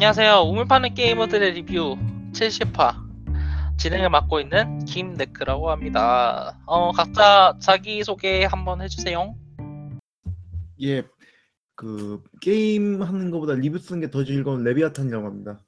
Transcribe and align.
안녕하세요. 0.00 0.42
우물 0.42 0.66
파는 0.66 0.94
게이머들의 0.94 1.54
리뷰 1.54 1.96
70화 2.32 2.94
진행을 3.78 4.10
맡고 4.10 4.38
있는 4.38 4.84
김네크라고 4.84 5.70
합니다. 5.70 6.56
어, 6.66 6.92
각자 6.92 7.58
자기 7.60 8.04
소개 8.04 8.44
한번 8.44 8.80
해주세요. 8.80 9.34
예, 10.82 11.02
그 11.74 12.22
게임 12.40 13.02
하는 13.02 13.32
것보다 13.32 13.54
리뷰 13.54 13.78
쓰는 13.80 14.00
게 14.00 14.08
더 14.08 14.22
즐거운 14.24 14.62
레비아탄이라고 14.62 15.26
합니다. 15.26 15.60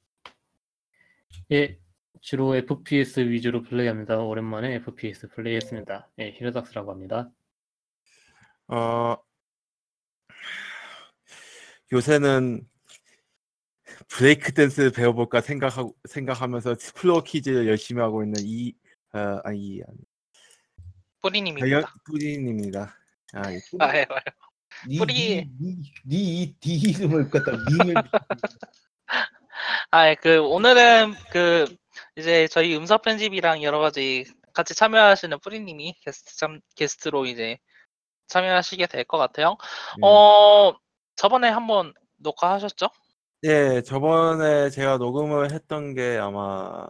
예, 1.51 1.77
주로 2.21 2.55
FPS 2.55 3.19
위주로 3.19 3.63
플레이합니다. 3.63 4.17
오랜만에 4.19 4.75
FPS 4.75 5.27
플레이했습니다. 5.27 6.07
예, 6.19 6.31
히로닥스라고 6.37 6.89
합니다. 6.89 7.29
어, 8.69 9.17
요새는 11.91 12.61
브레이크 14.13 14.53
댄스 14.53 14.91
배워볼까 14.91 15.41
생각하고 15.41 15.95
생각하면서 16.07 16.75
플로어 16.95 17.21
퀴즈를 17.23 17.67
열심히 17.67 18.01
하고 18.01 18.23
있는 18.23 18.41
이 18.43 18.73
어, 19.13 19.39
아니 19.43 19.81
아니 19.87 19.97
뿌리님입니다. 21.21 21.93
뿌리님입니다. 22.05 22.97
아, 23.33 23.51
예. 23.53 23.59
아, 23.79 23.95
예, 23.95 23.99
예. 23.99 24.05
니, 24.87 24.97
뿌리- 24.97 25.49
니니 26.07 26.55
니 26.59 26.73
이름을 26.75 27.29
갖다 27.29 27.51
밈을 27.51 27.93
아, 29.91 30.09
예, 30.09 30.15
그 30.15 30.41
오늘은 30.41 31.13
그 31.31 31.65
이제 32.15 32.47
저희 32.47 32.75
음성 32.75 32.99
편집이랑 33.01 33.61
여러 33.63 33.79
가지 33.79 34.25
같이 34.53 34.73
참여하시는 34.73 35.39
뿌리님이 35.39 35.95
게스트 36.01 36.35
참 36.37 36.59
게스트로 36.75 37.25
이제 37.27 37.57
참여하시게 38.27 38.87
될 38.87 39.03
것 39.05 39.17
같아요. 39.17 39.57
네. 40.01 40.07
어, 40.07 40.73
저번에 41.15 41.49
한번 41.49 41.93
녹화하셨죠? 42.17 42.87
예, 43.43 43.81
저번에 43.81 44.69
제가 44.69 44.97
녹음을 44.97 45.51
했던 45.51 45.93
게 45.95 46.17
아마 46.17 46.85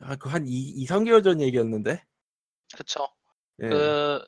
아, 0.00 0.14
그한 0.16 0.44
2, 0.46 0.86
3개월 0.86 1.24
전 1.24 1.40
얘기였는데. 1.40 2.02
그쵸. 2.76 3.08
예. 3.62 3.68
그 3.68 4.24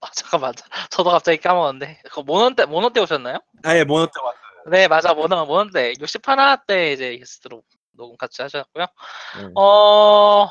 아, 0.00 0.10
잠깐만. 0.14 0.52
저도 0.90 1.10
갑자기 1.10 1.38
까먹었는데. 1.38 2.00
그거 2.04 2.22
모노 2.22 2.54
때 2.56 2.64
모노 2.66 2.90
때 2.90 3.00
오셨나요? 3.00 3.38
아 3.64 3.76
예 3.76 3.84
모노 3.84 4.06
때 4.06 4.12
왔어요. 4.20 4.42
네, 4.70 4.88
맞아. 4.88 5.14
모노 5.14 5.46
모노 5.46 5.70
때 5.70 5.92
60하나 5.94 6.66
때 6.66 6.92
이제 6.92 7.16
게스트로 7.18 7.62
녹음 7.92 8.16
같이 8.16 8.42
하셨고요. 8.42 8.86
예. 9.40 9.50
어, 9.54 10.48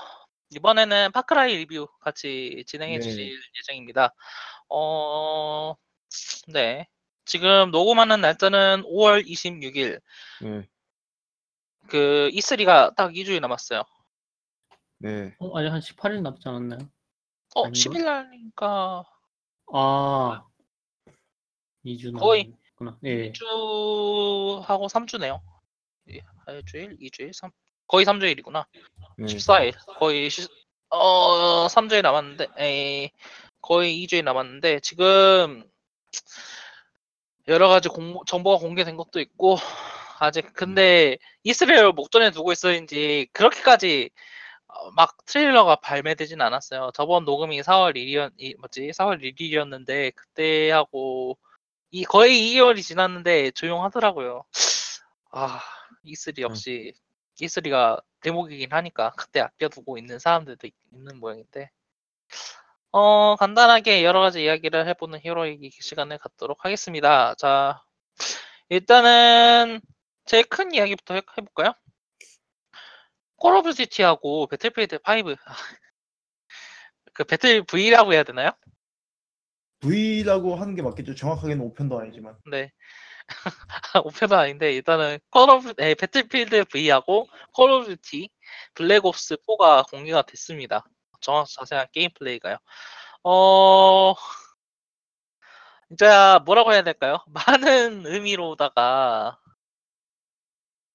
이번에는 0.51 1.11
파크라이 1.11 1.55
리뷰 1.57 1.87
같이 1.99 2.63
진행해 2.67 2.95
네. 2.95 3.01
주실 3.01 3.37
예정입니다. 3.59 4.13
어, 4.69 5.75
네. 6.47 6.87
지금 7.25 7.71
녹음하는 7.71 8.21
날짜는 8.21 8.83
5월 8.83 9.25
26일. 9.25 10.01
예. 10.43 10.67
그 11.87 12.29
E3가 12.33 12.95
딱 12.95 13.11
2주일 13.11 13.39
남았어요. 13.41 13.83
네. 14.99 15.35
어, 15.39 15.57
아니 15.57 15.67
한 15.67 15.79
18일 15.79 16.21
남지 16.21 16.47
않았나요? 16.47 16.79
어, 17.55 17.65
아닌가? 17.65 17.79
10일 17.79 18.05
날이니까 18.05 19.03
아, 19.73 20.45
2주 21.85 22.17
거의 22.17 22.45
남았구나. 22.45 22.99
예, 23.03 23.31
2주하고 23.31 24.89
3주네요. 24.89 25.41
일주일, 26.47 26.97
2주일, 26.97 27.33
3 27.33 27.51
거의 27.87 28.05
3주일이구나. 28.05 28.65
네. 29.17 29.25
14일 29.25 29.73
거의 29.99 30.29
시, 30.29 30.47
어 30.89 31.67
3주일 31.67 32.01
남았는데 32.01 32.47
에이, 32.57 33.11
거의 33.61 34.03
2주일 34.03 34.23
남았는데 34.23 34.79
지금 34.81 35.63
여러 37.47 37.67
가지 37.67 37.89
공, 37.89 38.19
정보가 38.25 38.57
공개된 38.57 38.97
것도 38.97 39.19
있고 39.19 39.57
아직 40.19 40.53
근데 40.53 41.17
이스라엘 41.43 41.91
목전에 41.91 42.31
두고 42.31 42.51
있었는지 42.51 43.27
그렇게까지 43.33 44.09
어, 44.67 44.91
막 44.91 45.17
트레일러가 45.25 45.77
발매되진 45.77 46.39
않았어요. 46.41 46.91
저번 46.93 47.25
녹음이 47.25 47.61
4월 47.61 47.95
1일 47.95 48.31
이 48.37 48.55
뭐지 48.59 48.91
4월 48.93 49.21
1일이었는데 49.21 50.13
그때 50.15 50.71
하고 50.71 51.37
이 51.89 52.05
거의 52.05 52.53
2개월이 52.53 52.81
지났는데 52.83 53.51
조용하더라고요. 53.51 54.43
아 55.31 55.61
E3 56.05 56.39
역시 56.39 56.93
E3가 57.41 57.99
대목이긴 58.21 58.71
하니까 58.71 59.11
그때 59.17 59.39
아껴두고 59.41 59.97
있는 59.97 60.19
사람들도 60.19 60.67
있- 60.67 60.75
있는 60.93 61.19
모양인데 61.19 61.69
어 62.91 63.35
간단하게 63.37 64.03
여러 64.03 64.19
가지 64.19 64.43
이야기를 64.43 64.87
해보는 64.87 65.19
히로이기 65.23 65.71
시간을 65.71 66.17
갖도록 66.17 66.65
하겠습니다. 66.65 67.35
자 67.35 67.81
일단은 68.69 69.81
제일 70.25 70.43
큰 70.45 70.73
이야기부터 70.73 71.15
해, 71.15 71.21
해볼까요? 71.37 71.73
Call 73.37 73.55
of 73.55 73.73
Duty하고 73.73 74.47
Battlefield 74.47 74.99
5. 75.07 75.35
그 77.13 77.23
Battle 77.23 77.63
V라고 77.63 78.13
해야 78.13 78.23
되나요? 78.23 78.51
V라고 79.79 80.55
하는 80.55 80.75
게 80.75 80.81
맞겠죠. 80.81 81.15
정확하게는 81.15 81.73
5편도 81.73 81.99
아니지만. 81.99 82.37
네. 82.51 82.71
5편은 84.05 84.33
아닌데 84.33 84.73
일단은 84.73 85.17
Call 85.29 85.49
of 85.49 85.73
네, 85.75 85.95
Battlefield 85.95 86.65
V하고 86.65 87.27
Call 87.53 87.71
of 87.71 87.95
Duty 87.95 88.29
Black 88.73 89.05
Ops 89.05 89.37
4가 89.37 89.89
공개가 89.89 90.21
됐습니다. 90.21 90.85
정확 91.21 91.47
자세한 91.47 91.87
게임 91.91 92.09
플레이가요. 92.17 92.57
어 93.23 94.15
진짜 95.87 96.41
뭐라고 96.45 96.73
해야 96.73 96.83
될까요? 96.83 97.17
많은 97.47 98.05
의미로다가 98.05 99.37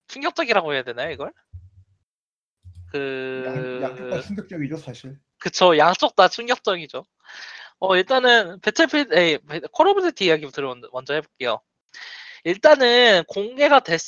충격적이라고 0.09 0.73
해야 0.73 0.83
되나요, 0.83 1.11
이걸? 1.11 1.33
그 2.91 3.43
양, 3.47 3.83
양쪽 3.83 4.11
다 4.11 4.21
충격적이죠, 4.21 4.77
사실. 4.79 5.19
그쵸 5.39 5.77
양쪽 5.77 6.17
다 6.17 6.29
충격적이죠. 6.29 7.05
어 7.79 7.97
일단은 7.97 8.61
Battlefield 8.61 9.15
에이 9.15 9.39
Call 9.73 9.89
of 9.89 10.01
Duty 10.03 10.27
이야기부터 10.27 10.63
먼저, 10.63 10.89
먼저 10.93 11.15
해볼게요. 11.15 11.61
일단은 12.47 13.25
공개가 13.27 13.81
됐, 13.81 13.99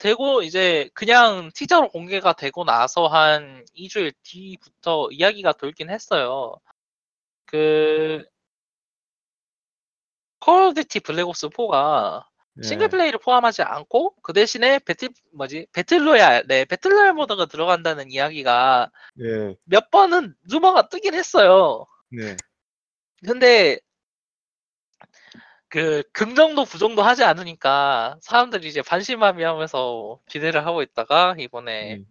되고 0.00 0.42
이제 0.42 0.90
그냥 0.94 1.52
티저로 1.54 1.90
공개가 1.90 2.32
되고 2.32 2.64
나서 2.64 3.06
한 3.06 3.64
2주일 3.76 4.12
뒤부터 4.24 5.10
이야기가 5.12 5.52
돌긴 5.52 5.90
했어요. 5.90 6.56
그 7.46 7.80
Call 7.80 8.26
of 10.40 10.74
Duty 10.74 10.98
Black 10.98 11.31
Ops 11.31 11.50
4가 11.50 12.24
예. 12.58 12.66
싱글 12.66 12.88
플레이를 12.88 13.20
포함하지 13.20 13.62
않고 13.62 14.16
그 14.22 14.32
대신에 14.32 14.80
배틀 14.80 15.10
뭐지 15.32 15.68
battle 15.72 16.10
royale 16.10 16.48
네 16.48 16.64
battle 16.64 16.88
royale 16.88 17.12
모드가 17.12 17.46
들어간다는 17.46 18.10
이야기가 18.10 18.90
예. 19.20 19.54
몇 19.62 19.92
번은 19.92 20.34
루머가 20.50 20.88
뜨긴 20.88 21.14
했어요. 21.14 21.86
네. 22.10 22.36
근데 23.24 23.78
그 25.74 26.04
긍정도 26.12 26.64
부정도 26.64 27.02
하지 27.02 27.24
않으니까 27.24 28.16
사람들이 28.22 28.68
이제 28.68 28.80
반신반의하면서 28.80 30.20
기대를 30.28 30.64
하고 30.64 30.82
있다가 30.82 31.34
이번에 31.36 31.96
음. 31.96 32.06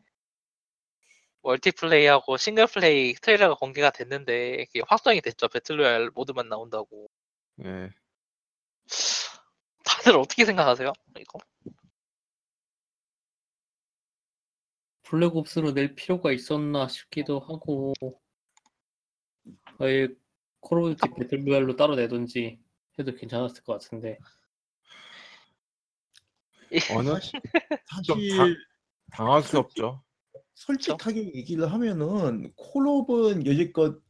멀티플레이하고 1.43 2.35
싱글플레이 2.35 3.13
트레일러가 3.13 3.55
공개가 3.55 3.89
됐는데 3.89 4.65
그게 4.65 4.81
확정이 4.85 5.21
됐죠. 5.21 5.47
배틀로얄 5.47 6.09
모드만 6.13 6.49
나온다고. 6.49 7.07
예. 7.63 7.89
다들 9.85 10.17
어떻게 10.17 10.43
생각하세요? 10.43 10.91
이거? 11.21 11.39
Black 15.03 15.37
Ops로 15.37 15.71
낼 15.71 15.95
필요가 15.95 16.33
있었나 16.33 16.89
싶기도 16.89 17.39
하고, 17.39 17.93
아예 19.79 20.09
Call 20.59 20.79
of 20.79 20.95
Duty 20.97 21.13
battle 21.17 21.43
royale로 21.43 21.77
따로 21.77 21.95
내던지 21.95 22.62
해도 22.99 23.15
괜찮았을 23.15 23.63
것 23.63 23.73
같은데. 23.73 24.17
어느 26.95 27.09
좀 28.05 28.19
사실 28.29 28.57
당황스럽죠. 29.11 30.03
솔직하게 30.55 31.35
얘기를 31.35 31.71
하면은 31.71 32.51
콜옵은 32.55 33.45
여지껏 33.45 34.01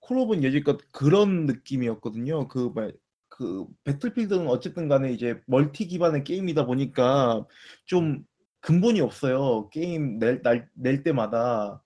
콜옵은 0.00 0.42
여지껏 0.44 0.80
그런 0.92 1.46
느낌이었거든요. 1.46 2.48
그, 2.48 2.72
말- 2.74 2.96
그 3.28 3.66
Battlefield는 3.84 4.48
어쨌든 4.48 4.88
간에 4.88 5.12
이제 5.12 5.40
멀티 5.46 5.86
기반의 5.86 6.24
게임이다 6.24 6.66
보니까 6.66 7.46
좀 7.84 8.24
근본이 8.60 9.00
없어요. 9.00 9.68
게임 9.70 10.18
낼, 10.18 10.42
날, 10.42 10.68
낼 10.74 11.02
때마다 11.02 11.82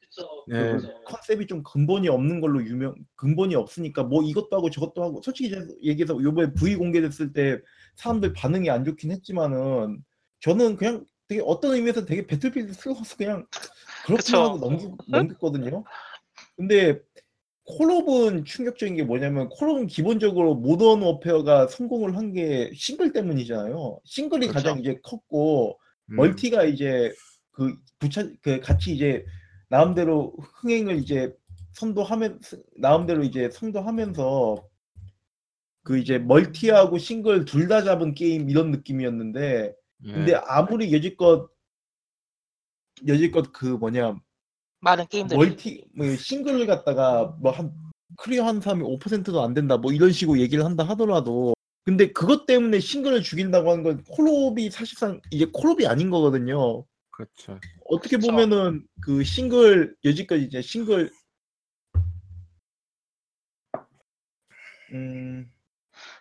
네. 0.48 0.72
그 0.76 0.88
컨셉이 1.04 1.46
좀 1.46 1.62
근본이 1.62 2.08
없는 2.08 2.40
걸로 2.40 2.64
유명 2.64 2.94
근본이 3.16 3.54
없으니까 3.54 4.02
뭐 4.04 4.22
이것도 4.22 4.48
하고 4.52 4.70
저것도 4.70 5.02
하고 5.02 5.22
솔직히 5.22 5.54
얘기해서 5.82 6.22
요번에 6.22 6.52
V 6.52 6.76
공개됐을 6.76 7.32
때 7.32 7.58
사람들 7.96 8.32
반응이 8.32 8.70
안 8.70 8.84
좋긴 8.84 9.10
했지만은 9.12 10.02
저는 10.40 10.76
그냥 10.76 11.04
되게 11.28 11.42
어떤 11.44 11.72
의미에서 11.74 12.04
되게 12.04 12.26
Battlefield스러워서 12.26 13.16
그냥 13.16 13.46
그쵸. 13.50 13.72
그렇게 14.06 14.36
하고 14.36 14.58
넘기, 14.58 14.88
넘겼거든요. 15.08 15.84
근데 16.56 17.00
콜옵은 17.66 18.44
충격적인 18.44 18.94
게 18.96 19.02
뭐냐면 19.04 19.48
콜옵은 19.48 19.86
기본적으로 19.86 20.54
Modern 20.54 21.00
Warfare가 21.02 21.68
성공을 21.68 22.16
한 22.16 22.32
게 22.34 22.70
싱글 22.74 23.12
때문이잖아요. 23.12 24.00
싱글이 24.04 24.48
그렇죠. 24.48 24.52
가장 24.68 24.80
이제 24.80 24.98
컸고 25.02 25.78
음, 26.10 26.16
멀티가 26.16 26.64
이제 26.64 27.10
그 27.52 27.74
부차 27.98 28.28
그 28.42 28.60
같이 28.60 28.92
이제 28.94 29.24
나름대로 29.68 30.34
흥행을 30.38 30.96
이제 30.98 31.32
선도하면 31.72 32.40
나름대로 32.76 33.22
이제 33.24 33.50
선도하면서 33.50 34.64
그 35.82 35.98
이제 35.98 36.18
멀티하고 36.18 36.98
싱글 36.98 37.44
둘 37.44 37.68
다 37.68 37.82
잡은 37.82 38.14
게임 38.14 38.48
이런 38.48 38.70
느낌이었는데 38.70 39.74
예. 40.06 40.12
근데 40.12 40.34
아무리 40.46 40.92
여지껏 40.92 41.48
여지껏 43.06 43.52
그 43.52 43.66
뭐냐 43.66 44.16
많은 44.80 45.06
게임들이 45.08 45.36
멀티 45.38 45.84
뭐 45.94 46.06
싱글을 46.16 46.66
갖다가 46.66 47.26
뭐 47.40 47.52
한 47.52 47.72
클리어 48.18 48.44
한 48.44 48.60
사람이 48.60 48.84
5%도 48.84 49.42
안 49.42 49.54
된다 49.54 49.76
뭐 49.76 49.92
이런 49.92 50.12
식으로 50.12 50.38
얘기를 50.38 50.64
한다 50.64 50.84
하더라도 50.90 51.54
근데 51.84 52.12
그것 52.12 52.46
때문에 52.46 52.80
싱글을 52.80 53.22
죽인다고 53.22 53.70
하는 53.70 53.82
건 53.82 54.04
콜옵이 54.04 54.70
사실상 54.70 55.20
이제 55.30 55.46
콜옵이 55.52 55.86
아닌 55.86 56.08
거거든요. 56.10 56.84
그렇죠. 57.16 57.60
어떻게 57.86 58.16
그쵸. 58.16 58.28
보면은 58.28 58.86
그 59.00 59.22
싱글 59.22 59.94
여지껏 60.04 60.38
이제 60.38 60.60
싱글 60.60 61.10
음 64.92 65.50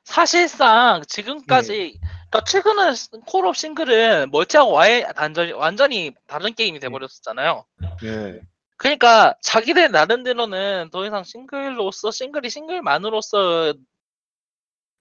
사실상 0.03 1.01
지금까지 1.07 1.99
그러니까 2.29 2.43
최근에 2.45 2.91
콜옵 3.25 3.55
싱글은 3.55 4.29
멀티하고 4.31 4.71
와해 4.71 5.05
완전히 5.17 5.51
완전히 5.51 6.11
다른 6.27 6.53
게임이 6.53 6.79
돼버렸었잖아요. 6.79 7.65
예. 8.03 8.41
그러니까 8.77 9.35
자기들 9.41 9.91
나름대로는 9.91 10.89
더 10.91 11.05
이상 11.05 11.23
싱글로서 11.23 12.11
싱글이 12.11 12.49
싱글만으로서 12.49 13.73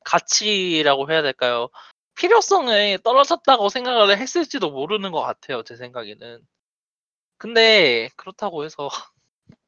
가치라고 0.05 1.11
해야 1.11 1.23
될까요? 1.23 1.69
필요성이 2.15 2.99
떨어졌다고 3.03 3.69
생각을 3.69 4.19
했을지도 4.19 4.71
모르는 4.71 5.13
것 5.13 5.21
같아요. 5.23 5.63
제 5.63 5.77
생각에는. 5.77 6.41
근데 7.39 8.09
그렇다고 8.17 8.65
해서 8.65 8.89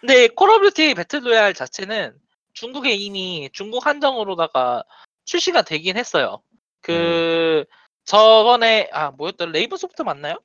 근데 0.00 0.28
Call 0.28 0.50
of 0.50 0.70
Duty 0.70 0.94
battle 0.94 1.24
royale 1.24 1.54
자체는 1.54 2.16
중국에 2.54 2.92
이미 2.92 3.50
중국 3.52 3.86
한정으로다가 3.86 4.84
출시가 5.24 5.62
되긴 5.62 5.96
했어요. 5.96 6.42
그 6.80 7.64
저번에 8.04 8.88
아 8.92 9.10
뭐였더라 9.12 9.52
Raven 9.52 9.76
Soft 9.76 10.02
맞나요? 10.02 10.36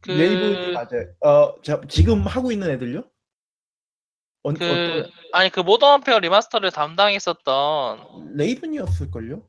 그 0.00 0.10
Raven이 0.10 0.72
맞아요. 0.72 1.14
어, 1.20 1.62
자, 1.62 1.80
지금 1.88 2.26
하고 2.26 2.52
있는 2.52 2.70
애들요? 2.70 3.02
어, 4.46 4.52
그 4.52 5.10
아니 5.32 5.50
그 5.50 5.60
Modern 5.60 5.90
Warfare 5.90 6.20
remaster를 6.20 6.70
담당했었던 6.70 8.34
Raven이었을걸요? 8.36 9.42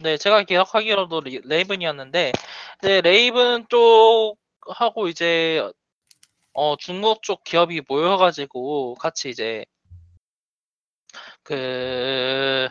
네 0.00 0.16
제가 0.16 0.42
기억하기로도 0.42 1.20
리- 1.20 1.40
Raven이었는데 1.44 2.34
네, 2.82 3.00
Raven 3.00 3.66
쪽하고 3.68 5.08
이제 5.08 5.66
어 6.52 6.76
중국 6.76 7.22
쪽 7.22 7.44
기업이 7.44 7.82
모여가지고 7.88 8.94
같이 8.94 9.30
이제 9.30 9.64
그 11.42 12.68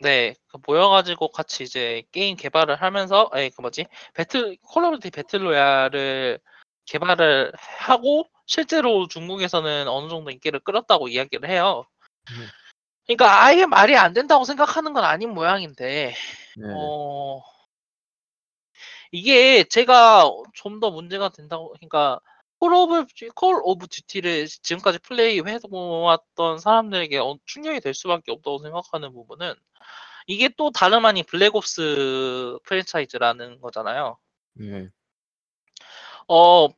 네, 0.00 0.34
그 0.48 0.58
모여가지고 0.66 1.28
같이 1.28 1.62
이제 1.62 2.02
게임 2.12 2.36
개발을 2.36 2.76
하면서, 2.76 3.30
아니, 3.32 3.48
그 3.50 3.62
뭐지, 3.62 3.86
battle, 4.12 4.58
Call 4.62 4.84
of 4.84 4.98
Duty 4.98 5.10
battle 5.12 5.46
royale을 5.46 6.40
개발을 6.86 7.52
하고, 7.78 8.28
실제로 8.46 9.08
중국에서는 9.08 9.88
어느 9.88 10.08
정도 10.08 10.30
인기를 10.30 10.60
끌었다고 10.60 11.08
이야기를 11.08 11.48
해요. 11.48 11.86
네. 12.28 12.46
그러니까 13.06 13.44
아예 13.44 13.66
말이 13.66 13.96
안 13.96 14.12
된다고 14.14 14.44
생각하는 14.44 14.92
건 14.92 15.04
아닌 15.04 15.30
모양인데, 15.34 16.14
네. 16.56 16.64
어, 16.74 17.42
이게 19.12 19.64
제가 19.64 20.30
좀 20.54 20.80
더 20.80 20.90
문제가 20.90 21.28
된다고, 21.30 21.70
그러니까, 21.72 22.20
Call 22.58 22.72
of, 22.74 23.06
Du- 23.14 23.30
Call 23.34 23.60
of 23.62 23.86
Duty를 23.88 24.46
지금까지 24.46 24.98
플레이해왔던 25.00 26.58
사람들에게 26.58 27.18
어- 27.18 27.38
충격이 27.46 27.80
될 27.80 27.94
수밖에 27.94 28.32
없다고 28.32 28.58
생각하는 28.58 29.12
부분은, 29.12 29.54
이게 30.26 30.48
또 30.56 30.70
다름 30.70 31.04
아닌 31.04 31.24
Black 31.26 32.08
Ops 32.08 32.58
프랜차이즈라는 32.64 33.60
거잖아요. 33.60 34.16
예. 34.62 34.88
어, 36.28 36.68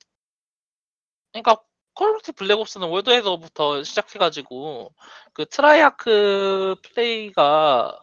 그러니까 1.32 1.62
Call 1.94 2.10
of 2.10 2.22
Duty 2.22 2.32
Black 2.32 2.55
Ops는 2.55 2.88
World에서부터 2.88 3.82
시작해가지고 3.82 4.94
그 5.32 5.46
Treyarch 5.46 6.76
플레이가 6.82 7.98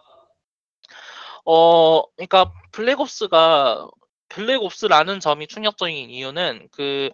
어, 1.45 2.03
그러니까 2.15 2.51
블랙옵스가 2.71 3.87
블랙옵스라는 4.29 5.19
점이 5.19 5.47
충격적인 5.47 6.09
이유는 6.09 6.69
그 6.71 7.11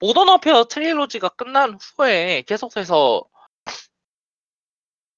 Modern 0.00 0.28
Warfare 0.28 0.64
trilogy가 0.64 1.30
끝난 1.30 1.78
후에 1.96 2.42
계속해서 2.42 3.24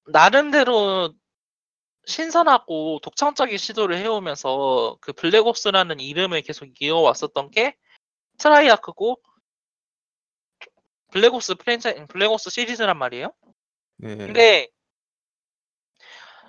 나름대로 0.06 1.14
신선하고 2.04 3.00
독창적인 3.02 3.56
시도를 3.58 3.96
해오면서 3.98 4.96
그 5.00 5.12
Black 5.12 5.44
Ops라는 5.44 6.00
이름을 6.00 6.42
계속 6.42 6.68
이어왔었던 6.80 7.50
게 7.50 7.76
Treyarch고 8.38 9.20
Black 11.12 11.40
Ops 11.40 11.56
프랜차이 11.56 12.06
Black 12.06 12.34
Ops 12.34 12.50
시리즈란 12.50 12.98
말이에요. 12.98 13.32
네. 13.98 14.16
근데 14.16 14.68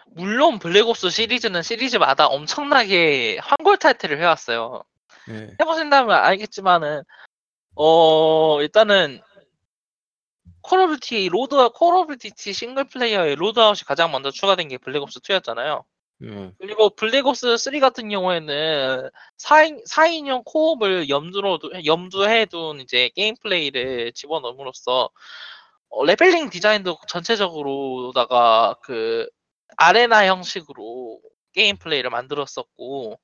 물론 0.07 0.59
Black 0.59 0.90
Ops 0.91 1.09
시리즈는 1.09 1.61
시리즈마다 1.61 2.27
엄청나게 2.27 3.39
환골탈태를 3.39 4.19
해왔어요. 4.19 4.83
예. 5.29 5.55
해보신다면 5.59 6.15
알겠지만은 6.15 7.03
어 7.75 8.61
일단은 8.61 9.21
Call 10.63 10.79
of 10.79 10.99
Duty 10.99 11.29
load 11.29 11.69
Call 11.75 11.95
of 11.95 12.17
Duty 12.17 12.53
싱글 12.53 12.85
플레이어의 12.85 13.35
loadout이 13.35 13.81
가장 13.85 14.11
먼저 14.11 14.31
추가된 14.31 14.69
게 14.69 14.77
Black 14.77 15.04
Ops 15.04 15.19
2였잖아요. 15.19 15.83
예. 16.23 16.51
그리고 16.57 16.89
Black 16.89 17.32
Ops 17.32 17.57
3 17.57 17.79
같은 17.79 18.07
경우에는 18.09 19.09
4인, 19.37 19.85
4인용 19.87 20.43
co-op을 20.45 21.09
염두로 21.09 21.57
두- 21.59 21.71
염두해 21.85 22.45
둔 22.45 22.79
이제 22.79 23.09
게임 23.15 23.35
플레이를 23.41 24.13
집어넣음으로써 24.13 25.09
어, 25.89 26.05
leveling 26.05 26.49
디자인도 26.49 26.97
전체적으로다가 27.07 28.77
그 28.81 29.27
arena 29.77 30.25
형식으로 30.27 31.19
게임 31.53 31.77
플레이를 31.77 32.09
만들었었고 32.09 33.19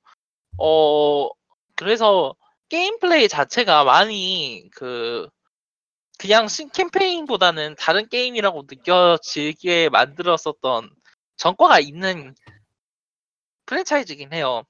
어 0.57 1.29
그래서 1.75 2.35
게임 2.67 2.99
플레이 2.99 3.27
자체가 3.27 3.83
많이 3.85 4.69
그 4.71 5.29
그냥 6.19 6.49
신 6.49 6.69
캠페인보다는 6.69 7.75
다른 7.79 8.07
게임이라고 8.09 8.65
느껴지게 8.69 9.87
만들었었던 9.89 10.91
전과가 11.37 11.79
있는 11.79 12.35
프랜차이즈긴 13.65 14.33
해요. 14.33 14.63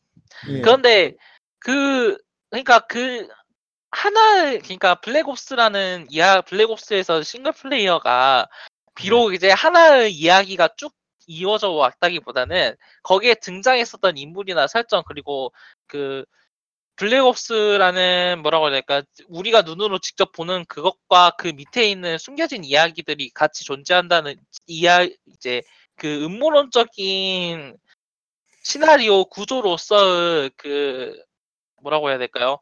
예. 0.48 0.62
그런데 0.62 1.16
그 1.58 2.18
그러니까 2.52 2.80
그 2.82 3.28
하나 3.90 4.58
그러니까 4.60 4.96
블랙옵스라는 5.02 6.08
이야 6.12 6.42
블랙옵스에서 6.42 7.24
싱글 7.24 7.52
플레이어가 7.54 8.48
비록 8.96 9.34
이제 9.34 9.50
하나의 9.50 10.14
이야기가 10.14 10.70
쭉 10.78 10.94
이어져 11.26 11.70
왔다기보다는 11.72 12.76
거기에 13.02 13.36
등장했었던 13.36 14.18
인물이나 14.18 14.68
설정 14.68 15.04
그리고 15.08 15.52
그 15.88 16.26
블랙옵스라는 17.00 18.42
뭐라고 18.42 18.66
해야 18.66 18.72
될까 18.72 19.04
우리가 19.30 19.62
눈으로 19.62 20.00
직접 20.00 20.34
보는 20.34 20.66
그것과 20.66 21.32
그 21.38 21.48
밑에 21.48 21.90
있는 21.90 22.18
숨겨진 22.18 22.66
이야기들이 22.66 23.30
같이 23.30 23.64
존재한다는 23.64 24.36
이야 24.68 25.08
이제 25.28 25.62
그 25.96 26.26
음모론적인 26.26 27.78
시나리오 28.64 29.26
구조로서의 29.26 30.52
그 30.58 31.16
뭐라고 31.82 32.10
해야 32.10 32.18
될까요? 32.18 32.60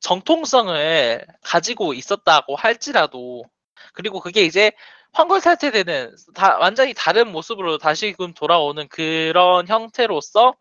정통성을 0.00 1.26
가지고 1.42 1.94
있었다고 1.94 2.56
할지라도 2.56 3.44
그리고 3.92 4.18
그게 4.20 4.44
이제 4.44 4.72
황골 5.12 5.40
탈퇴되는 5.40 6.16
다 6.34 6.58
완전히 6.58 6.94
다른 6.94 7.30
모습으로 7.30 7.78
다시금 7.78 8.34
돌아오는 8.34 8.88
그런 8.88 9.68
형태로서 9.68 10.56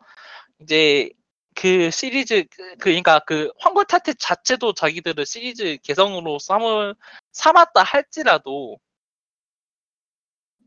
이제 0.61 1.09
그 1.57 1.89
시리즈 1.91 2.45
그 2.51 2.75
그러니까 2.77 3.19
그 3.25 3.51
황골 3.59 3.85
탈퇴 3.85 4.13
자체도 4.13 4.73
자기들을 4.75 5.25
시리즈 5.25 5.77
개성으로 5.83 6.37
삼을 6.39 6.93
삼았다 7.31 7.81
할지라도 7.83 8.77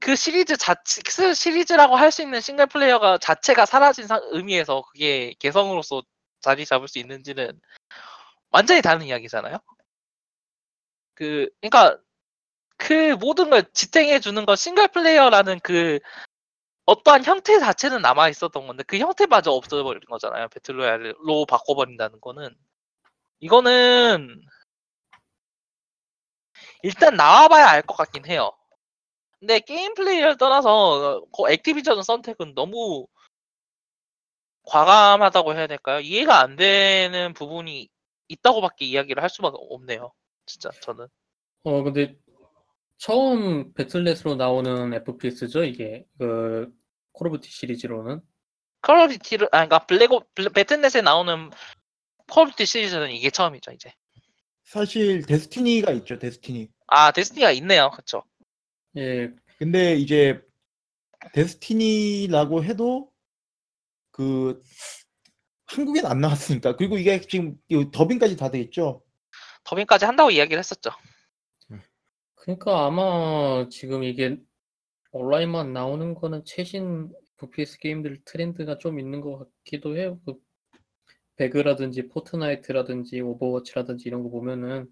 그 0.00 0.16
시리즈 0.16 0.56
자체 0.56 1.02
그 1.06 1.34
시리즈라고 1.34 1.96
할 1.96 2.10
수 2.10 2.22
있는 2.22 2.40
싱글 2.40 2.66
플레이어가 2.66 3.18
자체가 3.18 3.66
사라진 3.66 4.06
상- 4.06 4.20
의미에서 4.32 4.82
그게 4.82 5.34
개성으로서 5.38 6.02
자리 6.40 6.64
잡을 6.66 6.88
수 6.88 6.98
있는지는 6.98 7.60
완전히 8.50 8.82
다른 8.82 9.02
이야기잖아요. 9.06 9.58
그 11.14 11.48
그러니까 11.60 11.98
그 12.78 13.14
모든 13.20 13.50
걸 13.50 13.64
지탱해 13.72 14.20
주는 14.20 14.44
건 14.46 14.56
싱글 14.56 14.88
플레이어라는 14.88 15.60
그 15.62 16.00
어떠한 16.86 17.24
형태 17.24 17.58
자체는 17.58 18.02
남아 18.02 18.28
있었던 18.30 18.66
건데 18.66 18.82
그 18.86 18.98
형태마저 18.98 19.52
없어버린 19.52 20.00
거잖아요. 20.08 20.48
배틀로얄로 20.48 21.46
바꿔버린다는 21.46 22.20
거는 22.20 22.54
이거는 23.40 24.40
일단 26.82 27.14
나와봐야 27.16 27.66
알 27.68 27.82
것 27.82 27.94
같긴 27.96 28.26
해요. 28.26 28.52
근데 29.38 29.60
게임 29.60 29.94
플레이를 29.94 30.36
떠나서 30.36 31.24
그 31.34 31.50
액티비전 31.52 32.02
선택은 32.02 32.54
너무 32.54 33.06
과감하다고 34.64 35.54
해야 35.54 35.66
될까요? 35.66 36.00
이해가 36.00 36.40
안 36.40 36.56
되는 36.56 37.32
부분이 37.32 37.88
있다고밖에 38.28 38.84
이야기를 38.84 39.22
할 39.22 39.30
수밖에 39.30 39.56
없네요. 39.58 40.12
진짜 40.46 40.70
저는. 40.82 41.06
어 41.64 41.82
근데 41.82 42.14
처음 43.00 43.72
Battle.net으로 43.72 44.36
나오는 44.36 44.92
FPS죠 44.92 45.64
이게 45.64 46.04
그 46.18 46.70
Call 47.12 47.27
of 47.27 47.35
Duty 47.35 47.50
시리즈로는 47.50 48.20
Call 48.82 48.98
of 49.00 49.14
Duty를 49.14 49.46
아 49.52 49.64
그러니까 49.66 49.86
Black 49.86 50.22
O- 50.34 50.42
B- 50.42 50.50
Battle.net에 50.50 51.00
나오는 51.00 51.50
Call 52.26 52.42
of 52.44 52.50
Duty 52.52 52.66
시리즈는 52.66 53.10
이게 53.10 53.30
처음이죠, 53.30 53.72
이제. 53.72 53.92
사실 54.64 55.22
Destiny가 55.26 55.90
있죠, 55.92 56.18
Destiny. 56.18 56.68
아, 56.88 57.10
Destiny가 57.10 57.50
있네요. 57.52 57.90
그쵸 57.90 58.22
예 58.96 59.30
근데 59.58 59.94
이제 59.96 60.40
Destiny라고 61.32 62.64
해도 62.64 63.10
그 64.10 64.62
한국엔 65.66 66.04
안 66.04 66.20
나왔으니까 66.20 66.76
그리고 66.76 66.98
이게 66.98 67.18
지금 67.20 67.56
이 67.68 67.90
더빙까지 67.90 68.36
다 68.36 68.50
돼 68.50 68.60
있죠. 68.60 69.02
더빙까지 69.64 70.04
한다고 70.04 70.30
이야기를 70.30 70.58
했었죠. 70.58 70.90
그러니까 72.40 72.86
아마 72.86 73.68
지금 73.70 74.02
이게 74.02 74.38
온라인만 75.12 75.72
나오는 75.72 76.14
거는 76.14 76.44
최신 76.46 77.12
FPS 77.42 77.78
게임들 77.78 78.22
트렌드가 78.24 78.78
좀 78.78 78.98
있는 78.98 79.20
것 79.20 79.38
같기도 79.64 79.96
해요. 79.96 80.18
그 80.24 80.34
배그라든지 81.36 82.08
Fortnite라든지 82.08 83.20
Overwatch라든지 83.20 84.08
이런 84.08 84.22
거 84.22 84.30
보면은 84.30 84.86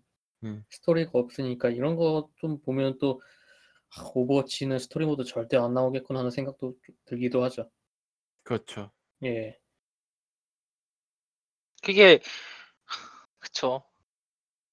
음. 0.44 0.64
스토리가 0.70 1.10
없으니까 1.14 1.70
이런 1.70 1.96
거 1.96 2.30
좀 2.36 2.60
보면 2.60 2.98
또 2.98 3.20
아, 3.96 4.02
Overwatch는 4.14 4.78
스토리 4.78 5.06
모드 5.06 5.24
절대 5.24 5.56
안 5.56 5.72
나오겠구나 5.72 6.18
하는 6.20 6.30
생각도 6.30 6.74
좀 6.84 6.94
들기도 7.06 7.42
하죠. 7.44 7.70
그렇죠. 8.42 8.90
예. 9.24 9.58
그게 11.82 12.20
그쵸. 13.38 13.82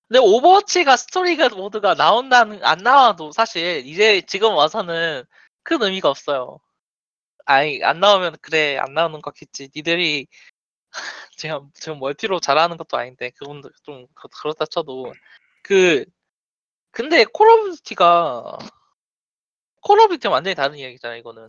근데 0.08 0.20
Overwatch가 0.20 0.98
스토리가 0.98 1.50
모드가 1.50 1.96
나온다는 1.96 2.64
안 2.64 2.78
나와도 2.80 3.32
사실 3.32 3.84
이제 3.86 4.22
지금 4.22 4.54
와서는 4.54 5.24
큰 5.64 5.82
의미가 5.82 6.10
없어요. 6.10 6.60
아니 7.46 7.84
안 7.84 8.00
나오면 8.00 8.38
그래 8.42 8.78
안 8.78 8.94
나오는 8.94 9.22
거겠지. 9.22 9.70
니들이 9.76 10.28
지금 11.38 11.72
지금 11.76 12.00
멀티로 12.00 12.40
잘하는 12.40 12.78
것도 12.78 12.98
아닌데 12.98 13.32
그분도 13.38 13.70
좀 13.84 14.08
그- 14.16 14.28
그렇다 14.30 14.66
쳐도 14.68 15.14
그 15.64 16.06
근데 16.92 17.26
Call 17.26 17.50
of 17.50 17.76
Duty가 17.78 18.58
Call 19.86 20.00
of 20.00 20.16
Duty 20.18 20.28
완전히 20.30 20.56
다른 20.56 20.78
이야기잖아요. 20.78 21.20
이거는 21.20 21.48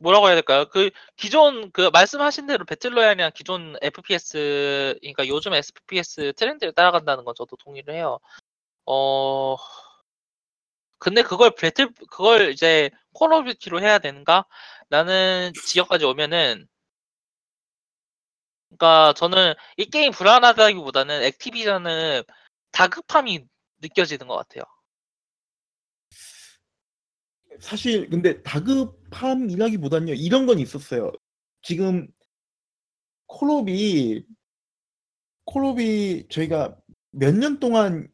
뭐라고 0.00 0.26
해야 0.26 0.34
될까요? 0.34 0.66
그 0.68 0.90
기존 1.16 1.70
그 1.70 1.90
말씀하신 1.92 2.48
대로 2.48 2.64
battle 2.64 2.87
royale이랑 2.87 3.30
기존 3.34 3.76
FPS 3.82 4.98
그러니까 5.00 5.28
요즘 5.28 5.54
FPS 5.54 6.32
트렌드를 6.34 6.72
따라간다는 6.72 7.24
건 7.24 7.34
저도 7.36 7.56
동의를 7.56 7.94
해요. 7.94 8.18
어 8.86 9.56
근데 10.98 11.22
그걸 11.22 11.52
배틀 11.54 11.90
그걸 12.10 12.50
이제 12.50 12.90
Call 13.12 13.32
of 13.32 13.52
Duty로 13.54 13.80
해야 13.80 13.98
되는가? 13.98 14.46
라는 14.90 15.52
지경까지 15.66 16.04
오면은 16.04 16.66
그러니까 18.68 19.12
저는 19.14 19.54
이 19.76 19.86
게임 19.86 20.12
불안하다기보다는 20.12 21.22
Activision은 21.22 22.22
다급함이 22.72 23.44
느껴지는 23.82 24.26
것 24.26 24.36
같아요. 24.36 24.64
사실 27.60 28.08
근데 28.10 28.42
다급함이라기보다는요 28.42 30.14
이런 30.14 30.46
건 30.46 30.58
있었어요. 30.58 31.12
지금 31.62 32.08
콜옵이 33.26 34.24
콜옵이 35.46 36.26
저희가 36.28 36.76
몇 37.12 37.32
년 37.34 37.58
동안 37.60 38.08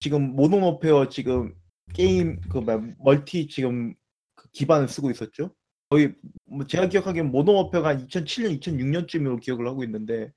지금 0.00 0.34
Modern 0.34 0.62
Warfare 0.62 1.08
지금 1.08 1.54
게임 1.94 2.40
그 2.50 2.58
뭐야, 2.58 2.80
멀티 2.98 3.46
지금 3.48 3.94
그 4.34 4.48
기반을 4.52 4.88
쓰고 4.88 5.10
있었죠. 5.10 5.54
거의 5.90 6.14
뭐 6.46 6.66
제가 6.66 6.88
기억하기엔 6.88 7.30
Modern 7.30 7.54
Warfare가 7.54 7.90
한 7.90 8.06
2007년, 8.06 8.58
2006년쯤으로 8.60 9.40
기억을 9.40 9.66
하고 9.68 9.84
있는데 9.84 10.32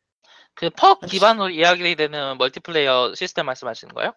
그 0.55 0.69
perk 0.69 0.99
기반으로 1.01 1.49
이야기 1.49 1.95
되는 1.95 2.37
멀티플레이어 2.37 3.13
시스템 3.15 3.45
말씀하시는 3.47 3.93
거예요? 3.93 4.13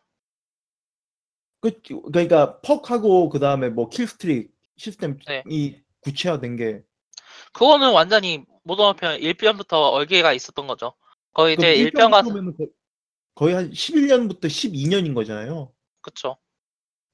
그 1.61 1.73
그러니까 2.13 2.61
perk하고 2.61 3.29
그 3.29 3.39
다음에 3.39 3.69
뭐 3.69 3.89
killstreak 3.89 4.53
시스템이 4.77 5.17
네. 5.27 5.83
구체화된 6.03 6.57
게 6.57 6.83
그거는 7.53 7.93
완전히 7.93 8.45
Modern 8.65 8.87
Warfare 8.87 9.17
1편부터 9.19 9.93
얼개가 9.93 10.33
있었던 10.35 10.67
거죠. 10.67 10.95
거의 11.33 11.57
그 11.57 11.63
이제 11.63 11.91
1편 11.91 12.11
가서 12.11 12.31
면은 12.33 12.55
거의 13.35 13.55
한 13.55 13.71
11년부터 13.71 14.45
12년인 14.47 15.15
거잖아요. 15.15 15.73
그쵸. 16.01 16.37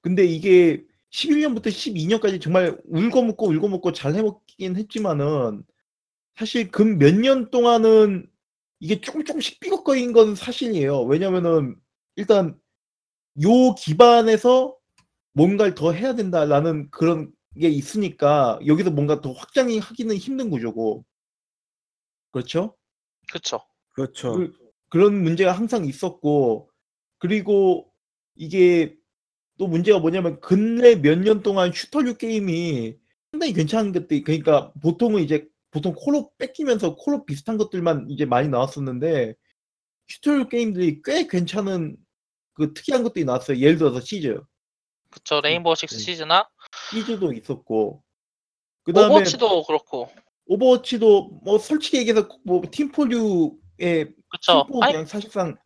근데 0.03 0.25
이게 0.25 0.85
11년부터 1.13 1.67
12년까지 1.69 2.41
정말 2.41 2.77
울궈 2.85 3.23
먹고 3.23 3.49
울궈 3.49 3.69
먹고 3.69 3.93
잘 3.93 4.15
해먹긴 4.15 4.77
했지만은 4.77 5.63
사실 6.37 6.71
그 6.71 6.83
몇 6.83 7.15
년 7.15 7.51
동안은 7.51 8.29
이게 8.81 9.01
조금 9.01 9.25
조금씩 9.25 9.61
삐걱거린 9.61 10.13
건 10.13 10.35
사실이에요. 10.35 11.03
왜냐면은 11.05 11.77
일단 12.17 12.59
요 13.43 13.75
기반에서 13.75 14.77
뭔가를 15.35 15.75
더 15.75 15.93
해야 15.93 16.15
된다라는 16.15 16.91
그런 16.91 17.33
게 17.61 17.69
있으니까 17.69 18.59
여기서 18.67 18.91
뭔가 18.91 19.21
더 19.21 19.33
확장이 19.33 19.79
하기는 19.79 20.17
힘든 20.17 20.51
구조고 20.51 21.05
그렇죠? 22.33 22.77
그쵸. 23.33 23.61
그렇죠. 23.93 24.33
그, 24.35 24.53
그런 24.91 25.23
문제가 25.23 25.53
항상 25.53 25.85
있었고 25.85 26.71
그리고 27.19 27.91
이게 28.37 28.97
또 29.59 29.69
문제가 29.69 29.99
뭐냐면 30.01 30.41
근래 30.41 30.97
몇 30.97 31.19
년 31.21 31.43
동안 31.43 31.73
슈터류 31.73 32.17
게임이 32.19 32.97
상당히 33.33 33.53
괜찮은 33.53 33.93
것들이 33.93 34.23
그러니까 34.23 34.73
보통은 34.83 35.23
이제 35.23 35.47
보통 35.71 35.95
콜옵 35.97 36.37
베끼면서 36.39 36.97
콜옵 36.97 37.27
비슷한 37.27 37.57
것들만 37.57 38.09
이제 38.11 38.25
많이 38.27 38.49
나왔었는데 38.49 39.35
shooter류 40.09 40.49
게임들이 40.49 41.03
꽤 41.05 41.27
괜찮은 41.29 41.97
그 42.55 42.73
특이한 42.73 43.03
것들이 43.03 43.25
나왔어요. 43.25 43.59
예를 43.59 43.77
들어서 43.77 44.01
Siege, 44.01 44.41
그쵸. 45.11 45.41
Rainbow 45.41 45.77
Six 45.77 45.95
음. 45.95 45.99
Siege나 45.99 46.49
Siege도 46.91 47.33
있었고 47.33 48.03
그다음에 48.85 49.07
Overwatch도 49.07 49.63
그렇고. 49.65 50.11
Overwatch도 50.47 51.41
뭐 51.45 51.59
솔직히 51.59 51.99
얘기해서 51.99 52.29
뭐 52.45 52.63
팀포류의 52.71 54.13
그쵸. 54.29 54.65
팀포 54.67 54.83
아니 54.83 54.93
그냥 54.93 55.07
사실상 55.07 55.57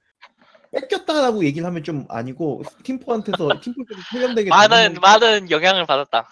베꼈다라고 0.70 1.44
얘기를 1.44 1.66
하면 1.66 1.82
좀 1.82 2.04
아니고 2.08 2.62
팀포한테서 2.84 3.48
팀포에서 3.64 4.02
세련되게 4.12 4.50
많은 4.50 4.94
다른 4.94 5.00
많은 5.00 5.50
영향을 5.50 5.86
받았다. 5.86 6.28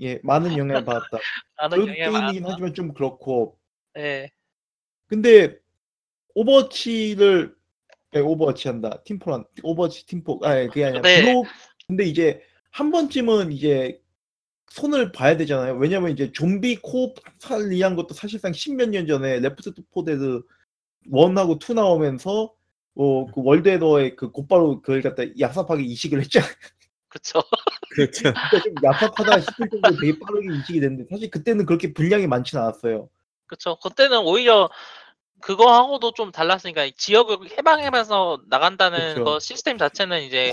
예 0.00 0.20
많은 0.22 0.56
영향을 0.56 0.84
받았다. 0.84 1.18
많은 1.56 1.78
그런 1.78 1.88
영향을 1.96 2.20
게임이긴 2.20 2.42
받았다. 2.42 2.52
하지만 2.52 2.74
좀 2.74 2.94
그렇고 2.94 3.58
예. 3.96 4.30
근데 5.06 5.58
오버워치를 6.34 7.56
예, 8.14 8.20
오버워치 8.20 8.68
한다 8.68 9.02
팀포란 9.04 9.44
오버워치 9.62 10.06
팀포 10.06 10.40
아 10.42 10.58
예, 10.58 10.66
그게 10.66 10.84
아니라 10.84 11.02
네. 11.02 11.22
블로 11.22 11.44
근데 11.86 12.04
이제 12.04 12.40
한 12.70 12.90
번쯤은 12.90 13.52
이제 13.52 14.00
손을 14.70 15.12
봐야 15.12 15.36
되잖아요. 15.36 15.76
왜냐면 15.76 16.10
이제 16.10 16.30
좀비 16.32 16.76
코옵 16.82 17.16
살리한 17.38 17.96
것도 17.96 18.14
사실상 18.14 18.52
십몇 18.52 18.90
년 18.90 19.06
전에 19.06 19.40
레프트 19.40 19.72
포 19.90 20.04
데드 20.04 20.42
1하고 21.10 21.58
2 21.58 21.74
나오면서 21.74 22.52
어, 22.94 23.26
그 23.26 23.42
월드에더에 23.42 24.14
그 24.16 24.30
곧바로 24.30 24.82
그걸 24.82 25.02
갖다 25.02 25.22
야삽하게 25.38 25.84
이식을 25.84 26.20
했잖아요. 26.22 26.50
그쵸. 27.08 27.40
그렇죠. 27.90 28.22
그러니까 28.50 28.62
좀 28.62 28.74
야삽하다 28.84 29.40
싶을 29.40 29.68
정도로 29.70 29.96
되게 30.00 30.18
빠르게 30.18 30.58
이식이 30.58 30.80
됐는데 30.80 31.04
사실 31.10 31.30
그때는 31.30 31.64
그렇게 31.64 31.94
분량이 31.94 32.26
많지는 32.26 32.62
않았어요. 32.62 33.08
그쵸. 33.46 33.78
그때는 33.82 34.18
오히려 34.18 34.68
그거 35.40 35.72
하고도 35.72 36.12
좀 36.12 36.32
달랐으니까 36.32 36.88
지역을 36.96 37.50
해방하면서 37.58 38.42
나간다는 38.48 39.14
그쵸. 39.14 39.24
거 39.24 39.38
시스템 39.40 39.78
자체는 39.78 40.22
이제 40.22 40.52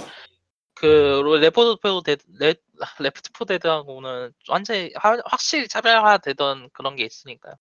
그 0.75 1.21
Left 1.41 1.81
4 1.81 2.01
Dead 2.01 2.23
레, 2.39 2.55
Left 2.99 3.31
4 3.33 3.45
Dead하고는 3.45 4.33
완전히 4.49 4.91
하- 4.95 5.21
확실히 5.25 5.67
차별화되던 5.67 6.69
그런 6.73 6.95
게 6.95 7.05
있으니까요. 7.05 7.55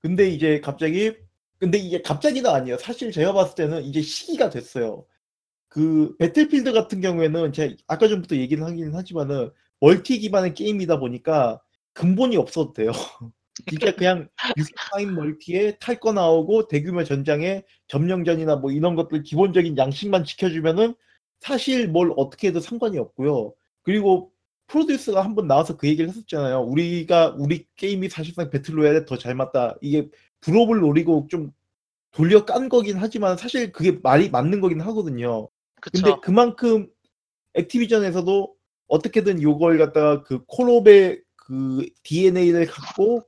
근데 0.00 0.28
이제 0.28 0.60
갑자기 0.60 1.16
근데 1.58 1.78
이게 1.78 2.02
갑자기는 2.02 2.48
아니에요. 2.50 2.76
사실 2.78 3.10
제가 3.10 3.32
봤을 3.32 3.54
때는 3.54 3.82
이제 3.84 4.02
시기가 4.02 4.50
됐어요. 4.50 5.06
그 5.68 6.16
Battlefield 6.18 6.72
같은 6.72 7.00
경우에는 7.00 7.52
제가 7.52 7.74
아까 7.86 8.08
전부터 8.08 8.36
얘기를 8.36 8.64
하긴 8.64 8.94
하지만은 8.94 9.50
멀티 9.80 10.18
기반의 10.20 10.54
게임이다 10.54 10.98
보니까 10.98 11.60
근본이 11.94 12.36
없어도 12.36 12.72
돼요. 12.74 12.92
진짜 13.68 13.94
그냥 13.94 14.28
64인 14.58 15.10
멀티에 15.10 15.78
탈거 15.78 16.12
나오고 16.12 16.68
대규모 16.68 17.04
전장에 17.04 17.62
점령전이나 17.88 18.56
뭐 18.56 18.72
이런 18.72 18.96
것들 18.96 19.22
기본적인 19.22 19.78
양식만 19.78 20.24
지켜주면은 20.24 20.94
사실 21.40 21.88
뭘 21.88 22.12
어떻게 22.16 22.48
해도 22.48 22.60
상관이 22.60 22.98
없고요. 22.98 23.54
그리고 23.82 24.32
프로듀서가 24.66 25.22
한 25.22 25.34
번 25.34 25.46
나와서 25.46 25.76
그 25.76 25.86
얘기를 25.86 26.08
했었잖아요. 26.08 26.62
우리가 26.62 27.36
우리 27.38 27.66
게임이 27.76 28.08
사실상 28.08 28.50
battle 28.50 28.75
royale에 28.75 29.04
더 29.04 29.16
잘 29.18 29.34
맞다. 29.34 29.76
이게 29.82 30.08
블옵을 30.40 30.80
노리고 30.80 31.26
좀 31.30 31.52
돌려 32.12 32.44
깐 32.44 32.68
거긴 32.68 32.96
하지만 32.96 33.36
사실 33.36 33.72
그게 33.72 33.98
말이 34.02 34.30
맞는 34.30 34.60
거긴 34.60 34.80
하거든요. 34.80 35.48
그쵸. 35.80 36.02
근데 36.02 36.16
그만큼 36.22 36.88
액티비전에서도 37.54 38.54
어떻게든 38.88 39.42
요걸 39.42 39.78
갖다가 39.78 40.22
그 40.22 40.44
콜옵의 40.46 41.22
그 41.36 41.86
DNA를 42.02 42.66
갖고 42.66 43.22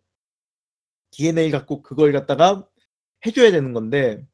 DNA 1.16 1.50
갖고 1.50 1.82
그걸 1.82 2.12
갖다가 2.12 2.66
해줘야 3.24 3.50
되는 3.50 3.72
건데 3.72 4.26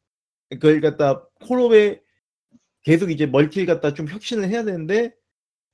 그걸 0.51 0.81
갖다 0.81 1.25
콜옵에 1.47 2.03
계속 2.83 3.11
이제 3.11 3.27
멀티를 3.27 3.67
갖다 3.67 3.95
좀 3.95 4.09
혁신을 4.09 4.49
해야 4.49 4.65
되는데 4.65 5.15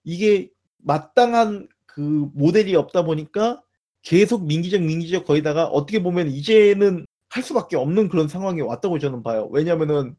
이게 0.04 0.50
마땅한 0.78 1.68
그 1.86 2.00
모델이 2.34 2.76
없다 2.76 3.02
보니까 3.02 3.62
계속 4.02 4.46
민기적 4.46 4.82
민기적 4.82 5.24
거기다가 5.24 5.66
어떻게 5.66 6.02
보면 6.02 6.28
이제는 6.28 7.06
할 7.30 7.42
수밖에 7.42 7.76
없는 7.76 8.08
그런 8.08 8.28
상황이 8.28 8.60
왔다고 8.60 8.98
저는 8.98 9.22
봐요. 9.22 9.48
왜냐면은 9.50 10.16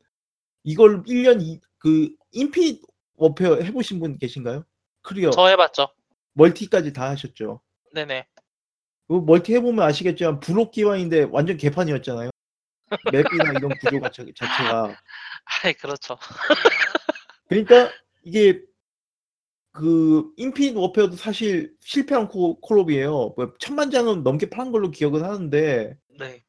이걸 0.63 1.03
1년 1.03 1.41
이, 1.41 1.59
그 1.77 2.13
Infinite 2.31 2.81
Warfare 3.15 3.61
해보신 3.61 3.99
분 3.99 4.17
계신가요? 4.17 4.65
clear 5.01 5.31
저 5.31 5.47
해봤죠. 5.47 5.87
멀티까지 6.33 6.93
다 6.93 7.09
하셨죠. 7.09 7.61
네네. 7.93 8.27
그 9.09 9.15
멀티 9.25 9.55
해보면 9.55 9.83
아시겠지만 9.83 10.39
블옵 10.39 10.69
기반인데 10.71 11.23
완전 11.31 11.57
개판이었잖아요. 11.57 12.29
맵이나 13.11 13.51
이런 13.57 13.69
구조 13.79 13.99
자체- 13.99 14.31
자체가 14.35 14.95
아이 15.63 15.73
그렇죠. 15.73 16.15
그러니까 17.47 17.89
이게 18.23 18.61
그 19.71 20.31
Infinite 20.37 20.77
Warfare도 20.77 21.15
사실 21.15 21.73
실패한 21.79 22.27
코, 22.27 22.59
콜옵이에요. 22.59 23.33
뭐 23.35 23.53
천만 23.59 23.89
장은 23.89 24.21
넘게 24.21 24.51
팔은 24.51 24.71
걸로 24.71 24.91
기억은 24.91 25.23
하는데 25.23 25.97
네. 26.19 26.43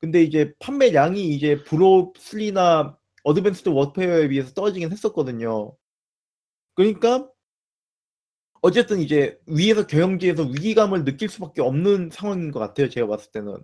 근데 0.00 0.22
이제 0.22 0.52
판매량이 0.58 1.28
이제 1.30 1.62
블옵 1.64 2.12
3나 2.18 2.96
Advanced 3.22 3.70
Warfare에 3.70 4.28
비해서 4.28 4.52
떨어지긴 4.52 4.92
했었거든요. 4.92 5.74
그러니까 6.74 7.26
어쨌든 8.64 9.00
이제 9.00 9.38
위에서 9.46 9.86
경영진에서 9.86 10.44
위기감을 10.44 11.04
느낄 11.04 11.28
수밖에 11.28 11.60
없는 11.60 12.08
상황인 12.10 12.50
것 12.50 12.60
같아요. 12.60 12.88
제가 12.88 13.06
봤을 13.06 13.30
때는. 13.30 13.62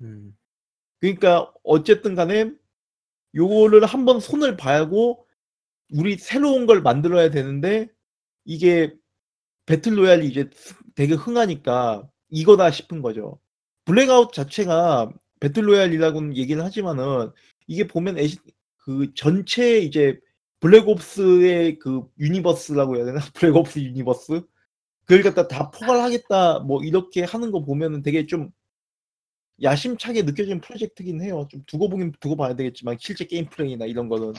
음. 0.00 0.36
그러니까 0.98 1.52
어쨌든 1.62 2.16
간에 2.16 2.50
요거를 3.36 3.84
한번 3.86 4.18
손을 4.18 4.56
봐야고 4.56 5.24
우리 5.92 6.16
새로운 6.18 6.66
걸 6.66 6.82
만들어야 6.82 7.30
되는데 7.30 7.88
이게 8.44 8.92
battle 9.66 9.94
royale이 9.94 10.26
이제 10.26 10.50
되게 10.96 11.14
흥하니까 11.14 12.10
이거다 12.28 12.72
싶은 12.72 13.02
거죠. 13.02 13.40
블랙아웃 13.84 14.32
자체가 14.32 15.08
battle 15.38 15.66
royale이라고는 15.66 16.36
얘기는 16.36 16.60
하지만은 16.64 17.30
이게 17.68 17.86
보면 17.86 18.18
에시, 18.18 18.38
그 18.78 19.14
전체 19.14 19.78
이제 19.78 20.18
Black 20.60 21.19
Ops의 21.19 21.78
그 21.78 22.02
universe라고 22.18 22.96
해야 22.96 23.04
되나? 23.04 23.20
Black 23.34 23.62
Ops 23.62 23.78
universe? 23.78 24.42
그걸 25.04 25.22
갖다 25.22 25.46
다 25.46 25.70
포괄하겠다 25.70 26.60
뭐 26.60 26.82
이렇게 26.82 27.22
하는 27.22 27.50
거 27.52 27.62
보면은 27.62 28.02
되게 28.02 28.26
좀 28.26 28.50
야심차게 29.62 30.22
느껴지는 30.22 30.60
프로젝트긴 30.60 31.22
해요. 31.22 31.46
좀 31.50 31.62
두고 31.66 31.88
보긴 31.88 32.12
두고 32.20 32.36
봐야 32.36 32.54
되겠지만 32.54 32.96
실제 33.00 33.24
게임 33.24 33.46
플레이나 33.46 33.86
이런 33.86 34.08
거는 34.08 34.34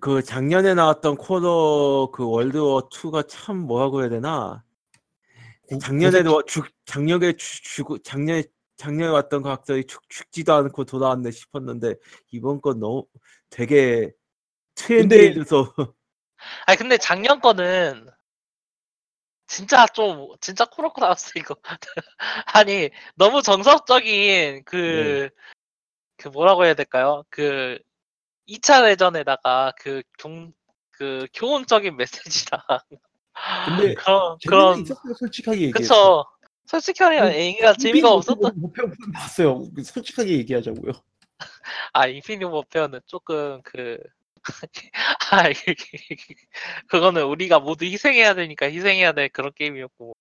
그 0.00 0.22
작년에 0.22 0.74
나왔던 0.74 1.16
코더 1.16 2.10
그 2.12 2.26
월드워 2.28 2.88
2가 2.88 3.26
참 3.28 3.58
뭐라고 3.58 4.00
해야 4.00 4.08
되나? 4.08 4.64
고- 5.68 5.78
작년에도 5.78 6.42
죽 6.44 6.66
작년에 6.86 7.32
죽 7.36 7.62
죽- 7.62 8.04
작년에 8.04 8.44
작년에 8.76 9.10
왔던 9.12 9.42
과학자들이 9.42 9.84
죽, 9.86 10.02
죽지도 10.08 10.52
않고 10.54 10.84
돌아왔네 10.84 11.30
싶었는데 11.30 11.94
이번 12.32 12.60
건 12.60 12.80
너무 12.80 13.04
되게 13.50 14.12
트렌드에 14.74 15.28
근데- 15.32 15.40
있어서 15.40 15.72
아니 16.66 16.76
근데 16.78 16.98
작년 16.98 17.40
거는 17.40 18.08
진짜 19.46 19.86
좀 19.86 20.28
진짜 20.40 20.64
코로코 20.64 21.00
나왔어 21.00 21.30
이거. 21.36 21.54
아니 22.46 22.90
너무 23.16 23.42
정석적인 23.42 24.64
그 24.64 25.30
그 26.16 26.28
뭐라고 26.28 26.64
해야 26.64 26.74
될까요? 26.74 27.24
그 27.28 27.78
2차 28.48 28.82
대전에다가 28.84 29.72
그 29.78 30.02
경, 30.18 30.52
그 30.90 31.26
교훈적인 31.34 31.96
메시지랑 31.96 32.60
근데 33.66 33.94
그런 33.94 34.38
재미는 34.38 34.48
그런 34.48 34.80
있었어요. 34.82 35.14
솔직하게 35.18 35.60
얘기해서. 35.62 35.78
그쵸. 35.78 36.24
솔직히 36.66 37.02
하면 37.02 37.32
그 37.32 37.36
얘기가 37.36 37.74
재미가 37.74 38.10
없었던 38.12 38.52
목표 38.56 38.90
봤어요. 39.12 39.64
솔직하게 39.84 40.30
얘기하자고요. 40.38 40.92
아 41.92 42.06
인피니티 42.06 42.44
워페어는 42.44 43.00
조금 43.06 43.60
그 43.64 43.98
아, 45.32 45.44
그거는 46.88 47.24
우리가 47.24 47.60
모두 47.60 47.84
희생해야 47.84 48.34
되니까 48.34 48.66
희생해야 48.66 49.12
될 49.12 49.28
그런 49.30 49.52
게임이었고 49.54 50.14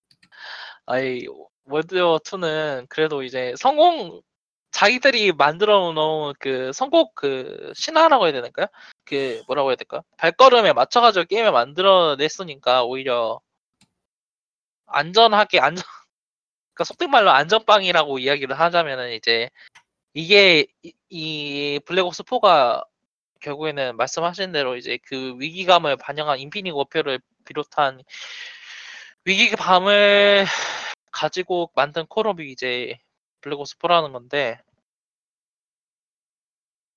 아이 0.86 1.26
World 1.66 2.00
War 2.00 2.20
2는 2.20 2.88
그래도 2.90 3.24
이제 3.24 3.54
성공 3.58 4.22
자기들이 4.72 5.34
만들어 5.34 5.94
놓은 5.94 6.34
그 6.40 6.72
성공 6.74 7.16
그 7.16 7.72
신화라고 7.76 8.26
해야 8.26 8.34
되나요? 8.34 8.52
그 9.06 9.42
뭐라고 9.48 9.70
해야 9.70 9.76
될까? 9.76 10.04
발걸음에 10.18 10.74
맞춰가지고 10.74 11.26
게임을 11.26 11.52
만들어 11.52 12.16
냈으니까 12.18 12.84
오히려 12.84 13.40
안전하게 14.88 15.60
안전 15.60 15.84
그러니까 16.74 16.86
속된 16.86 17.10
말로 17.12 17.32
안전빵이라고 17.32 18.20
이야기를 18.20 18.60
하자면은 18.60 19.14
이제 19.14 19.50
이게 20.14 20.68
이, 20.84 20.94
이 21.10 21.80
Black 21.86 22.10
Ops 22.10 22.24
4가 22.24 22.84
결국에는 23.44 23.98
말씀하신 23.98 24.52
대로 24.52 24.76
이제 24.76 24.98
그 25.06 25.36
위기감을 25.38 25.98
반영한 25.98 26.40
Infinity 26.40 26.72
Warfare를 26.72 27.20
비롯한 27.46 28.02
위기감을 29.26 30.46
가지고 31.12 31.70
만든 31.76 32.06
콜옵이 32.08 32.52
이제 32.52 32.98
블랙옵스 33.42 33.78
4라는 33.78 34.12
건데 34.14 34.60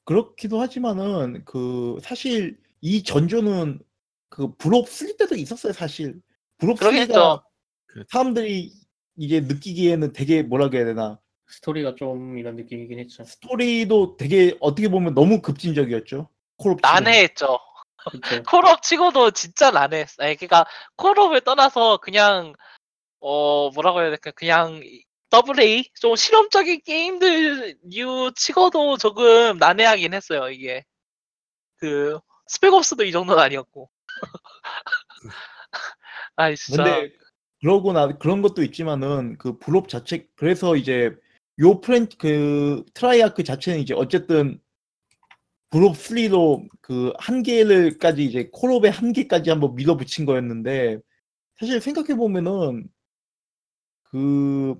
그렇기도 0.04 0.60
하지만은 0.60 1.44
그 1.44 1.98
사실 2.00 2.58
이 2.80 3.02
전조는 3.02 3.80
그 4.28 4.54
브롭 4.56 4.88
3 4.88 5.16
때도 5.16 5.34
있었어요. 5.34 5.72
사실 5.72 6.20
브롭 6.58 6.78
그러겠죠. 6.78 7.12
3가 7.12 7.42
그- 7.86 8.04
사람들이 8.08 8.72
이제 9.16 9.40
느끼기에는 9.40 10.12
되게 10.12 10.42
뭐라고 10.42 10.76
해야 10.76 10.84
되나 10.84 11.18
스토리가 11.48 11.94
좀 11.96 12.38
이런 12.38 12.56
느낌이긴 12.56 12.98
했죠. 13.00 13.24
스토리도 13.24 14.16
되게 14.16 14.56
어떻게 14.60 14.88
보면 14.88 15.14
너무 15.14 15.40
급진적이었죠. 15.42 16.28
콜옵 16.58 16.78
난해했죠. 16.82 17.58
그쵸. 18.10 18.42
콜옵 18.50 18.82
치고도 18.82 19.32
진짜 19.32 19.70
난해했어. 19.70 20.22
아니, 20.22 20.36
그러니까 20.36 20.66
콜옵을 20.96 21.40
떠나서 21.42 21.98
그냥 21.98 22.54
어 23.20 23.70
뭐라고 23.70 24.00
해야 24.00 24.10
될까? 24.10 24.30
그냥 24.32 24.80
double 25.30 25.60
A 25.60 25.84
좀 26.00 26.14
실험적인 26.16 26.82
게임들 26.84 27.78
류 27.92 28.32
치고도 28.36 28.96
조금 28.98 29.58
난해하긴 29.58 30.14
했어요. 30.14 30.48
이게 30.50 30.84
그 31.76 32.18
Spec 32.46 32.72
Ops도 32.72 33.04
이 33.04 33.12
정도는 33.12 33.42
아니었고. 33.42 33.90
아이 36.36 36.56
진짜. 36.56 36.84
근데 36.84 37.12
그러고 37.60 37.92
나 37.92 38.16
그런 38.18 38.42
것도 38.42 38.62
있지만은 38.62 39.36
그 39.38 39.58
블옵 39.58 39.88
자체 39.88 40.28
그래서 40.36 40.76
이제 40.76 41.10
요 41.58 41.80
프렌 41.80 42.08
그 42.18 42.84
Treyarch 42.94 43.42
자체는 43.42 43.80
이제 43.80 43.94
어쨌든 43.94 44.60
브롭 45.76 45.94
3로 45.94 46.66
그 46.80 47.12
한계를까지 47.18 48.24
이제 48.24 48.48
콜옵의 48.50 48.90
한계까지 48.90 49.50
한번 49.50 49.74
밀어붙인 49.74 50.24
거였는데 50.24 51.00
사실 51.60 51.82
생각해 51.82 52.14
보면은 52.16 52.88
그 54.04 54.74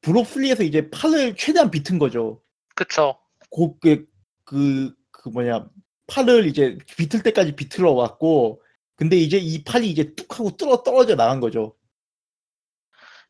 브롭 0.00 0.26
3에서 0.26 0.64
이제 0.64 0.90
팔을 0.90 1.36
최대한 1.36 1.70
비튼 1.70 2.00
거죠. 2.00 2.42
그쵸. 2.74 3.16
곱게 3.50 4.04
그, 4.42 4.92
그 5.12 5.28
뭐냐 5.28 5.68
팔을 6.08 6.46
이제 6.46 6.76
비틀 6.96 7.22
때까지 7.22 7.54
비틀어 7.54 7.92
왔고 7.92 8.60
근데 8.96 9.16
이제 9.16 9.38
이 9.38 9.62
팔이 9.62 9.88
이제 9.88 10.12
뚝 10.16 10.40
하고 10.40 10.56
뚫어 10.56 10.82
떨어져 10.82 11.14
나간 11.14 11.38
거죠. 11.38 11.76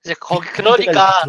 이제 0.02 0.14
거기 0.18 0.46
그러니까. 0.48 1.24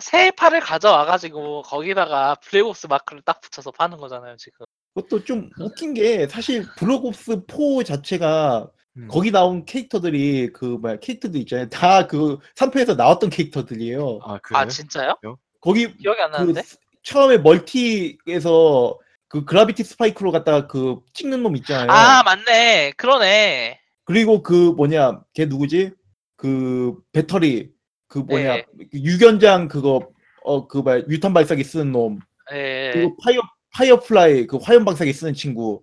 새 0.00 0.30
팔을 0.32 0.60
가져와가지고 0.60 1.62
거기다가 1.62 2.34
블랙옵스 2.36 2.88
마크를 2.88 3.22
딱 3.22 3.40
붙여서 3.40 3.70
파는 3.70 3.98
거잖아요 3.98 4.36
지금. 4.38 4.63
그것도 4.94 5.24
좀 5.24 5.50
웃긴 5.58 5.94
게 5.94 6.26
사실 6.28 6.64
Black 6.76 7.17
Ops 7.17 7.42
4 7.48 7.84
자체가 7.84 8.68
음. 8.96 9.08
거기 9.10 9.32
나온 9.32 9.64
캐릭터들이 9.64 10.50
그 10.52 10.64
뭐야 10.64 10.96
캐릭터들 11.00 11.40
있잖아요. 11.40 11.68
다 11.68 12.06
그 12.06 12.38
3편에서 12.54 12.96
나왔던 12.96 13.30
캐릭터들이에요. 13.30 14.20
아 14.22 14.38
그래요? 14.38 14.58
아 14.60 14.66
진짜요? 14.68 15.14
거기 15.60 15.92
기억이 15.96 16.20
안 16.22 16.30
그 16.30 16.36
나는데. 16.36 16.62
스- 16.62 16.78
처음에 17.02 17.38
멀티에서 17.38 18.98
그 19.28 19.44
Gravity 19.44 19.82
Spike로 19.84 20.30
갖다가 20.32 20.66
그 20.68 21.00
찍는 21.12 21.42
놈 21.42 21.56
있잖아요. 21.56 21.90
아 21.90 22.22
맞네. 22.22 22.92
그러네. 22.96 23.80
그리고 24.04 24.42
그 24.42 24.52
뭐냐 24.76 25.22
걔 25.34 25.46
누구지? 25.46 25.90
그 26.36 26.94
Battery 27.12 27.70
그 28.06 28.18
뭐냐 28.18 28.54
네. 28.56 28.64
유견장 28.94 29.68
그거 29.68 30.08
어그 30.44 30.78
뭐야 30.78 30.98
유탄 31.08 31.34
발사기 31.34 31.64
쓰는 31.64 31.90
놈 31.92 32.20
예. 32.52 32.90
그리고 32.92 33.16
파이어 33.24 33.40
파이어플라이 33.74 34.46
그 34.46 34.56
화염 34.56 34.84
방사기 34.84 35.12
쓰는 35.12 35.34
친구 35.34 35.82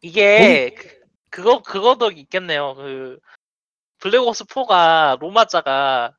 이게 0.00 0.74
그- 0.74 1.02
그거 1.30 1.62
그거도 1.62 2.10
있겠네요. 2.10 2.74
그 2.74 3.18
블랙옵스 4.00 4.44
4가 4.44 5.18
로마자가 5.20 6.14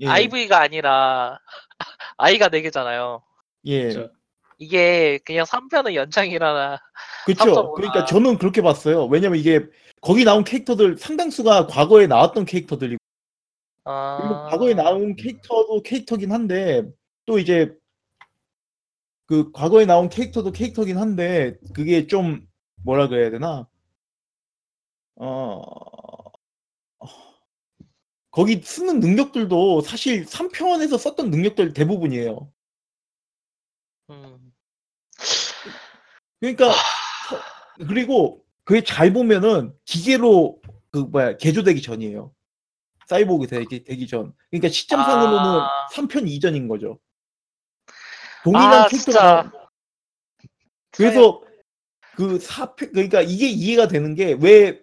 예, 0.00 0.06
IV가 0.06 0.60
아니라 0.60 1.38
I가 2.18 2.50
4 2.50 2.60
개잖아요. 2.60 3.22
예 3.64 3.84
그쵸. 3.84 4.10
이게 4.58 5.18
그냥 5.24 5.46
3편의 5.46 5.94
연장이라 5.94 6.80
그렇죠. 7.24 7.44
3.5 7.44 7.74
그러니까 7.74 8.00
아. 8.00 8.04
저는 8.04 8.38
그렇게 8.38 8.60
봤어요. 8.60 9.06
왜냐면 9.06 9.38
이게 9.38 9.64
거기 10.02 10.24
나온 10.24 10.44
캐릭터들 10.44 10.98
상당수가 10.98 11.68
과거에 11.68 12.06
나왔던 12.06 12.44
캐릭터들이고 12.44 12.98
그리고 13.84 14.34
아... 14.34 14.48
과거에 14.50 14.74
나온 14.74 15.16
캐릭터도 15.16 15.82
캐릭터긴 15.82 16.32
한데 16.32 16.82
또 17.24 17.38
이제 17.38 17.72
그 19.28 19.52
과거에 19.52 19.84
나온 19.84 20.08
캐릭터도 20.08 20.52
캐릭터긴 20.52 20.96
한데 20.96 21.54
그게 21.74 22.06
좀 22.06 22.46
뭐라 22.82 23.08
그래야 23.08 23.30
되나 23.30 23.68
어 25.16 25.60
거기 28.30 28.62
쓰는 28.62 29.00
능력들도 29.00 29.82
사실 29.82 30.24
3편에서 30.24 30.96
썼던 30.96 31.30
능력들 31.30 31.74
대부분이에요. 31.74 32.50
음. 34.10 34.52
그러니까 36.40 36.70
서- 36.72 37.86
그리고 37.86 38.42
그게 38.64 38.82
잘 38.82 39.12
보면은 39.12 39.74
기계로 39.84 40.58
그 40.90 40.98
뭐야 40.98 41.36
개조되기 41.36 41.82
전이에요. 41.82 42.32
사이보그 43.08 43.46
되기, 43.48 43.84
되기 43.84 44.06
전. 44.06 44.32
그러니까 44.50 44.68
시점상으로는 44.68 45.60
아. 45.60 45.68
3편 45.92 46.28
이전인 46.28 46.68
거죠. 46.68 46.98
동일한 48.44 48.72
아, 48.82 48.88
캐릭터가 48.88 49.52
그래서 50.92 51.42
그 52.16 52.38
4편 52.38 52.92
그러니까 52.92 53.20
이게 53.22 53.48
이해가 53.48 53.88
되는 53.88 54.14
게 54.14 54.34
왜 54.40 54.80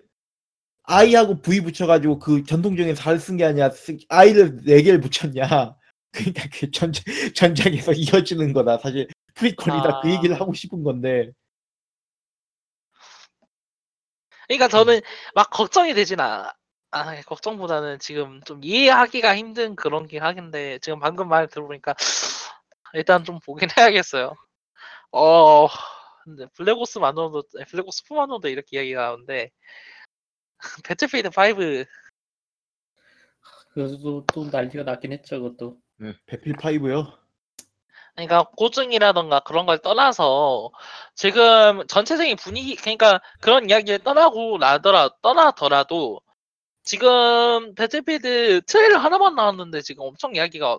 I하고 0.88 1.42
V 1.42 1.62
붙여가지고 1.62 2.20
그 2.20 2.44
전통적인 2.44 2.94
4를 2.94 3.20
쓴 3.20 3.38
게 3.38 3.46
아니라 3.46 3.72
쓰- 3.72 3.98
I를 4.08 4.62
4개를 4.66 5.02
붙였냐. 5.02 5.76
그러니까 6.12 6.48
그 6.54 6.70
전, 6.72 6.94
전장에서 7.36 7.92
이어지는 7.98 8.54
거다. 8.54 8.78
사실 8.78 9.08
프리퀄이다. 9.34 10.02
그 10.02 10.08
아. 10.08 10.12
얘기를 10.12 10.40
하고 10.40 10.54
싶은 10.54 10.84
건데. 10.84 11.32
그러니까 14.48 14.68
저는 14.68 15.02
막 15.34 15.50
걱정이 15.50 15.94
되진 15.96 16.20
않아. 16.20 16.54
아, 16.92 17.22
걱정보다는 17.24 17.98
지금 18.00 18.40
좀 18.44 18.62
이해하기가 18.64 19.36
힘든 19.36 19.76
그런 19.76 20.06
게 20.08 20.20
하긴데 20.20 20.80
지금 20.80 21.00
방금 21.00 21.28
말 21.28 21.48
들어보니까 21.48 21.96
일단 22.96 23.24
좀 23.24 23.40
보긴 23.40 23.68
해야겠어요. 23.78 24.36
어, 25.12 25.68
근데 26.24 26.48
블랙옵스만으로도 26.56 27.44
블랙옵스 27.70 28.04
4만으로도 28.06 28.52
이렇게 28.52 28.78
이야기가 28.78 29.02
나오는데 29.02 29.52
배틀필드 30.86 31.28
5 31.28 31.86
그래도 33.74 34.26
또 34.34 34.46
난리가 34.46 34.84
났긴 34.84 35.12
했죠, 35.12 35.42
그것도. 35.42 35.78
배필 36.26 36.54
5요. 36.54 37.18
그러니까 38.16 38.46
고증이라던가 38.56 39.42
그런 39.42 39.66
걸 39.66 39.78
떠나서 39.80 40.72
지금 41.16 41.86
전체적인 41.88 42.38
분위기 42.38 42.76
그러니까 42.76 43.22
그런 43.42 43.70
이야기를 43.70 44.00
떠나고 44.00 44.58
나더라 44.58 45.10
떠나더라도 45.22 46.22
지금 46.84 47.76
배틀필드 47.76 48.62
트레일러 48.68 49.00
하나만 49.00 49.36
나왔는데 49.36 49.82
지금 49.82 50.06
엄청 50.06 50.34
이야기가 50.34 50.78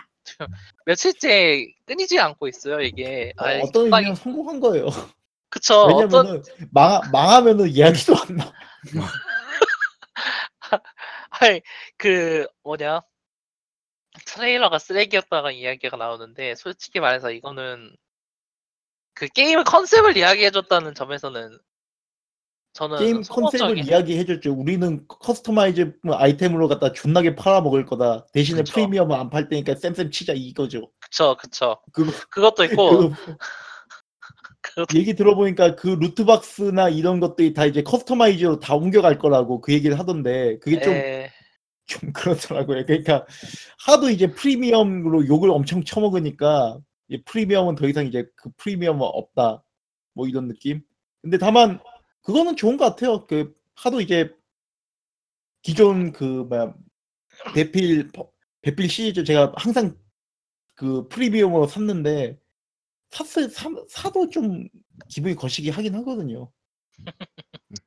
며칠째 0.87 1.67
끊이지 1.87 2.19
않고 2.19 2.49
있어요 2.49 2.81
이게 2.81 3.33
어, 3.39 3.45
아이, 3.45 3.61
어떤 3.61 3.91
딱- 3.91 3.99
의미는 3.99 4.15
성공한 4.17 4.61
거예요. 4.61 4.87
그쵸 5.49 5.83
어떤 5.87 6.27
왜냐면은 6.27 6.43
망, 6.71 7.01
망하면은 7.13 7.69
이야기도 7.69 8.15
안 8.17 8.37
나. 8.37 8.53
아이 11.31 11.61
그 11.97 12.47
뭐냐 12.63 13.01
트레일러가 14.25 14.79
쓰레기였다가 14.79 15.51
이야기가 15.51 15.97
나오는데 15.97 16.55
솔직히 16.55 17.01
말해서 17.01 17.31
이거는 17.31 17.95
그 19.15 19.29
게임의 19.29 19.65
컨셉을 19.65 20.17
이야기해줬다는 20.17 20.95
점에서는 20.95 21.59
저는 22.77 22.99
게임 22.99 23.23
컨셉을 23.23 23.75
성공적인- 23.77 23.89
이야기해줬죠. 23.89 24.53
우리는 24.53 25.05
customize 25.09 25.95
아이템으로 26.11 26.69
갖다 26.69 26.93
존나게 26.93 27.35
팔아먹을 27.35 27.87
거다. 27.87 28.27
대신에 28.33 28.59
그쵸. 28.59 28.75
프리미엄은 28.75 29.17
안 29.19 29.31
팔 29.31 29.49
테니까 29.49 29.75
쌤쌤 29.77 30.11
치자 30.11 30.35
이거죠. 30.35 30.91
그쵸 31.01 31.37
그쵸 31.41 31.79
그거 31.93 32.13
그것도 32.31 32.65
있고 32.65 33.11
그 33.11 33.15
그것도 34.61 34.99
얘기 34.99 35.15
들어보니까 35.15 35.75
그 35.77 35.89
loot 35.89 36.33
box나 36.33 36.89
이런 36.91 37.19
것들이 37.21 37.55
다 37.55 37.65
이제 37.65 37.83
customize로 37.83 38.59
다 38.61 38.75
옮겨갈 38.75 39.19
거라고 39.19 39.61
그 39.63 39.73
얘기를 39.73 39.99
하던데 39.99 40.59
그게 40.59 40.81
좀 40.81 40.93
에, 40.93 41.31
좀 41.87 42.13
그렇더라고요. 42.13 42.85
그러니까 42.85 43.25
하도 43.87 44.11
이제 44.11 44.27
프리미엄으로 44.33 45.27
욕을 45.29 45.51
엄청 45.51 45.83
쳐먹으니까 45.83 46.79
이제 47.09 47.23
프리미엄은 47.25 47.77
더 47.77 47.87
이상 47.89 48.07
이제 48.07 48.27
그 48.37 48.51
프리미엄은 48.59 49.01
없다. 49.03 49.63
뭐 50.15 50.27
이런 50.29 50.49
느낌. 50.49 50.83
근데 51.23 51.39
다만 51.39 51.79
그거는 52.27 52.57
좋은 52.57 52.77
것 52.77 52.85
같아요. 52.87 53.25
그 53.27 53.55
하도 53.77 54.01
이제 54.01 54.35
기존 55.63 56.11
그 56.13 56.25
뭐야 56.25 56.75
배필 57.55 58.11
배필 58.63 58.89
시리즈 58.91 59.23
제가 59.23 59.53
항상 59.57 59.97
그 60.75 61.07
프리미엄으로 61.09 61.69
샀는데 61.69 62.37
샀을 63.11 63.49
사, 63.51 63.71
사도 63.89 64.29
좀 64.29 64.69
기분이 65.09 65.37
거시기 65.37 65.71
하긴 65.71 65.95
하거든요. 65.95 66.51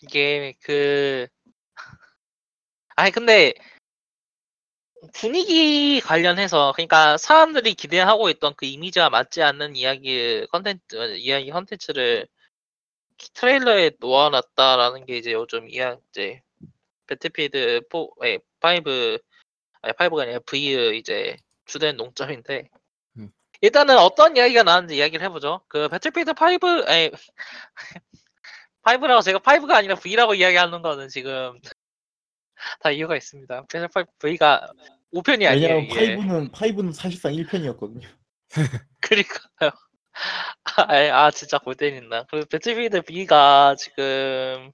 이게 0.00 0.54
그 0.62 1.26
아니 2.96 3.10
근데 3.10 3.52
분위기 5.12 6.00
관련해서 6.00 6.72
그러니까 6.74 7.16
사람들이 7.16 7.74
기대하고 7.74 8.28
있던 8.30 8.54
그 8.56 8.66
이미지와 8.66 9.10
맞지 9.10 9.42
않는 9.42 9.76
이야기 9.76 10.46
컨텐츠 10.50 11.16
이야기 11.16 11.50
컨텐츠를 11.50 12.26
트레일러에 13.34 13.92
놓아놨다라는 14.00 15.06
게 15.06 15.16
이제 15.16 15.32
요즘 15.32 15.68
이야 15.68 15.96
이제 16.10 16.42
배틀필드 17.06 17.82
4, 17.90 18.26
에, 18.26 18.38
5 18.62 19.18
아니 19.82 19.92
5가 19.92 20.20
아니라 20.20 20.38
V의 20.40 20.98
이제 20.98 21.36
주된 21.66 21.96
논점인데 21.96 22.68
음. 23.18 23.30
일단은 23.60 23.98
어떤 23.98 24.36
이야기가 24.36 24.62
나왔는지 24.62 24.96
이야기를 24.96 25.24
해보죠. 25.26 25.62
그 25.68 25.88
배틀필드 25.88 26.30
5 26.30 26.34
아니 26.86 27.10
5라고 28.82 29.22
제가 29.22 29.38
5가 29.38 29.72
아니라 29.72 29.94
V라고 29.94 30.34
이야기하는 30.34 30.82
거는 30.82 31.08
지금 31.08 31.58
다 32.80 32.90
이유가 32.90 33.16
있습니다. 33.16 33.66
배틀 33.66 33.88
5 33.94 34.04
V가 34.18 34.72
5편이 35.14 35.46
아니에요. 35.48 35.74
왜냐면 35.76 35.84
이게. 35.84 36.16
5는 36.16 36.50
5는 36.52 36.92
사실상 36.92 37.32
1편이었거든요. 37.32 38.06
그러니까요. 39.00 39.70
아, 40.76 41.24
아, 41.24 41.30
진짜 41.30 41.58
골 41.58 41.74
때린다. 41.74 42.24
그리고 42.30 42.46
배틀필드 42.46 43.02
B가 43.02 43.76
지금 43.78 44.70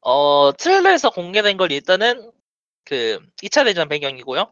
어 0.00 0.52
트레일러에서 0.56 1.10
공개된 1.10 1.56
걸 1.56 1.72
일단은 1.72 2.30
그 2.84 3.18
2차 3.42 3.64
대전 3.64 3.88
배경이고요. 3.88 4.50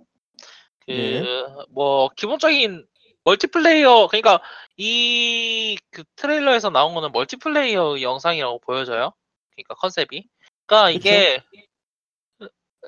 그 0.87 0.91
네. 0.93 1.23
뭐 1.71 2.09
기본적인 2.17 2.87
멀티플레이어 3.25 4.09
그러니까 4.09 4.41
이 4.77 5.77
그 5.97 6.05
트레일러에서 6.17 6.69
나온 6.69 6.93
거는 6.95 7.11
멀티플레이어 7.13 8.03
영상이라고 8.03 8.59
보여져요. 8.61 9.13
그러니까 9.55 9.75
컨셉이. 9.77 10.29
그러니까 10.67 10.91
이게 10.91 11.43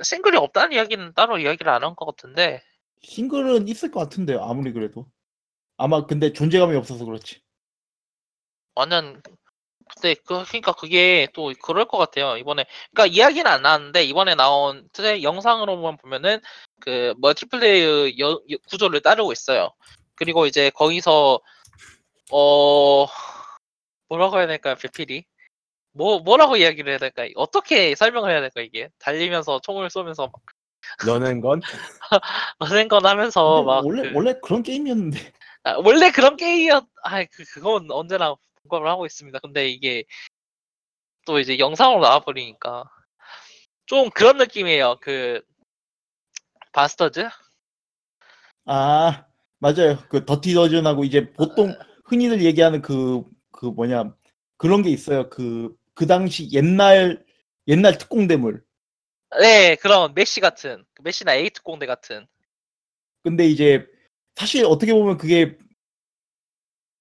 싱글이 0.03 0.37
없다는 0.39 0.73
이야기는 0.73 1.15
따로 1.15 1.39
이야기를 1.39 1.71
안 1.73 1.83
한 1.85 1.95
것 1.97 2.07
같은데 2.07 2.63
싱글은 3.03 3.69
있을 3.69 3.91
것 3.91 4.01
같은데요. 4.01 4.43
아무리 4.43 4.73
그래도. 4.73 5.07
아마 5.77 6.07
근데 6.07 6.33
존재감이 6.33 6.77
없어서 6.77 7.05
그렇지. 7.05 7.41
완전 8.75 9.23
근데 9.95 10.15
그 10.15 10.45
그러니까 10.45 10.73
그게 10.73 11.29
또 11.35 11.53
그럴 11.63 11.87
것 11.87 11.99
같아요. 11.99 12.37
이번에 12.37 12.67
그러니까 12.93 13.15
이야기는 13.15 13.47
안 13.51 13.63
나왔는데 13.63 14.05
이번에 14.05 14.35
나온 14.35 14.89
트레 14.93 15.23
영상으로만 15.23 15.97
보면은 15.99 16.41
그 16.81 17.15
멀티플레이어 17.19 18.19
여- 18.21 18.43
여- 18.51 18.59
구조를 18.69 19.01
따르고 19.01 19.33
있어요. 19.33 19.73
그리고 20.17 20.47
이제 20.47 20.71
거기서 20.71 21.41
어 22.33 23.07
뭐라고 24.09 24.39
해야 24.39 24.47
될까요, 24.47 24.75
배필이? 24.77 25.25
뭐 25.99 26.21
뭐라고 26.21 26.57
이야기를 26.57 26.93
해야 26.93 26.99
될까? 26.99 27.29
어떻게 27.35 27.95
설명을 27.97 28.31
해야 28.31 28.41
될까 28.41 28.61
이게? 28.61 28.89
달리면서 28.99 29.61
총을 29.61 29.91
쏘면서 29.91 30.29
막 30.29 30.43
너는 31.07 31.41
건 31.41 31.61
어센건 32.59 33.05
하면서 33.05 33.63
근데 33.63 33.67
막 33.67 33.85
원래 33.85 34.03
그- 34.03 34.17
원래 34.17 34.35
그런 34.43 34.63
게임이었는데 34.63 35.19
아, 35.65 35.77
원래 35.85 36.11
그런 36.13 36.37
게임이었, 36.37 36.87
아, 37.03 37.25
그, 37.25 37.45
그건 37.53 37.91
언제나 37.91 38.35
공감을 38.63 38.89
하고 38.89 39.07
있습니다. 39.07 39.41
근데 39.41 39.69
이게 39.69 40.05
또 41.27 41.41
이제 41.41 41.59
영상으로 41.59 42.01
나와버리니까 42.01 42.85
좀 43.87 44.09
그런 44.11 44.39
느낌이에요. 44.39 44.99
그, 45.01 45.43
바스터즈? 46.73 47.29
아 48.67 49.27
맞아요 49.59 49.99
그 50.09 50.25
더티 50.25 50.55
더즌하고 50.55 51.05
이제 51.05 51.33
보통 51.33 51.75
흔히들 52.05 52.45
얘기하는 52.45 52.83
그 52.83 53.25
그 53.59 53.67
뭐냐 53.67 54.15
그런 54.57 54.83
게 54.83 54.91
있어요 54.91 55.29
그 55.31 55.75
그 55.99 56.07
당시 56.07 56.49
옛날 56.53 57.25
옛날 57.67 57.99
특공대물 57.99 58.63
네, 59.41 59.75
그런 59.75 60.15
매시 60.15 60.39
같은, 60.41 60.85
그 60.95 61.03
매시나 61.03 61.35
A특공대 61.35 61.87
같은. 61.87 62.25
근데 63.25 63.45
이제 63.47 63.85
사실 64.37 64.65
어떻게 64.65 64.93
보면 64.93 65.19
그게 65.19 65.59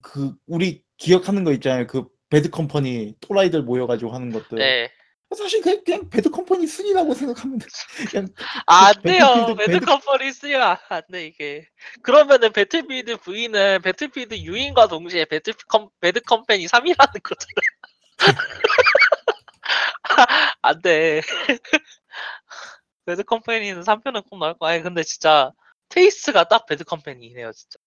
그 0.01 0.33
우리 0.47 0.83
기억하는 0.97 1.43
거 1.43 1.53
있잖아요 1.53 1.86
그 1.86 2.07
배드 2.29 2.49
컴퍼니 2.49 3.17
또라이들 3.21 3.62
모여가지고 3.62 4.12
하는 4.12 4.31
것들 4.31 4.57
네. 4.57 4.91
사실 5.36 5.62
그냥, 5.62 5.83
그냥 5.86 6.10
배드 6.10 6.29
컴퍼니 6.31 6.65
순이라고 6.65 7.13
생각하면 7.13 7.60
돼 7.60 7.67
그냥 8.10 8.27
아, 8.65 8.88
안그 8.88 9.01
돼요. 9.03 9.55
배틀 9.57 9.79
배틀- 9.81 9.86
컴퍼니 9.86 10.31
쓰면 10.31 10.62
안- 10.62 10.77
안 10.89 11.01
돼, 11.12 11.27
이게. 11.27 11.67
그러면은 12.01 12.51
배틀필드 12.51 13.17
V는 13.17 13.81
배틀필드 13.83 14.36
V임과 14.38 14.88
동시에 14.88 15.25
배틀 15.25 15.53
컴, 15.67 15.89
배드 15.99 16.21
컴퍼니 16.21 16.65
3이라는 16.65 17.21
거잖아. 17.21 17.51
안 20.62 20.82
돼. 20.82 21.21
배드 23.06 23.23
컴퍼니는 23.23 23.84
3편은 23.84 24.23
꼭 24.30 24.39
나올 24.39 24.53
거야. 24.56 24.73
아니, 24.73 24.84
근데 24.84 25.03
진짜 25.03 25.51
taste가 25.89 26.45
딱 26.45 26.65
배드 26.65 26.84
컴퍼니네요, 26.84 27.51
진짜. 27.53 27.77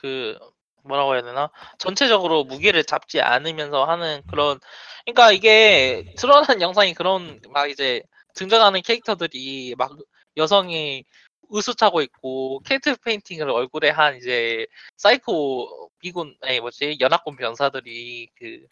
그, 0.00 0.38
뭐라고 0.82 1.14
해야 1.14 1.22
되나? 1.22 1.50
전체적으로 1.78 2.44
무게를 2.44 2.84
잡지 2.84 3.20
않으면서 3.20 3.84
하는 3.84 4.22
그런, 4.28 4.58
그러니까 5.04 5.32
이게 5.32 6.14
드러난 6.16 6.44
영상이 6.62 6.94
그런, 6.94 7.40
막 7.50 7.68
이제 7.68 8.02
등장하는 8.34 8.82
캐릭터들이 8.82 9.74
막 9.76 9.92
여성이 10.36 11.04
의수차고 11.50 12.00
있고 12.02 12.60
캣 12.66 12.96
페인팅을 13.04 13.50
얼굴에 13.50 13.90
한 13.90 14.16
이제 14.16 14.66
사이코 14.96 15.90
미군 16.00 16.36
아니 16.42 16.60
뭐지 16.60 16.98
연합군 17.00 17.36
병사들이 17.36 18.28
그 18.38 18.66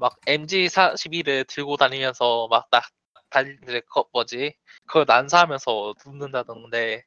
막 0.00 0.18
MG 0.26 0.66
41을 0.68 1.46
들고 1.46 1.76
다니면서 1.76 2.48
막딱 2.50 2.84
달 3.28 3.58
이제 3.62 3.82
거 3.90 4.08
뭐지 4.14 4.54
그걸 4.86 5.04
난사하면서 5.06 5.94
눕는다던데 6.06 7.04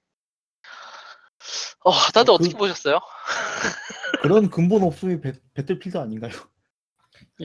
어 1.83 1.91
다들 2.13 2.31
어, 2.31 2.35
어, 2.35 2.37
그- 2.37 2.43
떻게 2.45 2.55
보셨어요? 2.55 2.99
그런 4.21 4.49
근본 4.51 4.83
없음이 4.83 5.19
배, 5.21 5.33
배틀필드 5.55 5.97
아닌가요? 5.97 6.31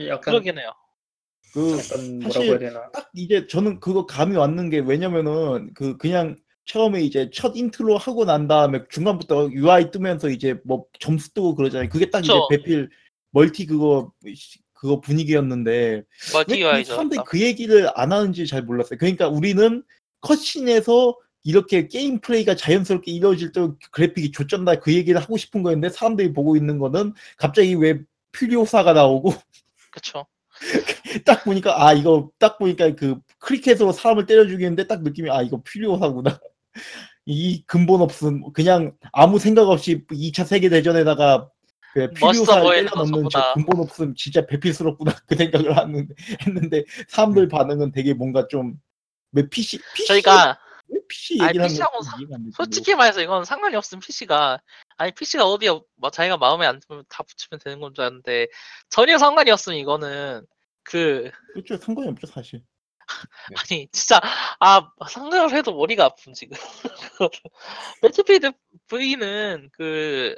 약간 0.05 0.21
그러긴 0.21 0.59
해요. 0.59 0.71
그 1.51 1.77
약간 1.79 2.19
뭐라고 2.19 2.31
사실 2.31 2.49
해야 2.49 2.59
되나? 2.59 2.91
딱 2.91 3.09
이제 3.15 3.47
저는 3.47 3.79
그거 3.79 4.05
감이 4.05 4.35
왔는 4.37 4.69
게 4.69 4.77
왜냐면은 4.79 5.73
그 5.73 5.97
그냥 5.97 6.37
처음에 6.69 7.01
이제 7.01 7.31
첫 7.33 7.57
인트로 7.57 7.97
하고 7.97 8.25
난 8.25 8.47
다음에 8.47 8.83
중간부터 8.89 9.49
UI 9.51 9.89
뜨면서 9.89 10.29
이제 10.29 10.55
뭐 10.63 10.85
점수 10.99 11.33
뜨고 11.33 11.55
그러잖아요. 11.55 11.89
그게 11.89 12.11
딱 12.11 12.21
그쵸. 12.21 12.47
이제 12.47 12.57
배필 12.57 12.89
멀티 13.31 13.65
그거 13.65 14.11
그거 14.73 15.01
분위기였는데 15.01 16.03
멀티 16.31 16.53
왜 16.53 16.61
UI죠. 16.61 16.93
사람들이 16.93 17.21
그 17.25 17.41
얘기를 17.41 17.89
안 17.95 18.11
하는지 18.11 18.45
잘 18.45 18.61
몰랐어요. 18.61 18.99
그러니까 18.99 19.27
우리는 19.27 19.83
컷신에서 20.21 21.17
이렇게 21.43 21.87
게임 21.87 22.19
플레이가 22.19 22.55
자연스럽게 22.55 23.11
이루어질 23.13 23.51
때 23.51 23.67
그래픽이 23.91 24.31
좋쩐다 24.31 24.75
그 24.75 24.93
얘기를 24.93 25.19
하고 25.19 25.37
싶은 25.37 25.63
거였는데 25.63 25.89
사람들이 25.89 26.33
보고 26.33 26.55
있는 26.55 26.77
거는 26.77 27.13
갑자기 27.37 27.73
왜 27.73 27.99
퓨리오사가 28.33 28.93
나오고 28.93 29.33
그쵸. 29.89 30.27
딱 31.25 31.45
보니까 31.45 31.83
아 31.83 31.93
이거 31.93 32.29
딱 32.37 32.59
보니까 32.59 32.93
그 32.93 33.19
크리켓으로 33.39 33.91
사람을 33.91 34.27
때려 34.27 34.45
죽이는데 34.45 34.85
딱 34.85 35.01
느낌이 35.01 35.31
아 35.31 35.41
이거 35.41 35.63
퓨리오사구나. 35.63 36.39
이 37.25 37.63
근본 37.67 38.01
없음. 38.01 38.51
그냥 38.53 38.93
아무 39.11 39.39
생각 39.39 39.69
없이 39.69 40.05
2차 40.07 40.45
세계 40.45 40.69
대전에다가 40.69 41.49
그 41.93 42.09
보이는 42.13 42.45
때려 42.45 42.91
넣는 42.95 43.29
저. 43.31 43.53
근본 43.53 43.79
없음. 43.81 44.13
진짜 44.15 44.45
배필스럽구나 44.45 45.13
그 45.27 45.35
생각을 45.35 45.75
하는데 45.77 46.13
했는데 46.45 46.83
사람들 47.07 47.47
반응은 47.47 47.91
되게 47.91 48.13
뭔가 48.13 48.47
좀왜 48.47 49.49
PC 49.49 49.79
PC 49.95 50.07
저희가 50.07 50.59
왜 50.87 50.99
PC 51.07 51.37
아니, 51.41 51.47
얘기를 51.49 51.63
하는 51.63 51.69
PC 51.73 51.81
하고 51.81 51.99
건지 51.99 52.09
사-. 52.53 52.63
솔직히 52.63 52.95
말해서 52.95 53.21
이건 53.21 53.43
상관이 53.45 53.75
없음 53.75 53.99
PC가. 53.99 54.59
아니 54.97 55.11
PC가 55.13 55.45
어디에 55.47 55.69
뭐 55.95 56.09
자기가 56.11 56.37
마음에 56.37 56.65
안 56.67 56.79
들면 56.79 57.05
다 57.09 57.23
붙이면 57.23 57.59
되는 57.63 57.79
건 57.79 57.93
줄 57.93 58.03
알았는데 58.03 58.47
전혀 58.89 59.17
상관이 59.17 59.49
없음 59.51 59.73
이거는. 59.73 60.45
그 60.83 61.29
그렇죠. 61.53 61.77
상관이 61.77 62.09
없죠 62.09 62.25
사실. 62.27 62.63
아니 63.57 63.87
진짜 63.91 64.21
아 64.59 64.91
상상을 65.09 65.53
해도 65.55 65.75
머리가 65.75 66.05
아픔 66.05 66.33
지금. 66.33 66.57
배틀필드 68.01 68.51
V는 68.87 69.69
그 69.71 70.35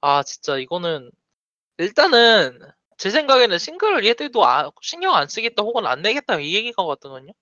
아 0.00 0.22
진짜 0.22 0.56
이거는 0.56 1.10
일단은 1.78 2.58
제 2.96 3.10
생각에는 3.10 3.58
싱글 3.58 4.04
얘들도 4.04 4.46
아, 4.46 4.70
신경 4.82 5.14
안 5.14 5.28
쓰겠다 5.28 5.62
혹은 5.62 5.86
안 5.86 6.02
내겠다 6.02 6.38
이 6.40 6.54
얘기가 6.54 6.84
같거든요. 6.84 7.32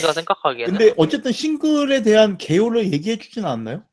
제가 0.00 0.12
생각하기에는. 0.12 0.76
근데 0.78 0.94
어쨌든 0.96 1.32
싱글에 1.32 2.02
대한 2.02 2.36
개요를 2.36 2.92
얘기해 2.92 3.18
주진 3.18 3.44
않나요? 3.44 3.84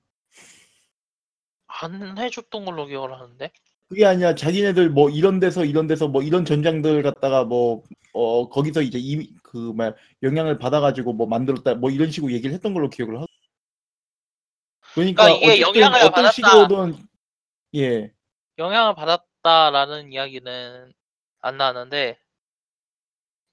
안 1.67 2.17
해줬던 2.17 2.65
걸로 2.65 2.85
기억을 2.87 3.13
하는데 3.13 3.51
그게 3.89 4.05
아니라 4.05 4.35
자기네들 4.35 4.89
뭐 4.91 5.09
이런 5.09 5.39
데서 5.39 5.65
이런 5.65 5.87
데서 5.87 6.07
뭐 6.07 6.21
이런 6.23 6.45
전장들 6.45 7.03
갖다가 7.03 7.43
뭐 7.43 7.83
어 8.13 8.49
거기서 8.49 8.81
이제 8.81 8.97
이그말 8.97 9.95
영향을 10.23 10.57
받아가지고 10.57 11.13
뭐 11.13 11.27
만들었다 11.27 11.75
뭐 11.75 11.89
이런 11.91 12.09
식으로 12.09 12.31
얘기를 12.33 12.53
했던 12.53 12.73
걸로 12.73 12.89
기억을 12.89 13.15
하고 13.17 13.27
그러니까, 14.93 15.25
그러니까 15.25 15.53
이게 15.53 15.61
영향을 15.61 15.99
어떤 15.99 16.11
받았다. 16.11 16.31
식으로든 16.31 16.97
예 17.75 18.11
영향을 18.57 18.95
받았다라는 18.95 20.11
이야기는 20.11 20.91
안 21.41 21.57
나왔는데 21.57 22.19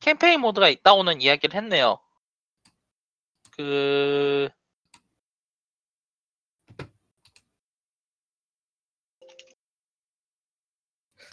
캠페인 0.00 0.40
모드가 0.40 0.68
있다고는 0.68 1.20
이야기를 1.20 1.54
했네요. 1.54 1.98
그 3.52 4.48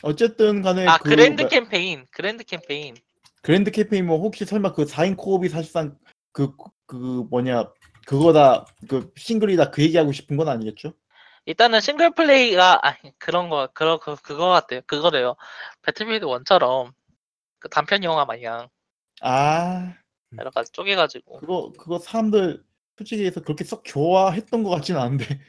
어쨌든 0.03 0.61
간에 0.61 0.85
아, 0.87 0.97
그 0.97 1.09
그랜드 1.09 1.41
뭐- 1.41 1.49
캠페인, 1.49 2.05
그랜드 2.11 2.43
캠페인. 2.43 2.95
그랜드 3.41 3.71
캠페인 3.71 4.05
뭐 4.05 4.19
혹시 4.19 4.45
설마 4.45 4.73
그 4.73 4.85
4인 4.85 5.17
코업이 5.17 5.49
사실상 5.49 5.97
그 6.31 6.51
그 6.85 7.25
뭐냐 7.31 7.71
그거다 8.05 8.65
그 8.87 9.11
싱글이다 9.17 9.71
그 9.71 9.81
얘기하고 9.81 10.11
싶은 10.11 10.37
건 10.37 10.47
아니겠죠? 10.47 10.93
일단은 11.45 11.81
싱글 11.81 12.11
플레이가 12.13 12.87
아 12.87 12.95
그런 13.17 13.49
거 13.49 13.67
그런 13.73 13.99
그 13.99 14.15
그거 14.21 14.49
같아요. 14.49 14.81
그거래요. 14.85 15.35
배틀필드 15.81 16.25
1처럼 16.25 16.93
그 17.59 17.67
단편 17.69 18.03
영화 18.03 18.25
마냥 18.25 18.69
아 19.21 19.95
여러 20.37 20.51
가지 20.51 20.71
쪼개가지고 20.71 21.39
그거 21.39 21.71
그거 21.79 21.97
사람들 21.97 22.63
솔직히 22.97 23.25
해서 23.25 23.41
그렇게 23.41 23.63
썩 23.63 23.83
좋아했던 23.83 24.63
것 24.63 24.69
같지는 24.69 24.99
않은데 25.01 25.39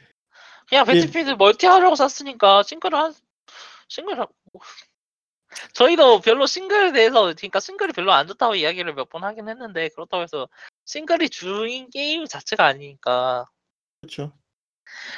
그냥 0.67 0.85
예. 0.87 0.93
배틀필드 0.93 1.31
멀티 1.37 1.67
하려고 1.67 1.95
샀으니까 1.95 2.63
싱글을 2.63 2.97
한 2.97 3.13
싱글 3.87 4.19
하 4.19 4.25
저희도 5.73 6.19
별로 6.21 6.45
싱글에 6.47 6.91
대해서 6.91 7.21
그러니까 7.33 7.59
싱글이 7.59 7.93
별로 7.93 8.11
안 8.11 8.27
좋다고 8.27 8.55
이야기를 8.55 8.93
몇 8.93 9.09
번 9.09 9.23
하긴 9.23 9.47
했는데 9.47 9.89
그렇다고 9.89 10.23
해서 10.23 10.49
싱글이 10.85 11.29
주인 11.29 11.89
게임 11.89 12.25
자체가 12.25 12.65
아니니까 12.65 13.47
그렇죠. 14.01 14.33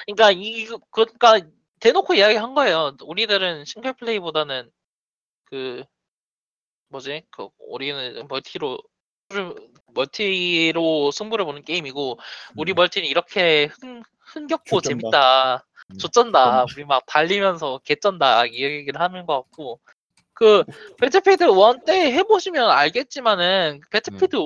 그러니까 0.05 0.31
이 0.31 0.61
이거- 0.61 0.79
그러니까 0.91 1.39
대놓고 1.79 2.13
이야기한 2.15 2.53
거예요. 2.53 2.95
우리들은 3.03 3.65
싱글 3.65 3.93
플레이보다는 3.93 4.71
그 5.45 5.83
뭐지 6.89 7.23
그 7.31 7.49
우리는 7.59 8.27
멀티로 8.27 8.77
멀티로 9.93 11.11
승부를 11.11 11.45
보는 11.45 11.63
게임이고 11.63 12.19
우리 12.55 12.73
음. 12.73 12.75
멀티는 12.75 13.07
이렇게 13.07 13.65
흥, 13.81 14.03
흥겹고. 14.19 14.81
재밌다. 14.81 15.65
음, 15.91 15.97
조쩐다. 15.97 16.65
우리 16.75 16.85
막 16.85 17.05
달리면서 17.05 17.81
개쩐다. 17.83 18.45
이 18.45 18.61
얘기를 18.63 18.99
하는 18.99 19.25
것 19.25 19.43
같고. 19.43 19.79
그 20.33 20.63
배틀필드 20.99 21.45
1 21.45 21.83
때 21.85 22.11
해보시면 22.13 22.69
알겠지만은 22.69 23.81
배틀필드 23.91 24.35
1 24.35 24.41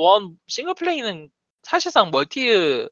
싱글 0.48 0.74
플레이는 0.74 1.30
사실상 1.64 2.12
멀티 2.12 2.88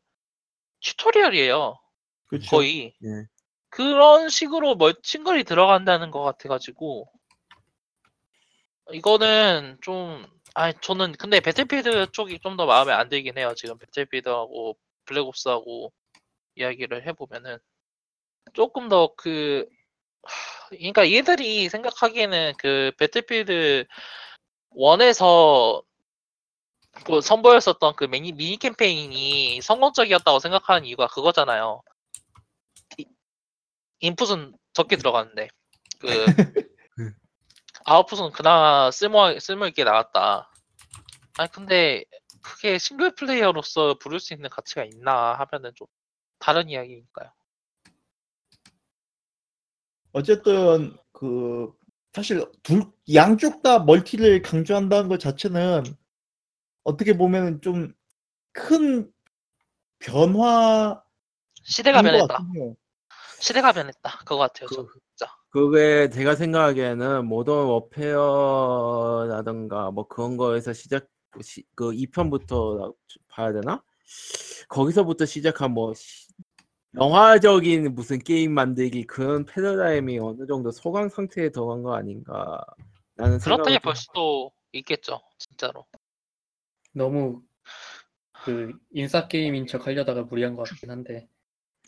tutorial이에요. 0.81 1.79
그렇죠. 2.27 2.49
거의 2.49 2.93
예. 3.03 3.27
그런 3.69 4.29
식으로 4.29 4.75
멀 4.75 4.95
싱글이 5.01 5.45
들어간다는 5.45 6.11
것 6.11 6.21
같아가지고 6.23 7.07
이거는 8.91 9.77
좀 9.81 10.39
아 10.55 10.71
저는 10.73 11.13
근데 11.13 11.39
배틀필드 11.39 12.11
쪽이 12.11 12.39
좀 12.39 12.57
더 12.57 12.65
마음에 12.65 12.91
안 12.91 13.07
들긴 13.09 13.37
해요. 13.37 13.53
지금 13.55 13.77
배틀필드하고 13.77 14.77
블랙옵스하고 15.05 15.93
이야기를 16.55 17.05
해보면은 17.07 17.57
조금 18.53 18.89
더 18.89 19.13
그 19.17 19.65
그러니까 20.69 21.11
얘들이 21.11 21.69
생각하기에는 21.69 22.53
그 22.57 22.91
배틀필드 22.97 23.85
1에서 24.75 25.83
그 27.05 27.21
선보였었던 27.21 27.95
그 27.95 28.05
미니, 28.05 28.31
미니 28.31 28.57
캠페인이 28.57 29.61
성공적이었다고 29.61 30.39
생각하는 30.39 30.85
이유가 30.85 31.07
그거잖아요. 31.07 31.81
이- 32.97 33.05
인풋은 34.01 34.55
적게 34.73 34.97
들어갔는데 34.97 35.47
그 35.99 36.07
아웃풋은 37.85 38.31
그나마 38.31 38.91
쓸모 38.91 39.39
쓸모 39.39 39.67
있게 39.67 39.83
나왔다. 39.83 40.51
아니 41.37 41.51
근데 41.51 42.03
그게 42.41 42.77
싱글 42.77 43.15
플레이어로서 43.15 43.95
부를 43.99 44.19
수 44.19 44.33
있는 44.33 44.49
가치가 44.49 44.83
있나 44.83 45.33
하면은 45.33 45.71
좀 45.75 45.87
다른 46.39 46.69
이야기니까요. 46.69 47.31
어쨌든 50.11 50.95
그 51.11 51.71
사실 52.13 52.45
둘 52.63 52.83
양쪽 53.13 53.61
다 53.61 53.79
멀티를 53.79 54.41
강조한다는 54.41 55.09
것 55.09 55.19
자체는 55.19 55.83
어떻게 56.83 57.15
보면 57.17 57.61
좀 57.61 57.93
큰 58.51 59.09
변화 59.99 61.01
시대가 61.63 62.01
변했다. 62.01 62.39
시대가 63.39 63.71
변했다. 63.71 64.17
그거 64.19 64.37
같아요. 64.37 64.67
그- 64.67 64.75
저는 64.75 64.89
진짜. 65.15 65.31
그게 65.49 66.09
제가 66.09 66.35
생각하기에는 66.35 67.25
모던 67.25 67.67
워페어라든가 68.69 69.91
뭐 69.91 70.07
그런 70.07 70.35
거에서 70.37 70.73
시작 70.73 71.07
시, 71.41 71.63
그 71.75 71.91
2편부터 71.91 72.93
봐야 73.29 73.53
되나? 73.53 73.83
거기서부터 74.67 75.25
시작한 75.25 75.71
뭐 75.71 75.93
시- 75.93 76.28
영화적인 76.95 77.93
무슨 77.93 78.19
게임 78.19 78.53
만들기 78.53 79.05
그런 79.05 79.45
패러다임이 79.45 80.19
어느 80.19 80.47
정도 80.47 80.71
소강 80.71 81.09
상태에 81.09 81.49
들어간 81.49 81.83
거 81.83 81.95
아닌가 81.95 82.63
라는 83.15 83.37
그렇다니 83.39 83.65
생각이 83.75 83.79
볼 83.79 83.95
수도 83.95 84.51
있겠죠. 84.71 85.21
진짜로. 85.37 85.85
너무 86.93 87.41
그 88.43 88.73
인싸 88.91 89.27
게임인 89.27 89.67
척 89.67 89.85
하려다가 89.85 90.23
무리한 90.23 90.55
것 90.55 90.67
같긴 90.67 90.89
한데 90.89 91.27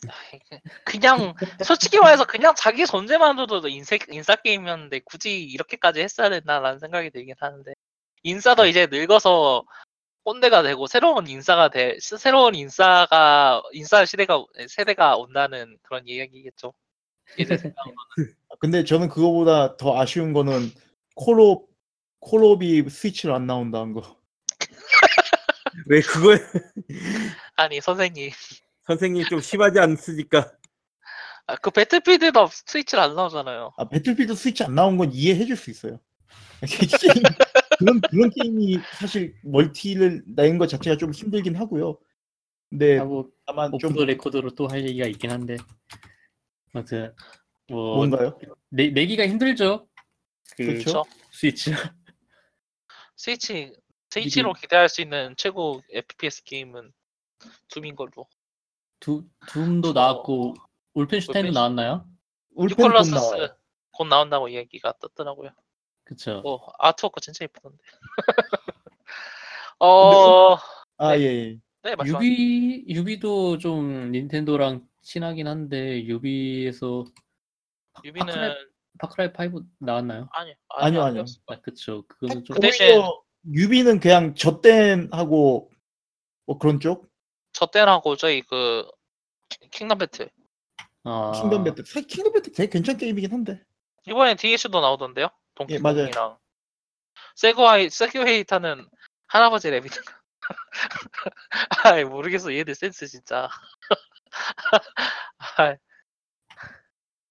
그- 0.02 0.58
그냥 0.84 1.34
솔직히 1.66 1.98
말해서 1.98 2.24
그냥 2.24 2.54
자기 2.56 2.86
존재만으로도 2.86 3.68
인사 3.68 3.96
인싸 4.10 4.36
게임이었는데 4.36 5.00
굳이 5.00 5.42
이렇게까지 5.42 6.00
했어야 6.00 6.28
됐나라는 6.30 6.78
생각이 6.78 7.10
들긴 7.10 7.34
하는데 7.38 7.72
인싸도 8.22 8.66
이제 8.66 8.86
늙어서 8.86 9.64
꼰대가 10.24 10.62
되고 10.62 10.86
새로운 10.86 11.26
인싸가 11.26 11.68
돼 11.68 11.96
새- 12.00 12.16
새로운 12.16 12.54
인싸가 12.54 13.62
인싸 13.72 14.04
시대가 14.04 14.44
세대가 14.68 15.16
온다는 15.16 15.76
그런 15.82 16.06
이야기겠죠. 16.06 16.72
근데 18.60 18.84
저는 18.84 19.08
그거보다 19.08 19.76
더 19.76 19.98
아쉬운 19.98 20.32
거는 20.32 20.70
콜옵 21.14 21.68
콜옵이 22.20 22.88
스위치로 22.88 23.34
안 23.34 23.46
나온다는 23.46 23.92
거. 23.94 24.16
왜 25.86 26.00
그걸 26.00 26.38
아니 27.56 27.80
선생님 27.80 28.30
선생님 28.86 29.24
좀 29.24 29.40
심하지 29.40 29.78
않습니까? 29.80 30.52
아, 31.46 31.56
그 31.56 31.70
배틀필드도 31.70 32.48
스위치를 32.52 33.02
안 33.02 33.16
나오잖아요. 33.16 33.72
아, 33.76 33.88
배틀필드 33.88 34.34
스위치 34.36 34.62
안 34.62 34.74
나온 34.76 34.96
건 34.96 35.10
이해해 35.12 35.44
줄 35.46 35.56
수 35.56 35.70
있어요. 35.70 35.98
게임, 37.78 38.00
그런 38.00 38.00
그런 38.00 38.30
게임이 38.30 38.78
사실 38.98 39.34
멀티를 39.42 40.22
내는 40.26 40.58
것 40.58 40.66
자체가 40.68 40.96
좀 40.96 41.12
힘들긴 41.12 41.56
하고요. 41.56 41.98
근데 42.70 42.96
하고 42.98 43.30
다만 43.46 43.70
좀 43.78 43.90
오프 43.92 43.98
더 44.00 44.04
레코드로 44.06 44.50
또 44.54 44.66
할 44.66 44.82
얘기가 44.88 45.06
있긴 45.06 45.30
한데 45.30 45.56
아무튼 46.72 47.14
뭐 47.68 47.96
뭔가요? 47.96 48.38
내, 48.70 48.88
내기가 48.90 49.26
힘들죠. 49.28 49.88
그 50.56 50.64
그렇죠. 50.66 51.04
스위치 51.30 51.70
스위치 53.16 53.72
스위치로 54.10 54.52
기대할 54.54 54.88
수 54.88 55.00
있는 55.00 55.34
최고 55.36 55.82
FPS 55.90 56.44
게임은 56.44 56.92
둠인 57.68 57.96
걸로. 57.96 58.26
두 59.00 59.24
Doom도 59.48 59.92
나왔고 59.92 60.54
Wolfenstein도 60.94 61.50
Wolfenst- 61.50 61.54
나왔나요? 61.54 62.06
Wolfen 62.54 62.76
곧 62.76 62.82
New 62.84 62.92
Colossus 62.92 63.14
나와요. 63.14 63.48
곧 63.90 64.04
나온다고 64.06 64.48
이야기가 64.48 64.94
떴더라고요. 65.00 65.50
그쵸. 66.12 66.42
어, 66.44 66.72
artwork 66.78 67.20
진짜 67.20 67.44
예쁘던데. 67.44 67.78
어, 69.78 70.56
아 70.98 71.16
예. 71.16 71.22
예. 71.22 71.58
네, 71.82 71.96
말씀. 71.96 72.14
유비 72.16 72.84
유비도 72.88 73.58
좀 73.58 74.12
닌텐도랑 74.12 74.86
친하긴 75.02 75.48
한데 75.48 76.04
유비에서 76.04 77.04
유비는 78.04 78.26
Far 78.98 79.13
Cry, 79.13 79.32
Far 79.32 79.40
Cry 79.40 79.48
5 79.52 79.62
나왔나요? 79.80 80.28
아니, 80.32 80.54
아니요, 80.68 81.02
아니요. 81.02 81.24
아 81.48 81.60
그쵸. 81.60 82.04
그거는 82.06 82.44
좀 82.44 82.54
그 82.54 82.60
대신- 82.60 82.86
오히려 82.86 83.22
유비는 83.52 83.98
그냥 84.00 84.34
저댄하고 84.34 85.70
뭐 86.46 86.58
그런 86.58 86.78
쪽 86.80 87.10
저댄하고 87.54 88.16
저희 88.16 88.40
그 88.42 88.88
Kingdom 89.72 89.98
Battle 89.98 90.30
아, 91.04 91.32
Kingdom 91.34 91.64
Battle. 91.64 91.84
사실 91.84 92.06
Kingdom 92.06 92.32
Battle 92.32 92.52
되게 92.54 92.70
괜찮은 92.70 92.98
게임이긴 92.98 93.30
한데. 93.32 93.60
이번에 94.06 94.36
DLC도 94.36 94.80
나오던데요? 94.80 95.28
예. 95.68 95.78
Donkey 95.78 96.02
Kong이랑 96.02 96.38
Segway 97.36 97.90
Segway 97.90 98.44
타는 98.44 98.86
할아버지 99.26 99.70
Rabbid. 99.70 100.00
아이 101.84 102.04
모르겠어 102.04 102.52
얘들 102.54 102.74
센스 102.74 103.06
진짜. 103.06 103.48
아이, 105.56 105.76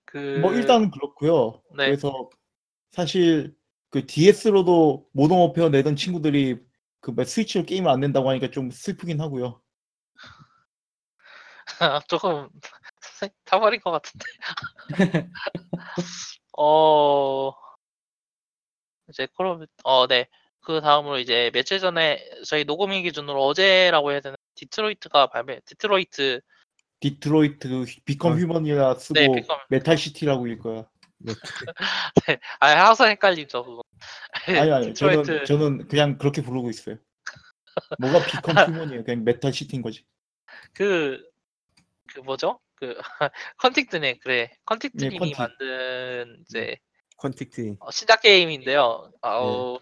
그 0.06 0.40
뭐 0.42 0.54
일단은 0.54 0.92
그렇고요. 0.92 1.62
네. 1.76 1.86
그래서 1.86 2.30
사실 2.92 3.56
그 3.90 4.06
DS로도 4.06 5.08
Modern 5.14 5.38
Warfare 5.38 5.70
내던 5.70 5.96
친구들이 5.96 6.60
그뭐 7.02 7.24
스위치로 7.26 7.66
게임을 7.66 7.90
안 7.90 8.00
낸다고 8.00 8.30
하니까 8.30 8.52
좀 8.52 8.70
슬프긴 8.72 9.20
하고요. 9.22 9.62
조금 12.08 12.50
타버린 13.46 13.80
것 13.82 13.92
같은데. 13.92 14.26
어 16.58 17.52
이제 19.12 19.28
Call 19.36 19.56
of 19.56 19.66
어 19.84 20.08
네. 20.08 20.28
그 20.62 20.80
다음으로 20.82 21.20
이제 21.20 21.50
며칠 21.54 21.80
전에 21.80 22.24
저희 22.46 22.64
녹음일 22.66 23.04
기준으로 23.04 23.44
어제라고 23.46 24.12
해야 24.12 24.20
되나 24.22 24.36
디트로이트가 24.56 25.28
발매 25.28 25.60
디트로이트 25.66 26.42
디트로이트 27.00 27.86
Become 28.06 28.34
어. 28.34 28.36
Human이라 28.36 28.96
쓰고 28.96 29.20
네, 29.20 29.28
Become. 29.34 29.60
Metal 29.70 29.98
City라고 29.98 30.48
일 30.48 30.60
거야. 30.60 30.86
아 32.60 32.68
항상 32.68 33.10
헷갈리죠 33.10 33.64
그거. 33.64 33.84
아니 34.48 34.72
아니 34.72 34.94
저는 34.94 35.24
디트로이트 35.24 35.46
저는 35.46 35.88
그냥 35.88 36.18
그렇게 36.18 36.42
부르고 36.42 36.70
있어요. 36.70 36.98
뭐가 38.00 38.24
Become 38.26 38.56
Human이에요? 38.92 39.04
그냥 39.04 39.24
Metal 39.24 39.52
City인 39.54 39.82
거지. 39.82 40.06
그, 40.74 41.24
그 42.14 42.20
뭐죠? 42.20 42.60
그 42.76 42.96
Quantic네 43.58 44.20
그래 44.20 44.52
Quantic 44.66 44.94
Dream이 44.94 45.18
Quantic. 45.18 45.38
만든 45.38 46.44
이제 46.48 46.78
Quantic 47.22 47.76
어, 47.80 47.92
신작 47.92 48.22
게임인데요. 48.22 49.12
어, 49.22 49.78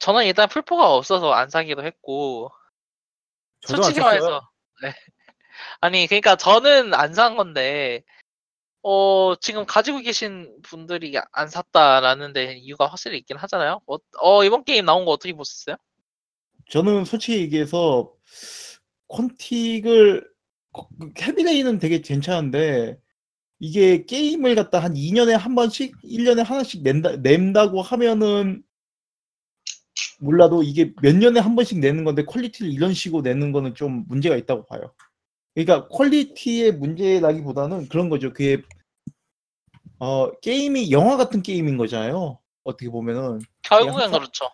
저는 0.00 0.24
일단 0.26 0.48
플포가 0.48 0.92
없어서 0.94 1.32
안 1.32 1.48
사기도 1.48 1.84
했고 1.84 2.50
저도 3.60 3.82
솔직히 3.84 4.00
샀어요. 4.00 4.20
말해서 4.20 4.50
네. 4.82 4.92
아니 5.80 6.06
그러니까 6.06 6.36
저는 6.36 6.92
안 6.94 7.14
산 7.14 7.36
건데 7.36 8.02
어 8.82 9.34
지금 9.40 9.64
가지고 9.64 9.98
계신 10.00 10.56
분들이 10.62 11.14
안 11.32 11.48
샀다라는 11.48 12.32
데 12.32 12.54
이유가 12.56 12.86
확실히 12.86 13.18
있긴 13.18 13.36
하잖아요. 13.36 13.80
어, 13.86 13.96
어, 14.20 14.44
이번 14.44 14.64
게임 14.64 14.84
나온 14.84 15.04
거 15.04 15.12
어떻게 15.12 15.32
보셨어요? 15.32 15.76
저는 16.70 17.04
솔직히 17.04 17.38
얘기해서 17.42 18.12
Quantic을 19.08 20.28
Heavy 21.20 21.44
Rain은 21.44 21.78
되게 21.78 22.00
괜찮은데 22.00 22.98
이게 23.58 24.04
게임을 24.04 24.54
갖다 24.54 24.78
한 24.78 24.94
2년에 24.94 25.32
한 25.32 25.54
번씩 25.54 25.94
1년에 26.02 26.44
하나씩 26.44 26.82
낸다, 26.82 27.16
낸다고 27.16 27.80
하면은 27.82 28.62
몰라도 30.20 30.62
이게 30.62 30.92
몇 31.02 31.14
년에 31.16 31.40
한 31.40 31.56
번씩 31.56 31.78
내는 31.78 32.04
건데 32.04 32.24
quality를 32.24 32.70
이런 32.70 32.92
식으로 32.92 33.22
내는 33.22 33.52
거는 33.52 33.74
좀 33.74 34.04
문제가 34.08 34.36
있다고 34.36 34.66
봐요. 34.66 34.92
그러니까 35.54 35.88
퀄리티의 35.88 36.72
문제라기보다는 36.72 37.88
그런 37.88 38.08
거죠. 38.10 38.32
그게 38.32 38.62
어 39.98 40.30
게임이 40.40 40.90
영화 40.90 41.16
같은 41.16 41.42
게임인 41.42 41.78
거잖아요. 41.78 42.38
어떻게 42.64 42.90
보면은 42.90 43.40
결국엔 43.62 44.10
그렇죠. 44.10 44.50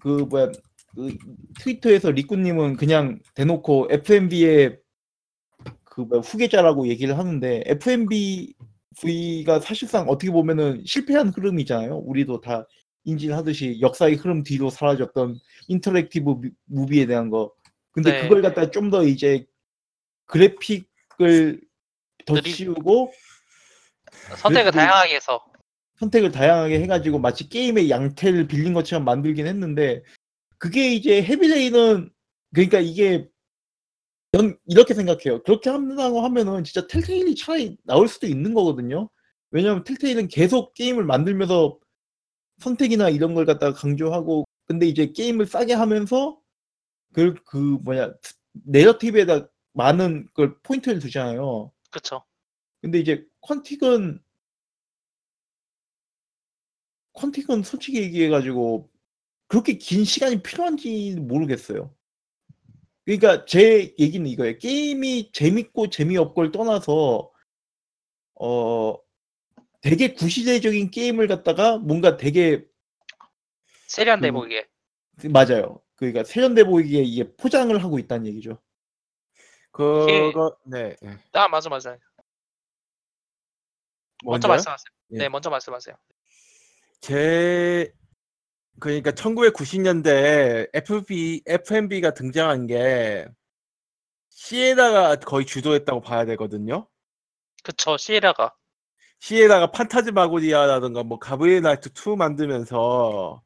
그 0.00 0.08
뭐야 0.28 0.50
그 0.96 1.16
트위터에서 1.60 2.10
리꾸님은 2.10 2.76
그냥 2.76 3.20
대놓고 3.34 3.88
FMV의 3.90 4.80
그 5.90 6.02
후계자라고 6.04 6.86
얘기를 6.88 7.18
하는데 7.18 7.62
FMV가 7.66 9.58
사실상 9.60 10.08
어떻게 10.08 10.30
보면은 10.30 10.82
실패한 10.86 11.30
흐름이잖아요. 11.30 11.96
우리도 11.98 12.40
다 12.40 12.66
인지를 13.04 13.36
하듯이 13.36 13.78
역사의 13.80 14.14
흐름 14.14 14.42
뒤로 14.44 14.70
사라졌던 14.70 15.38
interactive 15.68 16.30
mo- 16.30 16.50
movie에 16.66 17.06
대한 17.06 17.28
거. 17.28 17.52
근데 17.92 18.12
네. 18.12 18.22
그걸 18.22 18.40
갖다 18.40 18.70
좀 18.70 18.90
더 18.90 19.04
이제 19.04 19.44
그래픽을 20.26 21.60
더 22.24 22.34
느리- 22.34 22.50
씌우고 22.52 23.12
선택을 24.36 24.70
다양하게 24.70 25.16
해서 25.16 25.44
선택을 25.98 26.30
다양하게 26.30 26.80
해가지고 26.82 27.18
마치 27.18 27.48
게임의 27.48 27.90
양태를 27.90 28.46
빌린 28.46 28.72
것처럼 28.74 29.04
만들긴 29.04 29.46
했는데 29.48 30.02
그게 30.56 30.92
이제 30.94 31.20
Heavy 31.22 31.59
Rain은 31.59 32.10
그러니까 32.54 32.78
이게 32.78 33.28
전 34.32 34.56
이렇게 34.66 34.94
생각해요. 34.94 35.42
그렇게 35.42 35.70
한다고 35.70 36.20
하면은 36.22 36.62
진짜 36.62 36.86
Telltale이 36.86 37.34
차라리 37.34 37.76
나올 37.84 38.06
수도 38.06 38.26
있는 38.26 38.54
거거든요. 38.54 39.10
왜냐하면 39.50 39.82
Telltale은 39.84 40.28
계속 40.28 40.74
게임을 40.74 41.04
만들면서 41.04 41.78
선택이나 42.58 43.08
이런 43.08 43.34
걸 43.34 43.46
갖다가 43.46 43.72
강조하고 43.72 44.44
근데 44.66 44.86
이제 44.86 45.12
게임을 45.12 45.46
싸게 45.46 45.74
하면서 45.74 46.40
그, 47.12 47.34
그 47.46 47.56
뭐냐 47.56 48.14
내러티브에다 48.52 49.48
많은 49.72 50.28
걸 50.34 50.58
포인트를 50.62 51.00
두잖아요. 51.00 51.72
그쵸. 51.90 52.22
근데 52.80 52.98
이제 53.00 53.26
퀀틱은 53.42 54.20
퀀틱은 57.14 57.64
솔직히 57.64 58.00
얘기해 58.02 58.28
가지고 58.28 58.88
그렇게 59.48 59.74
긴 59.74 60.04
시간이 60.04 60.42
필요한지 60.42 61.16
모르겠어요. 61.18 61.92
그러니까 63.10 63.44
제 63.44 63.92
얘기는 63.98 64.24
이거예요. 64.24 64.56
게임이 64.58 65.32
재밌고 65.32 65.90
재미없고를 65.90 66.52
떠나서 66.52 67.32
어 68.36 68.96
되게 69.80 70.14
구시대적인 70.14 70.92
게임을 70.92 71.26
갖다가 71.26 71.76
뭔가 71.78 72.16
되게 72.16 72.64
세련돼 73.88 74.28
그- 74.30 74.36
보이게. 74.36 74.68
맞아요. 75.28 75.82
그러니까 75.96 76.22
세련돼 76.22 76.62
보이게 76.62 77.02
이게 77.02 77.34
포장을 77.36 77.76
하고 77.82 77.98
있다는 77.98 78.28
얘기죠. 78.28 78.62
그거 79.72 80.56
네. 80.64 80.94
네. 81.02 81.18
아 81.32 81.48
맞아 81.48 81.68
맞아. 81.68 81.98
먼저 84.22 84.46
먼저요? 84.46 84.48
말씀하세요. 84.48 84.84
예. 85.14 85.18
네 85.18 85.28
먼저 85.28 85.50
말씀하세요. 85.50 85.96
제 87.00 87.92
그러니까 88.80 89.10
1990년대 89.12 90.70
FB 90.72 91.42
FMB가 91.46 92.12
등장한 92.14 92.66
게 92.66 93.26
시에다가 94.30 95.16
거의 95.16 95.46
주도했다고 95.46 96.00
봐야 96.00 96.24
되거든요. 96.24 96.88
그쵸 97.62 97.96
시에라가 97.96 98.54
시에다가 99.18 99.70
판타즈마고리아라든가 99.70 101.02
뭐 101.02 101.18
가브리엘 101.18 101.62
나이트 101.62 101.90
2 101.90 102.16
만들면서 102.16 103.42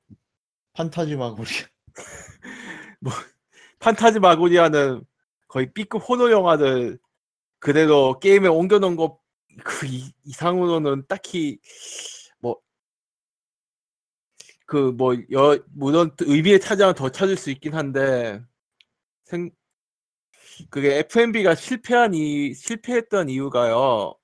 판타지마고리. 0.74 1.48
판타즈마고리아는 3.80 5.04
거의 5.48 5.72
B급 5.72 6.08
호러 6.08 6.30
영화를 6.30 6.98
그대로 7.58 8.18
게임에 8.20 8.48
옮겨놓은 8.48 8.96
거 8.96 9.24
그 9.62 9.86
이상으로는 10.24 11.04
딱히 11.06 11.58
뭐 11.58 12.13
그뭐 14.66 15.16
여 15.32 15.58
물론 15.72 16.10
의미의 16.20 16.60
차장을 16.60 16.94
더 16.94 17.10
찾을 17.10 17.36
수 17.36 17.50
있긴 17.50 17.74
한데 17.74 18.40
생 19.24 19.50
그게 20.70 20.98
FMB가 20.98 21.54
실패한 21.54 22.14
이 22.14 22.54
실패했던 22.54 23.28
이유가요. 23.28 24.14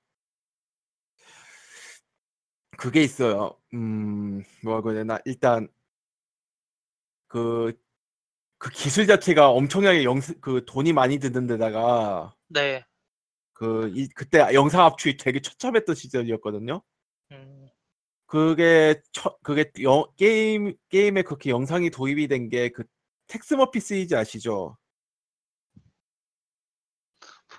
그게 2.77 3.03
있어요. 3.03 3.57
음 3.73 4.43
뭐라고 4.63 4.91
해야 4.91 4.99
되나 4.99 5.19
일단 5.25 5.67
그 7.27 7.81
그 8.61 8.69
기술 8.69 9.07
자체가 9.07 9.49
엄청나게 9.49 10.03
영, 10.03 10.19
그 10.39 10.63
돈이 10.67 10.93
많이 10.93 11.17
드는 11.17 11.47
데다가 11.47 12.31
네. 12.47 12.85
그 13.53 13.91
이, 13.95 14.07
그때 14.09 14.37
영상 14.53 14.85
압축이 14.85 15.17
되게 15.17 15.41
처참했던 15.41 15.95
시절이었거든요. 15.95 16.79
음, 17.31 17.60
그게 18.31 19.01
처, 19.11 19.35
그게 19.43 19.69
영, 19.81 20.05
게임 20.15 20.73
게임에 20.89 21.21
그렇게 21.23 21.49
영상이 21.49 21.89
도입이 21.89 22.29
된 22.29 22.47
게 22.47 22.69
그 22.69 22.85
Tex 23.27 23.45
Murphy 23.45 23.81
시리즈 23.81 24.15
아시죠? 24.15 24.77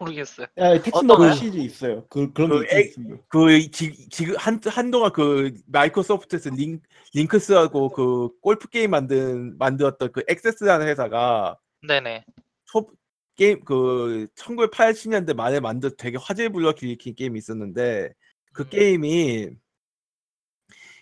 모르겠어요. 0.00 0.46
아, 0.56 0.80
Tex 0.80 0.96
Mur 0.96 1.12
어떤가요? 1.12 1.32
시리즈 1.34 1.58
있어요. 1.58 2.06
그 2.08 2.32
그런 2.32 2.48
그게 2.48 2.62
있긴 2.64 2.78
에- 2.78 2.80
있습니다. 2.84 3.22
그 3.28 3.70
지, 3.70 4.08
지금 4.08 4.34
한 4.38 4.58
한동안 4.64 5.12
그 5.12 5.52
마이크로소프트에서 5.66 6.48
Lin- 6.57 6.80
Links하고 7.12 7.90
그 7.90 8.30
골프 8.40 8.66
게임 8.70 8.92
만든 8.92 9.58
만들었던 9.58 10.10
그 10.10 10.22
Access라는 10.26 10.86
회사가 10.88 11.58
네네. 11.86 12.24
초 12.64 12.88
게임 13.36 13.62
그 13.64 14.26
1980년대 14.36 15.34
말에 15.34 15.60
만든 15.60 15.90
되게 15.98 16.16
화제를 16.16 16.50
불러 16.50 16.72
일으킨 16.80 17.14
게임이 17.14 17.38
있었는데 17.38 18.14
그 18.54 18.62
음. 18.62 18.68
게임이 18.70 19.50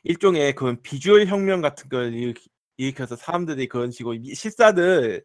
일종의 0.05 0.55
그런 0.55 0.81
비주얼 0.83 1.27
혁명 1.27 1.61
같은 1.61 1.89
걸 1.89 2.15
일으키, 2.15 2.49
일으켜서 2.79 3.17
사람들이 3.17 3.69
그런 3.69 3.91
식으로 3.91 4.15
이- 4.15 4.35
실사를 4.35 5.23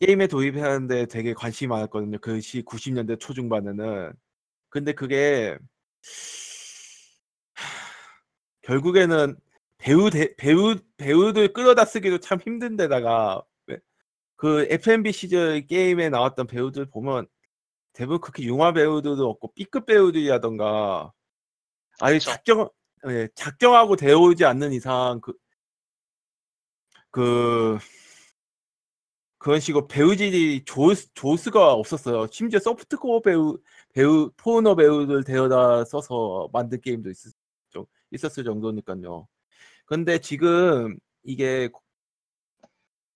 게임에 0.00 0.26
도입하는데 0.28 1.06
되게 1.06 1.34
관심이 1.34 1.68
많았거든요. 1.68 2.18
그 2.20 2.40
시 2.40 2.62
90년대 2.62 3.20
초중반에는. 3.20 4.12
근데 4.70 4.92
그게 4.94 5.58
결국에는 8.62 9.36
배우 9.78 10.10
대, 10.10 10.34
배우 10.36 10.76
배우들 10.96 11.52
끌어다 11.52 11.84
쓰기도 11.84 12.18
참 12.18 12.38
힘든 12.40 12.76
데다가 12.76 13.42
왜- 13.66 13.78
그 14.36 14.66
FMB 14.70 15.12
시절 15.12 15.66
게임에 15.66 16.08
나왔던 16.10 16.46
배우들 16.46 16.86
보면 16.90 17.26
대부분 17.92 18.20
그렇게 18.20 18.44
융화 18.44 18.72
배우들도 18.72 19.28
없고 19.28 19.52
B급 19.54 19.86
배우들이라던가 19.86 21.12
아예 22.00 22.14
그쵸. 22.18 22.30
작정 22.30 22.68
예, 23.08 23.28
작정하고 23.34 23.96
데려오지 23.96 24.44
않는 24.44 24.72
이상 24.72 25.20
그, 25.20 25.32
그 27.10 27.78
그런 29.38 29.58
식으로 29.58 29.86
배우질이 29.88 30.64
좋을 30.66 30.94
수가 31.38 31.72
없었어요. 31.72 32.26
심지어 32.30 32.60
소프트코어 32.60 33.20
배우 33.22 33.58
배우 33.94 34.30
포너 34.36 34.74
배우들 34.76 35.24
데려다 35.24 35.84
써서 35.86 36.48
만든 36.52 36.80
게임도 36.80 37.10
있었, 37.10 37.32
좀 37.70 37.86
있었을 38.10 38.44
정도니까요. 38.44 39.26
근데 39.86 40.18
지금 40.18 40.98
이게 41.24 41.70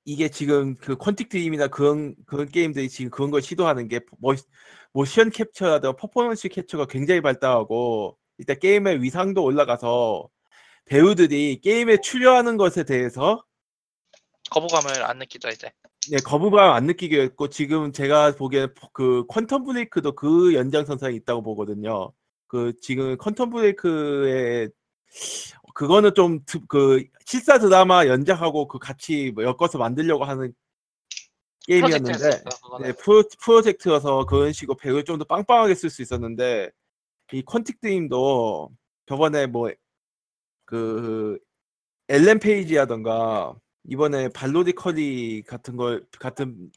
이게 0.06 0.28
지금 0.30 0.74
그 0.76 0.96
퀀틱 0.96 1.28
드림이나 1.28 1.68
그런 1.68 2.14
그런 2.26 2.48
게임들이 2.48 2.88
지금 2.88 3.10
그런 3.10 3.30
걸 3.30 3.42
시도하는 3.42 3.88
게 3.88 4.00
모, 4.18 4.34
모션 4.92 5.30
캡처라든가 5.30 5.96
퍼포먼스 5.96 6.48
캡처가 6.48 6.86
굉장히 6.86 7.20
발달하고 7.20 8.16
일단 8.38 8.58
게임의 8.58 9.02
위상도 9.02 9.42
올라가서 9.42 10.28
배우들이 10.86 11.60
게임에 11.62 11.98
출연하는 12.00 12.56
것에 12.56 12.84
대해서 12.84 13.44
거부감을 14.50 15.04
안 15.04 15.18
느끼죠 15.18 15.48
이제. 15.48 15.70
네, 16.10 16.18
거부감 16.18 16.70
안 16.72 16.84
느끼게 16.86 17.20
했고 17.22 17.48
지금 17.48 17.92
제가 17.92 18.34
보기에 18.36 18.68
그 18.92 19.24
퀀텀 19.26 19.64
브레이크도 19.64 20.14
그 20.14 20.54
연장선상에 20.54 21.14
있다고 21.16 21.42
보거든요. 21.42 22.12
그 22.46 22.74
지금 22.82 23.16
퀀텀 23.16 23.50
브레이크의 23.52 24.70
그거는 25.74 26.14
좀 26.14 26.40
그 26.68 27.04
실사 27.24 27.58
드라마 27.58 28.06
연작하고 28.06 28.68
그 28.68 28.78
같이 28.78 29.32
뭐 29.34 29.44
엮어서 29.44 29.78
만들려고 29.78 30.24
하는 30.24 30.52
게임이었는데 31.66 32.12
프로젝트였어요, 32.18 32.44
그거는. 32.62 32.86
네, 32.86 32.92
프로, 32.92 33.24
프로젝트여서 33.40 34.26
그런 34.26 34.52
식으로 34.52 34.76
배우 34.76 34.94
를 34.96 35.04
좀 35.04 35.18
더 35.18 35.24
빵빵하게 35.24 35.74
쓸 35.74 35.88
수 35.90 36.02
있었는데 36.02 36.70
이 37.32 37.42
퀀틱 37.42 37.80
드림도 37.80 38.70
저번에 39.06 39.46
뭐그 39.46 41.38
엘렌 42.08 42.38
페이지라던가 42.38 43.54
이번에 43.84 44.28
발로디 44.28 44.72
커리 44.72 45.42
같은 45.42 45.76
걸 45.76 46.06
같은 46.18 46.70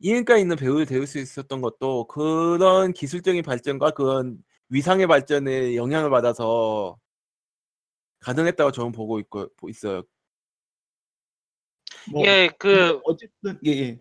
이인가 0.00 0.36
있는 0.36 0.56
배우를 0.56 0.86
데울 0.86 1.06
수 1.06 1.18
있었던 1.18 1.60
것도 1.60 2.06
그런 2.08 2.92
기술적인 2.92 3.42
발전과 3.42 3.92
그런 3.92 4.38
위상의 4.68 5.06
발전에 5.06 5.76
영향을 5.76 6.10
받아서 6.10 6.98
가능했다고 8.20 8.72
저는 8.72 8.92
보고 8.92 9.18
있고 9.20 9.48
있어요. 9.68 10.02
뭐 12.10 12.24
예, 12.26 12.48
그 12.58 13.00
어쨌든 13.04 13.58
예, 13.64 13.70
예. 13.70 13.98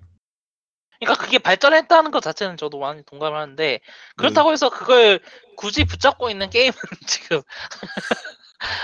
그러니까 1.05 1.23
그게 1.23 1.37
발전했다는 1.37 2.11
것 2.11 2.21
자체는 2.21 2.57
저도 2.57 2.79
많이 2.79 3.03
동감을 3.03 3.37
하는데 3.37 3.75
음. 3.75 4.17
그렇다고 4.17 4.51
해서 4.51 4.69
그걸 4.69 5.19
굳이 5.55 5.85
붙잡고 5.85 6.29
있는 6.29 6.49
게임은 6.49 6.73
지금 7.07 7.41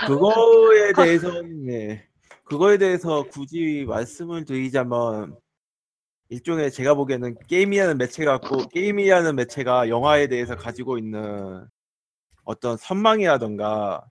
그거에 0.06 0.92
대해서는 0.92 1.66
네. 1.66 2.06
그거에 2.44 2.78
대해서 2.78 3.24
굳이 3.24 3.84
말씀을 3.88 4.44
드리자면 4.44 5.36
일종의 6.28 6.70
제가 6.70 6.94
보기에는 6.94 7.36
게임이라는 7.48 7.98
매체가 7.98 8.38
갖고 8.38 8.68
게임이라는 8.68 9.34
매체가 9.36 9.88
영화에 9.88 10.28
대해서 10.28 10.56
가지고 10.56 10.98
있는 10.98 11.66
어떤 12.44 12.76
선망이라던가 12.76 14.02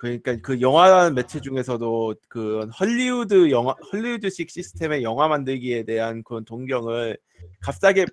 그러니까 0.00 0.34
그 0.42 0.62
영화라는 0.62 1.14
매체 1.14 1.42
중에서도 1.42 2.14
그 2.26 2.66
헐리우드 2.80 3.50
영화 3.50 3.74
헐리우드식 3.92 4.48
시스템의 4.50 5.02
영화 5.02 5.28
만들기에 5.28 5.84
대한 5.84 6.22
그런 6.24 6.42
동경을 6.46 7.18
값싸게 7.60 8.06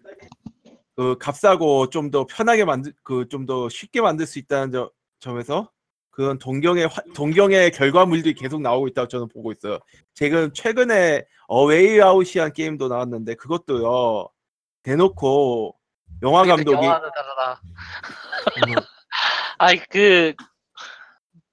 그 0.97 1.17
값싸고 1.17 1.89
좀 1.89 2.11
더 2.11 2.25
편하게 2.25 2.65
만들 2.65 2.91
그 3.03 3.25
좀 3.29 3.45
더 3.45 3.69
쉽게 3.69 4.01
만들 4.01 4.25
수 4.25 4.37
있다는 4.37 4.71
점, 4.73 4.89
점에서 5.19 5.71
그런 6.09 6.37
동경의 6.39 6.87
화- 6.87 7.01
동경의 7.15 7.71
결과물들이 7.71 8.33
계속 8.33 8.61
나오고 8.61 8.89
있다고 8.89 9.07
저는 9.07 9.29
보고 9.29 9.53
있어요. 9.53 9.79
지금 10.13 10.51
최근에 10.53 11.23
어웨이 11.47 12.01
아웃이란 12.01 12.51
게임도 12.51 12.89
나왔는데 12.89 13.35
그것도요 13.35 14.27
대놓고 14.83 15.73
영화 16.23 16.43
감독이. 16.43 16.85
음, 16.85 16.91
아이 19.59 19.79
그 19.89 20.33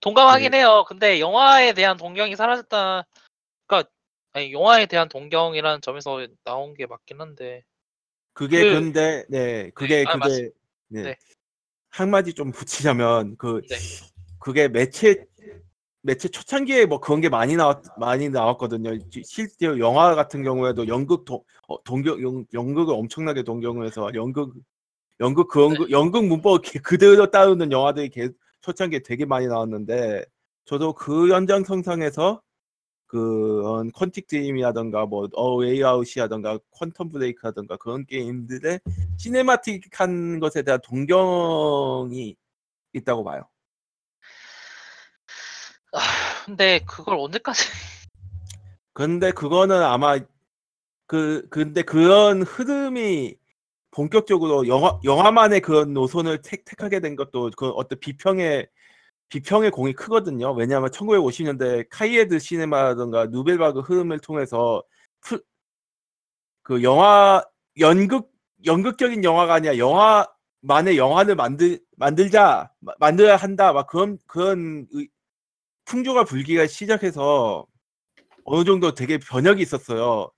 동감하긴 0.04 0.50
네. 0.50 0.58
해요. 0.58 0.84
근데 0.86 1.18
영화에 1.18 1.72
대한 1.72 1.96
동경이 1.96 2.36
사라졌다. 2.36 3.06
그러니까 3.66 3.90
아니, 4.34 4.52
영화에 4.52 4.84
대한 4.84 5.08
동경이라는 5.08 5.80
점에서 5.80 6.26
나온 6.44 6.74
게 6.74 6.84
맞긴 6.84 7.22
한데. 7.22 7.62
그게 8.34 8.64
그- 8.64 8.72
근데 8.72 9.24
네 9.30 9.70
그게 9.70 10.04
아, 10.06 10.12
그게 10.18 10.50
네. 10.88 11.02
네. 11.02 11.16
한 11.88 12.10
마디 12.10 12.34
좀 12.34 12.52
붙이자면 12.52 13.36
그 13.38 13.62
네. 13.70 13.76
그게 14.38 14.68
매체 14.68 15.24
매체 16.02 16.28
초창기에 16.28 16.84
뭐 16.84 17.00
그런 17.00 17.22
게 17.22 17.30
많이 17.30 17.56
나왔 17.56 17.80
많이 17.96 18.28
나왔거든요. 18.28 18.98
지- 19.08 19.22
실제 19.24 19.66
영화 19.78 20.14
같은 20.14 20.42
경우에도 20.42 20.86
연극 20.86 21.24
동 21.24 21.42
어, 21.66 21.82
동경 21.82 22.20
연, 22.22 22.46
연극을 22.52 22.92
엄청나게 22.92 23.42
동경을 23.42 23.86
해서 23.86 24.10
연극 24.14 24.52
연극 25.20 25.48
그 25.48 25.62
연극, 25.62 25.90
연극 25.90 26.26
문법 26.26 26.60
그- 26.62 26.82
그대로 26.82 27.30
따르는 27.30 27.72
영화들이 27.72 28.10
개, 28.10 28.28
초창기에 28.64 29.00
되게 29.00 29.26
많이 29.26 29.46
나왔는데 29.46 30.24
저도 30.64 30.94
그 30.94 31.28
연장선상에서 31.28 32.40
그 33.06 33.62
Quantic 33.94 34.26
Dream이라던가 34.26 35.04
뭐 35.04 35.28
A 35.34 35.84
Way 35.84 35.99
Out이라던가 35.99 36.58
Quantum 36.80 37.12
Break라던가 37.12 37.76
그런 37.76 38.06
게임들의 38.06 38.80
cinematic한 39.18 40.40
것에 40.40 40.62
대한 40.62 40.80
동경이 40.82 42.34
있다고 42.94 43.22
봐요. 43.22 43.42
아, 45.92 46.00
근데 46.46 46.80
그걸 46.86 47.18
언제까지 47.18 47.68
근데 48.94 49.30
그거는 49.30 49.82
아마 49.82 50.18
그 51.06 51.46
근데 51.50 51.82
그런 51.82 52.42
흐름이 52.42 53.36
본격적으로 53.94 54.66
영화 54.66 54.98
영화만의 55.04 55.60
그런 55.60 55.92
노선을 55.94 56.42
택, 56.42 56.64
택하게 56.64 56.98
된 57.00 57.14
것도 57.14 57.50
그 57.56 57.68
어떤 57.70 57.98
비평의 58.00 58.66
비평의 59.28 59.70
공이 59.70 59.92
크거든요. 59.94 60.52
왜냐하면 60.52 60.90
1950년대 60.90 61.86
카이에드 61.90 62.38
시네마라든가 62.40 63.26
누벨바그 63.26 63.80
흐름을 63.80 64.18
통해서 64.18 64.82
프- 65.20 65.42
그 66.62 66.82
영화 66.82 67.42
연극 67.78 68.30
연극적인 68.66 69.22
영화가 69.22 69.54
아니라 69.54 69.78
영화만의 69.78 70.98
영화를 70.98 71.36
만들 71.36 71.78
만들자 71.96 72.70
마- 72.80 72.94
만들어야 72.98 73.36
한다 73.36 73.72
막 73.72 73.86
그런 73.86 74.18
그런 74.26 74.86
의- 74.92 75.08
풍조가 75.84 76.24
불기가 76.24 76.66
시작해서 76.66 77.66
어느 78.44 78.64
정도 78.64 78.92
되게 78.94 79.18
변혁이 79.18 79.62
있었어요. 79.62 80.30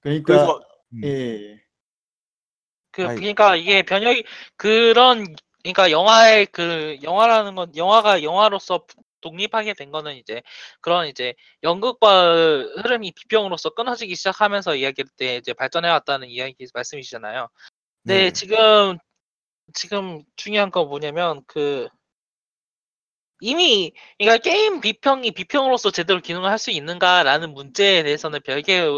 그러니까 0.00 0.24
그래서 0.26 0.60
음. 0.94 1.00
예. 1.04 1.62
그 2.92 3.06
아니. 3.06 3.16
그러니까 3.20 3.56
이게 3.56 3.82
변형이 3.82 4.24
그런 4.56 5.34
그러니까 5.62 5.90
영화의 5.90 6.46
그 6.46 6.98
영화라는 7.02 7.54
건 7.54 7.76
영화가 7.76 8.22
영화로서 8.22 8.84
독립하게 9.20 9.74
된 9.74 9.90
거는 9.92 10.16
이제 10.16 10.42
그런 10.80 11.06
이제 11.06 11.34
연극과 11.62 12.32
흐름이 12.82 13.12
비평으로서 13.12 13.70
끊어지기 13.70 14.14
시작하면서 14.16 14.76
이야기할 14.76 15.06
때 15.16 15.36
이제 15.36 15.52
발전해 15.52 15.88
왔다는 15.88 16.28
이야기 16.28 16.66
말씀이시잖아요. 16.74 17.48
근데 18.04 18.24
네. 18.24 18.32
지금 18.32 18.98
지금 19.74 20.22
중요한 20.36 20.70
건 20.70 20.88
뭐냐면 20.88 21.42
그 21.46 21.88
이미 23.40 23.92
그러니까 24.18 24.42
게임 24.42 24.80
비평이 24.80 25.32
비평으로서 25.32 25.90
제대로 25.90 26.20
기능을 26.20 26.48
할 26.50 26.58
수 26.58 26.70
있는가라는 26.70 27.54
문제에 27.54 28.02
대해서는 28.04 28.40
별개의 28.42 28.88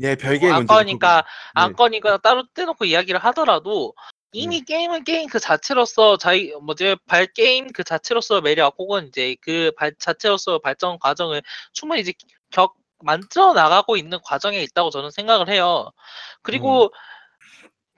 네, 0.00 0.16
별개의 0.16 0.50
뭐 0.52 0.58
문제죠. 0.60 0.72
안건이니까 0.74 1.16
네. 1.16 1.22
안건이거나 1.54 2.18
따로 2.18 2.44
떼놓고 2.54 2.86
이야기를 2.86 3.20
하더라도 3.24 3.94
이미 4.32 4.62
게임은 4.62 5.04
게임 5.04 5.28
그 5.28 5.38
자체로서 5.40 6.16
자기 6.16 6.54
뭐지 6.62 6.96
발 7.06 7.26
게임 7.26 7.68
그 7.72 7.84
자체로서 7.84 8.40
매력 8.40 8.74
혹은 8.78 9.08
이제 9.08 9.36
그 9.42 9.72
발 9.76 9.92
자체로서 9.98 10.58
발전 10.60 10.98
과정을 10.98 11.42
충분히 11.72 12.00
이제 12.00 12.12
격 12.50 12.74
만들어 13.02 13.52
나가고 13.54 13.96
있는 13.96 14.18
과정에 14.24 14.62
있다고 14.62 14.90
저는 14.90 15.10
생각을 15.10 15.48
해요. 15.48 15.90
그리고 16.42 16.90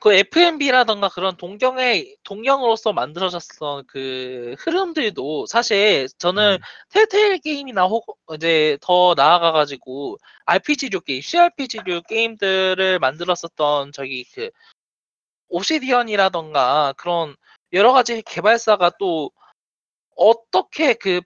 그 0.02 0.12
FMB라던가 0.12 1.08
그런 1.08 1.36
동경의 1.36 2.16
동경으로서 2.24 2.92
만들어졌던 2.92 3.84
그 3.86 4.56
흐름들도 4.58 5.46
사실 5.46 6.08
저는 6.18 6.54
음. 6.54 6.58
텔테일 6.88 7.38
게임이나 7.38 7.84
혹 7.84 8.18
이제 8.34 8.76
더 8.80 9.14
나아가 9.16 9.52
가지고 9.52 10.18
RPG류 10.44 11.02
게임, 11.02 11.20
CRPG류 11.22 12.02
게임들을 12.08 12.98
만들었었던 12.98 13.92
저기 13.92 14.24
그 14.34 14.50
오시디언이라던가 15.50 16.94
그런 16.96 17.36
여러 17.72 17.92
가지 17.92 18.22
개발사가 18.22 18.92
또 18.98 19.30
어떻게 20.16 20.94
그 20.94 21.20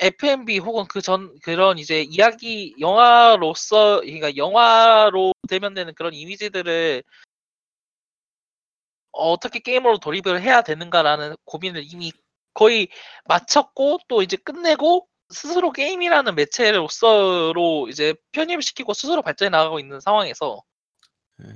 FMB 0.00 0.58
혹은 0.58 0.84
그 0.86 1.00
전 1.00 1.34
그런 1.42 1.78
이제 1.78 2.02
이야기 2.02 2.74
영화로서 2.78 4.00
그러니까 4.00 4.36
영화로 4.36 5.32
대면되는 5.48 5.94
그런 5.94 6.12
이미지들을 6.12 7.02
어떻게 9.18 9.58
게임으로 9.58 9.98
돌입을 9.98 10.40
해야 10.42 10.62
되는가라는 10.62 11.36
고민을 11.44 11.82
이미 11.84 12.12
거의 12.54 12.88
마쳤고 13.26 13.98
또 14.08 14.22
이제 14.22 14.36
끝내고 14.36 15.06
스스로 15.30 15.72
게임이라는 15.72 16.34
매체로서로 16.34 17.88
이제 17.90 18.14
편입을 18.32 18.62
시키고 18.62 18.94
스스로 18.94 19.22
발전해 19.22 19.50
나가고 19.50 19.78
있는 19.78 20.00
상황에서 20.00 20.62
네. 21.38 21.46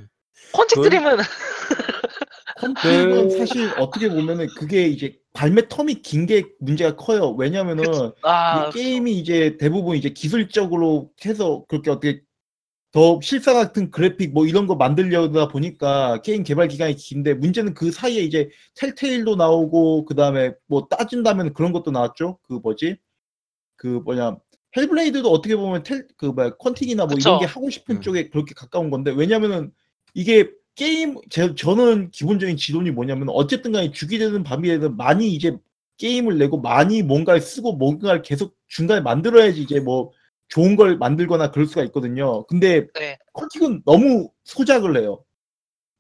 그건- 0.53 0.67
Dream은 0.69 1.17
Quantic은 2.59 3.29
그- 3.29 3.39
사실 3.39 3.73
어떻게 3.79 4.09
보면은 4.09 4.47
그게 4.59 4.87
이제 4.87 5.17
발매 5.33 5.63
term이 5.63 6.03
긴 6.03 6.27
게 6.27 6.45
문제가 6.61 6.95
커요. 6.97 7.31
왜냐면은 7.33 7.85
아 8.23 8.69
이 8.69 8.73
게임이 8.73 9.13
이제 9.19 9.57
대부분 9.59 9.97
이제 9.97 10.11
기술적으로 10.11 11.11
해서 11.25 11.65
그렇게 11.69 11.91
어떻게 11.91 12.21
더 12.93 13.19
실사 13.23 13.55
같은 13.55 13.91
그래픽 13.91 14.35
뭐 14.35 14.47
이런 14.47 14.67
거 14.67 14.77
만들려다 14.77 15.49
보니까 15.49 16.21
게임 16.21 16.43
개발 16.43 16.69
기간이 16.69 16.95
긴데 16.95 17.35
문제는 17.35 17.73
그 17.73 17.91
사이에 17.91 18.21
이제 18.21 18.51
텔테일도 18.77 19.37
나오고 19.37 20.05
그 20.05 20.15
다음에 20.15 20.53
뭐 20.67 20.87
따진다면 20.89 21.55
그런 21.55 21.73
것도 21.73 21.91
나왔죠. 21.91 22.39
그 22.43 22.55
뭐지? 22.63 22.99
그 23.77 23.87
뭐냐 24.05 24.37
헬블레이드도 24.77 25.31
어떻게 25.31 25.57
보면 25.57 25.83
텔그 25.83 26.27
뭐야 26.27 26.51
퀀틱이나 26.51 27.07
뭐 27.09 27.17
이런 27.17 27.17
그쵸. 27.17 27.39
게 27.41 27.47
하고 27.47 27.71
싶은 27.71 27.97
음. 27.97 28.01
쪽에 28.03 28.29
그렇게 28.29 28.55
가까운 28.55 28.91
건데 28.91 29.11
왜냐면은 29.11 29.73
이게 30.13 30.51
게임 30.75 31.17
제, 31.31 31.55
저는 31.55 32.11
기본적인 32.11 32.59
지론이 32.59 32.91
뭐냐면 32.91 33.31
어쨌든 33.31 33.73
간에 33.73 33.91
주기되든 33.91 34.45
밤이 34.45 34.69
되든 34.69 34.99
많이 34.99 35.33
이제 35.33 35.57
게임을 35.97 36.37
내고 36.37 36.61
많이 36.61 37.03
뭔가를 37.03 37.41
쓰고 37.41 37.75
뭔가를 37.75 38.21
계속 38.21 38.55
중간에 38.69 39.01
만들어야지 39.01 39.63
이제 39.63 39.81
뭐 39.81 40.13
좋은 40.53 40.77
걸 40.77 40.99
만들거나 40.99 41.51
그럴 41.51 41.67
수가 41.67 41.83
있거든요. 41.85 42.45
근데 42.45 42.87
네. 42.93 43.17
컨틱은 43.33 43.85
너무 43.87 44.31
소작을 44.45 44.99
해요. 44.99 45.25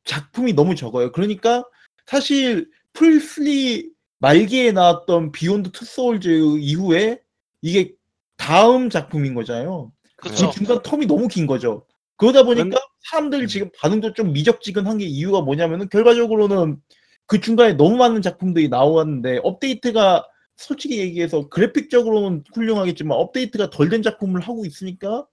작품이 0.05 0.53
너무 0.53 0.74
적어요. 0.74 1.11
그러니까 1.11 1.64
사실 2.05 2.68
플3 2.93 3.91
말기에 4.18 4.72
나왔던 4.72 5.32
Beyond 5.33 5.70
Two 5.70 5.87
Souls 5.87 6.59
이후에 6.59 7.18
이게 7.62 7.94
다음 8.36 8.90
작품인 8.90 9.32
거잖아요. 9.32 9.90
그쵸. 10.16 10.50
그 10.50 10.55
중간 10.55 10.78
term이 10.80 11.07
너무 11.07 11.28
긴 11.28 11.46
거죠. 11.46 11.86
그러다 12.18 12.42
보니까 12.42 12.78
사람들 13.11 13.40
음. 13.40 13.46
지금 13.46 13.70
반응도 13.78 14.12
좀 14.12 14.34
미적지근한 14.34 14.98
게 14.98 15.07
이유가 15.07 15.40
뭐냐면은 15.40 15.88
결과적으로는 15.88 16.78
그 17.24 17.40
중간에 17.40 17.72
너무 17.72 17.96
많은 17.96 18.20
작품들이 18.20 18.68
나왔는데 18.68 19.40
업데이트가 19.44 20.26
솔직히 20.63 20.99
얘기해서 20.99 21.49
그래픽적으로는 21.49 22.45
훌륭하겠지만 22.55 23.17
업데이트가 23.19 23.71
덜 23.71 23.89
된 23.89 24.03
작품을 24.03 24.41
하고 24.41 24.65
있으니까 24.65 25.27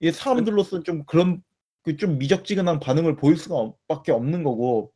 이 0.00 0.10
사람들로서 0.12 0.82
좀 0.82 1.04
그런 1.04 1.42
그 1.84 1.96
좀 1.96 2.18
미적지근한 2.18 2.80
반응을 2.80 3.16
보일 3.16 3.38
수가 3.38 3.56
없- 3.56 3.78
밖에 3.88 4.12
없는 4.12 4.42
거고 4.42 4.92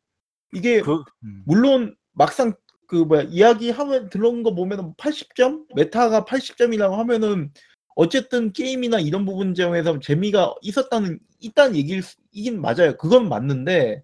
이게 0.53 0.81
그 0.81 1.03
음. 1.23 1.41
물론 1.45 1.95
막상 2.11 2.53
그 2.87 2.97
뭐야 2.97 3.23
이야기 3.23 3.71
하면 3.71 4.09
들어온 4.09 4.43
거 4.43 4.53
보면은 4.53 4.93
80점 4.97 5.65
메타가 5.75 6.25
80점이라고 6.25 6.91
하면은 6.97 7.51
어쨌든 7.95 8.51
게임이나 8.53 8.99
이런 8.99 9.25
부분 9.25 9.55
점에서 9.55 9.97
재미가 9.99 10.53
있었다는 10.61 11.19
있다는 11.39 11.75
얘기일 11.77 12.03
수- 12.03 12.17
이긴 12.31 12.61
맞아요 12.61 12.95
그건 12.97 13.27
맞는데 13.27 14.03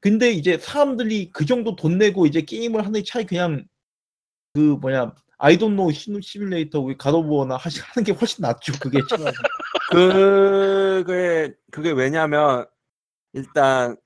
근데 0.00 0.30
이제 0.30 0.58
사람들이 0.58 1.30
그 1.32 1.46
정도 1.46 1.76
돈 1.76 1.96
내고 1.96 2.26
이제 2.26 2.42
게임을 2.42 2.84
하는 2.84 3.02
차이 3.06 3.24
그냥 3.24 3.64
그 4.58 4.76
뭐냐 4.80 5.14
아이돈노 5.38 5.92
시뮬레이터 5.92 6.80
우리 6.80 6.98
가도부어나 6.98 7.56
하는 7.56 8.04
게 8.04 8.10
훨씬 8.10 8.42
낫죠 8.42 8.72
그게 8.80 8.98
차라리. 9.08 9.36
그게 11.06 11.54
그게 11.70 11.92
왜냐면 11.92 12.66
일단 13.32 13.96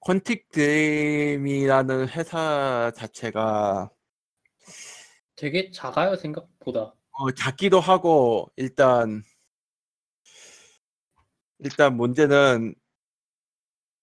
Quantic 0.00 0.50
Dream이라는 0.50 2.08
회사 2.08 2.90
자체가 2.96 3.88
되게 5.36 5.70
작아요 5.70 6.16
생각보다. 6.16 6.92
어, 7.12 7.30
작기도 7.30 7.78
하고 7.78 8.50
일단 8.56 9.22
일단 11.60 11.96
문제는 11.96 12.74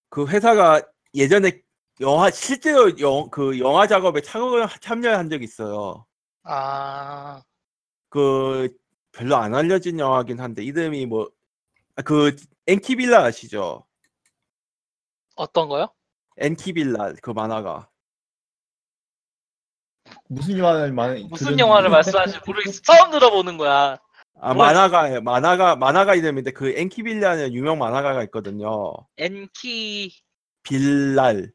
그 0.10 0.26
회사가 0.26 0.82
예전에 1.14 1.64
영화 2.02 2.30
실제로 2.30 2.98
영, 3.00 3.30
그 3.30 3.58
영화 3.60 3.88
작업에 3.88 4.22
참여, 4.22 4.68
참여한 4.82 5.30
적이 5.30 5.46
있어요. 5.46 6.06
아, 6.43 7.41
그 8.10 8.70
별로 9.12 9.38
안 9.38 9.56
알려진 9.56 9.98
영화긴 10.00 10.39
한데 10.39 10.64
이름이 10.64 11.06
뭐그 11.06 12.36
엔키빌라 12.68 13.24
아시죠? 13.24 13.86
어떤 15.36 15.70
거요? 15.70 15.89
엔키빌라 16.38 17.14
그 17.22 17.32
만화가 17.32 17.89
무슨 20.28 20.58
영화를 20.58 20.91
말 20.91 21.24
무슨 21.30 21.58
영화를 21.58 21.89
말씀하시는지 21.89 22.46
모르겠어. 22.46 22.82
처음 22.82 23.12
들어보는 23.12 23.58
거야. 23.58 23.98
아 24.39 24.54
뭐야? 24.54 24.74
만화가 24.74 25.22
만화가 25.22 25.76
만화가 25.78 26.16
이름인데 26.16 26.52
그 26.52 26.74
엔키빌라는 26.76 27.54
유명 27.54 27.80
만화가가 27.80 28.24
있거든요. 28.24 28.93
엔키 29.18 30.14
빌랄 30.64 31.52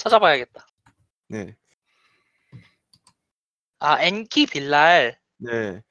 찾아봐야겠다. 0.00 0.66
네. 1.28 1.54
아, 3.78 4.02
엔키 4.02 4.46
빌랄. 4.46 5.18
네. 5.36 5.82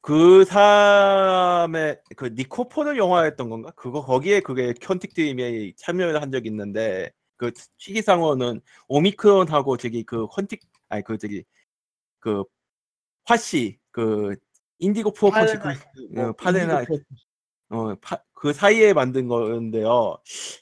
그 0.00 0.44
사람의 0.46 2.00
그 2.16 2.26
니코포는 2.34 2.96
영화였던 2.96 3.50
건가? 3.50 3.70
그거 3.76 4.00
거기에 4.00 4.40
그게 4.40 4.72
드림에 4.72 5.72
참여를 5.76 6.22
한 6.22 6.32
적이 6.32 6.48
있는데 6.48 7.10
그 7.36 7.52
시기상어는 7.76 8.62
오미크론하고 8.88 9.76
저기 9.76 10.02
그 10.02 10.26
컨틱 10.28 10.60
아니 10.88 11.04
그 11.04 11.18
저기 11.18 11.44
그 12.20 12.44
화씨 13.24 13.78
그 13.90 14.34
인디고 14.78 15.12
프로퍼시 15.12 15.56
그 15.58 16.20
어, 16.20 16.32
파데나 16.32 16.84
어, 17.70 17.94
파, 17.96 18.18
그 18.40 18.52
사이에 18.52 18.92
만든 18.92 19.26
건데요. 19.26 20.16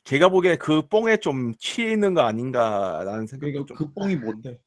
제가 0.05 0.31
보기에 0.31 0.57
그 0.57 0.87
뽕에 0.89 1.19
좀 1.19 1.55
취해 1.59 1.93
있는 1.93 2.15
거 2.15 2.23
아닌가라는 2.23 3.27
생각이 3.27 3.53
그러니까 3.53 3.67
좀 3.75 3.77
그 3.77 3.93
뽕이 3.93 4.17
뭔데 4.17 4.59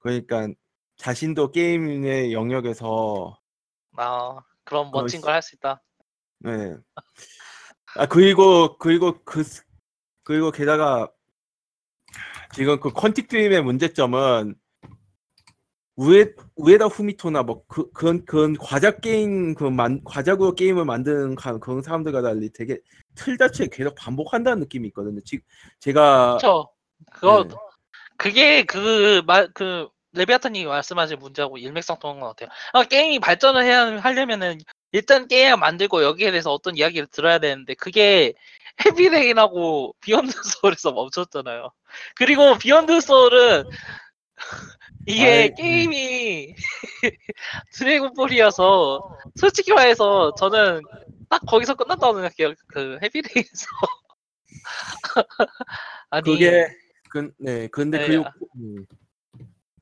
그러니까 0.00 0.48
자신도 0.96 1.52
게임의 1.52 2.32
영역에서 2.32 3.38
아, 3.96 4.40
그런 4.64 4.90
멋진 4.90 5.20
그거 5.20 5.26
걸할 5.28 5.40
수 5.42 5.54
있다. 5.54 5.80
네. 6.40 6.74
아 7.94 8.06
그리고 8.06 8.76
그리고 8.78 9.22
그 9.24 9.44
스- 9.44 9.62
그리고 10.24 10.50
게다가 10.50 11.08
지금 12.54 12.80
그 12.80 12.90
퀀틱 12.90 13.28
드림의 13.28 13.62
문제점은 13.62 14.56
우에 15.98 16.32
우에다 16.56 16.86
후미토나 16.86 17.42
뭐 17.42 17.64
그 17.66 17.90
그런 17.92 18.24
그런 18.24 18.56
과자 18.56 18.92
게임 18.92 19.54
그만 19.54 20.00
과자구로 20.04 20.54
게임을 20.54 20.84
만드는 20.84 21.34
가- 21.34 21.58
그런 21.58 21.82
사람들과 21.82 22.22
달리 22.22 22.50
되게 22.52 22.78
틀 23.16 23.36
자체 23.36 23.66
계속 23.66 23.94
반복한다는 23.96 24.60
느낌이 24.60 24.86
있거든요. 24.88 25.20
지금 25.24 25.42
제가 25.80 26.38
그렇죠. 26.38 26.70
그거 27.12 27.44
네. 27.44 27.54
그게 28.16 28.62
그말그 28.64 29.88
레비아타님이 30.12 30.66
말씀하신 30.66 31.18
문제하고 31.18 31.58
일맥상통한 31.58 32.20
것 32.20 32.28
같아요. 32.28 32.48
아, 32.72 32.84
게임이 32.84 33.18
발전을 33.18 33.64
해야 33.64 33.98
하려면은 34.00 34.58
일단 34.92 35.26
게임을 35.28 35.56
만들고 35.58 36.02
여기에 36.04 36.30
대해서 36.30 36.52
어떤 36.52 36.76
이야기를 36.76 37.08
들어야 37.08 37.38
되는데 37.40 37.74
그게 37.74 38.34
Heavy 38.86 39.28
Rain하고 39.28 39.94
Beyond 40.00 40.30
Souls에서 40.60 40.92
멈췄잖아요. 40.92 41.70
그리고 42.16 42.56
Beyond 42.58 43.00
Souls는 43.00 43.64
이게 45.06 45.26
아이, 45.26 45.48
음. 45.48 45.54
게임이 45.54 46.54
드래곤볼이어서 47.72 49.18
솔직히 49.36 49.72
말해서 49.72 50.34
저는 50.34 50.82
딱 51.28 51.40
거기서 51.46 51.74
끝났다고 51.74 52.14
생각해요. 52.14 52.54
그 52.68 52.98
Heavy 53.02 53.27
Rain에서 53.27 53.66
아니 56.10 56.24
그게 56.24 56.66
그, 57.10 57.30
네 57.38 57.68
근데 57.68 57.98
네, 57.98 58.06
그리고 58.06 58.24
아. 58.24 58.32
음, 58.56 58.86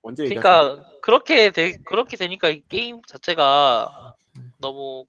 언제 0.03 0.25
얘기하세요? 0.25 0.43
그러니까 0.43 0.91
그렇게 1.03 1.51
돼 1.51 1.77
그렇게 1.85 2.17
되니까 2.17 2.49
이 2.49 2.63
게임 2.69 3.01
자체가 3.07 4.15
너무 4.59 5.07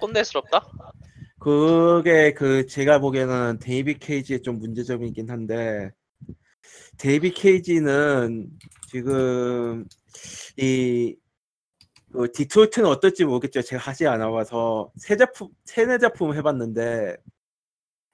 꼰대스럽다. 0.00 0.66
그게 1.38 2.32
그 2.32 2.66
제가 2.66 2.98
보기에는 3.00 3.58
데이빗 3.60 3.98
케이지의 3.98 4.42
좀 4.42 4.58
문제점이긴 4.58 5.30
한데 5.30 5.90
데이빗 6.98 7.32
케이지는 7.32 8.48
지금 8.88 9.86
이 10.56 11.16
그 12.14 12.30
디트로이트는 12.30 12.88
어떨지 12.88 13.24
모르겠죠. 13.24 13.60
제가 13.60 13.82
하지 13.82 14.06
않아 14.06 14.30
봐서 14.30 14.92
세 14.96 15.16
작품 15.16 15.48
세네 15.64 15.98
작품 15.98 16.32
해봤는데 16.32 17.16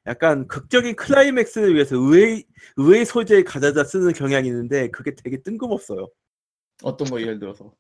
약간 0.07 0.49
극적인 0.49 0.97
클라이맥스를 0.97 1.75
위해서 1.75 1.97
의외 1.97 2.43
의외 2.79 3.05
소재를 3.05 3.45
가져다 3.45 3.85
쓰는 3.85 4.15
경향이 4.15 4.49
있는데 4.49 4.91
그게 4.91 5.15
되게 5.15 5.43
뜬금없어요. 5.43 6.09
어떤 6.83 7.11
거 7.11 7.21
예를 7.21 7.39
들어서 7.39 7.75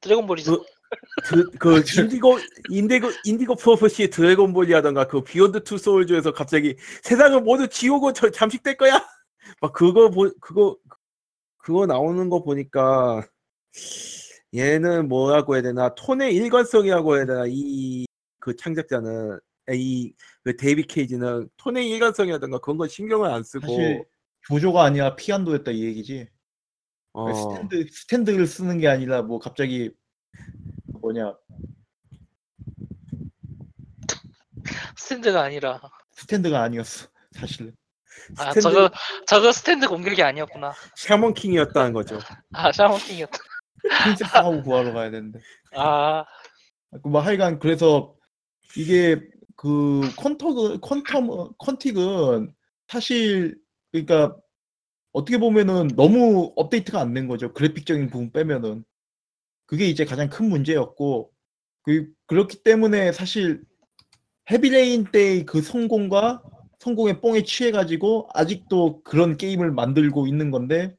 드래곤볼이죠. 0.00 0.64
그, 1.28 1.50
그 1.52 1.82
Indigo 1.96 2.38
Indigo 2.68 3.08
Indigo 3.24 3.54
Prophecy의 3.54 4.10
드래곤볼이라던가 4.10 5.06
그 5.06 5.22
Beyond 5.22 5.62
Two 5.62 5.78
Souls에서 5.78 6.32
갑자기 6.32 6.74
세상은 7.04 7.44
모두 7.44 7.68
지우고 7.68 8.12
저 8.12 8.28
잠식될 8.28 8.76
거야. 8.76 9.06
막 9.60 9.72
그거 9.72 10.10
보 10.10 10.30
그거 10.40 10.76
그거 11.58 11.86
나오는 11.86 12.28
거 12.28 12.42
보니까 12.42 13.26
얘는 14.54 15.08
뭐라고 15.08 15.54
해야 15.54 15.62
되나? 15.62 15.94
톤의 15.94 16.34
일관성이라고 16.34 17.16
해야 17.16 17.26
되나? 17.26 17.44
이 17.48 18.06
그 18.40 18.56
창작자는 18.56 19.38
이 19.70 19.91
그 19.91 20.56
데이빗 20.56 20.86
케이지는 20.86 21.50
톤의 21.58 21.90
일관성이라던가 21.90 22.58
그런 22.60 22.78
건 22.78 22.88
신경을 22.88 23.28
안 23.30 23.42
쓰고 23.42 23.66
사실 23.66 24.04
조조가 24.46 24.82
아니라 24.84 25.14
피안도였다 25.16 25.72
이 25.72 25.84
얘기지. 25.84 26.28
어, 27.12 27.34
스탠드 27.34 27.86
스탠드를 27.90 28.46
쓰는 28.46 28.78
게 28.78 28.88
아니라 28.88 29.20
뭐 29.22 29.38
갑자기 29.38 29.90
뭐냐? 31.00 31.36
스탠드가 34.96 35.42
아니라. 35.42 35.80
스탠드가 36.12 36.62
아니었어 36.62 37.08
사실은 37.32 37.76
아 38.38 38.50
스탠드 38.50 38.60
저거 38.60 38.90
저거 39.26 39.52
스탠드 39.52 39.88
공격이 39.88 40.22
아니었구나. 40.22 40.72
샤먼 40.96 41.34
킹이었다는 41.34 41.92
거죠. 41.92 42.18
아 42.52 42.70
샤먼 42.72 42.96
킹이었다. 42.96 43.38
Princess 44.02 44.46
하오 44.46 44.62
구하러 44.62 44.92
가야 44.92 45.10
되는데 45.10 45.38
아 45.72 46.02
뭐 46.02 47.20
하여간 47.22 47.58
그래서 47.58 48.14
이게 48.76 49.20
그 49.56 50.00
Quantum 50.16 51.56
Quantic은 51.58 52.52
사실 52.88 53.56
그러니까 53.92 54.36
어떻게 55.12 55.38
보면은 55.38 55.88
너무 55.96 56.52
업데이트가 56.56 57.00
안 57.00 57.14
된 57.14 57.28
거죠 57.28 57.52
그래픽적인 57.54 58.10
부분 58.10 58.30
빼면은 58.32 58.84
그게 59.66 59.86
이제 59.86 60.04
가장 60.04 60.28
큰 60.28 60.48
문제였고 60.48 61.30
그 61.82 62.08
그렇기 62.26 62.62
때문에 62.62 63.12
사실 63.12 63.62
Heavy 64.50 64.80
Rain 64.80 65.04
때의 65.12 65.44
그 65.46 65.60
성공과 65.62 66.42
성공의 66.78 67.20
뽕에 67.20 67.42
취해가지고 67.42 68.28
아직도 68.34 69.02
그런 69.02 69.36
게임을 69.36 69.72
만들고 69.72 70.26
있는 70.26 70.50
건데 70.50 70.96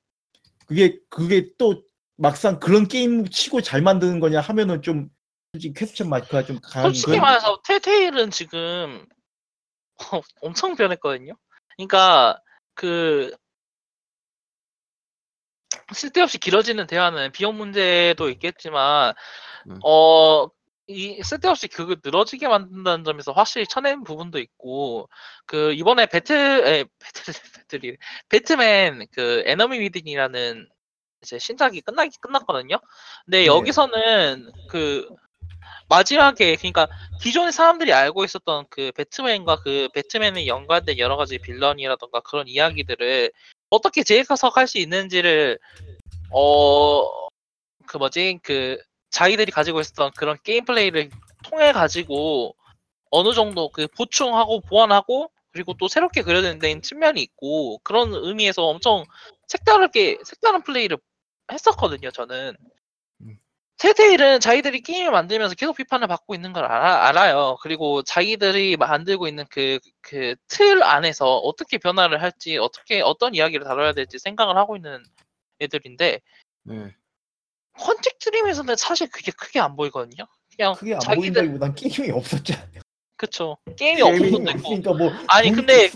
그게 0.67 0.99
그게 1.09 1.51
또 1.57 1.83
막상 2.17 2.59
그런 2.59 2.87
게임 2.87 3.27
치고 3.29 3.61
잘 3.61 3.81
만드는 3.81 4.19
거냐 4.19 4.41
하면은 4.41 4.81
좀 4.81 5.09
솔직히 5.53 5.73
question 5.73 6.09
mark가 6.09 6.43
좀 6.45 6.59
강한 6.61 6.91
솔직히 6.91 7.11
건- 7.13 7.21
말해서 7.21 7.61
Telltale은 7.65 8.29
지금 8.31 9.05
엄청 10.41 10.75
변했거든요. 10.75 11.33
그러니까 11.75 12.39
그 12.75 13.33
쓸데없이 15.93 16.37
길어지는 16.37 16.87
대화는 16.87 17.31
비용 17.31 17.57
문제도 17.57 18.29
있겠지만 18.29 19.13
음. 19.69 19.79
어 19.83 20.47
이 20.89 21.21
쓸데없이 21.23 21.67
그거 21.67 21.95
늘어지게 22.03 22.47
만든다는 22.47 23.03
점에서 23.03 23.31
확실히 23.31 23.67
쳐낸 23.67 24.03
부분도 24.03 24.39
있고 24.39 25.07
그 25.45 25.71
이번에 25.73 26.07
배틀 26.07 26.35
에 26.65 26.85
배틀 26.99 27.33
배틀이 27.69 27.97
배트맨 28.29 29.05
그 29.11 29.43
에너미 29.45 29.79
위든이라는 29.79 30.67
이제 31.21 31.37
신작이 31.37 31.81
끝나기 31.81 32.17
끝났거든요. 32.19 32.79
근데 33.25 33.41
네. 33.41 33.45
여기서는 33.45 34.51
그 34.67 35.07
마지막에 35.89 36.55
그러니까 36.55 36.87
기존의 37.21 37.51
사람들이 37.51 37.93
알고 37.93 38.23
있었던 38.23 38.65
그 38.69 38.91
배트맨과 38.95 39.57
그 39.57 39.89
배트맨에 39.93 40.47
연관된 40.47 40.97
여러 40.97 41.17
가지 41.17 41.37
빌런이라던가 41.37 42.21
그런 42.21 42.47
이야기들을 42.47 43.31
어떻게 43.69 44.03
재해석할 44.03 44.67
수 44.67 44.79
있는지를 44.79 45.59
어 46.31 47.29
그 47.89 47.97
뭐지 47.97 48.39
그 48.43 48.77
자기들이 49.09 49.51
가지고 49.51 49.79
있었던 49.79 50.11
그런 50.17 50.37
게임 50.43 50.65
플레이를 50.65 51.09
통해 51.43 51.71
가지고 51.71 52.55
어느 53.11 53.33
정도 53.33 53.69
그 53.69 53.87
보충하고 53.87 54.61
보완하고 54.61 55.31
그리고 55.51 55.73
또 55.73 55.87
새롭게 55.87 56.21
그려낸 56.21 56.81
측면이 56.81 57.21
있고 57.21 57.79
그런 57.79 58.13
의미에서 58.13 58.63
엄청 58.65 59.05
색다르게 59.47 60.19
색다른 60.23 60.61
플레이를 60.63 60.97
했었거든요 61.51 62.11
저는 62.11 62.55
음. 63.21 63.39
테테일은 63.79 64.41
자기들이 64.41 64.81
게임을 64.81 65.11
만들면서 65.11 65.55
계속 65.55 65.75
비판을 65.77 66.07
받고 66.07 66.35
있는 66.35 66.51
걸 66.53 66.65
알아, 66.65 67.07
알아 67.07 67.31
요. 67.31 67.57
그리고 67.61 68.03
자기들이 68.03 68.75
만들고 68.77 69.27
있는 69.27 69.45
그, 69.49 69.79
그 70.01 70.35
틀 70.49 70.83
안에서 70.83 71.37
어떻게 71.37 71.77
변화를 71.77 72.21
할지, 72.21 72.57
어떻게, 72.57 73.01
어떤 73.01 73.33
이야기를 73.35 73.65
다뤄야 73.65 73.93
될지 73.93 74.19
생각을 74.19 74.57
하고 74.57 74.75
있는 74.75 75.01
애들인데, 75.61 76.19
네. 76.63 76.95
Quantic 77.77 78.19
Dream에서는 78.19 78.75
사실 78.75 79.09
그게 79.09 79.31
크게 79.31 79.59
안 79.59 79.75
보이거든요. 79.75 80.25
그냥 80.55 80.73
크게 80.75 80.95
안 80.95 80.99
자기들, 80.99 81.21
보인다기보단 81.33 81.75
게임이 81.75 82.11
없었잖아요. 82.11 82.81
그쵸. 83.17 83.57
게임이 83.77 84.01
없는 84.01 84.31
것도 84.31 84.51
있고, 84.51 84.59
없으니까 84.69 84.93
뭐 84.93 85.11
아니, 85.27 85.51
근데. 85.51 85.89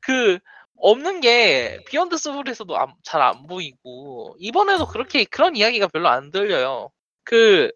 그, 0.00 0.38
없는 0.78 1.20
게 1.22 1.82
Beyond 1.88 2.16
Souls에서도 2.18 2.76
잘 3.02 3.22
안 3.22 3.46
보이고, 3.46 4.36
이번에도 4.38 4.86
그렇게 4.86 5.24
그런 5.24 5.56
이야기가 5.56 5.88
별로 5.88 6.08
안 6.08 6.30
들려요. 6.30 6.90
그, 7.24 7.70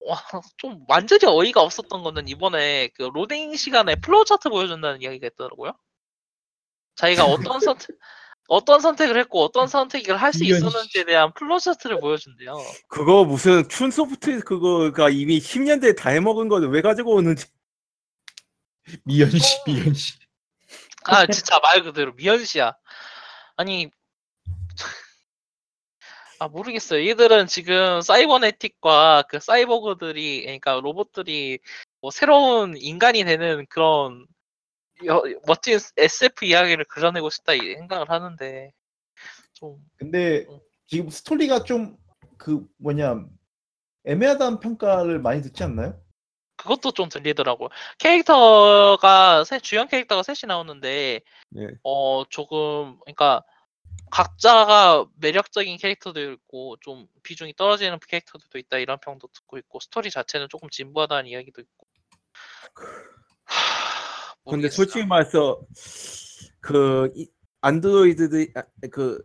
와, 0.00 0.16
좀 0.56 0.84
완전히 0.88 1.26
어이가 1.26 1.60
없었던 1.60 2.02
거는 2.04 2.28
이번에 2.28 2.88
그 2.94 3.02
로딩 3.12 3.56
시간에 3.56 3.96
flow 3.96 4.24
chart 4.24 4.48
보여준다는 4.48 5.02
이야기가 5.02 5.26
있더라고요. 5.28 5.72
자기가 6.94 7.24
어떤 7.26 7.60
선택, 7.60 7.88
어떤 8.48 8.80
선택을 8.80 9.18
했고 9.18 9.42
어떤 9.42 9.66
선택을 9.66 10.16
할 10.16 10.32
수 10.32 10.44
있었는지에 10.44 11.04
대한 11.04 11.32
flow 11.34 11.58
chart를 11.58 11.98
보여준대요. 12.00 12.56
그거 12.88 13.24
무슨 13.24 13.68
Chunsoft 13.68 14.40
그거가 14.40 15.08
이미 15.10 15.38
10년 15.38 15.80
대에 15.80 15.94
다 15.94 16.10
해먹은 16.10 16.48
거를 16.48 16.68
왜 16.68 16.82
가지고 16.82 17.14
오는지 17.14 17.46
미연시 19.04 19.62
미연시. 19.66 20.14
아, 21.04 21.26
진짜 21.26 21.58
말 21.60 21.82
그대로 21.82 22.12
미연시야. 22.14 22.74
아니, 23.56 23.90
아, 26.38 26.48
모르겠어요. 26.48 27.08
얘들은 27.08 27.46
지금 27.46 28.00
cybernetic과 28.02 29.24
그 29.28 29.40
사이보그들이, 29.40 30.42
그러니까 30.42 30.74
로봇들이 30.82 31.58
뭐 32.02 32.10
새로운 32.10 32.76
인간이 32.76 33.24
되는 33.24 33.64
그런 33.70 34.26
여- 35.04 35.22
멋진 35.46 35.78
SF 35.96 36.44
이야기를 36.44 36.84
그려내고 36.86 37.28
싶다 37.30 37.52
이 37.54 37.58
생각을 37.74 38.08
하는데, 38.10 38.72
좀, 39.52 39.78
근데 39.96 40.46
응. 40.48 40.60
지금 40.86 41.10
스토리가 41.10 41.64
좀 41.64 41.96
그 42.38 42.66
뭐냐 42.78 43.24
애매하다는 44.04 44.60
평가를 44.60 45.18
많이 45.20 45.40
듣지 45.42 45.64
않나요? 45.64 45.98
그것도 46.56 46.92
좀 46.92 47.08
들리더라고요. 47.08 47.70
캐릭터가, 47.98 49.44
세- 49.44 49.58
주연 49.58 49.88
캐릭터가 49.88 50.22
셋이 50.22 50.46
나오는데, 50.48 51.20
네. 51.50 51.66
어, 51.82 52.24
조금, 52.28 52.98
그러니까, 53.00 53.42
각자가 54.10 55.06
매력적인 55.16 55.76
캐릭터도 55.78 56.32
있고, 56.32 56.76
좀 56.80 57.06
비중이 57.22 57.54
떨어지는 57.56 57.98
캐릭터들도 58.06 58.58
있다, 58.58 58.78
이런 58.78 58.98
평도 59.00 59.28
듣고 59.28 59.58
있고, 59.58 59.80
스토리 59.80 60.10
자체는 60.10 60.48
조금 60.48 60.68
진부하다는 60.70 61.26
이야기도 61.28 61.60
있고. 61.62 61.86
하, 63.44 63.95
근데. 64.50 64.68
솔직히 64.68 65.04
말해서 65.06 65.60
그 66.60 67.12
이- 67.14 67.28
안드로이드들 67.60 68.52
아, 68.54 68.62
그 68.90 69.24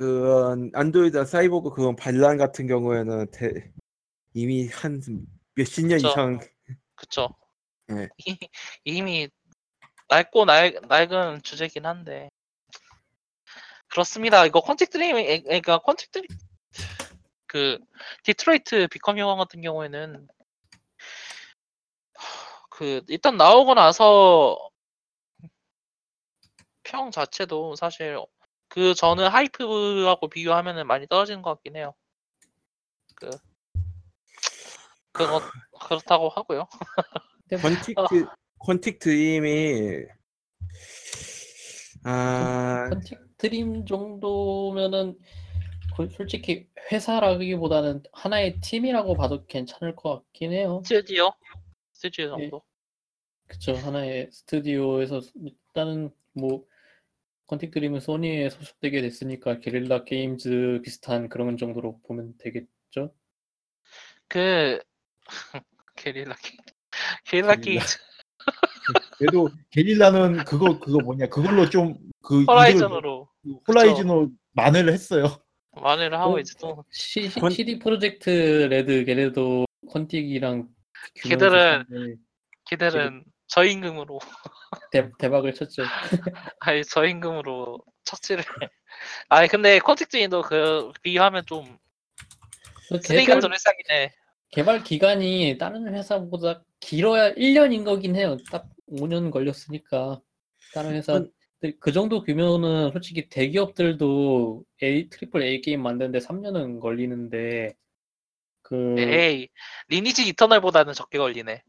그 0.00 0.70
안드로이드 0.72 1.26
사이보그 1.26 1.70
그런 1.74 1.94
반란 1.94 2.38
같은 2.38 2.66
경우에는 2.66 3.30
대- 3.32 3.70
이미 4.32 4.66
한 4.68 5.02
몇십 5.54 5.86
년 5.86 5.98
그쵸. 5.98 6.08
이상 6.08 6.40
그쵸. 6.94 7.28
네. 7.86 8.08
이- 8.24 8.38
이미 8.84 9.28
낡고 10.08 10.46
낡, 10.46 10.72
낡은 10.88 11.42
주제긴 11.42 11.84
한데. 11.84 12.30
그렇습니다. 13.88 14.46
이거 14.46 14.60
Quantic 14.62 14.88
Dream, 14.88 15.18
에- 15.18 15.42
그러니까 15.42 15.78
Quantic 15.80 16.10
Dream, 16.12 16.26
그, 17.46 17.78
Detroit 18.24 18.88
Become 18.88 19.18
Human 19.18 19.34
같은 19.36 19.60
경우에는, 19.60 20.28
그, 22.80 23.02
일단 23.08 23.36
나오고 23.36 23.74
나서, 23.74 24.56
평 26.82 27.10
자체도 27.10 27.76
사실, 27.76 28.18
그 28.68 28.94
전에 28.94 29.26
hype하고 29.26 30.30
비교하면은 30.30 30.86
많이 30.86 31.06
떨어지는 31.06 31.42
것 31.42 31.50
같긴 31.50 31.76
해요. 31.76 31.92
그, 33.16 33.28
그거, 35.12 35.42
그렇다고 35.78 36.30
하고요. 36.30 36.68
근데 37.50 37.60
Quantic 37.60 38.26
Quantic 38.58 38.98
Dream이 38.98 40.06
아 42.04 42.88
Quantic 42.88 43.36
Dream 43.36 43.84
정도면은 43.84 45.18
그 45.94 46.08
솔직히 46.08 46.66
회사라기보다는 46.90 48.04
하나의 48.14 48.60
팀이라고 48.62 49.18
봐도 49.18 49.44
괜찮을 49.44 49.96
것 49.96 50.22
같긴 50.22 50.52
해요. 50.52 50.80
스튜디오? 50.86 51.32
스튜디오 51.92 52.24
예. 52.24 52.28
정도? 52.28 52.69
그쵸 53.50 53.74
하나의 53.74 54.28
스튜디오에서 54.30 55.20
일단은 55.34 56.10
뭐 56.34 56.64
Quantic 57.46 57.72
Dream은 57.72 57.98
소니에 57.98 58.48
소속되게 58.48 59.02
됐으니까 59.02 59.58
Guerrilla 59.58 60.04
Games 60.04 60.82
비슷한 60.84 61.28
그런 61.28 61.56
정도로 61.56 62.00
보면 62.06 62.34
되겠죠. 62.38 63.12
그 64.28 64.78
Guerrilla 65.96 66.36
게 66.36 66.56
Guerrilla. 67.24 67.56
Games 67.56 67.98
그래도 69.18 69.48
Guerrilla는 69.70 70.44
그거 70.44 70.78
그거 70.78 71.00
뭐냐 71.00 71.26
그걸로 71.26 71.68
좀 71.68 72.06
그 72.06 72.44
Horizon으로 72.44 73.28
Horizon으로 73.66 74.30
만회를 74.52 74.92
했어요. 74.92 75.24
만회를 75.72 76.18
하고 76.20 76.34
어? 76.34 76.38
이제 76.38 76.54
또 76.60 76.84
시, 76.90 77.28
시, 77.28 77.40
건- 77.40 77.50
CD 77.50 77.80
Projekt 77.80 78.30
Red 78.30 79.04
걔네도 79.04 79.66
Quantic이랑 79.90 80.68
걔들은 81.14 81.84
비슷한데 81.88 82.16
걔들은 82.66 83.24
저임금으로. 83.50 84.18
대, 84.90 85.10
대박을 85.18 85.54
쳤죠. 85.54 85.82
아니 86.60 86.84
저임금으로 86.84 87.80
착취를 88.04 88.44
아니 89.28 89.48
근데 89.48 89.78
Quantic 89.78 90.10
Dream도 90.10 90.42
그 90.42 90.92
비교하면 91.02 91.44
좀 91.46 91.78
그 92.88 92.98
쓰레기가 93.02 93.34
개별, 93.34 93.40
좀 93.40 93.52
일상이 93.52 93.76
네. 93.88 94.12
개발 94.50 94.82
기간이 94.82 95.56
다른 95.58 95.94
회사보다 95.94 96.64
길어야 96.80 97.32
1년인 97.34 97.84
거긴 97.84 98.16
해요. 98.16 98.36
딱 98.50 98.66
5년 98.90 99.30
걸렸으니까. 99.30 100.20
다른 100.74 100.94
회사 100.94 101.12
건- 101.12 101.30
근데 101.60 101.76
그 101.78 101.92
정도 101.92 102.20
규모는 102.24 102.90
솔직히 102.90 103.28
대기업들도 103.28 104.64
A 104.82 105.08
triple 105.08 105.42
A 105.42 105.60
게임 105.60 105.82
만드는데 105.82 106.18
3년은 106.18 106.80
걸리는데 106.80 107.74
그 108.62 108.96
에이 108.98 109.48
Lineage 109.88 110.26
Eternal보다는 110.28 110.92
적게 110.94 111.18
걸리네 111.18 111.62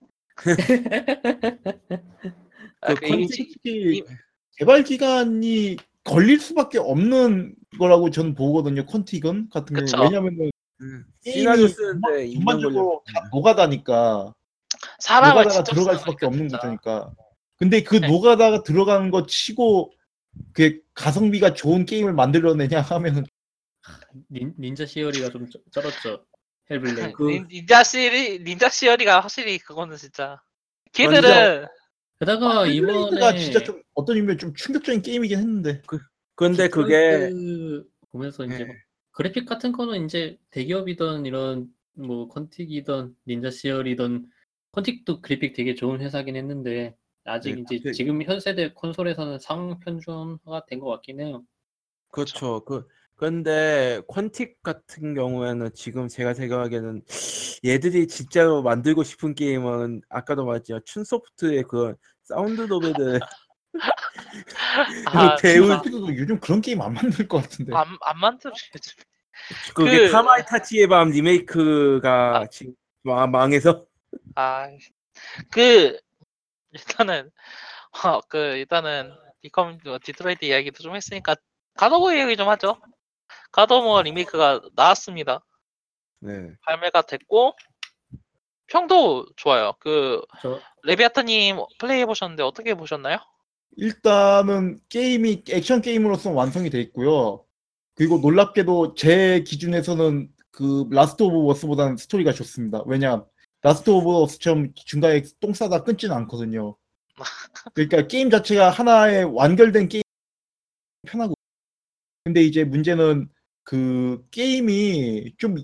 아, 2.81 2.93
그그 2.95 3.27
이- 3.65 4.03
개발 4.57 4.83
기간이 4.83 5.77
걸릴 6.03 6.39
수밖에 6.39 6.77
없는 6.79 7.55
거라고 7.79 8.09
저는 8.09 8.33
보거든요. 8.35 8.85
Quantic은 8.85 9.49
같은 9.49 9.75
그쵸. 9.75 9.97
경우 9.97 10.09
왜냐면은 10.09 10.51
음, 10.81 11.05
게임이 11.23 11.39
시나리오 11.39 11.67
쓰는데 11.67 12.01
전반- 12.01 12.25
2년 12.25 12.33
전반적으로 12.33 13.03
다 13.05 13.13
걸려. 13.21 13.29
노가다니까 13.31 14.33
사람을 14.99 15.43
노가다가 15.43 15.63
들어갈 15.63 15.95
수밖에 15.99 16.25
거니까, 16.25 16.27
없는. 16.27 16.47
구조니까. 16.49 17.13
근데 17.57 17.83
그 17.83 17.97
네. 17.97 18.07
노가다가 18.07 18.63
들어가는 18.63 19.11
거 19.11 19.25
치고 19.27 19.93
그 20.53 20.79
가성비가 20.95 21.53
좋은 21.53 21.85
게임을 21.85 22.13
만들어내냐 22.13 22.81
하면은 22.81 23.25
닌, 24.29 24.53
Ninja 24.59 24.85
Theory가 24.87 25.29
좀 25.29 25.47
쩔- 25.49 25.61
쩔었죠. 25.71 26.25
Hellblade. 26.71 27.11
그- 27.13 27.29
닌- 27.29 27.47
닌자 27.49 27.83
시리 27.83 28.43
Ninja 28.43 28.69
Theory가 28.69 29.19
확실히 29.19 29.57
그거는 29.59 29.97
진짜 29.97 30.41
걔들은 30.93 31.65
게다가 32.19 32.63
Hellblade가 32.65 33.17
이번에 33.31 33.37
진짜 33.37 33.59
좀 33.63 33.81
어떤 33.93 34.15
의미로 34.17 34.37
좀 34.37 34.53
충격적인 34.53 35.01
게임이긴 35.01 35.37
했는데 35.37 35.81
근데 36.35 36.69
그게 36.69 37.29
Detroit 37.29 37.85
보면서 38.11 38.45
이제 38.45 38.59
예. 38.61 38.65
막 38.65 38.75
그래픽 39.11 39.45
같은 39.45 39.71
거는 39.73 40.05
이제 40.05 40.37
대기업이든 40.51 41.25
이런 41.25 41.67
뭐 41.93 42.27
Quantic이던 42.29 43.15
Ninja 43.27 43.51
Theory던 43.51 44.25
Quantic도 44.71 45.21
그래픽 45.21 45.53
되게 45.53 45.75
좋은 45.75 45.99
회사긴 46.01 46.35
했는데 46.37 46.95
아직 47.25 47.53
네, 47.55 47.61
이제 47.61 47.75
갑자기- 47.77 47.93
지금 47.93 48.23
현 48.23 48.39
세대 48.39 48.71
콘솔에서는 48.73 49.39
상향평준화가 49.39 50.65
된 50.67 50.79
것 50.79 50.87
같긴 50.89 51.19
해요. 51.19 51.43
그렇죠. 52.09 52.63
그 52.65 52.87
근데 53.25 54.01
Quantic 54.07 54.63
같은 54.63 55.13
경우에는 55.13 55.69
지금 55.75 56.07
제가 56.07 56.33
생각하기에는 56.33 57.03
얘들이 57.63 58.07
진짜로 58.07 58.63
만들고 58.63 59.03
싶은 59.03 59.35
게임은 59.35 60.01
아까도 60.09 60.43
말했지만 60.43 60.81
Chunsoft의 60.85 61.65
그 61.69 61.93
sound 62.23 62.61
novel 62.61 63.19
아, 65.05 65.35
배우- 65.35 65.67
진짜 65.67 65.81
도 65.83 66.17
요즘 66.17 66.39
그런 66.39 66.61
게임 66.61 66.81
안 66.81 66.93
만들 66.93 67.27
것 67.27 67.43
같은데. 67.43 67.75
안, 67.75 67.95
안 68.01 68.19
만들어야지. 68.19 68.95
그게 69.75 70.07
그- 70.07 70.11
카마이타치의 70.11 70.87
밤 70.87 71.11
리메이크가 71.11 72.37
아. 72.39 72.45
지금 72.47 72.73
마- 73.03 73.27
망해서 73.27 73.85
아, 74.33 74.67
그 75.51 75.95
일단은 76.71 77.29
어, 78.03 78.19
그 78.21 78.37
일단은 78.57 79.13
비컴 79.43 79.77
Detroit 80.03 80.43
이야기도 80.43 80.81
좀 80.81 80.95
했으니까 80.95 81.35
God 81.77 81.91
of 81.91 82.01
War 82.01 82.15
이야기 82.15 82.35
좀 82.35 82.49
하죠. 82.49 82.81
God 83.51 83.70
of 83.70 83.82
War 83.82 84.01
리메이크가 84.03 84.61
나왔습니다. 84.75 85.43
네. 86.19 86.51
발매가 86.65 87.01
됐고 87.03 87.53
평도 88.67 89.25
좋아요. 89.35 89.73
그 89.79 90.21
저 90.41 90.59
레비아탄님 90.83 91.57
플레이 91.79 92.01
해 92.01 92.05
보셨는데 92.05 92.43
어떻게 92.43 92.73
보셨나요? 92.73 93.17
일단은 93.77 94.79
게임이 94.89 95.43
액션 95.49 95.81
게임으로서 95.81 96.31
완성이 96.31 96.69
돼 96.69 96.79
있고요. 96.81 97.45
그리고 97.95 98.17
놀랍게도 98.19 98.95
제 98.95 99.43
기준에서는 99.43 100.29
그 100.51 100.87
Last 100.91 101.23
of 101.23 101.49
Us보다는 101.49 101.97
스토리가 101.97 102.33
좋습니다. 102.33 102.83
왜냐 102.85 103.23
Last 103.61 103.89
of 103.89 104.23
Us처럼 104.23 104.73
중간에 104.75 105.21
똥 105.39 105.53
싸다 105.53 105.83
끊지는 105.83 106.15
않거든요. 106.17 106.75
그러니까 107.73 108.07
게임 108.07 108.29
자체가 108.29 108.69
하나의 108.69 109.25
완결된 109.25 109.87
게임 109.89 110.03
편하고 111.07 111.33
근데 112.23 112.43
이제 112.43 112.63
문제는 112.63 113.29
그 113.63 114.23
게임이 114.31 115.33
좀 115.37 115.55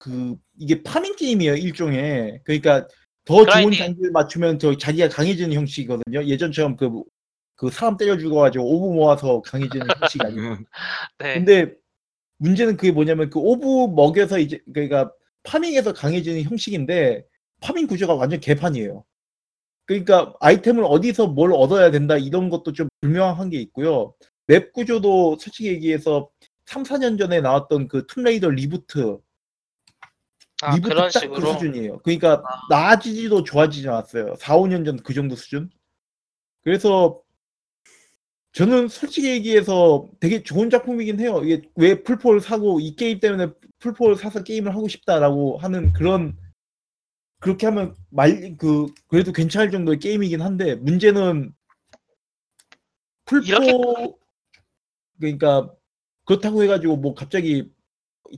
그 0.00 0.34
이게 0.58 0.82
farming 0.82 1.14
게임이에요 1.14 1.54
일종의 1.54 2.40
그러니까 2.44 2.88
더 3.26 3.34
좋은 3.36 3.44
grinding. 3.44 3.78
장비를 3.78 4.10
맞추면 4.12 4.58
더 4.58 4.76
자기가 4.76 5.10
강해지는 5.10 5.52
형식이거든요 5.52 6.24
예전처럼 6.24 6.76
그, 6.76 7.02
그 7.54 7.70
사람 7.70 7.98
때려 7.98 8.16
죽여가지고 8.16 8.64
orb 8.64 8.94
모아서 8.94 9.42
강해지는 9.42 9.86
형식이 10.00 10.24
아니고 10.24 10.56
네. 11.18 11.34
근데 11.34 11.74
문제는 12.38 12.78
그게 12.78 12.90
뭐냐면 12.90 13.28
그 13.28 13.38
orb 13.38 13.94
먹여서 13.94 14.38
이제 14.38 14.58
그러니까 14.72 15.12
farming해서 15.42 15.92
강해지는 15.92 16.42
형식인데 16.44 17.22
farming 17.60 17.86
구조가 17.86 18.14
완전 18.14 18.40
개판이에요. 18.40 19.04
그러니까 19.84 20.32
아이템을 20.40 20.84
어디서 20.84 21.26
뭘 21.26 21.52
얻어야 21.52 21.90
된다 21.90 22.16
이런 22.16 22.48
것도 22.48 22.72
좀 22.72 22.88
불명확한 23.02 23.50
게 23.50 23.60
있고요. 23.60 24.14
맵 24.50 24.72
구조도 24.72 25.36
솔직히 25.38 25.68
얘기해서 25.68 26.28
3, 26.66 26.82
4년 26.82 27.16
전에 27.18 27.40
나왔던 27.40 27.86
그 27.86 28.06
Tomb 28.08 28.25
Raider 28.25 28.50
reboot 28.50 29.18
아, 30.62 30.74
reboot 30.74 30.88
그런 30.94 31.08
딱 31.10 31.20
그 31.20 31.36
식으로 31.36 31.52
수준이에요. 31.52 31.98
그러니까 32.00 32.42
아. 32.44 32.60
나아지지도 32.68 33.44
좋아지지 33.44 33.88
않았어요. 33.88 34.34
4, 34.36 34.56
5년 34.56 34.84
전 34.84 34.96
그 35.04 35.14
정도 35.14 35.36
수준. 35.36 35.70
그래서 36.62 37.22
저는 38.52 38.88
솔직히 38.88 39.28
얘기해서 39.28 40.08
되게 40.18 40.42
좋은 40.42 40.68
작품이긴 40.68 41.20
해요. 41.20 41.40
이게 41.44 41.62
왜 41.76 42.02
풀포를 42.02 42.40
사고 42.40 42.80
이 42.80 42.96
게임 42.96 43.20
때문에 43.20 43.52
풀포를 43.78 44.16
사서 44.16 44.42
게임을 44.42 44.74
하고 44.74 44.88
싶다라고 44.88 45.58
하는 45.58 45.92
그런 45.92 46.36
그렇게 47.38 47.66
하면 47.66 47.94
말 48.10 48.56
그 48.58 48.86
그래도 49.06 49.32
괜찮을 49.32 49.70
정도의 49.70 50.00
게임이긴 50.00 50.42
한데 50.42 50.74
문제는 50.74 51.54
풀포 53.24 53.46
이렇게- 53.46 54.19
그러니까 55.20 55.70
그렇다고 56.26 56.62
해가지고 56.62 56.96
뭐 56.96 57.14
갑자기 57.14 57.70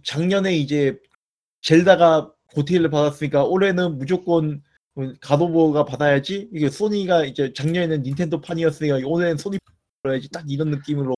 작년에 0.05 0.55
이제 0.57 0.99
젤다가 1.63 2.33
고티를 2.55 2.91
받았으니까 2.91 3.45
올해는 3.45 3.99
무조건 3.99 4.63
가도버가 5.21 5.85
받아야지 5.87 6.51
이게 6.53 6.69
소니가 6.69 7.25
이제 7.25 7.53
작년에는 7.55 8.03
닌텐도 8.03 8.41
판이었으니까 8.43 9.01
올해는 9.07 9.39
소니 9.39 9.59
받아야지 10.03 10.29
딱 10.31 10.45
이런 10.51 10.71
느낌으로 10.71 11.15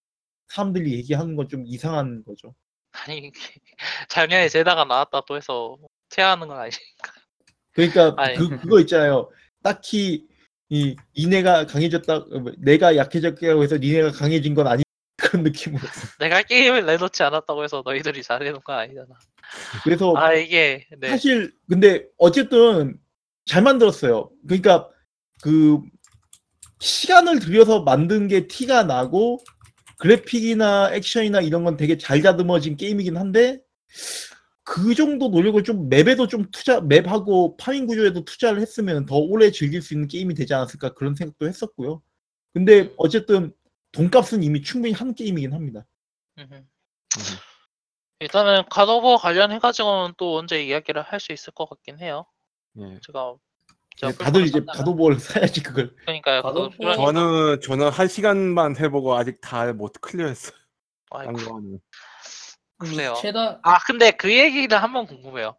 사람들이 0.49 0.93
얘기하는 0.95 1.35
건 1.37 1.49
좀 1.49 1.65
이상한 1.67 2.23
거죠. 2.25 2.55
아니 2.93 3.33
작년에 4.09 4.49
제다가 4.49 4.85
나왔다고 4.85 5.37
해서 5.37 5.77
퇴하는 6.11 6.47
건 6.47 6.59
아니니까. 6.59 7.13
그러니까 7.73 8.15
아니. 8.23 8.37
그 8.37 8.49
그거 8.61 8.79
있잖아요. 8.81 9.29
딱히 9.63 10.29
이 10.69 10.95
니네가 11.19 11.67
강해졌다, 11.67 12.27
내가 12.59 12.97
약해졌다고 12.97 13.63
해서 13.65 13.77
니네가 13.79 14.13
강해진 14.13 14.55
건 14.55 14.69
아니 14.69 14.84
그런 15.25 15.43
느낌으로. 15.43 15.83
내가 16.21 16.43
게임을 16.43 16.85
내놓지 16.85 17.23
않았다고 17.23 17.65
해서 17.65 17.83
너희들이 17.85 18.23
잘해놓은 18.23 18.61
건 18.63 18.79
아니잖아. 18.79 19.09
그래서 19.83 20.15
아 20.17 20.35
이게 20.35 20.87
네. 20.99 21.09
사실 21.09 21.53
근데 21.69 22.07
어쨌든 22.19 22.99
잘 23.47 23.63
만들었어요. 23.63 24.31
그러니까 24.47 24.89
그 25.43 25.81
시간을 26.81 27.41
들여서 27.41 27.83
만든 27.83 28.29
게 28.29 28.47
티가 28.47 28.85
나고 28.85 29.41
그래픽이나 29.99 30.91
액션이나 30.93 31.41
이런 31.41 31.65
건 31.65 31.77
되게 31.77 31.97
잘 31.97 32.21
다듬어진 32.21 32.77
게임이긴 32.77 33.17
한데 33.17 33.61
그 34.63 34.95
정도 34.95 35.29
노력을 35.29 35.63
좀 35.63 35.89
맵에도 35.89 36.27
좀 36.27 36.47
투자 36.51 36.81
맵하고 36.81 37.57
파밍 37.57 37.87
구조에도 37.87 38.25
투자를 38.25 38.61
했으면 38.61 39.07
더 39.07 39.17
오래 39.17 39.51
즐길 39.51 39.83
수 39.83 39.95
있는 39.95 40.09
게임이 40.09 40.35
되지 40.35 40.55
않았을까 40.55 40.95
그런 40.95 41.15
생각도 41.15 41.47
했었고요. 41.47 42.03
근데 42.53 42.93
어쨌든 42.97 43.53
돈값은 43.95 44.43
이미 44.43 44.63
충분히 44.63 44.93
한 44.95 45.15
게임이긴 45.15 45.53
합니다. 45.53 45.85
음흠. 46.39 46.65
일단은 48.21 48.63
God 48.71 48.88
of 48.88 48.99
War 48.99 49.17
관련해가지고는 49.19 50.15
또 50.17 50.37
언제 50.39 50.63
이야기를 50.65 51.03
할 51.03 51.21
수 51.21 51.33
있을 51.33 51.53
것 51.53 51.69
같긴 51.69 51.99
해요. 51.99 52.27
네. 52.73 52.99
제가 53.07 53.35
제가 53.97 54.13
근데 54.13 54.25
다들 54.25 54.47
이제. 54.47 54.61
God 54.67 54.79
of 54.79 54.87
War를 54.87 55.17
사야지 55.21 55.63
그걸. 55.63 55.95
그러니까요. 55.97 56.43
그 56.43 56.49
God 56.49 56.58
of 56.58 56.64
War- 56.64 56.77
그러니까- 56.77 57.05
저는 57.05 57.61
저는 57.61 57.89
한 57.91 58.09
시간만 58.09 58.77
해보고 58.79 59.15
아직 59.15 59.41
다 59.41 59.73
못 59.73 59.93
클리어했어요. 60.01 60.57
아이고. 61.11 61.81
그래요. 62.79 63.15
최다 63.21 63.61
아 63.63 63.79
근데 63.87 64.11
그 64.11 64.37
얘기를 64.37 64.83
한번 64.83 65.07
궁금해요. 65.07 65.57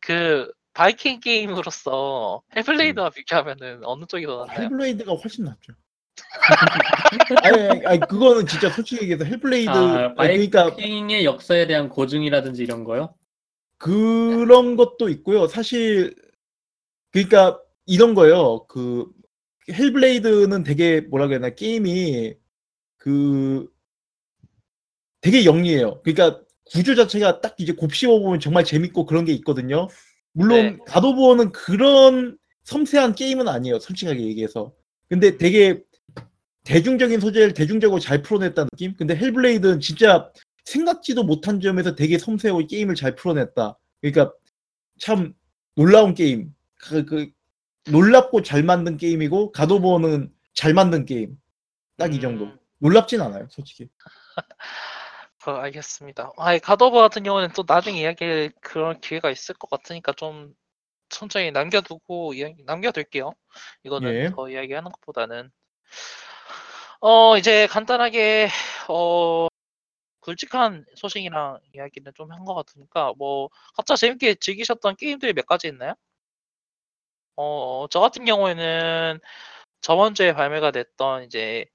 그 0.00 0.50
바이킹 0.74 1.20
게임으로서 1.20 2.42
Hellblade와 2.54 3.06
음. 3.08 3.10
비교하면은 3.14 3.80
어느 3.84 4.04
쪽이 4.06 4.26
더 4.26 4.44
낫나요? 4.44 4.60
Hellblade가 4.60 5.12
훨씬 5.14 5.44
낫죠. 5.44 5.72
아니, 7.44 7.60
아니, 7.68 7.86
아니, 7.86 8.00
그거는 8.00 8.46
진짜 8.46 8.70
솔직히 8.70 9.02
얘기해서 9.02 9.24
Hellblade 9.24 9.70
아, 9.70 10.14
아니, 10.16 10.34
그러니까 10.34 10.74
바이킹의 10.74 11.24
역사에 11.24 11.66
대한 11.66 11.88
고증이라든지 11.88 12.62
이런 12.62 12.84
거요? 12.84 13.14
그런 13.78 14.76
것도 14.76 15.08
있고요. 15.08 15.46
사실 15.46 16.14
그러니까 17.12 17.60
이런 17.86 18.14
거예요. 18.14 18.66
그 18.68 19.06
Hellblade는 19.70 20.64
되게 20.64 21.00
뭐라 21.00 21.26
그래야 21.26 21.40
되나 21.40 21.54
게임이 21.54 22.34
그 22.96 23.68
되게 25.20 25.44
영리해요. 25.44 26.00
그러니까 26.02 26.42
구조 26.72 26.94
자체가 26.94 27.40
딱 27.40 27.54
이제 27.58 27.72
곱씹어 27.72 28.20
보면 28.20 28.40
정말 28.40 28.64
재밌고 28.64 29.06
그런 29.06 29.24
게 29.24 29.32
있거든요. 29.34 29.88
물론 30.32 30.58
네. 30.58 30.78
God 30.86 31.02
of 31.02 31.13
War는 31.13 31.52
그런 31.52 32.38
섬세한 32.64 33.14
게임은 33.14 33.48
아니에요. 33.48 33.78
솔직하게 33.80 34.20
얘기해서. 34.20 34.72
근데 35.08 35.36
되게 35.36 35.82
대중적인 36.70 37.18
소재를 37.18 37.52
대중적으로 37.52 37.98
잘 38.00 38.22
풀어냈다는 38.22 38.68
느낌? 38.70 38.94
근데 38.96 39.16
Hellblade는 39.16 39.80
진짜 39.80 40.30
생각지도 40.64 41.24
못한 41.24 41.60
점에서 41.60 41.96
되게 41.96 42.16
섬세하고 42.16 42.66
게임을 42.68 42.94
잘 42.94 43.16
풀어냈다. 43.16 43.76
그러니까 44.00 44.32
참 45.00 45.34
놀라운 45.74 46.14
게임. 46.14 46.54
그, 46.76 47.04
그 47.04 47.28
놀랍고 47.90 48.42
잘 48.42 48.62
만든 48.62 48.96
게임이고 48.96 49.50
God 49.50 49.70
of 49.70 49.84
War는 49.84 50.32
잘 50.54 50.72
만든 50.72 51.06
게임. 51.06 51.36
딱 51.96 52.12
이 52.14 52.20
정도. 52.20 52.44
음. 52.44 52.58
놀랍진 52.78 53.20
않아요, 53.20 53.48
솔직히. 53.50 53.88
그 55.42 55.50
알겠습니다. 55.50 56.32
아, 56.36 56.56
God 56.58 56.74
of 56.74 56.84
War 56.84 57.00
같은 57.00 57.24
경우는 57.24 57.48
또 57.54 57.64
나중에 57.66 58.00
이야기할 58.00 58.52
그런 58.60 59.00
기회가 59.00 59.30
있을 59.30 59.56
것 59.56 59.68
같으니까 59.68 60.12
좀 60.12 60.54
천천히 61.08 61.50
남겨두고 61.50 62.34
이야기 62.34 62.62
남겨둘게요. 62.64 63.32
이거는 63.82 64.14
예. 64.14 64.30
더 64.30 64.48
이야기하는 64.48 64.92
것보다는 64.92 65.50
어 67.00 67.36
이제 67.38 67.66
간단하게 67.66 68.48
어 68.88 69.48
굵직한 70.20 70.84
소식이랑 70.96 71.60
이야기를 71.74 72.12
좀한 72.14 72.44
것 72.44 72.54
같으니까 72.54 73.14
뭐 73.18 73.50
각자 73.76 73.96
재밌게 73.96 74.36
즐기셨던 74.36 74.96
게임들이 74.96 75.32
몇 75.34 75.46
가지 75.46 75.68
있나요? 75.68 75.94
어 77.36 77.86
저 77.90 78.00
같은 78.00 78.24
경우에는 78.24 79.18
저번 79.80 80.14
주에 80.14 80.32
발매가 80.34 80.70
됐던 80.72 81.24
이제 81.24 81.66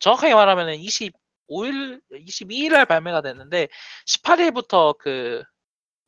정확하게 0.00 0.34
말하면은 0.34 0.76
25일, 0.76 2.00
22일 2.12 2.72
날 2.72 2.86
발매가 2.86 3.22
됐는데 3.22 3.68
18일부터 4.06 4.96
그 4.98 5.42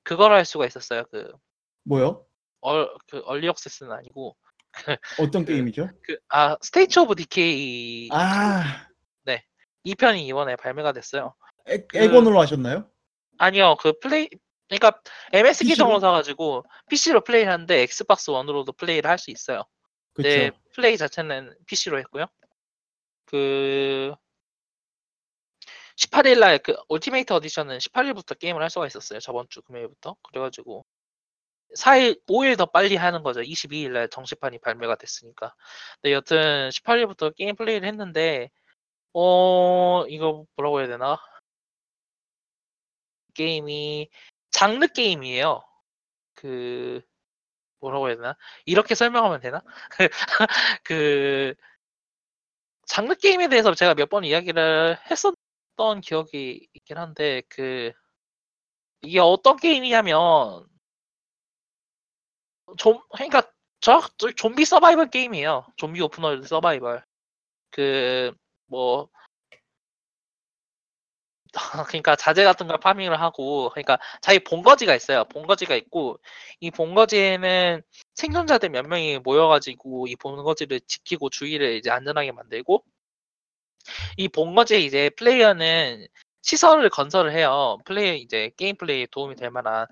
그걸 0.05 0.33
할 0.33 0.45
수가 0.47 0.67
있었어요. 0.67 1.05
그 1.11 1.33
뭐요? 1.85 2.27
얼, 2.61 2.91
그 3.09 3.21
early 3.27 3.49
access는 3.49 3.93
아니고 3.93 4.37
어떤 5.19 5.45
그- 5.45 5.53
게임이죠? 5.53 5.91
그 6.03 6.19
아 6.29 6.57
State 6.61 6.99
of 7.01 7.15
Decay 7.17 8.09
아 8.13 8.87
2편이 9.85 10.23
이번에 10.27 10.57
발매가 10.57 10.91
됐어요. 10.93 11.35
액, 11.67 11.87
그- 11.87 11.99
엑원으로 11.99 12.41
하셨나요? 12.41 12.91
아니요, 13.39 13.77
그 13.79 13.93
플레이 14.01 14.29
그러니까 14.69 15.01
MS 15.33 15.61
PC 15.63 15.71
로? 15.71 15.75
계정으로 15.87 16.01
사가지고 16.01 16.65
PC로 16.91 17.21
플레이를 17.23 17.53
하는데 17.53 17.83
Xbox 17.83 18.31
One으로도 18.31 18.73
플레이를 18.73 19.09
할 19.09 19.19
수 19.19 19.31
있어요. 19.31 19.63
그렇죠. 20.15 20.29
네, 20.37 20.51
플레이 20.75 20.97
자체는 20.97 21.55
PC로 21.67 22.01
했고요. 22.01 22.27
그 23.27 24.13
18일 25.97 26.41
날 26.41 26.59
그 26.59 26.75
Ultimate 26.89 27.33
Edition은 27.33 27.79
18일부터 27.79 28.37
게임을 28.39 28.61
할 28.63 28.71
수가 28.71 28.87
있었어요. 28.89 29.21
저번 29.21 29.47
주 29.49 29.63
금요일부터. 29.63 30.17
그래가지고 30.29 30.85
4일, 31.77 32.21
5일 32.29 32.57
더 32.57 32.67
빨리 32.67 32.97
하는 32.97 33.23
거죠. 33.23 33.43
22일 33.43 33.93
날 33.93 34.09
정식판이 34.09 34.59
발매가 34.61 34.97
됐으니까. 34.97 35.55
근데 36.03 36.13
여튼 36.15 36.71
18일부터 36.71 37.35
게임 37.37 37.57
플레이를 37.57 37.87
했는데 37.89 38.51
어 39.15 40.07
이거 40.09 40.47
뭐라고 40.57 40.81
해야 40.81 40.89
되나? 40.89 41.19
게임이 43.35 44.09
장르 44.51 44.87
게임이에요. 44.89 45.63
그 46.35 47.03
뭐라고 47.81 48.09
해야 48.09 48.17
되나? 48.17 48.37
이렇게 48.67 48.95
설명하면 48.95 49.41
되나? 49.41 49.63
그 50.85 51.55
장르 52.87 53.15
게임에 53.15 53.49
대해서 53.49 53.75
제가 53.75 53.95
몇 53.95 54.09
번 54.09 54.25
이야기를 54.25 54.99
했었던 55.11 56.01
기억이 56.03 56.69
있긴 56.75 56.99
한데 56.99 57.43
그 57.49 57.93
이게 59.03 59.21
어떤 59.21 59.57
게임이냐면 59.57 60.67
좀 62.79 62.99
그러니까 63.11 63.43
저, 63.81 64.03
저 64.19 64.31
좀비 64.33 64.65
서바이벌 64.65 65.11
게임이에요. 65.11 65.67
좀비 65.77 66.01
open 66.01 66.21
world 66.21 66.47
서바이벌. 66.47 67.05
그 67.71 68.33
뭐 68.67 69.09
그러니까 71.89 72.17
자재 72.17 72.45
같은 72.45 72.67
걸 72.67 72.79
farming을 72.79 73.21
하고 73.21 73.71
그러니까 73.71 73.99
자기 74.21 74.39
본거지가 74.41 74.95
있어요. 74.95 75.25
본거지가 75.25 75.75
있고 75.77 76.19
이 76.61 76.71
본거지에는 76.71 77.83
생존자들 78.15 78.71
몇 78.71 78.87
명이 78.87 79.21
모여가지고 79.21 80.07
이 80.09 80.17
본거지를 80.17 80.81
지키고 80.87 81.31
주위를 81.31 81.77
이제 81.77 81.91
안전하게 81.91 82.33
만들고 82.33 82.85
이 84.17 84.29
본거지에 84.29 84.81
이제 84.81 85.11
플레이어는 85.11 86.07
시설을 86.43 86.91
건설을 86.91 87.33
해요. 87.33 87.79
플레이 87.85 88.21
이제 88.21 88.51
게임 88.57 88.77
플레이에 88.77 89.07
도움이 89.11 89.37
될 89.37 89.51
만한 89.51 89.87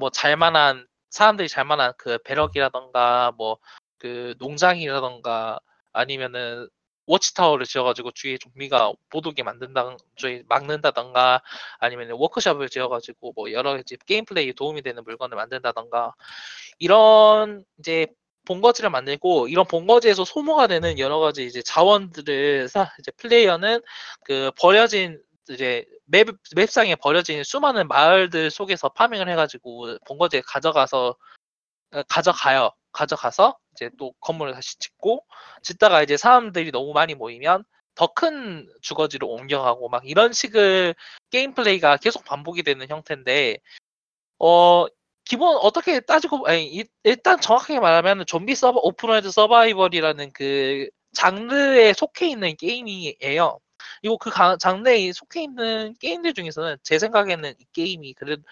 뭐 0.00 0.10
잘만한 0.10 0.86
사람들이 1.14 1.48
잘 1.48 1.64
만한 1.64 1.92
그 1.98 2.18
배럭이라던가 2.18 3.32
뭐 3.36 3.58
그 4.04 4.34
농장이라던가 4.38 5.58
아니면은 5.94 6.68
워치타워를 7.06 7.64
지어가지고 7.64 8.10
주위에 8.12 8.36
좀비가 8.36 8.92
못 9.10 9.26
오게 9.26 9.42
만든다, 9.42 9.96
저희 10.16 10.42
막는다던가 10.46 11.40
아니면 11.78 12.10
워크숍을 12.12 12.68
지어가지고 12.68 13.32
뭐 13.34 13.50
여러 13.52 13.72
가지 13.72 13.96
게임 14.06 14.26
플레이에 14.26 14.52
도움이 14.52 14.82
되는 14.82 15.02
물건을 15.04 15.36
만든다던가 15.36 16.12
이런 16.78 17.64
이제 17.78 18.06
본거지를 18.46 18.90
만들고 18.90 19.48
이런 19.48 19.66
본거지에서 19.66 20.26
소모가 20.26 20.66
되는 20.66 20.98
여러 20.98 21.18
가지 21.18 21.46
이제 21.46 21.62
자원들을 21.62 22.68
사 22.68 22.92
이제 23.00 23.10
플레이어는 23.12 23.80
그 24.24 24.50
버려진 24.60 25.18
이제 25.50 25.84
맵 26.06 26.28
맵상에 26.56 26.96
버려진 26.96 27.42
수많은 27.44 27.88
마을들 27.88 28.50
속에서 28.50 28.88
farming을 28.90 29.28
해가지고 29.28 29.98
본거지에 30.06 30.42
가져가서 30.46 31.16
어, 31.94 32.02
가져가요. 32.08 32.70
가져가서 32.92 33.58
이제 33.74 33.90
또 33.98 34.12
건물을 34.20 34.54
다시 34.54 34.78
짓고 34.78 35.24
짓다가 35.62 36.02
이제 36.02 36.16
사람들이 36.16 36.70
너무 36.72 36.92
많이 36.92 37.14
모이면 37.14 37.64
더 37.96 38.08
큰 38.14 38.68
주거지로 38.82 39.28
옮겨가고 39.28 39.88
막 39.88 40.02
이런 40.06 40.32
식의 40.32 40.94
게임 41.30 41.54
플레이가 41.54 41.96
계속 41.98 42.24
반복이 42.24 42.62
되는 42.64 42.88
형태인데 42.88 43.58
어 44.38 44.86
기본 45.24 45.56
어떻게 45.56 46.00
따지고 46.00 46.46
아니 46.48 46.66
이- 46.66 46.84
일단 47.04 47.40
정확하게 47.40 47.80
말하면 47.80 48.26
좀비 48.26 48.54
서버 48.54 48.80
open 48.82 49.03
world 49.03 49.30
서바이벌이라는 49.30 50.32
그 50.34 50.88
장르에 51.14 51.92
속해 51.94 52.28
있는 52.28 52.56
게임이에요. 52.56 53.58
이거 54.02 54.16
그 54.16 54.30
가- 54.30 54.56
장르에 54.56 55.12
속해 55.12 55.42
있는 55.42 55.94
게임들 55.98 56.34
중에서는 56.34 56.76
제 56.82 56.98
생각에는 56.98 57.54
이 57.58 57.64
게임이 57.72 58.14
그래도 58.14 58.42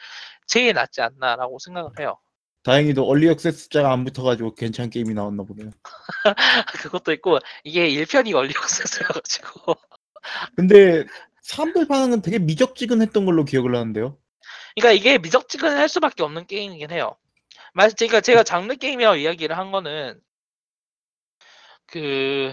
제일 0.47 0.75
낫지 0.75 1.01
않나라고 1.01 1.59
생각을 1.59 1.91
해요. 2.01 2.19
다행히도 2.63 3.05
early 3.07 3.29
access자가 3.29 3.93
안 3.93 4.05
붙어가지고 4.05 4.55
괜찮은 4.55 4.91
게임이 4.91 5.15
나왔나 5.15 5.43
보네요. 5.43 5.71
그것도 6.83 7.13
있고 7.15 7.39
이게 7.65 7.89
1편이 7.89 8.33
얼리 8.35 8.51
액세스여가지고 8.51 9.75
근데 10.57 11.05
사람들 11.43 11.89
반응은 11.89 12.23
되게 12.23 12.39
미적지근했던 12.39 13.25
걸로 13.27 13.45
기억을 13.45 13.75
하는데요. 13.75 14.17
그러니까 14.77 14.93
이게 14.93 15.19
미적지근할 15.19 15.89
수밖에 15.89 16.23
없는 16.23 16.47
게임이긴 16.47 16.91
해요. 16.93 17.17
말 17.75 17.91
그러니까 17.91 18.21
제가 18.21 18.43
장르 18.45 18.75
게임이라고 18.77 19.17
이야기를 19.17 19.57
한 19.59 19.73
거는 19.73 20.21
그, 21.87 22.53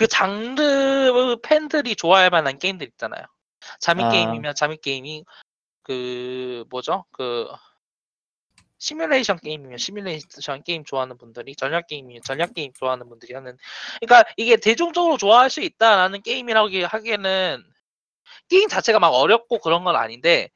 그 0.00 0.06
장르 0.06 1.36
팬들이 1.42 1.94
좋아할 1.94 2.30
만한 2.30 2.58
게임들 2.58 2.86
있잖아요. 2.92 3.22
잠입 3.80 4.06
아. 4.06 4.08
게임이면 4.08 4.54
잠입 4.54 4.80
게임이 4.80 5.26
그 5.82 6.64
뭐죠? 6.70 7.04
그 7.12 7.46
시뮬레이션 8.78 9.38
게임이면 9.40 9.76
시뮬레이션 9.76 10.62
게임 10.64 10.84
좋아하는 10.86 11.18
분들이 11.18 11.54
전략 11.54 11.86
게임이면 11.86 12.22
전략 12.24 12.54
게임 12.54 12.72
좋아하는 12.72 13.10
분들이 13.10 13.34
하는 13.34 13.58
그러니까 14.00 14.24
이게 14.38 14.56
대중적으로 14.56 15.18
좋아할 15.18 15.50
수 15.50 15.60
있다라는 15.60 16.22
게임이라고 16.22 16.70
하기에는 16.86 17.62
게임 18.48 18.68
자체가 18.70 19.00
막 19.00 19.08
어렵고 19.08 19.58
그런 19.58 19.84
건 19.84 19.96
아닌데 19.96 20.48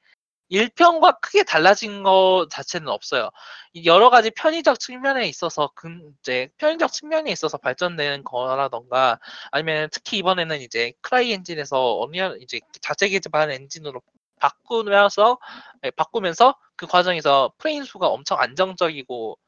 1편과 0.55 1.20
크게 1.20 1.42
달라진 1.44 2.02
것 2.02 2.46
자체는 2.50 2.88
없어요. 2.88 3.30
이 3.72 3.86
여러 3.86 4.11
가지 4.11 4.30
편의적 4.30 4.78
측면에 4.80 5.26
있어서 5.28 5.70
그 5.74 5.88
이제 6.20 6.48
편의적 6.59 6.92
측면에 6.92 7.30
있어서 7.32 7.59
발전된 7.59 8.24
거라던가 8.24 9.18
아니면 9.50 9.88
특히 9.92 10.18
이번에는 10.18 10.61
이제 10.61 10.92
크라이 11.00 11.32
엔진에서 11.32 11.98
언리얼 11.98 12.38
이제 12.42 12.61
자체 12.80 13.09
개발 13.09 13.50
엔진으로 13.50 14.02
바꾸면서 14.40 15.38
예, 15.84 15.90
바꾸면서 15.90 16.57
그 16.76 16.86
과정에서 16.86 17.52
프레임 17.59 17.84
수가 17.84 18.09
엄청 18.09 18.40
안정적이고 18.40 19.38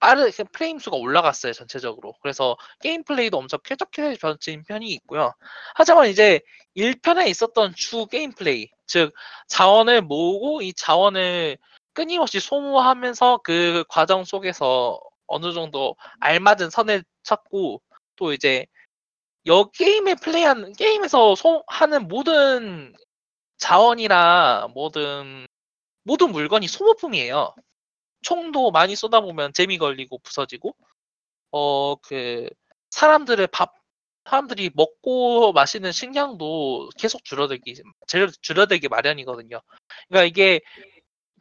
빠르 0.00 0.30
그 0.30 0.44
프레임 0.52 0.78
수가 0.78 0.96
올라갔어요 0.96 1.52
전체적으로. 1.52 2.14
그래서 2.22 2.56
게임 2.80 3.04
플레이도 3.04 3.38
엄청 3.38 3.58
쾌적해진 3.64 4.64
편이 4.64 4.88
있고요. 4.88 5.32
하지만 5.74 6.08
이제 6.08 6.40
1편에 6.76 7.28
있었던 7.28 7.74
주 7.74 8.06
게임 8.06 8.32
플레이 8.32 8.68
즉 8.86 9.12
자원을 9.48 10.02
모으고 10.02 10.62
이 10.62 10.72
자원을 10.72 11.58
끊임없이 11.92 12.40
소모하면서 12.40 13.40
그 13.44 13.84
과정 13.88 14.24
속에서 14.24 15.00
어느 15.26 15.52
정도 15.52 15.96
알맞은 16.20 16.70
선을 16.70 17.04
찾고 17.24 17.82
또 18.16 18.32
이제 18.32 18.66
여 19.46 19.64
게임에 19.64 20.14
플레이하는 20.16 20.72
게임에서 20.74 21.34
소, 21.34 21.64
하는 21.68 22.08
모든 22.08 22.92
자원이나 23.58 24.68
모든 24.74 25.46
모든 26.04 26.32
물건이 26.32 26.68
소모품이에요. 26.68 27.54
총도 28.22 28.70
많이 28.72 28.96
쏘다 28.96 29.20
보면 29.20 29.52
jam이 29.52 29.78
걸리고 29.78 30.18
부서지고 30.20 30.74
어 31.52 31.96
그 32.02 32.48
사람들의 32.90 33.48
밥 33.52 33.74
사람들이 34.26 34.70
먹고 34.74 35.52
마시는 35.52 35.92
식량도 35.92 36.90
계속 36.98 37.24
줄어들기 37.24 37.74
줄- 38.08 38.32
줄어들기 38.42 38.88
마련이거든요. 38.88 39.60
그러니까 40.08 40.24
이게 40.26 40.60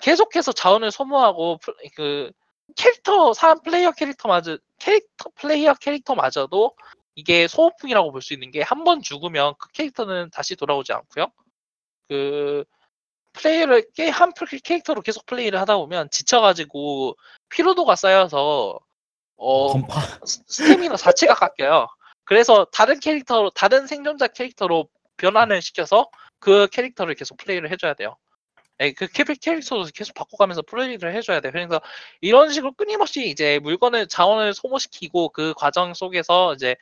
계속해서 0.01 0.51
자원을 0.53 0.91
소모하고 0.91 1.57
플- 1.59 1.75
그 1.95 2.31
캐릭터 2.77 3.33
사람 3.33 3.61
플레이어 3.61 3.91
캐릭터마저 3.93 4.57
캐릭터 4.79 5.29
플레이어 5.35 5.73
캐릭터마저도 5.75 6.75
이게 7.15 7.47
소모품이라고 7.47 8.11
볼 8.11 8.21
수 8.21 8.33
있는 8.33 8.51
게 8.51 8.61
한 8.63 8.83
번 8.83 9.01
죽으면 9.01 9.53
그 9.59 9.69
캐릭터는 9.73 10.29
다시 10.31 10.55
돌아오지 10.55 10.93
않고요. 10.93 11.27
그 12.09 12.63
플레이를 13.37 13.85
게- 13.93 14.09
한 14.09 14.33
플- 14.33 14.47
캐릭터로 14.47 15.01
계속 15.01 15.25
플레이를 15.25 15.59
하다 15.59 15.77
보면 15.77 16.09
지쳐가지고 16.11 17.15
피로도가 17.49 17.95
쌓여서 17.95 18.79
어 19.37 19.67
건파. 19.73 20.01
스- 20.25 20.41
스태미너 20.47 20.95
자체가 20.97 21.33
깎여요. 21.35 21.87
그래서 22.23 22.65
다른 22.73 22.99
캐릭터로 22.99 23.51
다른 23.51 23.87
생존자 23.87 24.27
캐릭터로 24.27 24.89
변환을 25.17 25.61
시켜서 25.61 26.09
그 26.39 26.67
캐릭터를 26.71 27.15
계속 27.15 27.37
플레이를 27.37 27.71
해줘야 27.71 27.93
돼요. 27.93 28.17
예, 28.79 28.91
그 28.93 29.07
캐- 29.07 29.23
캐릭터도 29.23 29.85
계속 29.95 30.13
바꿔가면서 30.13 30.61
플레이를 30.63 31.15
해줘야 31.15 31.39
돼요. 31.39 31.51
그래서 31.51 31.81
이런 32.21 32.51
식으로 32.51 32.73
끊임없이 32.73 33.27
이제 33.29 33.59
물건을 33.59 34.07
자원을 34.07 34.53
소모시키고 34.53 35.29
그 35.29 35.53
과정 35.57 35.93
속에서 35.93 36.53
이제 36.53 36.75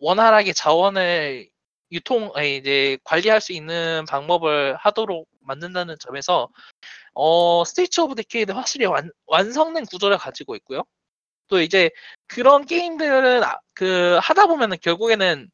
원활하게 0.00 0.52
자원을 0.52 1.48
유통 1.92 2.32
아니, 2.34 2.56
이제 2.56 2.98
관리할 3.04 3.40
수 3.40 3.52
있는 3.52 4.04
방법을 4.08 4.76
하도록 4.76 5.28
만든다는 5.40 5.96
점에서 6.00 6.48
어 7.14 7.64
State 7.64 8.00
of 8.00 8.14
Decay 8.16 8.52
확실히 8.52 8.86
완, 8.86 9.10
완성된 9.26 9.86
구조를 9.86 10.18
가지고 10.18 10.56
있고요. 10.56 10.82
또 11.48 11.60
이제 11.60 11.90
그런 12.26 12.64
게임들은 12.64 13.44
아- 13.44 13.58
그 13.74 14.18
하다 14.22 14.46
보면은 14.46 14.78
결국에는 14.82 15.50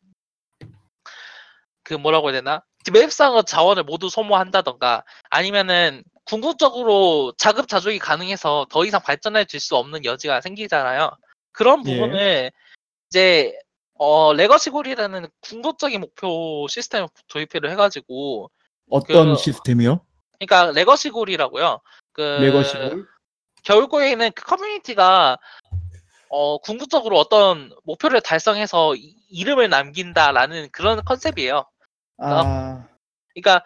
그 1.83 1.95
뭐라고 1.95 2.31
해야 2.31 2.41
되나 2.41 2.63
맵상의 2.93 3.45
자원을 3.45 3.83
모두 3.83 4.09
소모한다던가 4.09 5.05
아니면은 5.31 6.05
궁극적으로 6.25 7.33
자급자족이 7.39 7.99
가능해서 7.99 8.67
더 8.71 8.85
이상 8.85 9.03
발전해 9.03 9.45
줄수 9.45 9.77
없는 9.77 10.05
여지가 10.05 10.41
생기잖아요. 10.43 11.11
그런 11.53 11.83
예. 11.87 11.91
부분을 11.91 12.53
이제 13.11 13.59
어 13.99 14.33
legacy 14.33 14.71
goal이라는 14.71 15.27
궁극적인 15.41 16.01
목표 16.01 16.67
시스템을 16.69 17.09
도입을 17.27 17.71
해가지고 17.71 18.51
어떤 18.89 19.35
그- 19.35 19.37
시스템이요? 19.37 20.01
그러니까 20.39 20.73
legacy 20.73 21.11
goal이라고요. 21.11 21.81
그 22.13 22.21
legacy 22.23 22.69
goal? 22.69 23.07
결국에는 23.65 24.31
그 24.35 24.45
커뮤니티가 24.45 25.37
어 26.29 26.59
궁극적으로 26.59 27.19
어떤 27.19 27.73
목표를 27.83 28.21
달성해서 28.21 28.95
이- 28.95 29.17
이름을 29.31 29.69
남긴다라는 29.69 30.69
그런 30.71 31.03
컨셉이에요. 31.05 31.65
아, 32.19 32.87
그러니까 33.35 33.65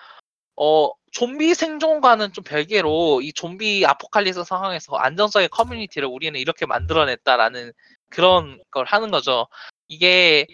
어 0.56 0.90
좀비 1.12 1.54
생존과는 1.54 2.32
좀 2.32 2.42
별개로 2.42 3.20
이 3.20 3.32
좀비 3.34 3.84
아포칼립스 3.84 4.44
상황에서 4.44 4.96
안정적인 4.96 5.50
커뮤니티를 5.50 6.08
우리는 6.08 6.38
이렇게 6.40 6.64
만들어냈다라는 6.64 7.72
그런 8.12 8.60
걸 8.70 8.84
하는 8.86 9.10
거죠. 9.10 9.48
이게 9.88 10.46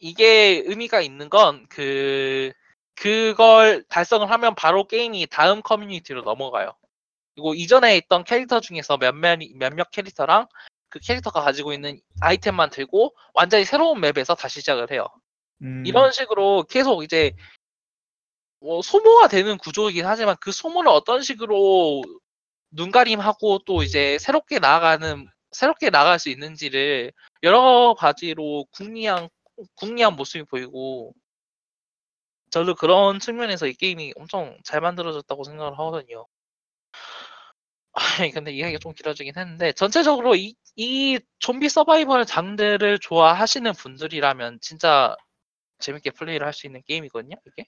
이게 0.00 0.62
의미가 0.66 1.00
있는 1.02 1.28
건 1.30 1.66
그 1.68 2.52
그걸 2.96 3.84
달성을 3.88 4.28
하면 4.28 4.54
바로 4.56 4.86
게임이 4.88 5.28
다음 5.30 5.62
커뮤니티로 5.62 6.22
넘어가요. 6.22 6.72
그리고 7.34 7.54
이전에 7.54 7.96
있던 7.98 8.24
캐릭터 8.24 8.60
중에서 8.60 8.96
몇몇 8.98 9.38
몇몇 9.56 9.90
캐릭터랑 9.92 10.48
그 10.88 10.98
캐릭터가 11.00 11.42
가지고 11.42 11.72
있는 11.72 12.00
아이템만 12.20 12.70
들고 12.70 13.14
완전히 13.34 13.64
새로운 13.64 14.00
맵에서 14.00 14.34
다시 14.34 14.60
시작을 14.60 14.90
해요. 14.90 15.06
음, 15.62 15.84
이런 15.86 16.10
식으로 16.12 16.64
계속 16.68 17.04
이제 17.04 17.32
뭐 18.60 18.82
소모가 18.82 19.28
되는 19.28 19.56
구조이긴 19.58 20.04
하지만 20.06 20.36
그 20.40 20.50
소모를 20.50 20.90
어떤 20.90 21.22
식으로 21.22 22.02
눈가림하고 22.72 23.60
또 23.66 23.82
이제 23.84 24.18
새롭게 24.18 24.58
나아가는 24.58 25.28
새롭게 25.58 25.90
나갈 25.90 26.18
수 26.20 26.28
있는지를 26.30 27.12
여러 27.42 27.94
가지로 27.98 28.66
궁리한 28.72 29.28
궁리한 29.74 30.14
모습이 30.14 30.44
보이고 30.44 31.14
저도 32.50 32.74
그런 32.74 33.18
측면에서 33.20 33.66
이 33.66 33.72
게임이 33.74 34.12
엄청 34.16 34.58
잘 34.64 34.80
만들어졌다고 34.82 35.44
생각을 35.44 35.72
하거든요. 35.78 36.26
아니 37.92 38.30
근데 38.34 38.52
이야기가 38.52 38.78
좀 38.78 38.92
길어지긴 38.94 39.34
했는데 39.36 39.72
전체적으로 39.72 40.34
이, 40.36 40.54
이 40.76 41.18
좀비 41.40 41.68
서바이벌 41.68 42.26
장르를 42.26 42.98
좋아하시는 43.00 43.72
분들이라면 43.72 44.58
진짜 44.60 45.16
재밌게 45.80 46.12
플레이를 46.12 46.46
할 46.46 46.52
수 46.54 46.66
있는 46.66 46.82
게임이거든요, 46.86 47.36
이게. 47.46 47.66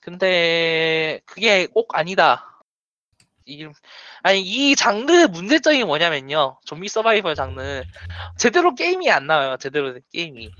근데 0.00 1.20
그게 1.26 1.66
꼭 1.66 1.94
아니다. 1.96 2.55
이, 3.46 3.66
아니 4.22 4.40
이 4.40 4.76
장르의 4.76 5.28
문제점이 5.28 5.84
뭐냐면요. 5.84 6.58
좀비 6.64 6.88
서바이벌 6.88 7.36
장르 7.36 7.82
제대로 8.36 8.74
게임이 8.74 9.10
안 9.10 9.26
나와요. 9.26 9.56
제대로 9.58 9.92
된 9.92 10.02
게임이. 10.12 10.50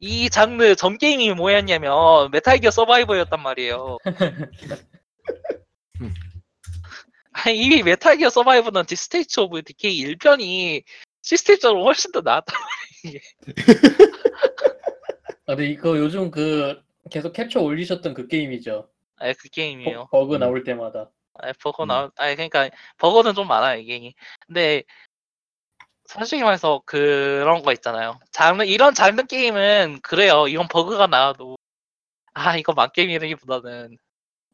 이 0.00 0.30
장르 0.30 0.74
전 0.74 0.96
게임이 0.96 1.34
뭐였냐면 1.34 2.30
메탈 2.32 2.58
기어 2.58 2.70
서바이벌이었단 2.70 3.42
말이에요. 3.42 3.98
아니 7.32 7.58
이미 7.58 7.82
메탈 7.82 8.16
기어 8.16 8.30
서바이벌은 8.30 8.86
The 8.86 9.06
State 9.06 9.40
of 9.40 9.62
Decay 9.62 10.02
1편이 10.04 10.82
시스템적으로 11.22 11.84
훨씬 11.84 12.12
더 12.12 12.22
나았다. 12.22 12.54
아, 15.46 15.54
근데 15.54 15.70
이거 15.70 15.98
요즘 15.98 16.30
그 16.30 16.80
계속 17.10 17.34
캡처 17.34 17.60
올리셨던 17.60 18.14
그 18.14 18.26
게임이죠. 18.28 18.88
아니 19.16 19.34
그 19.34 19.50
게임이에요. 19.50 20.08
버, 20.10 20.24
그 20.26 20.36
음. 20.36 20.40
나올 20.40 20.64
때마다. 20.64 21.10
아니, 21.42 21.52
버거 21.54 21.84
음. 21.84 21.88
나, 21.88 22.10
아니 22.16 22.34
그러니까 22.36 22.70
버거는 22.98 23.34
좀 23.34 23.48
많아요 23.48 23.78
이게. 23.80 24.12
근데 24.46 24.82
솔직히 26.06 26.42
말해서 26.42 26.82
그런 26.86 27.62
거 27.62 27.72
있잖아요. 27.72 28.18
장르 28.32 28.64
이런 28.64 28.94
장르 28.94 29.22
게임은 29.22 30.00
그래요. 30.02 30.48
이건 30.48 30.66
버그가 30.68 31.06
나와도 31.06 31.56
아 32.34 32.56
이거 32.56 32.72
만 32.72 32.90
게임이라기보다는 32.92 33.96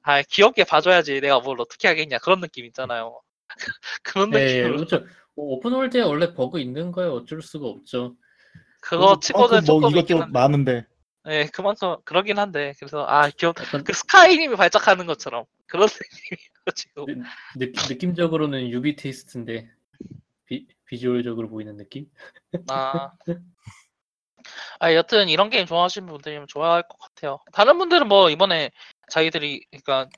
아 0.02 0.22
귀엽게 0.22 0.64
봐줘야지 0.64 1.20
내가 1.20 1.40
뭘 1.40 1.60
어떻게 1.60 1.88
하겠냐 1.88 2.18
그런 2.18 2.40
느낌 2.40 2.64
있잖아요. 2.66 3.20
그런 4.02 4.30
네, 4.30 4.44
느낌으로 4.44 4.76
그렇죠. 4.76 5.06
open 5.34 5.61
world에 5.61 6.02
원래 6.02 6.34
버그 6.34 6.60
있는 6.60 6.92
거에 6.92 7.06
어쩔 7.06 7.42
수가 7.42 7.66
없죠. 7.66 8.16
그거 8.80 9.18
치고는 9.20 9.48
뭐 9.48 9.60
조금 9.62 9.88
있긴 9.88 9.98
이것저것 9.98 10.20
한데. 10.22 10.32
많은데 10.38 10.86
네 11.24 11.46
그만큼 11.52 11.96
그러긴 12.04 12.38
한데 12.38 12.74
그래서 12.78 13.04
아 13.08 13.28
귀엽 13.30 13.58
약간 13.60 13.82
그 13.82 13.92
스카이님이 13.92 14.56
발작하는 14.56 15.06
것처럼 15.06 15.44
그런 15.66 15.88
느낌이에요 15.88 16.74
지금. 16.74 17.22
느, 17.56 17.72
느낌적으로는 17.88 18.70
유비 18.70 18.96
taste인데 18.96 19.70
비, 20.46 20.66
비주얼적으로 20.86 21.48
보이는 21.48 21.76
느낌? 21.76 22.10
아. 22.68 23.10
아, 24.78 24.94
여튼 24.94 25.28
이런 25.28 25.50
게임 25.50 25.66
좋아하시는 25.66 26.06
분들이면 26.08 26.46
좋아할 26.48 26.82
것 26.82 26.98
같아요. 26.98 27.40
다른 27.52 27.78
분들은 27.78 28.08
뭐 28.08 28.30
이번에 28.30 28.70
자기들이 29.10 29.66
그러니까 29.70 30.08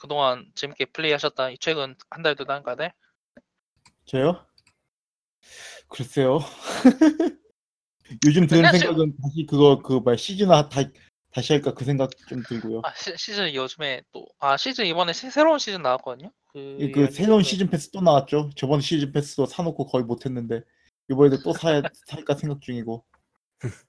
그동안 0.00 0.50
재밌게 0.54 0.86
플레이하셨다 0.86 1.50
이 1.50 1.58
최근 1.58 1.96
한달두 2.10 2.44
달간에 2.44 2.92
저요? 4.04 4.46
글쎄요. 5.88 6.38
요즘 8.24 8.46
드는 8.46 8.70
생각은 8.70 9.16
다시 9.22 9.46
그거 9.46 9.82
그뭐 9.82 10.16
시즌화 10.16 10.68
다, 10.68 10.82
다시 11.38 11.52
할까 11.52 11.72
그 11.72 11.84
생각 11.84 12.10
좀 12.28 12.42
들고요. 12.42 12.80
아, 12.84 12.92
시, 12.96 13.16
시즌 13.16 13.54
요즘에 13.54 14.02
또 14.12 14.26
아 14.40 14.56
시즌 14.56 14.86
이번에 14.86 15.12
새, 15.12 15.30
새로운 15.30 15.60
시즌 15.60 15.82
나왔거든요. 15.82 16.32
그, 16.52 16.58
이- 16.80 16.90
그 16.90 17.08
새로운 17.12 17.44
시즌 17.44 17.70
패스 17.70 17.90
또 17.92 18.00
나왔죠. 18.00 18.50
저번 18.56 18.80
시즌 18.80 19.12
패스도 19.12 19.46
사놓고 19.46 19.86
거의 19.86 20.04
못했는데 20.04 20.62
이번에도 21.08 21.40
또 21.44 21.52
사야 21.52 21.80
살까 22.08 22.34
생각 22.34 22.60
중이고. 22.60 23.04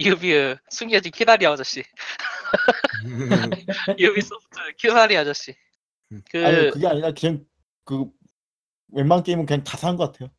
유비 0.00 0.56
숨겨진 0.70 1.12
키다리 1.12 1.46
아저씨, 1.46 1.84
유비소프트 3.98 4.56
키다리 4.76 5.16
아저씨. 5.16 5.54
그 6.32 6.44
아니 6.44 6.70
그게 6.72 6.88
아니라 6.88 7.12
그냥 7.12 7.44
그 7.84 8.06
웬만한 8.88 9.22
게임은 9.22 9.46
그냥 9.46 9.62
다 9.62 9.76
산 9.78 9.96
것 9.96 10.10
같아요. 10.10 10.30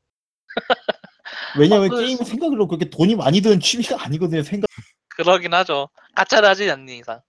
왜냐면 1.57 1.85
아, 1.85 1.95
그- 1.95 2.01
게임 2.03 2.17
생각 2.17 2.51
외로 2.51 2.67
그렇게 2.67 2.89
돈이 2.89 3.15
많이 3.15 3.39
드는 3.39 3.61
취미가 3.61 4.03
아니거든요. 4.03 4.43
생각. 4.43 4.69
그러긴 5.15 5.53
하죠. 5.53 5.89
가챠를 6.15 6.49
하지 6.49 6.69
않는 6.69 6.89
이상. 6.89 7.21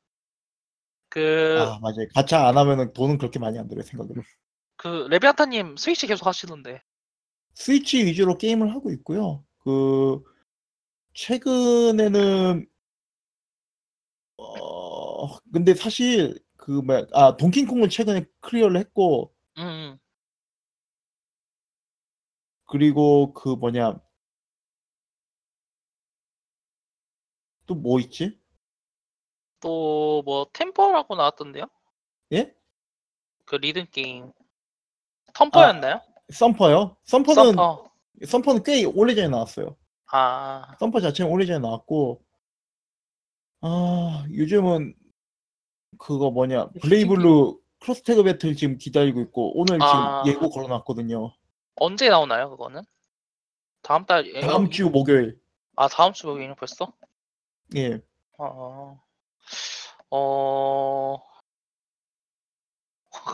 그, 1.08 1.58
아 1.60 1.78
맞아요. 1.80 2.06
가챠 2.14 2.48
안 2.48 2.56
하면은 2.56 2.92
돈은 2.92 3.18
그렇게 3.18 3.38
많이 3.38 3.58
안 3.58 3.68
들어요. 3.68 3.82
생각 3.82 4.07
외로. 4.07 4.22
그, 4.76 5.06
레비아타님 5.10 5.76
스위치 5.76 6.06
계속 6.06 6.26
하시던데. 6.26 6.82
스위치 7.54 8.04
위주로 8.04 8.38
게임을 8.38 8.74
하고 8.74 8.90
있고요. 8.90 9.44
그 9.58 10.22
최근에는 11.14 12.66
어 14.38 15.38
근데 15.52 15.74
사실 15.74 16.38
그 16.56 16.70
뭐야 16.70 17.06
아 17.12 17.36
동킹콩을 17.36 17.90
최근에 17.90 18.24
클리어를 18.40 18.78
했고 18.78 19.32
음, 19.58 19.62
음. 19.62 19.98
그리고 22.66 23.34
그 23.34 23.50
뭐냐 23.50 24.00
또 27.66 27.74
뭐 27.74 27.98
있지? 28.00 28.38
또, 29.60 30.22
뭐, 30.24 30.46
템퍼라고 30.52 31.14
나왔던데요? 31.14 31.66
예? 32.32 32.54
그 33.44 33.56
리듬 33.56 33.86
게임. 33.90 34.32
Thumper였나요? 35.34 36.02
썸퍼요? 36.32 36.96
썸퍼는 37.04 37.44
썸퍼. 37.54 37.90
썸퍼는 38.26 38.62
꽤 38.64 38.84
오래전에 38.84 39.28
나왔어요. 39.28 39.76
아, 40.10 40.74
Thumper 40.78 41.00
자체는 41.00 41.30
오래전에 41.30 41.58
나왔고 41.60 42.22
아 43.62 44.24
요즘은 44.30 44.94
그거 45.98 46.30
뭐냐 46.30 46.68
BlazBlue 46.82 47.58
Cross 47.80 48.02
Tag 48.02 48.22
Battle 48.22 48.54
지금 48.56 48.76
기다리고 48.78 49.20
있고 49.22 49.58
오늘 49.58 49.78
아. 49.82 50.22
지금 50.24 50.34
예고 50.34 50.50
걸어놨거든요. 50.50 51.34
언제 51.76 52.08
나오나요, 52.10 52.50
그거는? 52.50 52.82
다음 53.82 54.04
달, 54.04 54.26
예, 54.26 54.40
다음 54.40 54.68
주 54.70 54.90
목요일. 54.90 55.40
아, 55.76 55.88
다음 55.88 56.12
주 56.12 56.26
목요일 56.26 56.54
벌써? 56.54 56.92
예. 57.76 58.00
어, 58.38 59.00
어, 60.10 61.18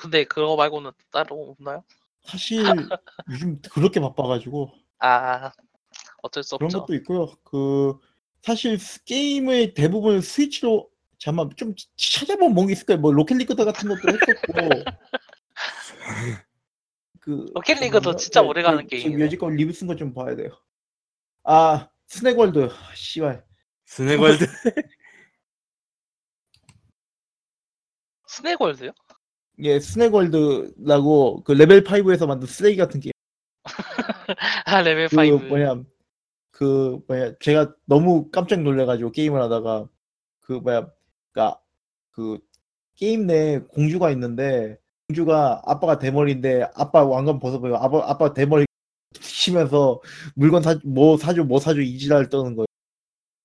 근데 0.00 0.24
그거 0.24 0.56
말고는 0.56 0.90
따로 1.10 1.50
없나요? 1.58 1.82
사실 2.24 2.62
요즘 3.30 3.60
그렇게 3.62 4.00
바빠가지고 4.00 4.70
아, 4.98 5.50
어쩔 6.22 6.42
수 6.42 6.56
그런 6.58 6.66
없죠. 6.68 6.80
것도 6.80 6.94
있고요. 6.96 7.32
그 7.44 7.98
사실 8.42 8.78
스- 8.78 9.02
게임의 9.04 9.74
대부분 9.74 10.20
스위치로 10.20 10.90
잠깐만 11.18 11.54
좀 11.56 11.74
찾아보면 11.96 12.54
뭔게 12.54 12.72
있을 12.74 12.86
거예요. 12.86 13.00
뭐 13.00 13.12
Rocket 13.12 13.34
League 13.38 13.64
같은 13.64 13.88
것도 13.88 14.00
했었고 14.08 14.84
그 17.20 17.46
Rocket 17.54 17.74
League도 17.74 18.00
잠깐만요. 18.00 18.16
진짜 18.16 18.42
네, 18.42 18.48
오래가는 18.48 18.86
게임이네. 18.86 19.24
여지껏 19.24 19.50
리뷰 19.52 19.72
쓴 19.72 19.86
거 19.88 19.96
좀 19.96 20.12
봐야 20.14 20.36
돼요. 20.36 20.50
아 21.44 21.88
Snack 22.06 22.37
World 22.37 22.68
아, 22.70 22.94
씨발 22.94 23.44
Snack 23.88 24.16
World 24.16 24.44
Snack 28.26 28.52
World요? 28.52 28.92
예 29.60 29.80
Snack 29.80 30.38
World라고 30.38 31.42
그 31.42 31.52
레벨 31.52 31.82
5에서 31.82 32.26
만든 32.26 32.46
쓰레기 32.46 32.76
같은 32.76 33.00
게임. 33.00 33.12
아 34.66 34.82
레벨 34.82 35.08
그 35.08 35.16
5. 35.16 35.38
뭐냐 35.48 35.82
그 36.52 37.00
뭐냐 37.08 37.32
제가 37.40 37.74
너무 37.86 38.30
깜짝 38.30 38.60
놀래가지고 38.62 39.10
게임을 39.12 39.40
하다가 39.42 39.88
그 40.40 40.52
뭐야 40.52 40.90
그니까 41.32 41.58
그 42.12 42.38
게임 42.94 43.26
내 43.26 43.58
공주가 43.60 44.10
있는데 44.10 44.78
공주가 45.08 45.62
아빠가 45.64 45.98
대머리인데 45.98 46.68
아빠 46.74 47.04
왕관 47.04 47.38
벗어보고 47.40 47.76
아빠 47.76 48.02
아빠 48.08 48.34
대머리 48.34 48.66
치면서 49.20 50.00
물건 50.36 50.62
사 50.62 50.78
뭐 50.84 51.16
사줘 51.16 51.42
뭐 51.44 51.58
사줘 51.58 51.80
이지랄 51.80 52.28
떠는 52.28 52.54
거예요. 52.54 52.67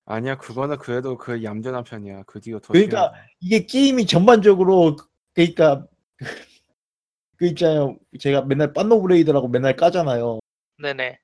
아니야 0.06 0.36
그거는 0.36 0.78
그래도 0.78 1.16
그 1.16 1.42
얌전한 1.42 1.84
편이야 1.84 2.24
그 2.24 2.40
뒤가 2.40 2.60
더 2.60 2.72
그러니까 2.72 3.12
심해. 3.14 3.28
이게 3.40 3.66
게임이 3.66 4.06
전반적으로 4.06 4.96
그러니까 5.32 5.86
그 7.36 7.46
있잖아요 7.46 7.96
제가 8.20 8.42
맨날 8.42 8.72
빤노브레이드라고 8.72 9.48
맨날 9.48 9.76
까잖아요. 9.76 10.40
네네. 10.78 11.18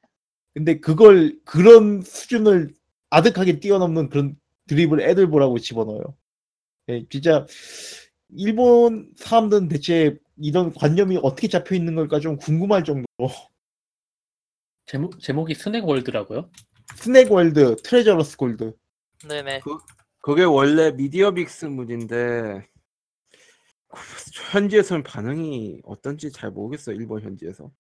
근데 0.55 0.81
그걸 0.81 1.39
그런 1.45 2.03
수준을 2.03 2.75
아득하게 3.11 3.61
뛰어넘는 3.61 4.09
그런 4.09 4.37
드립을 4.67 5.01
애들 5.01 5.29
보라고 5.29 5.59
집어넣어요. 5.59 6.17
예, 6.89 7.05
진짜 7.09 7.47
일본 8.31 9.13
사람들은 9.17 9.69
대체 9.69 10.17
이런 10.37 10.73
관념이 10.73 11.19
어떻게 11.23 11.49
잡혀 11.49 11.75
있는 11.75 11.95
걸까 11.95 12.19
좀 12.21 12.37
궁금할 12.37 12.85
정도로 12.85 13.31
제목 14.87 15.21
제목이 15.21 15.55
Snack 15.55 15.85
World라고요? 15.85 16.51
Snack 16.97 17.31
World, 17.31 17.77
트레저러스 17.77 18.37
골드. 18.37 18.73
네네. 19.29 19.61
그게 20.23 20.45
원래 20.45 20.93
media 20.93 21.33
mix물인데 21.33 22.67
현지에서는 24.53 25.03
반응이 25.03 25.81
어떤지 25.85 26.31
잘 26.31 26.51
모르겠어 26.51 26.93
일본 26.93 27.23
현지에서 27.23 27.71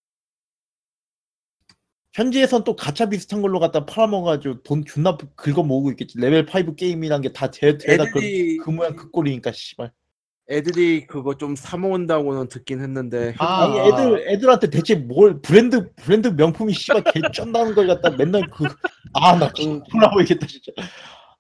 현지에선 2.12 2.65
또 2.65 2.74
가차 2.74 3.09
비슷한 3.09 3.41
걸로 3.41 3.61
갖다 3.61 3.87
팔아먹어가지고 3.87 4.62
돈 4.62 4.85
존나 4.85 5.16
긁어 5.37 5.62
모으고 5.62 5.91
있겠지. 5.93 6.19
레벨 6.19 6.45
5 6.45 6.74
게임이란 6.74 7.20
게다 7.23 7.51
죄다 7.51 8.05
그, 8.11 8.20
그 8.65 8.70
모양 8.70 8.97
그 8.97 9.11
꼴이니까 9.11 9.53
씨발. 9.53 9.93
애들이 10.51 11.06
그거 11.06 11.36
좀 11.36 11.55
사모은다고는 11.56 12.48
듣긴 12.48 12.81
했는데 12.81 13.35
아. 13.39 13.64
아니 13.64 13.78
애들 13.78 14.28
애들한테 14.28 14.70
대체 14.70 14.97
뭘 14.97 15.40
브랜드 15.40 15.93
브랜드 15.94 16.28
명품이 16.28 16.72
씨발 16.72 17.05
개 17.05 17.20
쩐다는 17.32 17.74
걸 17.74 17.86
갖다 17.86 18.10
맨날 18.10 18.43
그 18.52 18.64
아나 19.12 19.51
돌아보겠다 19.52 20.47
진짜. 20.47 20.72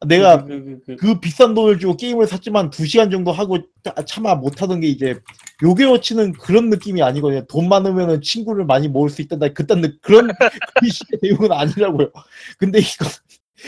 내가 0.06 0.44
그, 0.46 0.48
그, 0.48 0.64
그, 0.64 0.80
그, 0.86 0.96
그 0.96 1.20
비싼 1.20 1.52
돈을 1.52 1.78
주고 1.78 1.94
게임을 1.96 2.26
샀지만 2.26 2.70
두 2.70 2.86
시간 2.86 3.10
정도 3.10 3.32
하고 3.32 3.58
차- 3.84 3.94
차마 4.06 4.34
못하던 4.34 4.80
게 4.80 4.86
이제 4.86 5.18
요괴워치는 5.62 6.32
그런 6.32 6.70
느낌이 6.70 7.02
아니거든요. 7.02 7.44
돈 7.46 7.68
많으면은 7.68 8.22
친구를 8.22 8.64
많이 8.64 8.88
모을 8.88 9.10
수 9.10 9.20
있다. 9.20 9.36
그딴 9.36 9.82
느- 9.82 9.98
그런 10.00 10.28
그 10.80 10.88
식의 10.88 11.18
내용은 11.22 11.52
아니라고요. 11.52 12.10
근데 12.58 12.78
이거 12.78 13.04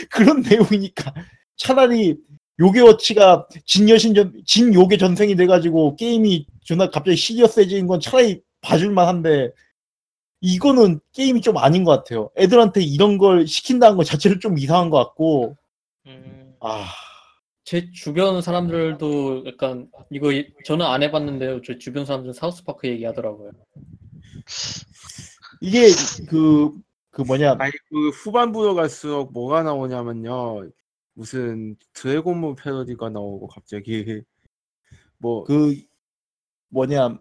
그런 0.09 0.41
내용이니까 0.41 1.13
차라리 1.55 2.15
요괴워치가 2.59 3.47
진여신 3.65 4.13
전 4.13 4.41
진요괴 4.45 4.97
전생이 4.97 5.35
돼가지고 5.35 5.95
게임이 5.95 6.45
존나 6.63 6.89
갑자기 6.89 7.17
시리어스해지는 7.17 7.87
건 7.87 7.99
차라리 7.99 8.41
봐줄만 8.61 9.07
한데 9.07 9.51
이거는 10.41 10.99
게임이 11.13 11.41
좀 11.41 11.57
아닌 11.57 11.83
것 11.83 11.91
같아요. 11.91 12.29
애들한테 12.37 12.81
이런 12.81 13.17
걸 13.17 13.47
시킨다는 13.47 13.97
것 13.97 14.03
자체를 14.03 14.39
좀 14.39 14.57
이상한 14.57 14.89
것 14.89 14.97
같고 14.97 15.55
음, 16.07 16.55
아 16.59 16.85
제 17.65 17.89
주변 17.93 18.41
사람들도 18.41 19.45
약간 19.47 19.87
이거 20.11 20.33
이- 20.33 20.45
저는 20.65 20.85
안 20.85 21.01
해봤는데요. 21.01 21.61
제 21.61 21.77
주변 21.77 22.05
사람들 22.05 22.33
사우스파크 22.33 22.89
얘기하더라고요. 22.89 23.51
이게 25.61 25.87
그, 26.29 26.71
그 27.09 27.21
뭐냐, 27.21 27.55
아니 27.59 27.71
그 27.89 28.09
후반부로 28.09 28.75
갈수록 28.75 29.31
뭐가 29.31 29.63
나오냐면요 29.63 30.67
무슨 31.13 31.75
드래곤볼 31.93 32.55
패러디가 32.55 33.09
나오고 33.09 33.47
갑자기 33.47 34.23
뭐 35.19 35.43
그 35.45 35.75
뭐냐, 36.69 37.19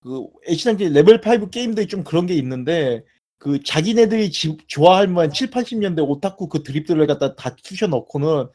그 0.00 0.26
애시당초 0.46 0.88
레벨 0.90 1.18
5 1.20 1.48
게임들이 1.50 1.86
좀 1.88 2.04
그런 2.04 2.26
게 2.26 2.34
있는데 2.34 3.04
그 3.38 3.62
자기네들이 3.62 4.30
지- 4.30 4.56
좋아할 4.66 5.08
만한 5.08 5.32
7, 5.32 5.50
80년대 5.50 6.00
오타쿠 6.06 6.48
그 6.48 6.62
드립들을 6.62 7.06
갖다 7.06 7.34
다 7.34 7.56
쑤셔 7.62 7.86
넣고는 7.86 8.48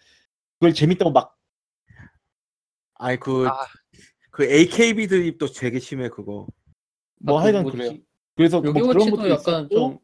그걸 0.59 0.73
재밌다고 0.73 1.11
막 1.11 1.35
아니 2.95 3.19
그 3.19 3.47
아, 3.47 3.65
그 4.31 4.43
AKB 4.45 5.07
드립도 5.07 5.47
되게 5.47 5.79
심해 5.79 6.07
그거 6.09 6.47
뭐 7.19 7.39
아, 7.39 7.41
그 7.41 7.45
하여간 7.45 7.63
뭐지? 7.63 7.77
그래요. 7.77 7.97
그래서 8.35 8.61
뭐 8.61 8.73
그런 8.73 8.85
요괴워치도 8.85 9.15
것도 9.17 9.29
약간 9.29 9.53
있었고, 9.65 9.75
좀 9.75 9.99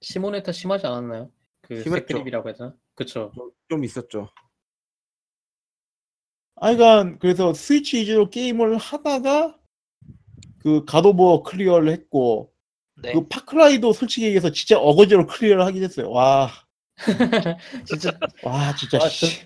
시모네타 0.00 0.52
심하지 0.52 0.86
않았나요? 0.86 1.30
그 1.62 1.82
심했죠. 1.82 1.90
색드립이라고 2.08 2.48
해야 2.48 2.54
되나? 2.56 2.74
그쵸. 2.96 3.30
좀- 3.34 3.50
좀 3.68 3.84
있었죠 3.84 4.28
하여간 6.56 7.18
그래서 7.18 7.52
스위치 7.54 7.98
위주로 7.98 8.30
게임을 8.30 8.78
하다가 8.78 9.58
그 10.60 10.84
God 10.84 11.06
of 11.06 11.20
War 11.20 11.42
클리어를 11.42 11.90
했고 11.90 12.52
네. 13.02 13.12
그 13.12 13.28
Far 13.28 13.52
Cry도 13.52 13.92
솔직히 13.92 14.26
얘기해서 14.26 14.50
진짜 14.50 14.78
어거지로 14.78 15.26
클리어를 15.26 15.64
하긴 15.66 15.84
했어요. 15.84 16.10
와, 16.10 16.50
진짜 17.86 18.18
와 18.42 18.74
진짜 18.74 18.98
아, 19.02 19.08
씨. 19.08 19.42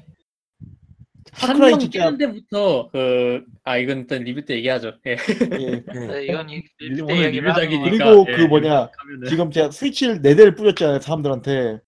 한 1.32 1.48
Far 1.50 1.60
Cry 1.60 1.70
명 1.72 1.80
진짜 1.80 2.04
깨는 2.04 2.18
데부터 2.18 2.88
그 2.90 3.44
아 3.64 3.76
이건 3.76 3.98
일단 3.98 4.22
리뷰 4.22 4.44
때 4.44 4.54
얘기하죠. 4.54 4.98
예. 5.06 5.16
예. 5.58 5.84
네. 5.84 6.06
네, 6.06 6.24
이건 6.26 6.48
이때 6.48 6.72
얘기를 6.80 7.30
리뷰작이니까. 7.30 7.90
그리고 7.90 8.26
예, 8.28 8.36
그 8.36 8.42
뭐냐, 8.42 8.90
하면은. 8.96 9.28
지금 9.28 9.50
제가 9.50 9.70
스위치를 9.72 10.22
네 10.22 10.34
대를 10.36 10.54
뿌렸잖아요 10.54 11.00
사람들한테. 11.00 11.80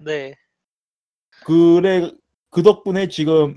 네. 0.00 0.34
그래 1.48 2.12
그 2.50 2.62
덕분에 2.62 3.08
지금 3.08 3.56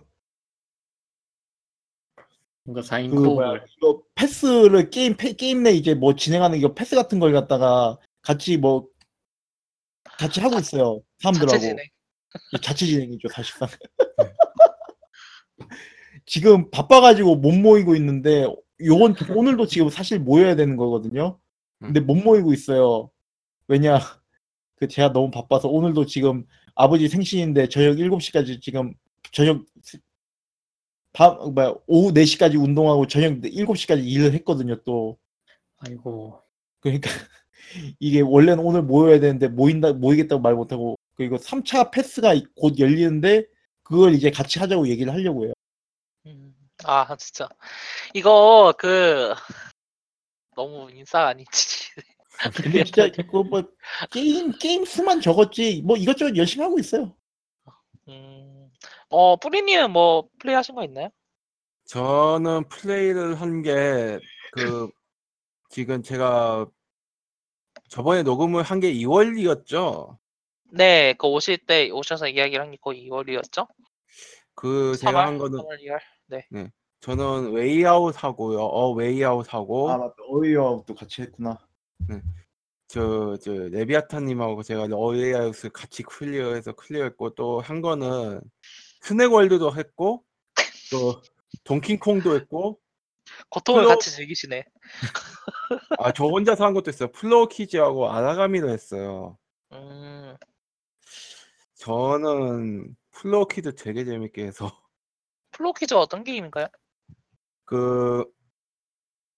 뭔가 2.63 2.81
4인 2.81 3.09
그 3.09 3.15
뭐야 3.19 3.61
이거 3.77 4.01
패스를 4.15 4.89
게임 4.89 5.17
패- 5.17 5.33
게임 5.33 5.63
내 5.63 5.71
이제 5.71 5.93
뭐 5.93 6.15
진행하는 6.15 6.57
이거 6.57 6.73
패스 6.73 6.95
같은 6.95 7.19
걸 7.19 7.33
갖다가 7.33 7.97
같이 8.21 8.55
뭐 8.55 8.87
같이 10.03 10.39
하고 10.39 10.57
있어요 10.59 11.01
사람들하고 11.19 11.51
자체 11.51 11.67
진행. 11.67 11.85
자체 12.61 12.85
진행이죠 12.85 13.27
사실상. 13.27 13.67
지금 16.25 16.71
바빠가지고 16.71 17.35
못 17.37 17.51
모이고 17.51 17.93
있는데 17.97 18.45
요건 18.85 19.15
오늘도 19.35 19.65
지금 19.65 19.89
사실 19.89 20.19
모여야 20.19 20.55
되는 20.55 20.77
거거든요. 20.77 21.37
근데 21.79 21.99
못 21.99 22.15
모이고 22.15 22.53
있어요. 22.53 23.11
왜냐 23.67 23.99
그 24.75 24.87
제가 24.87 25.11
너무 25.11 25.29
바빠서 25.29 25.67
오늘도 25.67 26.05
지금 26.05 26.45
아버지 26.75 27.07
생신인데 27.07 27.69
저녁 27.69 27.95
7시까지 27.95 28.61
지금 28.61 28.93
저녁 29.31 29.65
밤 31.13 31.53
뭐야 31.53 31.75
오후 31.87 32.13
4시까지 32.13 32.61
운동하고 32.61 33.07
저녁 33.07 33.41
7시까지 33.41 34.05
일을 34.05 34.33
했거든요 34.33 34.81
또. 34.83 35.17
아이고 35.83 36.41
그러니까 36.79 37.09
이게 37.99 38.21
원래는 38.21 38.63
오늘 38.63 38.83
모여야 38.83 39.19
되는데 39.19 39.47
모인다 39.47 39.93
모이겠다고 39.93 40.41
말 40.41 40.53
못하고 40.53 40.95
그리고 41.15 41.37
3차 41.37 41.91
패스가 41.91 42.35
곧 42.55 42.79
열리는데 42.79 43.45
그걸 43.83 44.13
이제 44.13 44.31
같이 44.31 44.59
하자고 44.59 44.87
얘기를 44.87 45.11
하려고 45.11 45.45
해요. 45.45 45.53
음, 46.25 46.55
아 46.83 47.15
진짜 47.17 47.49
이거 48.13 48.73
그 48.77 49.33
너무 50.55 50.89
인싸 50.91 51.27
아니지. 51.27 51.89
근데 52.55 52.83
진짜 52.83 53.09
그뭐 53.29 53.63
게임 54.07 54.51
게임 54.53 54.85
수만 54.85 55.21
적었지 55.21 55.81
뭐 55.83 55.97
이것저것 55.97 56.35
열심히 56.35 56.63
하고 56.63 56.79
있어요. 56.79 57.15
음, 58.07 58.69
어 59.09 59.35
뿌리님 59.37 59.91
뭐 59.91 60.27
플레이 60.39 60.55
하신 60.55 60.75
거 60.75 60.83
있나요? 60.83 61.09
저는 61.85 62.67
플레이를 62.69 63.39
한 63.41 63.61
게 63.61 64.19
그 64.53 64.89
지금 65.69 66.01
제가 66.03 66.65
저번에 67.89 68.23
녹음을 68.23 68.63
한 68.63 68.79
게 68.79 68.91
2월이었죠. 68.93 70.17
네, 70.73 71.13
그 71.13 71.27
오실 71.27 71.57
때 71.65 71.89
오셔서 71.89 72.27
이야기를 72.29 72.63
한 72.63 72.71
게 72.71 72.77
거의 72.81 73.07
2월이었죠? 73.09 73.67
그 74.55 74.95
제가 74.97 75.25
한 75.27 75.37
거는 75.37 75.59
3월, 75.59 75.79
2월. 75.81 76.71
저는 77.01 77.51
웨이아웃 77.53 78.23
하고요. 78.23 78.59
어 78.59 78.91
웨이아웃 78.93 79.53
하고 79.53 79.89
아 79.91 79.97
맞다 79.97 80.15
어이어도 80.29 80.93
같이 80.95 81.21
했구나. 81.23 81.57
저, 82.91 83.37
저, 83.41 83.51
레비아타님하고 83.53 84.63
제가 84.63 84.87
어웨이아웃을 84.91 85.69
같이 85.71 86.03
클리어해서 86.03 86.73
클리어했고, 86.73 87.35
또 87.35 87.59
한 87.61 87.81
거는 87.81 88.41
Snack 89.01 89.32
World도 89.32 89.75
했고, 89.77 90.23
또 90.91 91.21
Donkey 91.63 91.99
Kong도 91.99 92.35
했고 92.35 92.79
고통을 93.49 93.83
플로- 93.83 93.89
같이 93.89 94.11
즐기시네. 94.11 94.65
아 95.99 96.11
저 96.11 96.25
혼자서 96.25 96.65
한 96.65 96.73
것도 96.73 96.89
있어요. 96.89 97.09
Floor 97.13 97.47
Kids하고 97.47 98.11
아라가미도 98.11 98.69
했어요. 98.69 99.37
음, 99.71 100.35
저는 101.75 102.95
Floor 103.11 103.47
Kids 103.47 103.73
되게 103.75 104.03
재밌게 104.03 104.43
해서 104.45 104.69
Floor 105.51 105.75
Kids 105.75 105.93
어떤 105.93 106.23
게임인가요? 106.25 106.67
그 107.65 108.25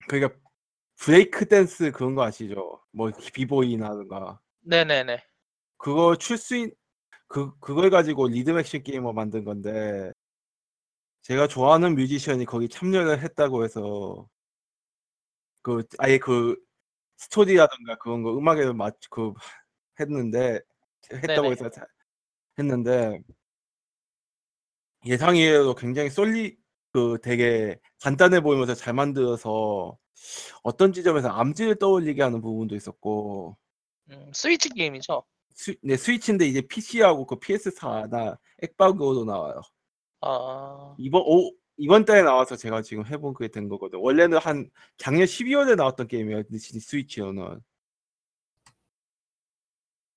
그러니까 0.08 0.40
브레이크 1.04 1.46
댄스 1.46 1.92
그런 1.92 2.16
거 2.16 2.24
아시죠? 2.24 2.82
뭐 2.92 3.12
비보이라든가 3.34 4.40
네네네. 4.62 5.22
그거 5.78 6.16
출수 6.16 6.56
있, 6.56 6.74
그 7.28 7.58
그걸 7.60 7.90
가지고 7.90 8.30
리듬 8.30 8.58
액션 8.58 8.84
게임을 8.84 9.12
만든 9.14 9.44
건데 9.44 10.14
제가 11.24 11.48
좋아하는 11.48 11.96
뮤지션이 11.96 12.46
거기 12.46 12.70
참여를 12.70 13.22
했다고 13.22 13.66
해서 13.66 14.30
그 15.62 15.84
아예 15.98 16.18
그 16.18 16.56
스토리라든가 17.18 17.98
그런 17.98 18.24
거 18.24 18.38
음악에 18.38 18.72
맞그 18.72 19.34
했는데 20.00 20.62
했다고 21.12 21.50
네네. 21.50 21.52
해서 21.52 21.70
자- 21.70 21.86
했는데 22.60 23.20
예상외로 25.06 25.76
굉장히 25.76 26.10
쏠리 26.10 26.58
그 26.94 27.18
되게 27.24 27.80
간단해 28.02 28.40
보이면서 28.42 28.76
잘 28.76 28.94
만들어서 28.94 29.98
어떤 30.62 30.94
지점에서 30.94 31.28
암지를 31.30 31.76
떠올리게 31.80 32.22
하는 32.22 32.40
부분도 32.40 32.76
있었고 32.76 33.58
음, 34.12 34.32
스위치 34.34 34.70
게임이죠. 34.70 35.24
스, 35.56 35.76
네, 35.82 35.98
스위치인데 35.98 36.46
이제 36.48 36.62
PC하고 36.62 37.26
그 37.26 37.36
PS4나 37.40 38.38
엑박으로도 38.62 39.26
나와요. 39.26 39.62
아, 40.22 40.96
이번 41.00 41.24
오 41.26 41.52
이번 41.78 42.06
달에 42.06 42.22
나와서 42.22 42.56
제가 42.56 42.84
지금 42.84 43.06
해보게 43.08 43.48
된 43.48 43.68
거거든. 43.68 44.00
원래는 44.00 44.38
한 44.38 44.70
작년 44.98 45.26
12월에 45.26 45.76
나왔던 45.76 46.08
게임이에요. 46.08 46.44
스- 46.58 46.80
스위치로는. 46.80 47.60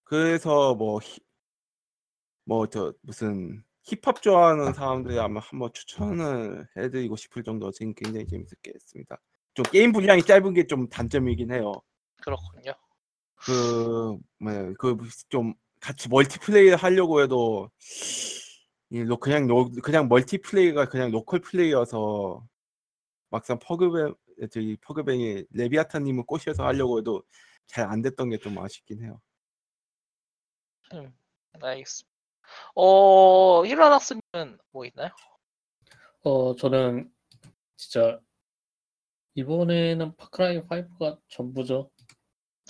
그래서 0.05 0.75
뭐 0.75 1.01
뭐 2.49 2.67
저 2.69 2.93
무슨 3.03 3.65
힙합 3.87 4.21
좋아하는 4.21 4.73
사람들이 4.73 5.19
아마 5.19 5.41
한번 5.41 5.71
추천을 5.73 6.67
해드리고 6.77 7.17
싶을 7.17 7.43
정도로 7.45 7.71
지금 7.73 7.95
굉장히 7.95 8.27
재밌게 8.27 8.73
했습니다. 8.75 9.17
좀 9.55 9.65
게임 9.71 9.93
분량이 9.93 10.23
짧은 10.23 10.55
게 10.55 10.67
좀 10.67 10.89
단점이긴 10.89 11.53
해요. 11.53 11.73
그렇군요. 12.23 12.73
그, 13.37 14.19
뭐야, 14.41 14.73
그좀 14.75 15.55
같이 15.81 16.09
multiplay 16.09 16.71
하려고 16.71 17.21
해도 17.23 17.71
로- 18.91 19.17
그냥 19.19 19.47
로- 19.47 19.71
그냥 19.83 20.09
multiplay가 20.09 20.89
그냥 20.89 21.11
local 21.13 21.41
play여서 21.41 22.45
막상 23.31 23.59
퍼그뱅 23.61 24.15
저기 24.51 24.77
퍼그뱅이 24.81 25.45
레비아타님을 25.51 26.25
꼬셔서 26.25 26.65
하려고 26.67 26.99
해도 26.99 27.23
잘 27.69 27.89
안 27.91 28.03
됐던 28.03 28.31
게 28.31 28.39
좀 28.39 28.59
아쉽긴 28.59 29.03
해요. 29.03 29.21
음, 30.95 31.13
알겠습니다. 31.61 32.16
어, 32.75 33.65
히라낙스님은 33.65 34.59
뭐 34.73 34.85
있나요? 34.85 35.11
어, 36.23 36.55
저는 36.57 37.11
진짜 37.77 38.21
이번에는 39.35 40.17
Far 40.17 40.40
Cry 40.40 40.63
5가 40.63 41.19
전부죠. 41.29 41.91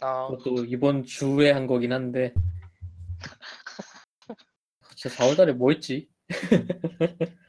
아, 0.03 0.29
그것도 0.29 0.65
이번 0.67 1.05
주에 1.05 1.53
한 1.53 1.67
거긴 1.67 1.93
한데 1.93 2.35
진짜 4.97 5.17
4월달에 5.17 5.53
뭐 5.55 5.71
했지? 5.71 6.09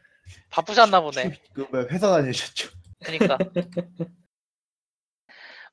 바쁘셨나 0.49 1.01
보네. 1.01 1.39
그 1.53 1.61
뭐야, 1.71 1.87
회사 1.89 2.09
다니셨죠? 2.09 2.69
그러니까. 2.99 3.37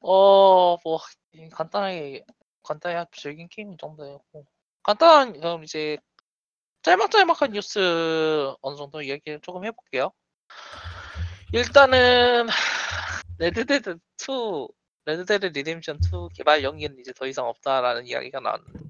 어, 0.00 0.76
뭐이 0.84 1.48
간단하게 1.50 2.24
간단하게 2.62 3.10
즐긴 3.12 3.48
게임 3.48 3.72
이 3.72 3.76
정도였고 3.76 4.46
간단한 4.82 5.32
그럼 5.34 5.64
이제 5.64 5.98
짤막짤막한 6.84 7.52
뉴스 7.52 8.52
어느 8.60 8.76
정도 8.76 9.00
이야기를 9.00 9.40
조금 9.40 9.64
해볼게요. 9.64 10.12
일단은 11.52 12.46
Red 13.38 13.63
Dead 13.63 13.96
2, 14.18 14.68
Red 15.06 15.23
Dead 15.23 15.46
Redemption 15.46 15.96
2 15.96 16.28
개발 16.34 16.62
연기는 16.62 16.94
이제 16.98 17.12
더 17.14 17.26
이상 17.26 17.46
없다라는 17.46 18.06
이야기가 18.06 18.40
나왔는데 18.40 18.80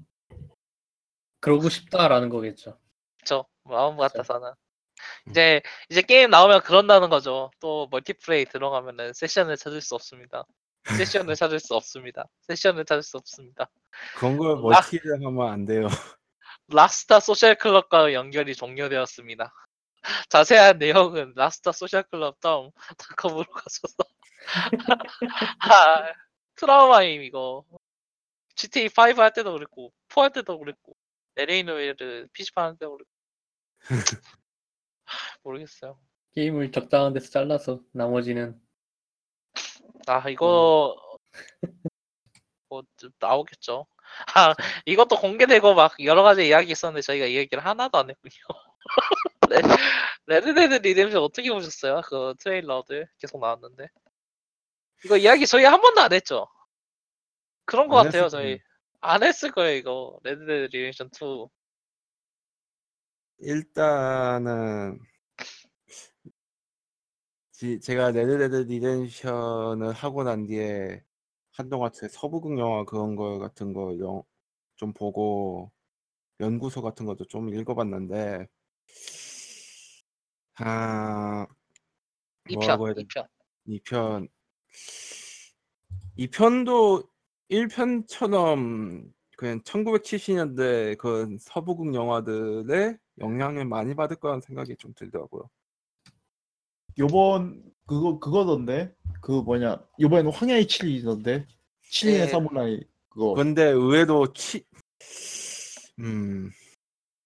그러고 1.39 1.69
싶다라는 1.69 2.27
거겠죠. 2.27 2.77
저 3.23 3.45
마음. 3.63 3.95
같아서는 3.95 4.51
이제 5.29 5.61
이제 5.89 6.01
게임 6.01 6.29
나오면 6.31 6.61
그런다는 6.63 7.09
거죠. 7.09 7.49
또 7.61 7.87
multiplay 7.91 8.45
들어가면은 8.45 9.13
세션을 9.13 9.55
찾을 9.55 9.79
수 9.79 9.95
없습니다. 9.95 10.43
세션을 10.97 11.35
찾을 11.35 11.61
수 11.61 11.75
없습니다. 11.75 12.25
세션을 12.41 12.83
찾을 12.83 13.03
수 13.03 13.15
없습니다. 13.17 13.69
그런 14.17 14.37
걸 14.37 14.51
아. 14.51 14.55
multi를 14.55 15.25
하면 15.25 15.47
안 15.47 15.65
돼요. 15.65 15.87
Rockstar 16.67 17.19
Social 17.19 17.55
Club과 17.55 18.13
연결이 18.13 18.55
종료되었습니다. 18.55 19.53
자세한 20.29 20.77
내용은 20.77 21.33
Rockstar 21.35 21.71
Social 21.71 22.03
Club 22.03 22.39
다음 22.39 22.71
닷컴으로 22.97 23.45
가셔서 23.45 23.95
아, 25.59 26.13
트라우마임 26.55 27.23
이거 27.23 27.65
GTA 28.55 28.89
5 28.89 29.21
할 29.21 29.33
때도 29.33 29.53
그랬고 29.53 29.91
4 30.09 30.23
할 30.23 30.31
때도 30.31 30.59
그랬고 30.59 30.95
LA 31.35 31.63
노예를 31.63 32.29
PC판 32.33 32.65
할 32.65 32.77
때도 32.77 32.97
그랬고 32.97 33.11
하, 33.79 33.95
모르겠어요. 35.43 35.99
게임을 36.33 36.71
적당한 36.71 37.13
데서 37.13 37.29
잘라서 37.29 37.81
나머지는 37.91 38.59
아 40.07 40.29
이거 40.29 40.95
뭐좀 42.69 43.11
나오겠죠. 43.19 43.87
아 44.35 44.53
이것도 44.85 45.17
공개되고 45.19 45.73
막 45.75 45.93
여러 46.03 46.23
가지 46.23 46.47
이야기 46.47 46.71
있었는데 46.71 47.01
저희가 47.01 47.25
이 47.25 47.35
얘기를 47.35 47.63
하나도 47.65 47.97
안 47.97 48.09
했군요. 48.09 48.33
네, 49.49 49.61
Red 50.27 50.48
Dead 50.48 50.75
Redemption 50.75 51.21
어떻게 51.21 51.49
보셨어요? 51.51 52.01
그 52.05 52.33
트레일러들 52.39 53.07
계속 53.19 53.39
나왔는데 53.39 53.87
이거 55.05 55.17
이야기 55.17 55.45
저희 55.45 55.63
한 55.65 55.81
번도 55.81 56.01
안 56.01 56.13
했죠. 56.13 56.47
그런 57.65 57.87
거 57.87 57.97
안 57.99 58.05
같아요 58.05 58.25
했을 58.25 58.29
저희 58.39 58.59
안 59.01 59.23
했을 59.23 59.51
거예요 59.51 59.75
이거 59.77 60.19
Red 60.23 60.45
Dead 60.45 60.75
Redemption 60.75 61.09
2. 61.13 61.47
일단은 63.39 64.99
지- 67.51 67.79
제가 67.79 68.11
Red 68.11 68.30
Dead 68.30 68.55
Redemption을 68.67 69.93
하고 69.93 70.23
난 70.23 70.45
뒤에 70.45 71.03
한동안 71.57 71.91
제 71.93 72.07
서부극 72.07 72.57
영화 72.59 72.83
그런 72.83 73.15
거 73.15 73.39
같은 73.39 73.73
거좀 73.73 74.93
보고 74.93 75.71
연구소 76.41 76.81
같은 76.81 77.05
것도 77.05 77.25
좀 77.25 77.53
읽어봤는데 77.53 78.47
아 80.55 81.47
2편 82.49 82.59
뭐라고 82.59 82.87
해야 82.87 82.93
돼? 82.93 83.03
2편 83.03 83.27
2편 83.67 84.27
2편도 86.17 87.07
1편처럼 87.49 89.11
그냥 89.37 89.61
1970년대 89.61 90.97
그 90.97 91.37
서부극 91.39 91.93
영화들의 91.93 92.97
영향을 93.19 93.65
많이 93.65 93.95
받을 93.95 94.17
거라는 94.17 94.41
생각이 94.41 94.75
좀 94.77 94.93
들더라고요. 94.93 95.49
요번 96.97 97.74
그거 97.87 98.19
그거던데 98.19 98.93
그 99.21 99.31
뭐냐 99.31 99.83
요번에는 99.99 100.31
황야의 100.31 100.65
7이던데 100.65 101.45
7인의 101.91 102.17
네. 102.19 102.27
사무라이 102.27 102.83
그거 103.09 103.33
근데 103.33 103.63
의외로 103.63 104.31
치... 104.33 104.65
음 105.99 106.51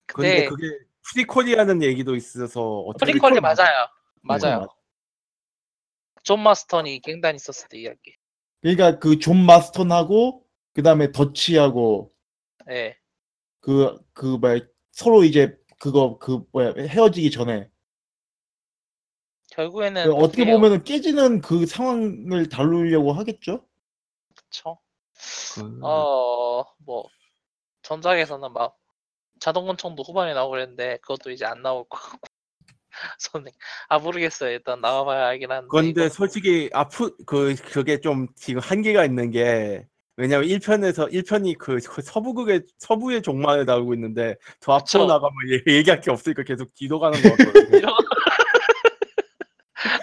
근데 0.06 0.46
근데 0.46 0.50
그게 0.50 0.68
prequel이라는 1.12 1.82
얘기도 1.84 2.16
있어서 2.16 2.80
어떻게 2.82 3.12
prequel이 3.14 3.32
prequel 3.32 3.42
맞아. 3.42 3.64
맞아요. 3.64 3.88
맞아요. 4.22 4.68
존 6.24 6.42
마스턴이 6.42 7.02
갱단 7.02 7.36
있었을 7.36 7.68
때 7.70 7.80
이야기. 7.80 8.16
그러니까 8.62 9.00
그 9.00 9.18
존 9.20 9.38
마스턴하고 9.46 10.46
그 10.74 10.84
다음에 10.84 11.12
더치하고 11.12 12.12
예. 12.70 12.98
그 13.62 13.98
그 14.14 14.26
뭐야 14.26 14.60
서로 14.92 15.24
이제 15.24 15.58
그거 15.80 16.18
그 16.20 16.44
뭐야 16.52 16.74
헤어지기 16.78 17.32
전에 17.32 17.70
결국에는 19.52 20.06
그 20.06 20.14
어떻게 20.14 20.44
그게 20.44 20.52
보면은 20.54 20.84
깨지는 20.84 21.42
그 21.42 21.66
상황을 21.66 22.50
다루려고 22.50 23.14
하겠죠? 23.14 23.66
그쵸. 24.36 24.80
그... 25.56 25.80
어, 25.84 26.66
뭐, 26.86 27.06
전작에서는 27.82 28.54
막, 28.54 28.78
자동권총도 29.40 30.04
후반에 30.04 30.34
나오고 30.34 30.52
그랬는데, 30.52 30.98
그것도 31.02 31.32
이제 31.32 31.46
안 31.46 31.62
나올 31.62 31.86
것 31.90 32.00
같고. 32.00 32.30
저는, 33.20 33.52
아, 33.88 34.00
모르겠어요. 34.00 34.52
일단 34.52 34.82
나와봐야 34.82 35.28
알긴 35.28 35.52
하는데. 35.52 35.68
근데 35.70 35.90
이거는 35.90 36.10
솔직히 36.10 36.70
아프 36.74 37.16
그 37.26 37.56
그게 37.56 38.00
좀 38.00 38.28
지금 38.36 38.60
한계가 38.62 39.06
있는 39.06 39.30
게 39.32 39.88
왜냐면 40.18 40.50
1편에서 40.50 41.08
1편이 41.14 41.58
그 41.58 41.80
서부극의 41.80 42.64
서부의 42.78 43.22
종말을 43.22 43.66
다루고 43.66 43.94
있는데 43.94 44.36
더 44.60 44.74
앞으로 44.74 45.06
그쵸. 45.06 45.08
나가면 45.08 45.32
얘- 45.50 45.78
얘기할 45.78 46.02
게 46.02 46.12
없으니까 46.12 46.44
계속 46.44 46.74
뒤로 46.76 47.00
가는 47.00 47.22
거 47.22 47.30
같거든요. 47.30 47.88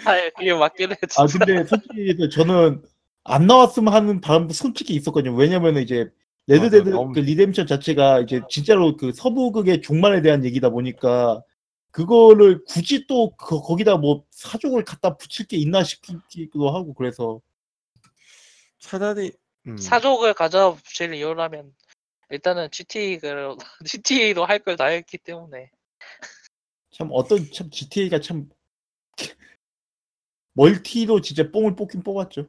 아, 0.07 0.29
그게 0.35 0.53
맞긴 0.53 0.91
해. 0.91 0.95
아 1.17 1.27
진짜. 1.27 1.45
근데 1.45 1.63
솔직히 1.65 2.29
저는 2.31 2.81
안 3.23 3.47
나왔으면 3.47 3.93
하는 3.93 4.21
바람도 4.21 4.53
솔직히 4.53 4.93
있었거든요. 4.95 5.35
왜냐면은 5.35 5.81
이제 5.81 6.09
레드데드 6.47 6.89
맞아, 6.89 6.91
너무- 6.91 7.13
그 7.13 7.19
리뎀션 7.19 7.67
자체가 7.67 8.21
이제 8.21 8.41
진짜로 8.49 8.95
그 8.95 9.11
서부극의 9.13 9.81
종말에 9.81 10.21
대한 10.21 10.45
얘기다 10.45 10.69
보니까 10.69 11.43
그거를 11.91 12.63
굳이 12.65 13.05
또 13.07 13.35
그, 13.35 13.59
거기다 13.59 13.97
뭐 13.97 14.23
사족을 14.31 14.85
갖다 14.85 15.17
붙일 15.17 15.47
게 15.47 15.57
있나 15.57 15.83
싶기도 15.83 16.69
하고 16.73 16.93
그래서 16.93 17.41
차라리 18.79 19.31
음. 19.67 19.77
사족을 19.77 20.33
가져 20.33 20.77
붙일 20.85 21.13
이유라면 21.13 21.73
일단은 22.29 22.69
GTA를 22.71 23.55
GTA도 23.85 24.45
할걸 24.45 24.77
다 24.77 24.85
했기 24.85 25.17
때문에 25.17 25.71
참 26.91 27.09
어떤 27.11 27.51
참 27.51 27.69
GTA가 27.69 28.21
참 28.21 28.47
멀티도 30.57 31.21
진짜 31.21 31.49
뽕을 31.51 31.75
뽑긴 31.75 32.01
뽑았죠. 32.01 32.47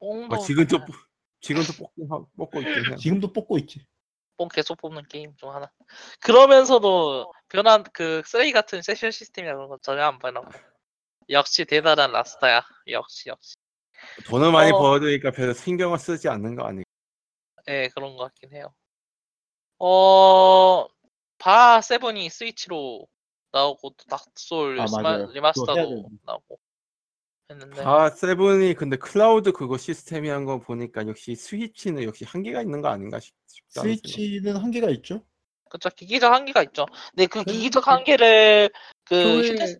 뽕도 0.00 0.26
뭐 0.26 0.38
지금도 0.44 0.78
뽑- 0.84 0.94
지금도 1.40 1.72
뽑긴 1.78 2.10
하, 2.10 2.18
뽑고 2.36 2.60
있긴 2.60 2.92
해. 2.92 2.96
지금도 2.96 3.32
뽑고 3.32 3.58
있지. 3.58 3.86
뽕 4.36 4.48
계속 4.48 4.76
뽑는 4.80 5.04
게임 5.08 5.34
중 5.36 5.54
하나. 5.54 5.70
그러면서도 6.20 7.32
변한 7.48 7.84
그 7.92 8.22
쓰레기 8.26 8.50
같은 8.52 8.82
세션 8.82 9.10
시스템이나 9.12 9.54
그런 9.54 9.68
거 9.68 9.78
전혀 9.78 10.02
안 10.02 10.18
변하고. 10.18 10.48
역시 11.30 11.64
대단한 11.64 12.10
라스타야. 12.12 12.62
역시 12.88 13.28
역시. 13.28 13.54
돈을 14.26 14.50
많이 14.50 14.72
어. 14.72 14.78
벌어두니까 14.78 15.30
별로 15.30 15.52
신경을 15.52 15.98
쓰지 15.98 16.28
않는 16.28 16.56
거 16.56 16.64
아닐까? 16.64 16.88
예, 17.68 17.88
그런 17.94 18.16
것 18.16 18.24
같긴 18.24 18.52
해요. 18.52 18.72
어, 19.78 20.86
파판 21.38 21.80
seven이 21.80 22.30
스위치로 22.30 23.06
나오고 23.52 23.90
또 23.90 24.04
닥솔 24.08 24.80
아, 24.80 24.86
스마- 24.86 25.02
맞아요. 25.02 25.18
그거 25.18 25.26
해야 25.28 25.34
remaster도 25.34 25.74
되는데. 25.74 26.08
나오고 26.24 26.58
했는데 27.50 27.82
아 27.82 28.10
seven이 28.10 28.74
근데 28.74 28.96
클라우드 28.96 29.52
그거 29.52 29.78
시스템이 29.78 30.28
한 30.28 30.44
거 30.44 30.58
보니까 30.60 31.06
역시 31.06 31.34
스위치는 31.34 32.02
역시 32.04 32.24
한계가 32.24 32.62
있는 32.62 32.80
거 32.80 32.88
아닌가 32.88 33.18
싶, 33.20 33.34
생각. 33.68 33.84
스위치는 33.86 34.56
한계가 34.56 34.90
있죠. 34.90 35.24
그쵸 35.70 35.88
기기적 35.90 36.32
한계가 36.32 36.62
있죠. 36.64 36.86
근데 37.10 37.26
그 37.26 37.44
그- 37.44 37.52
기기적 37.52 37.86
한계를 37.88 38.70
그 39.04 39.14
애초에 39.14 39.48
휴대 39.52 39.76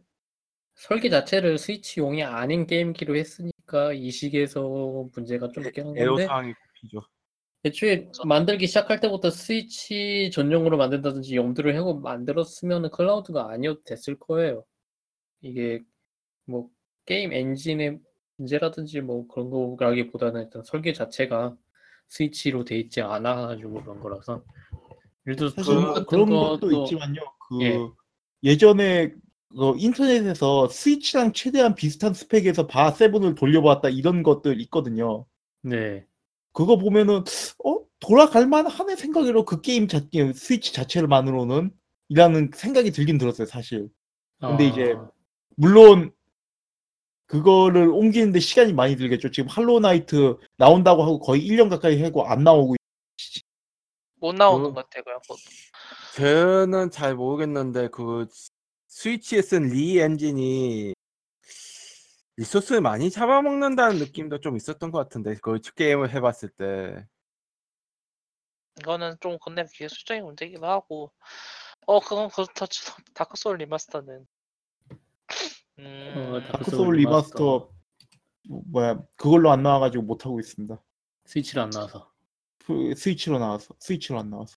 설계 0.75 1.11
자체를 1.11 1.59
스위치용이 1.59 2.23
아닌 2.23 2.67
게임기로 2.67 3.17
했으니까 3.17 3.93
이 3.93 4.11
시기에서 4.11 5.07
문제가 5.15 5.49
좀 5.51 5.65
있긴 5.67 5.83
한 5.85 5.87
건데 5.89 6.03
애로사항이 6.03 6.53
꽃피죠. 6.55 7.03
애초에. 7.65 8.11
만들기 8.25 8.67
시작할 8.69 9.01
때부터 9.01 9.31
스위치 9.31 10.31
전용으로 10.33 10.77
만든다든지 10.77 11.35
염두를 11.37 11.77
하고 11.77 11.95
만들었으면 11.99 12.91
클라우드가 12.91 13.51
아니어도 13.51 13.83
됐을 13.85 14.17
거예요. 14.19 14.65
이게 15.41 15.81
뭐 16.45 16.69
게임 17.09 17.33
엔진의 17.33 17.99
문제라든지 18.37 19.01
뭐 19.01 19.27
그런 19.29 19.49
거라기보다는 19.77 20.43
일단 20.43 20.63
설계 20.63 20.93
자체가 20.93 21.57
스위치로 22.09 22.65
돼 22.65 22.79
있지 22.79 23.01
않아가지고 23.01 23.83
그런 23.83 24.01
거라서 24.01 24.43
예를 25.27 25.37
들어서 25.37 25.55
사실 25.57 25.75
그뭐 25.75 25.93
같은 25.95 26.07
그런 26.07 26.29
것도 26.29 26.71
있지만요. 26.71 27.21
그 27.49 27.63
예. 27.63 27.79
예전에 28.43 29.15
그 29.49 29.75
인터넷에서 29.79 30.69
스위치랑 30.69 31.33
최대한 31.33 31.75
비슷한 31.75 32.13
스펙에서 32.13 32.67
바 32.67 32.91
세븐을 32.91 33.35
돌려봤다 33.35 33.89
이런 33.89 34.23
것들 34.23 34.61
있거든요. 34.63 35.25
네. 35.63 36.05
그거 36.53 36.77
보면은 36.77 37.25
어 37.65 37.79
돌아갈 38.01 38.47
만하네 38.47 38.97
생각으로 38.97 39.47
그 39.47 39.63
게임 39.63 39.89
자체 39.89 40.35
스위치 40.35 40.75
자체만으로는 40.75 41.73
이라는 42.11 42.51
생각이 42.55 42.91
들긴 42.91 43.17
들었어요 43.17 43.47
사실. 43.47 43.89
근데 44.41 44.67
이제 44.67 44.95
아, 44.95 45.11
물론 45.57 46.13
그거를 47.29 47.89
옮기는데 47.91 48.41
시간이 48.41 48.73
많이 48.73 48.97
들겠죠. 48.97 49.31
지금 49.31 49.49
할로우 49.51 49.81
나이트 49.81 50.39
나온다고 50.57 51.03
하고 51.03 51.21
거의 51.21 51.47
1년 51.47 51.69
가까이 51.69 52.03
하고 52.03 52.27
안 52.27 52.43
나오고 52.43 52.75
못 54.17 54.35
나오는 54.35 54.69
그- 54.71 54.75
것 54.75 54.91
같아요. 54.91 55.05
그것도. 55.05 55.37
저는 56.17 56.91
잘 56.91 57.15
모르겠는데 57.15 57.89
그 57.89 58.27
스위치에 58.89 59.43
쓴 59.43 59.69
리 59.69 59.99
엔진이 60.01 60.95
resource를 62.39 62.81
많이 62.81 63.11
잡아먹는다는 63.11 63.99
느낌도 63.99 64.41
좀 64.41 64.57
있었던 64.57 64.91
것 64.91 64.99
같은데 64.99 65.35
그 65.43 65.61
게임을 65.61 66.11
해봤을 66.15 66.49
때 66.57 67.07
이거는 68.81 69.17
좀 69.21 69.37
근데 69.45 69.65
기술적인 69.73 70.25
문제기도 70.25 70.67
하고 70.67 71.13
어 71.87 72.01
그건 72.01 72.31
그렇다 72.31 72.67
치고 72.67 72.93
다크 73.13 73.37
소울 73.37 73.59
remaster는 73.59 74.27
음 74.91 74.97
어, 75.81 76.41
다크 76.47 76.53
다크 76.65 76.71
소울 76.71 76.97
remaster 76.97 77.69
뭐- 78.49 78.63
뭐야 78.67 79.01
그걸로 79.17 79.51
안 79.51 79.63
나와가지고 79.63 80.03
못 80.05 80.25
하고 80.27 80.41
있습니다. 80.41 80.81
스위치로 81.27 81.63
안 81.63 81.71
나와서 81.71 82.11
그 82.65 82.95
스위치로 82.97 83.39
나와서 83.39 83.75
스위치로 83.79 84.19
안 84.19 84.31
나와서. 84.31 84.57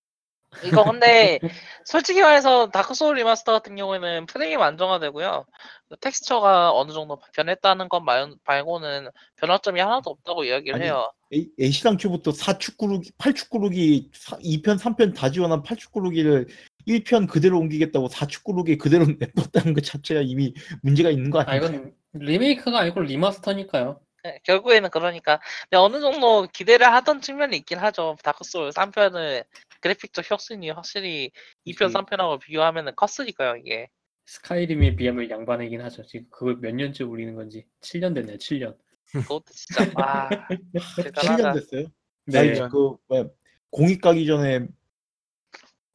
이거 0.65 0.83
근데 0.83 1.39
솔직히 1.85 2.21
말해서 2.21 2.69
다크 2.71 2.93
소울 2.93 3.15
remaster 3.17 3.53
같은 3.53 3.75
경우에는 3.75 4.25
프레임 4.25 4.61
안정화되고요. 4.61 5.45
그 5.89 5.97
텍스처가 5.97 6.73
어느 6.73 6.91
정도 6.91 7.21
변했다는 7.33 7.87
것 7.87 8.01
말, 8.01 8.33
말고는 8.43 9.09
변화점이 9.37 9.79
하나도 9.79 10.09
없다고 10.09 10.43
이야기를 10.43 10.75
아니, 10.75 10.85
해요. 10.85 11.09
애시당초부터 11.57 12.31
4축 12.31 12.75
구르기, 12.77 13.11
8축 13.17 13.49
구르기 13.49 14.09
2편, 14.11 14.77
3편 14.77 15.15
다 15.15 15.31
지원한 15.31 15.63
8축 15.63 15.91
구르기를 15.93 16.47
1편 16.87 17.27
그대로 17.27 17.59
옮기겠다고 17.59 18.07
4축 18.09 18.43
구르기 18.43 18.77
그대로 18.77 19.05
냅뒀다는 19.19 19.73
것 19.73 19.83
자체가 19.83 20.21
이미 20.21 20.53
문제가 20.81 21.09
있는 21.09 21.29
거 21.31 21.39
아 21.39 21.45
아닌가? 21.47 21.67
이건 21.67 21.93
리메이크가 22.13 22.79
아니고 22.79 23.01
remaster니까요. 23.01 23.99
네, 24.23 24.39
결국에는 24.43 24.89
그러니까 24.91 25.39
근데 25.69 25.77
어느 25.77 25.99
정도 25.99 26.47
기대를 26.53 26.85
하던 26.93 27.21
측면이 27.21 27.57
있긴 27.57 27.79
하죠. 27.79 28.17
다크 28.23 28.43
소울 28.43 28.69
3편은 28.69 29.43
그래픽적 29.79 30.29
혁신이 30.29 30.69
확실히 30.69 31.31
2편, 31.65 31.87
음. 31.87 31.93
3편하고 32.05 32.39
비교하면은 32.39 32.93
컸으니까요, 32.95 33.55
이게. 33.57 33.87
스카이림에 34.27 34.95
비하면 34.95 35.29
양반이긴 35.29 35.81
하죠. 35.81 36.05
지금 36.05 36.27
그걸 36.29 36.57
몇 36.61 36.73
년째 36.75 37.03
우리는 37.03 37.33
건지 37.33 37.65
7년 37.81 38.13
됐네요. 38.13 38.37
7년. 38.37 38.77
그것도 39.11 39.45
진짜 39.53 39.91
와 39.95 40.29
7년 40.75 41.03
대단하다. 41.03 41.53
됐어요. 41.53 41.87
네. 42.27 42.53
그 42.69 42.95
뭐야 43.07 43.25
공익 43.71 43.99
가기 44.01 44.25
전에 44.27 44.67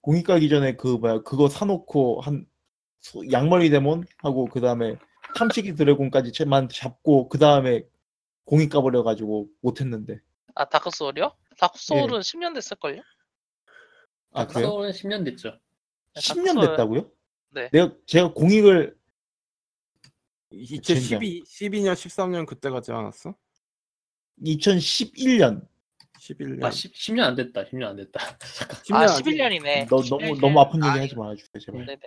공익 0.06 0.24
가기 0.24 0.48
전에 0.48 0.76
그 0.76 0.86
뭐야 0.86 1.18
그거 1.22 1.48
사놓고 1.48 2.20
한 2.20 2.46
소- 3.00 3.28
양머리 3.32 3.70
데몬 3.70 4.04
하고 4.18 4.44
그 4.44 4.60
다음에 4.60 4.94
탐식의 5.34 5.74
드래곤까지만 5.74 6.68
잡고 6.68 7.28
그 7.28 7.38
다음에 7.38 7.82
공익 8.44 8.70
가버려 8.70 9.02
가지고 9.02 9.48
못했는데 9.62 10.20
아 10.54 10.64
다크 10.68 10.90
소울이요? 10.94 11.32
다크 11.58 11.72
예. 11.74 11.80
소울은 11.98 12.20
10년 12.20 12.54
됐을걸요? 12.54 13.02
아 14.30 14.46
그래요? 14.46 14.66
다크소울은 14.68 14.90
10년 14.92 15.24
됐죠. 15.24 15.50
네, 16.14 16.20
10년 16.20 16.36
다크 16.46 16.52
소울- 16.52 16.66
됐다고요? 16.68 17.10
네. 17.50 17.68
내가 17.72 17.92
제가 18.06 18.32
공익을 18.32 18.96
2012, 20.52 21.42
12년, 21.42 21.94
13년 21.94 22.46
그때 22.46 22.70
가지 22.70 22.92
않았어? 22.92 23.34
2011년 24.40 25.66
11년. 26.34 26.64
아 26.64 26.70
10, 26.70 26.94
10 26.94 27.14
년 27.14 27.24
안 27.28 27.34
됐다. 27.36 27.64
10년 27.64 27.84
안 27.84 27.96
됐다. 27.96 28.20
잠깐. 28.56 28.78
10년 28.82 28.94
아안 28.96 29.06
11년이네. 29.08 29.88
너, 29.88 30.02
너무 30.02 30.40
너무 30.40 30.60
아픈 30.60 30.80
얘기 30.84 30.98
하지 30.98 31.16
말아주세요 31.16 31.60
제발. 31.60 31.86
네네. 31.86 32.00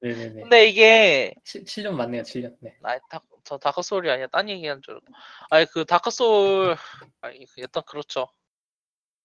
네네네. 0.00 0.42
근데 0.42 0.68
이게 0.68 1.34
7, 1.44 1.64
7년 1.64 1.92
맞네요. 1.94 2.22
7년. 2.22 2.56
네. 2.60 2.76
아니 2.82 3.00
다, 3.10 3.20
저 3.44 3.58
다크 3.58 3.82
소울이 3.82 4.08
아니라 4.10 4.28
딴 4.28 4.48
얘기한 4.48 4.80
줄. 4.82 4.94
알고. 4.94 5.06
아니 5.50 5.66
그 5.66 5.84
다크 5.84 6.10
소울 6.10 6.76
아니 7.20 7.44
그 7.46 7.60
일단 7.60 7.82
그렇죠. 7.84 8.28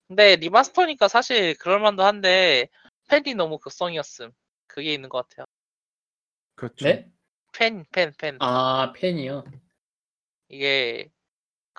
근데 0.08 0.36
remaster니까 0.36 1.08
사실 1.08 1.56
그럴 1.58 1.80
만도 1.80 2.04
한데 2.04 2.68
팬이 3.08 3.36
너무 3.36 3.58
극성이었음. 3.60 4.32
그게 4.68 4.94
있는 4.94 5.10
것 5.10 5.28
같아요. 5.30 5.46
그렇죠. 6.56 6.86
네? 6.86 7.08
팬, 7.52 7.86
팬, 7.92 8.12
팬. 8.18 8.38
아 8.40 8.92
팬이요. 8.96 9.44
이게 10.50 11.10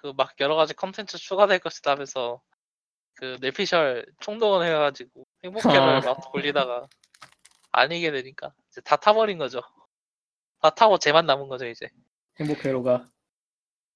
그 0.05 0.12
막 0.12 0.35
여러 0.40 0.55
가지 0.55 0.74
컨텐츠 0.74 1.16
추가될 1.16 1.60
것이다면서 1.60 2.43
그 3.14 3.39
뇌피셜 3.40 4.05
총동원 4.20 4.66
해가지고 4.66 5.24
행복회를 5.43 5.78
아. 5.81 6.01
막 6.01 6.31
돌리다가 6.31 6.86
아니게 7.72 8.10
되니까 8.10 8.52
이제 8.70 8.82
다 8.82 8.97
타버린 8.97 9.39
거죠. 9.39 9.62
다 10.60 10.68
타고 10.68 10.98
재만 10.99 11.24
남은 11.24 11.48
거죠 11.48 11.66
이제. 11.66 11.89
행복 12.39 12.62
회로가 12.66 13.09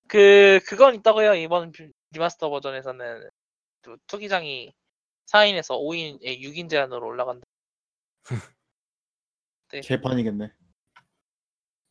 그 0.09 0.60
그건 0.66 0.94
있다고요 0.94 1.35
이번 1.35 1.72
비- 1.72 1.90
remaster 2.12 2.49
버전에서는 2.48 3.28
그 3.82 3.98
투기장이 4.06 4.72
4인에서 5.26 5.78
5인, 5.78 6.22
6인 6.22 6.70
제한으로 6.70 7.06
올라간다. 7.06 7.44
개판이겠네. 9.68 10.51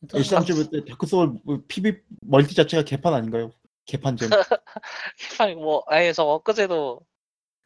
일단 0.02 0.18
일상적으로 0.18 0.68
때 0.70 0.84
다크 0.84 1.06
소울 1.06 1.38
PVP 1.68 2.00
multi 2.22 2.56
자체가 2.56 2.82
개판 2.82 3.14
아닌가요? 3.14 3.52
개판전. 3.88 4.28
아니 5.40 5.54
뭐 5.54 5.82
아예 5.88 6.12
저 6.12 6.22
엊그제도 6.24 7.04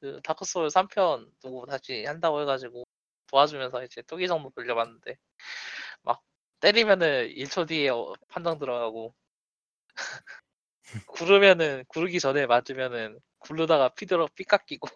그 0.01 0.20
다크 0.23 0.44
소울 0.44 0.69
3편 0.70 1.31
누구 1.43 1.66
다시 1.66 2.05
한다고 2.07 2.40
해가지고 2.40 2.85
도와주면서 3.27 3.85
이제 3.85 4.03
투기장도 4.02 4.51
돌려봤는데 4.51 5.16
막 6.03 6.23
때리면은 6.61 7.28
1초 7.28 7.66
뒤에 7.66 7.89
어, 7.90 8.15
판정 8.28 8.59
들어가고 8.59 9.15
구르면은 11.09 11.85
구르기 11.89 12.20
전에 12.20 12.47
맞으면은 12.47 13.19
구르다가 13.39 13.89
피들어 13.94 14.28
삐 14.35 14.44
깎이고 14.44 14.89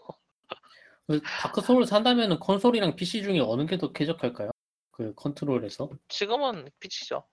그 1.09 1.21
다크 1.23 1.61
소울 1.61 1.87
산다면은 1.87 2.39
콘솔이랑 2.39 2.97
PC 2.97 3.23
중에 3.23 3.41
어느 3.41 3.67
게 3.67 3.77
더 3.79 3.93
쾌적할까요? 3.93 4.51
그 4.91 5.13
컨트롤에서 5.15 5.91
지금은 6.09 6.71
PC죠. 6.81 7.27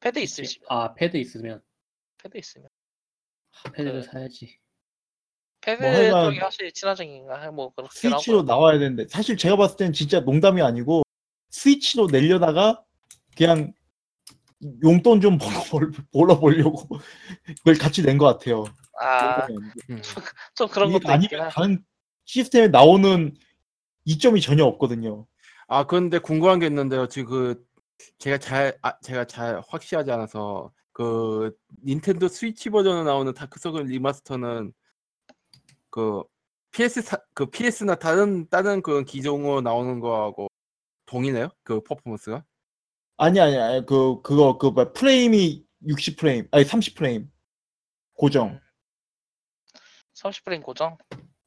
패드 0.00 0.18
있으면 0.20 0.48
아 0.68 0.92
패드 0.94 1.16
있으면 1.16 1.62
패드 2.18 2.36
있으면 2.38 2.66
아, 2.66 2.77
패드를 3.72 4.02
네. 4.02 4.06
사야지. 4.06 4.58
패드 5.60 5.82
뭐 5.82 5.90
하여간 5.90 6.24
쪽이 6.26 6.38
확실히 6.38 6.72
친화적인가 6.72 7.50
뭐 7.50 7.70
그렇긴 7.74 8.10
스위치로 8.10 8.42
나와야 8.42 8.78
되는데 8.78 9.06
사실 9.08 9.36
제가 9.36 9.56
봤을 9.56 9.76
땐 9.76 9.92
진짜 9.92 10.20
농담이 10.20 10.62
아니고 10.62 11.02
스위치로 11.50 12.06
내려다가 12.06 12.82
그냥 13.36 13.72
용돈 14.82 15.20
좀 15.20 15.38
벌어, 15.38 15.90
벌어 16.12 16.38
보려고 16.38 16.88
그걸 17.58 17.74
같이 17.76 18.02
낸 18.02 18.18
것 18.18 18.26
같아요. 18.26 18.64
아좀 19.00 19.70
음. 19.90 20.02
그런 20.70 20.88
이게 20.90 20.98
것도 20.98 21.12
있긴 21.14 21.38
아니면 21.38 21.40
하. 21.42 21.48
다른 21.50 21.84
시스템에 22.24 22.68
나오는 22.68 23.34
이점이 24.04 24.40
전혀 24.40 24.64
없거든요. 24.64 25.26
아 25.68 25.86
그런데 25.86 26.18
궁금한 26.18 26.58
게 26.58 26.66
있는데요. 26.66 27.06
지금 27.08 27.28
그 27.54 27.64
제가 28.18 28.38
잘 28.38 28.78
아, 28.82 28.98
제가 29.00 29.24
잘 29.26 29.60
확실하지 29.68 30.10
않아서 30.12 30.72
그 30.98 31.56
닌텐도 31.86 32.26
스위치 32.26 32.70
버전으로 32.70 33.04
나오는 33.04 33.32
다크 33.32 33.61
소울 33.61 33.84
remaster는 33.84 34.72
그 35.90 36.24
PS 36.72 37.02
사, 37.02 37.18
그 37.34 37.46
PS나 37.46 37.94
다른 37.94 38.48
다른 38.48 38.82
그 38.82 39.04
기종으로 39.04 39.60
나오는 39.60 40.00
거하고 40.00 40.48
동일해요? 41.06 41.50
그 41.62 41.80
퍼포먼스가? 41.84 42.44
아니 43.16 43.38
아니 43.38 43.56
아니 43.56 43.86
그 43.86 44.20
그거 44.22 44.58
그 44.58 44.66
뭐야, 44.66 44.92
프레임이 44.92 45.64
60 45.86 46.16
프레임 46.16 46.48
아니 46.50 46.64
30 46.64 46.96
프레임 46.96 47.30
고정 48.14 48.60
30프레임 50.14 50.64
고정. 50.64 50.98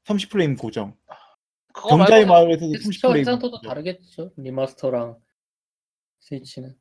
30 0.06 0.30
프레임 0.30 0.56
고정 0.56 0.96
그거 1.74 1.90
병자의 1.90 2.26
마을 2.26 2.46
마을에서도 2.46 2.72
30 2.72 2.84
텍스처 2.84 3.08
프레임 3.10 3.22
해상도도 3.28 3.58
고정. 3.58 3.70
다르겠죠. 3.70 4.32
remaster랑 4.38 5.20
스위치는. 6.22 6.81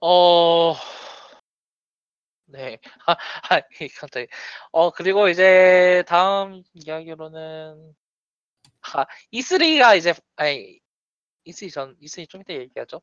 어, 0.00 0.74
네. 2.46 2.78
아, 3.06 3.16
아, 3.56 3.60
이 3.80 3.88
갑자기. 3.88 4.26
어, 4.72 4.90
그리고 4.90 5.28
이제 5.28 6.04
다음 6.06 6.62
이야기로는, 6.74 7.94
아, 8.94 9.06
E3가 9.32 9.94
이제, 9.96 10.14
아니, 10.36 10.80
E3 11.44 11.70
전, 11.70 11.96
E3 12.00 12.26
좀 12.28 12.42
이따 12.42 12.54
얘기하죠. 12.54 13.02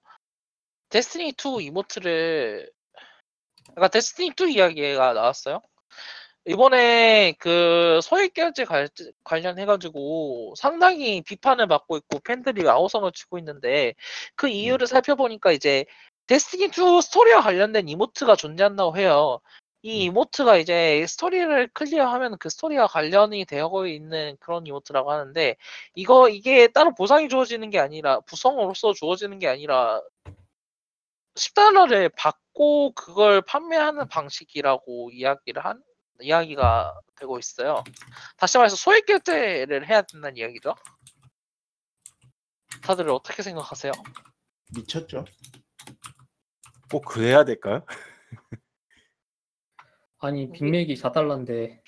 데스티니 0.89 1.33
2 1.33 1.61
이모트를, 1.61 2.71
그러니까 3.71 3.87
데스티니 3.89 4.31
2 4.35 4.49
이야기가 4.49 5.13
나왔어요. 5.13 5.61
이번에 6.45 7.33
그 7.39 7.99
소액 8.03 8.33
결제 8.33 8.65
관- 8.65 8.89
관련해 9.23 9.65
가지고 9.65 10.53
상당히 10.57 11.21
비판을 11.21 11.67
받고 11.67 11.97
있고 11.97 12.19
팬들이 12.19 12.67
아우성을 12.69 13.11
치고 13.13 13.37
있는데 13.39 13.93
그 14.35 14.47
이유를 14.49 14.87
살펴보니까 14.87 15.51
이제 15.53 15.85
데스티니 16.27 16.65
2 16.65 17.01
스토리와 17.01 17.41
관련된 17.41 17.89
emote가 17.89 18.35
존재한다고 18.35 18.97
해요. 18.97 19.39
이 19.81 20.03
emote가 20.03 20.57
이제 20.57 21.05
스토리를 21.07 21.67
클리어하면 21.73 22.37
그 22.37 22.49
스토리와 22.49 22.87
관련이 22.87 23.43
되어 23.45 23.69
있는 23.85 24.37
그런 24.39 24.65
emote라고 24.65 25.11
하는데 25.11 25.57
이거 25.93 26.29
이게 26.29 26.67
따로 26.67 26.95
보상이 26.95 27.27
주어지는 27.27 27.69
게 27.69 27.79
아니라 27.79 28.21
부상으로서 28.21 28.93
주어지는 28.93 29.39
게 29.39 29.49
아니라 29.49 30.01
10달러를 31.35 32.13
받고 32.15 32.93
그걸 32.93 33.41
판매하는 33.41 34.07
방식이라고 34.07 35.11
이야기를 35.11 35.65
한 35.65 35.83
이야기가 36.21 36.93
되고 37.17 37.37
있어요. 37.39 37.83
다시 38.37 38.57
말해서 38.57 38.77
소액 38.77 39.05
결제를 39.05 39.89
해야 39.89 40.01
된다는 40.03 40.37
이야기죠. 40.37 40.75
다들 42.83 43.09
어떻게 43.09 43.43
생각하세요? 43.43 43.91
미쳤죠. 44.75 45.25
꼭 46.93 47.05
그래야 47.05 47.43
될까요? 47.43 47.83
아니 50.19 50.51
빅맥이 50.51 50.93
4달러인데. 50.93 51.81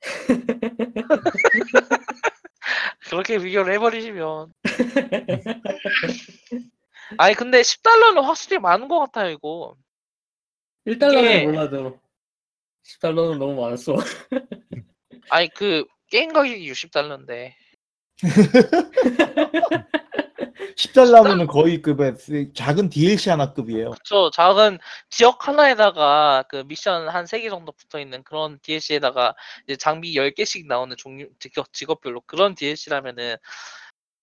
그렇게 3.08 3.38
비교를 3.38 3.74
해버리시면. 3.74 4.52
아니 7.18 7.34
근데 7.36 7.60
10달러는 7.60 8.22
확실히 8.22 8.58
많은 8.58 8.88
것 8.88 8.98
같아요 8.98 9.30
이거. 9.30 9.76
1달러는 10.88 11.20
이게- 11.20 11.46
몰라도 11.46 12.00
10달러는 12.82 13.38
너무 13.38 13.54
많았어. 13.60 13.94
아니 15.30 15.48
그 15.50 15.84
게임 16.08 16.32
가격이 16.32 16.68
60달러인데 16.72 17.52
10달러면은 20.80 21.46
거의 21.46 21.82
그 21.82 21.90
뭐, 21.90 22.12
작은 22.54 22.88
DLC 22.88 23.28
하나 23.30 23.52
급이에요. 23.52 23.90
그쵸 23.90 24.30
작은 24.30 24.78
지역 25.10 25.46
하나에다가 25.46 26.44
그 26.48 26.64
미션 26.66 27.08
한 27.08 27.24
3개 27.26 27.50
정도 27.50 27.72
붙어 27.72 28.00
있는 28.00 28.22
그런 28.22 28.58
DLC에다가 28.62 29.34
이제 29.66 29.76
장비 29.76 30.14
10개씩 30.14 30.66
나오는 30.66 30.96
종류 30.96 31.28
직업, 31.38 31.72
직업별로 31.72 32.22
그런 32.22 32.54
DLC라면은 32.54 33.36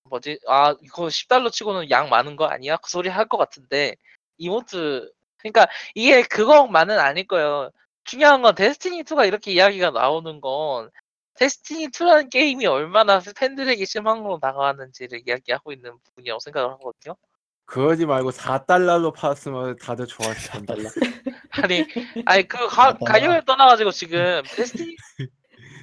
뭐지 0.09 0.39
아 0.47 0.75
이거 0.81 1.07
10달러 1.09 1.51
치고는 1.51 1.89
양 1.91 2.09
많은 2.09 2.35
거 2.37 2.45
아니야? 2.45 2.77
그 2.77 2.89
소리 2.89 3.09
할 3.09 3.27
것 3.27 3.37
같은데 3.37 3.95
이모트 4.37 5.11
그러니까 5.39 5.67
이게 5.95 6.23
그것만은 6.23 6.97
아닐 6.99 7.27
거예요 7.27 7.71
중요한 8.05 8.41
건 8.41 8.55
데스티니 8.55 9.03
2가 9.03 9.25
이렇게 9.27 9.51
이야기가 9.51 9.91
나오는 9.91 10.39
건 10.41 10.89
데스티니 11.37 11.87
2라는 11.89 12.29
게임이 12.29 12.65
얼마나 12.65 13.19
팬들에게 13.19 13.83
실망으로 13.85 14.39
다가왔는지를 14.39 15.21
이야기하고 15.25 15.71
있는 15.71 15.97
부분이라고 16.03 16.39
생각을 16.39 16.71
하거든요 16.71 17.15
그러지 17.65 18.05
말고 18.05 18.31
4달러로 18.31 19.13
팔았으면 19.13 19.77
다들 19.77 20.07
좋아했을 20.07 20.51
텐데. 20.51 20.73
4달러. 20.73 21.63
아니, 21.63 21.85
아니 22.25 22.47
그 22.47 22.65
가, 22.67 22.93
맞아. 22.93 22.97
가격을 23.05 23.45
떠나가지고 23.45 23.91
지금 23.91 24.41
데스티니 24.55 24.95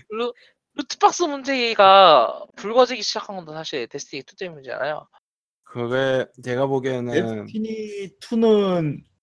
루, 0.08 0.32
루트박스 0.74 1.24
문제가 1.24 2.42
불거지기 2.56 3.02
시작한 3.02 3.36
건도 3.36 3.52
사실 3.52 3.86
데스티니 3.86 4.20
2 4.20 4.36
때문이잖아요. 4.36 5.06
그게 5.64 6.26
제가 6.42 6.66
보기에는 6.66 7.12
데스티니 7.12 8.18
2는 8.18 9.02
재밌었을 9.02 9.13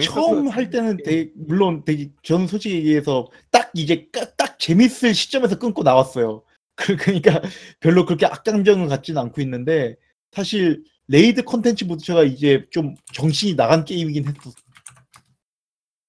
처음 0.00 0.48
할 0.48 0.70
때는 0.70 0.96
되게 1.04 1.30
물론 1.34 1.84
되게 1.84 2.10
저는 2.22 2.46
솔직히 2.46 2.76
얘기해서 2.76 3.28
딱 3.50 3.70
이제 3.74 4.08
까- 4.12 4.30
딱 4.36 4.58
재밌을 4.58 5.14
시점에서 5.14 5.58
끊고 5.58 5.82
나왔어요. 5.82 6.42
그- 6.76 6.96
그러니까 6.96 7.40
별로 7.80 8.04
그렇게 8.06 8.26
악감정을 8.26 8.88
갖지는 8.88 9.20
않고 9.22 9.40
있는데 9.42 9.96
사실 10.32 10.82
raid 11.08 11.42
컨텐츠부터가 11.42 12.24
이제 12.24 12.66
좀 12.70 12.94
정신이 13.12 13.54
나간 13.54 13.84
게임이긴 13.84 14.26
했어. 14.28 14.50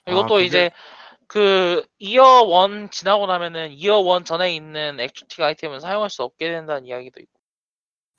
이것도 0.07 0.35
그게- 0.35 0.45
이제 0.45 0.71
그 1.27 1.85
Year 1.99 2.23
One 2.43 2.89
지나고 2.89 3.27
나면은 3.27 3.71
Year 3.73 3.97
One 3.97 4.23
전에 4.23 4.55
있는 4.55 4.97
exotic 4.99 5.41
아이템을 5.41 5.81
사용할 5.81 6.09
수 6.09 6.23
없게 6.23 6.49
된다는 6.49 6.85
이야기도 6.85 7.19
있고. 7.19 7.31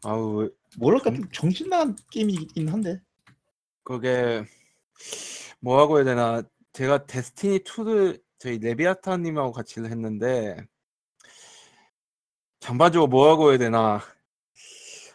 아우 0.05 0.51
뭐랄까 0.79 1.11
좀 1.11 1.29
정신 1.33 1.71
나간 1.71 1.97
게임이긴 2.11 2.69
한데. 2.69 3.01
그게 3.83 4.45
뭐라고 5.61 5.97
해야 5.97 6.05
되나 6.05 6.43
제가 6.73 7.07
데스티니 7.07 7.61
2를 7.61 8.21
저희 8.39 8.59
레비아타님하고 8.59 9.53
같이 9.53 9.81
했는데 9.81 10.57
전반적으로 12.61 13.09
뭐라고 13.09 13.51
해야 13.51 13.59
되나 13.59 14.01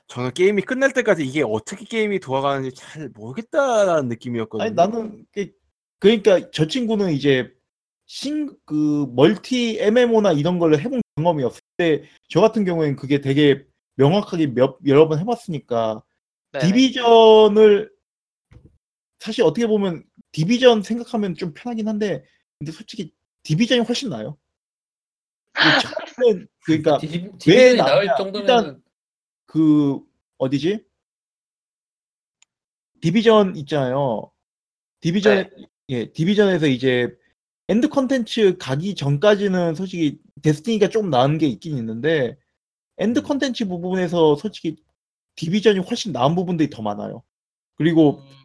저는 0.08 0.32
게임이 0.34 0.62
끝날 0.64 0.92
때까지 0.94 1.26
이게 1.26 1.44
어떻게 1.44 1.86
게임이 1.86 2.20
돌아가는지 2.20 2.76
잘 2.76 3.10
모르겠다라는 3.10 4.10
느낌이었거든요. 4.10 4.66
아니 4.66 4.74
나는 4.76 5.26
그- 5.32 5.52
그러니까 6.00 6.52
저 6.52 6.68
친구는 6.68 7.12
이제 7.12 7.50
신 8.06 8.50
그 8.66 9.08
멀티 9.16 9.78
MMO나 9.80 10.34
이런 10.34 10.60
걸 10.60 10.78
해본 10.78 11.02
경험이 11.16 11.44
없을 11.44 11.62
때 11.78 12.04
저 12.28 12.42
같은 12.42 12.66
경우에는 12.66 12.96
그게 12.98 13.22
되게 13.22 13.66
명확하게 13.96 14.48
몇 14.48 14.78
여러 14.86 15.08
번 15.08 15.20
해봤으니까 15.20 16.04
네네. 16.52 16.66
디비전을 16.66 17.92
사실 19.24 19.44
어떻게 19.46 19.66
보면 19.68 20.04
디비전 20.34 20.84
생각하면 20.84 21.36
좀 21.36 21.54
편하긴 21.54 21.88
한데 21.88 22.26
근데 22.60 22.74
솔직히 22.74 23.14
디비전이 23.44 23.82
훨씬 23.82 24.10
나아요. 24.10 24.38
그 25.54 25.62
처음엔 26.18 26.48
그러니까 26.66 26.98
디- 26.98 27.08
왜 27.08 27.30
디비전이 27.38 27.78
나올? 27.78 28.08
정도면 28.18 28.84
그 29.46 30.02
어디지? 30.38 30.86
디비전 33.00 33.56
있잖아요. 33.58 34.30
디비전 35.00 35.50
예, 35.90 36.12
디비전에서 36.12 36.68
이제 36.68 37.16
end 37.70 37.90
컨텐츠 37.90 38.58
가기 38.58 38.96
전까지는 38.96 39.76
솔직히 39.76 40.20
데스티니가 40.42 40.90
좀 40.90 41.10
나은 41.10 41.38
게 41.38 41.48
있긴 41.48 41.78
있는데 41.78 42.38
end 42.98 43.20
음. 43.20 43.24
컨텐츠 43.24 43.68
부분에서 43.68 44.36
솔직히 44.36 44.76
디비전이 45.36 45.80
훨씬 45.80 46.12
나은 46.12 46.36
부분들이 46.36 46.70
더 46.70 46.82
많아요. 46.82 47.24
그리고 47.76 48.20
음, 48.20 48.43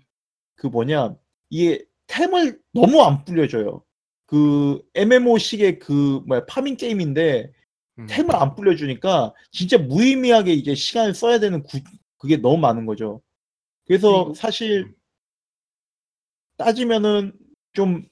그 0.58 0.68
뭐냐 0.68 1.16
이게 1.50 1.86
템을 2.08 2.60
너무 2.74 3.02
안 3.04 3.24
뿌려줘요. 3.24 3.84
그 4.26 4.82
MMO식의 4.96 5.80
그 5.80 6.22
뭐야 6.28 6.46
farming 6.46 6.76
게임인데 6.76 7.52
음. 8.00 8.06
템을 8.08 8.36
안 8.36 8.54
뿌려주니까 8.56 9.34
진짜 9.52 9.78
무의미하게 9.78 10.54
이제 10.54 10.74
시간을 10.76 11.14
써야 11.14 11.40
되는 11.40 11.62
구, 11.64 11.80
그게 12.18 12.36
너무 12.38 12.58
많은 12.58 12.86
거죠. 12.86 13.22
그래서 13.86 14.32
사실 14.36 14.94
따지면은 16.56 17.32
좀 17.72 18.08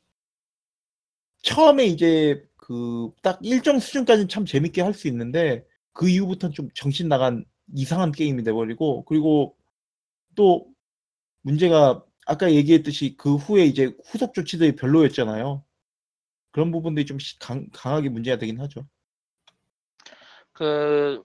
처음에 1.43 1.87
이제 1.87 2.43
그 2.57 3.11
딱 3.23 3.39
일정 3.43 3.79
수준까지는 3.79 4.29
참 4.29 4.45
재밌게 4.47 4.83
할 4.83 4.93
수 4.95 5.09
있는데 5.09 5.65
그 5.93 6.09
이후부터는 6.09 6.53
좀 6.55 6.69
정신 6.75 7.09
나간 7.09 7.45
이상한 7.75 8.13
게임이 8.13 8.43
돼버리고 8.45 9.05
그리고 9.05 9.57
또 10.37 10.69
문제가 11.43 12.05
아까 12.27 12.51
얘기했듯이 12.53 13.17
그 13.17 13.37
후에 13.37 13.65
이제 13.65 13.95
후속 14.05 14.35
조치들이 14.35 14.75
별로였잖아요. 14.77 15.65
그런 16.51 16.73
부분들이 16.73 17.07
좀 17.07 17.19
시- 17.19 17.39
강, 17.39 17.69
강하게 17.73 18.09
문제가 18.09 18.37
되긴 18.37 18.61
하죠. 18.61 18.87
그 20.53 21.23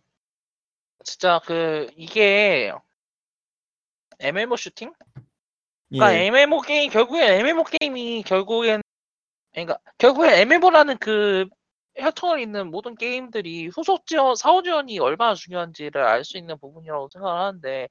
진짜 1.04 1.40
그 1.46 1.90
이게 1.98 2.72
MMO 4.20 4.56
슈팅? 4.56 4.94
그러니까 5.90 6.14
예. 6.16 6.28
MMO 6.28 6.62
게임 6.62 6.92
결국엔 6.92 7.40
MMO 7.40 7.64
게임이 7.64 8.24
결국엔 8.24 8.82
그러니까 9.52 9.80
결국엔 9.98 10.34
MMO라는 10.34 10.98
그 11.00 11.48
혈통을 11.98 12.40
있는 12.40 12.72
모든 12.72 12.96
게임들이 12.96 13.68
후속 13.68 14.06
지원, 14.08 14.36
사후 14.36 14.64
지원이 14.64 14.98
얼마나 15.00 15.34
중요한지를 15.36 16.02
알 16.04 16.24
수 16.24 16.38
있는 16.38 16.58
부분이라고 16.58 17.10
생각을 17.12 17.40
하는데 17.42 17.90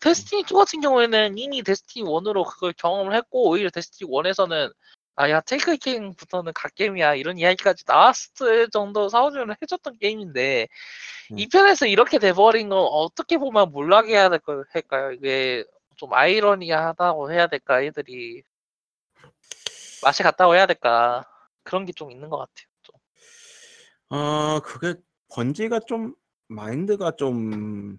데스티니 0.00 0.42
2 0.42 0.54
같은 0.54 0.80
경우에는 0.80 1.36
이미 1.38 1.62
데스티니 1.62 2.08
1으로 2.08 2.44
그걸 2.44 2.72
경험을 2.72 3.14
했고 3.14 3.48
오히려 3.50 3.68
데스티니 3.70 4.10
1에서는 4.10 4.72
아야 5.16 5.40
테이크 5.42 5.76
게임부터는 5.76 6.54
갓게임이야 6.54 7.16
이런 7.16 7.36
이야기까지 7.38 7.84
나왔을 7.86 8.70
정도 8.70 9.08
사후 9.10 9.30
지원을 9.30 9.56
해줬던 9.60 9.98
게임인데 9.98 10.68
음. 11.32 11.38
이 11.38 11.46
편에서 11.48 11.86
이렇게 11.86 12.18
돼버린 12.18 12.70
건 12.70 12.78
어떻게 12.90 13.36
보면 13.38 13.70
몰락해야 13.72 14.30
될 14.30 14.38
거- 14.38 14.64
할까요? 14.72 15.12
이게 15.12 15.64
좀 15.96 16.14
아이러니하다고 16.14 17.30
해야 17.32 17.46
될까 17.46 17.82
애들이 17.82 18.42
맛이 20.02 20.22
같다고 20.22 20.54
해야 20.54 20.64
될까 20.66 21.24
그런 21.62 21.84
게 21.84 21.92
좀 21.92 22.10
있는 22.10 22.28
것 22.30 22.38
같아요. 22.38 22.66
좀. 24.12 24.18
아 24.18 24.60
그게 24.64 24.94
번지가 25.34 25.80
좀 25.86 26.14
마인드가 26.48 27.16
좀 27.16 27.98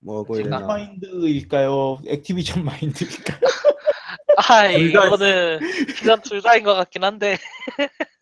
뭐고 0.00 0.36
해야 0.36 0.44
되나 0.44 0.60
마인드일까요? 0.66 1.98
액티비전 2.06 2.64
마인드일까요? 2.64 3.40
아 4.36 4.68
둘 4.68 4.92
다- 4.92 5.06
이거는 5.06 5.60
그냥 5.98 6.20
둘 6.22 6.42
다인 6.42 6.64
것 6.64 6.74
같긴 6.74 7.04
한데 7.04 7.36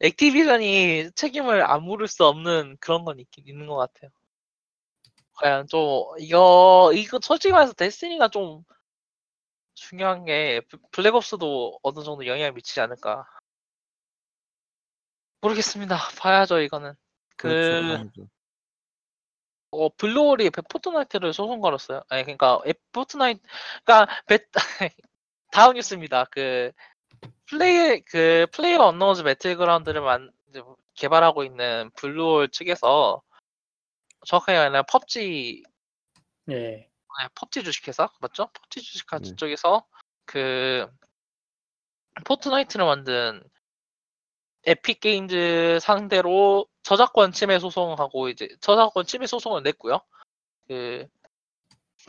액티비전이 0.00 1.12
책임을 1.14 1.62
안 1.62 1.84
물을 1.84 2.08
수 2.08 2.26
없는 2.26 2.76
그런 2.80 3.04
건 3.04 3.20
있긴 3.20 3.46
있는 3.46 3.66
것 3.66 3.76
같아요. 3.76 4.10
과연 5.34 5.66
좀 5.68 6.04
이거 6.18 6.90
이거 6.94 7.18
솔직히 7.22 7.52
말해서 7.52 7.72
데스티니가 7.72 8.28
좀 8.28 8.64
중요한 9.74 10.24
게 10.24 10.60
블- 10.68 10.80
블랙옵스도 10.90 11.78
어느 11.82 12.02
정도 12.04 12.26
영향을 12.26 12.52
미치지 12.52 12.80
않을까 12.80 13.24
모르겠습니다. 15.42 15.96
봐야죠 16.18 16.60
이거는. 16.60 16.94
그 17.36 17.48
그렇죠. 17.48 18.28
어, 19.72 19.88
블루홀이 19.88 20.50
베- 20.50 20.62
포트나이트를 20.70 21.32
소송 21.32 21.60
걸었어요. 21.60 22.02
아니, 22.08 22.22
그러니까 22.24 22.60
에- 22.66 22.74
포트나이트, 22.92 23.40
그러니까 23.84 24.22
베, 24.26 24.38
다음 25.50 25.74
뉴스입니다. 25.74 26.26
그 26.30 26.70
플레이 27.46 28.00
그 28.02 28.46
플레이어 28.52 28.86
언노운즈 28.86 29.22
배틀그라운드를 29.24 30.00
만 30.02 30.30
개발하고 30.94 31.42
있는 31.44 31.90
블루홀 31.96 32.50
측에서 32.50 33.22
정확하게 34.26 34.58
말하면 34.58 34.84
펍지 34.90 35.62
예. 36.50 36.88
아니, 37.18 37.28
펍지 37.34 37.64
주식회사 37.64 38.08
맞죠? 38.20 38.48
펍지 38.52 38.82
주식회사 38.82 39.18
네. 39.22 39.36
쪽에서 39.36 39.86
그 40.26 40.86
포트나이트를 42.24 42.84
만든 42.84 43.42
에픽 44.64 45.00
게임즈 45.00 45.78
상대로 45.80 46.66
저작권 46.82 47.32
침해 47.32 47.58
소송하고 47.58 48.28
이제 48.28 48.48
저작권 48.60 49.06
침해 49.06 49.26
소송을 49.26 49.62
냈고요. 49.62 50.00
그 50.68 51.06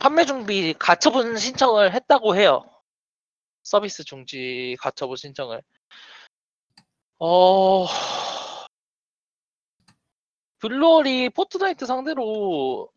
판매 0.00 0.24
중지 0.24 0.74
가처분 0.74 1.36
신청을 1.36 1.94
했다고 1.94 2.36
해요. 2.36 2.64
서비스 3.62 4.04
중지 4.04 4.76
가처분 4.80 5.16
신청을. 5.16 5.62
어 7.18 7.86
블루홀이 10.58 11.30
포트나이트 11.30 11.86
상대로 11.86 12.90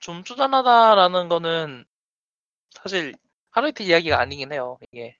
좀 0.00 0.22
쪼잔하다라는 0.24 1.28
거는 1.28 1.84
사실 2.70 3.14
하루 3.50 3.68
이틀 3.68 3.86
이야기가 3.86 4.20
아니긴 4.20 4.52
해요. 4.52 4.78
이게 4.92 5.16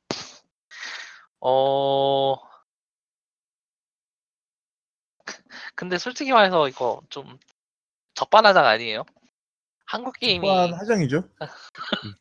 어 1.40 2.36
근데 5.74 5.98
솔직히 5.98 6.32
말해서 6.32 6.68
이거 6.68 7.02
좀 7.10 7.38
적반하장 8.14 8.64
아니에요? 8.64 9.04
한국 9.86 10.14
게임이 10.18 10.46
또한 10.46 10.72
하장이죠. 10.74 11.28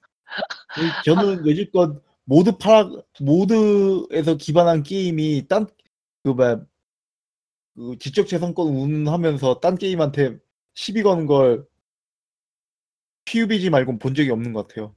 저는 1.06 1.48
여지껏 1.48 2.04
모드 2.26 2.58
파라 2.58 2.90
모드에서 3.22 4.36
기반한 4.36 4.84
게임이 4.84 5.48
딴그 5.48 5.72
뭐야 6.36 6.66
그 7.76 7.98
지적재산권 8.00 8.68
운운하면서 8.68 9.60
딴 9.62 9.78
게임한테 9.78 10.38
시비 10.74 11.04
거는 11.04 11.26
걸 11.26 11.66
PUBG 13.26 13.70
말고 13.70 13.98
본 14.00 14.14
적이 14.14 14.32
없는 14.32 14.54
것 14.54 14.68
같아요. 14.68 14.96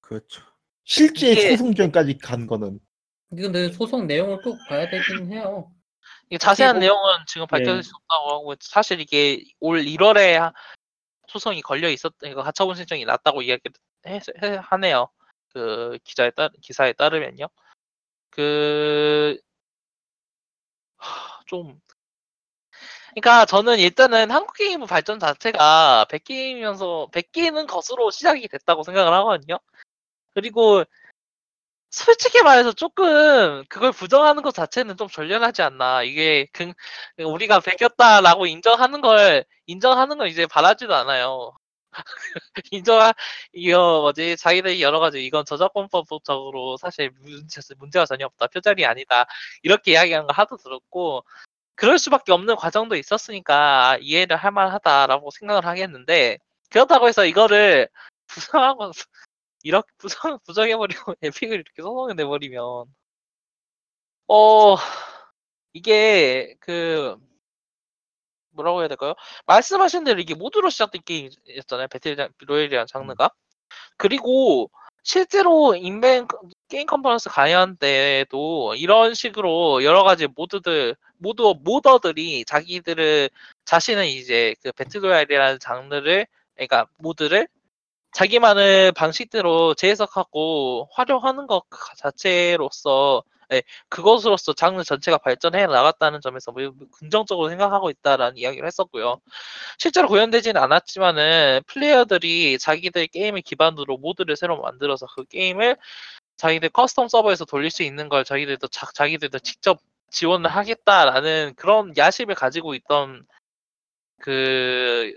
그렇죠. 0.00 0.42
실제 0.84 1.32
이게- 1.32 1.50
소송전까지 1.56 2.18
간 2.18 2.46
거는 2.46 2.80
근데 3.30 3.70
소송 3.70 4.06
내용을 4.06 4.38
꼭 4.42 4.58
봐야 4.68 4.88
되긴 4.88 5.32
해요. 5.32 5.70
이게 6.26 6.38
자세한 6.38 6.74
그리고- 6.78 6.80
내용은 6.94 7.18
지금 7.26 7.46
밝혀질 7.46 7.76
네. 7.76 7.82
수 7.82 7.90
없다고 7.94 8.30
하고 8.32 8.54
사실 8.60 9.00
이게 9.00 9.42
올 9.60 9.80
1월에 9.84 10.52
소송이 11.28 11.62
걸려 11.62 11.88
있었 11.88 12.12
이거 12.24 12.42
가처분 12.42 12.74
신청이 12.74 13.04
났다고 13.04 13.42
이야기를 13.42 13.72
해, 14.06 14.20
해- 14.42 14.56
하네요. 14.62 15.08
그 15.52 15.98
기자에 16.04 16.30
따 16.30 16.48
기사에 16.62 16.92
따르면요. 16.92 17.46
그 18.30 19.38
하, 20.98 21.40
좀 21.46 21.80
그러니까 23.10 23.44
저는 23.46 23.78
일단은 23.80 24.30
한국 24.30 24.54
게임 24.54 24.84
발전 24.86 25.18
자체가 25.18 26.06
100게임이면서 26.10 27.10
100게임은 27.12 27.66
것으로 27.68 28.10
시작이 28.10 28.46
됐다고 28.48 28.82
생각을 28.84 29.12
하거든요. 29.12 29.58
그리고 30.34 30.84
솔직히 31.90 32.42
말해서 32.42 32.72
조금 32.72 33.64
그걸 33.68 33.92
부정하는 33.92 34.42
것 34.42 34.54
자체는 34.54 34.96
좀 34.96 35.08
전련하지 35.08 35.62
않나. 35.62 36.02
이게 36.04 36.46
그, 36.52 36.72
우리가 37.18 37.60
베꼈다라고 37.60 38.46
인정하는 38.46 39.00
걸 39.00 39.44
인정하는 39.66 40.18
걸 40.18 40.28
이제 40.28 40.46
바라지도 40.46 40.94
않아요. 40.94 41.52
인정 42.72 43.12
이거 43.52 44.00
뭐지 44.02 44.36
자기들이 44.36 44.82
여러 44.82 45.00
가지 45.00 45.24
이건 45.24 45.44
저작권법적으로 45.44 46.76
사실 46.76 47.10
문제, 47.20 47.60
문제가 47.78 48.06
전혀 48.06 48.26
없다 48.26 48.46
표절이 48.48 48.86
아니다 48.86 49.26
이렇게 49.62 49.92
이야기하는 49.92 50.26
거 50.28 50.32
하도 50.34 50.56
들었고 50.56 51.24
그럴 51.76 51.98
수밖에 51.98 52.32
없는 52.32 52.56
과정도 52.56 52.96
있었으니까 52.96 53.98
이해를 54.02 54.36
할 54.36 54.52
만하다라고 54.52 55.30
생각을 55.32 55.66
하겠는데 55.66 56.38
그렇다고 56.70 57.08
해서 57.08 57.24
이거를 57.26 57.88
부정하고 58.28 58.92
이렇게 59.62 59.88
부정 59.98 60.38
부정해버리고 60.46 61.14
에픽을 61.22 61.54
이렇게 61.54 61.82
소송을 61.82 62.16
내버리면 62.16 62.86
어 64.28 64.76
이게 65.72 66.54
그 66.60 67.16
뭐라고 68.52 68.80
해야 68.80 68.88
될까요? 68.88 69.14
말씀하신 69.46 70.04
대로 70.04 70.20
이게 70.20 70.34
mod로 70.34 70.70
시작된 70.70 71.02
게임이었잖아요. 71.04 71.88
battle 71.88 72.16
royale이라는 72.40 72.86
장르가. 72.86 73.30
그리고 73.96 74.70
실제로 75.02 75.74
인벤 75.76 76.28
게임 76.68 76.86
컨퍼런스 76.86 77.30
강연 77.30 77.76
때에도 77.78 78.74
이런 78.76 79.14
식으로 79.14 79.84
여러 79.84 80.04
가지 80.04 80.26
mod들 80.28 80.96
mod 81.18 81.54
modder들이 81.62 82.44
자기들을 82.46 83.30
자신은 83.64 84.06
이제 84.08 84.54
그 84.62 84.72
battle 84.72 85.02
royale이라는 85.04 85.58
장르를 85.60 86.26
그러니까 86.54 86.86
mod를 86.98 87.48
자기만의 88.12 88.92
방식대로 88.92 89.74
재해석하고 89.74 90.88
활용하는 90.92 91.46
것 91.46 91.64
자체로서 91.96 93.22
그것으로서 93.88 94.52
장르 94.52 94.82
전체가 94.84 95.18
발전해 95.18 95.66
나갔다는 95.66 96.20
점에서 96.20 96.52
매우 96.52 96.72
긍정적으로 96.92 97.48
생각하고 97.48 97.90
있다라는 97.90 98.36
이야기를 98.36 98.66
했었고요. 98.66 99.20
실제로 99.78 100.08
구현되지는 100.08 100.60
않았지만은 100.60 101.62
플레이어들이 101.66 102.58
자기들 102.58 103.08
게임을 103.08 103.42
기반으로 103.42 103.96
mod를 103.96 104.36
새로 104.36 104.60
만들어서 104.60 105.06
그 105.14 105.24
게임을 105.24 105.76
자기들 106.36 106.70
custom 106.70 107.08
서버에서 107.08 107.44
돌릴 107.44 107.70
수 107.70 107.82
있는 107.82 108.08
걸 108.08 108.24
자기들도 108.24 108.68
자, 108.68 108.86
자기들도 108.94 109.40
직접 109.40 109.80
지원을 110.10 110.50
하겠다라는 110.50 111.54
그런 111.56 111.92
야심을 111.96 112.34
가지고 112.34 112.74
있던 112.74 113.26
그 114.20 115.12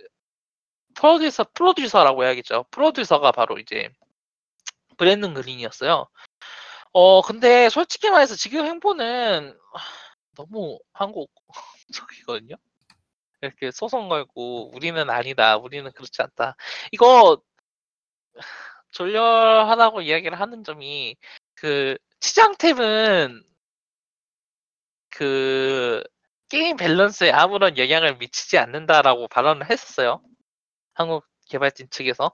프로듀서 0.95 1.45
프로듀서라고 1.53 2.23
해야겠죠. 2.23 2.65
프로듀서가 2.71 3.31
바로 3.31 3.57
이제 3.59 3.89
브랜든 4.97 5.33
그린이었어요. 5.33 6.07
어 6.93 7.21
근데 7.21 7.69
솔직히 7.69 8.09
말해서 8.09 8.35
지금 8.35 8.65
행보는 8.65 9.57
너무 10.35 10.79
한국적이거든요. 10.93 12.55
이렇게 13.41 13.71
소송 13.71 14.09
걸고 14.09 14.71
우리는 14.75 15.09
아니다, 15.09 15.57
우리는 15.57 15.91
그렇지 15.91 16.21
않다. 16.21 16.55
이거 16.91 17.41
졸렬하다고 18.91 20.01
이야기를 20.01 20.39
하는 20.39 20.63
점이 20.63 21.15
그 21.55 21.97
치장템은 22.19 23.43
그 25.09 26.03
게임 26.49 26.77
밸런스에 26.77 27.31
아무런 27.31 27.77
영향을 27.77 28.17
미치지 28.17 28.57
않는다라고 28.57 29.27
발언을 29.27 29.69
했었어요. 29.69 30.21
한국 30.93 31.25
개발진 31.49 31.89
측에서. 31.89 32.33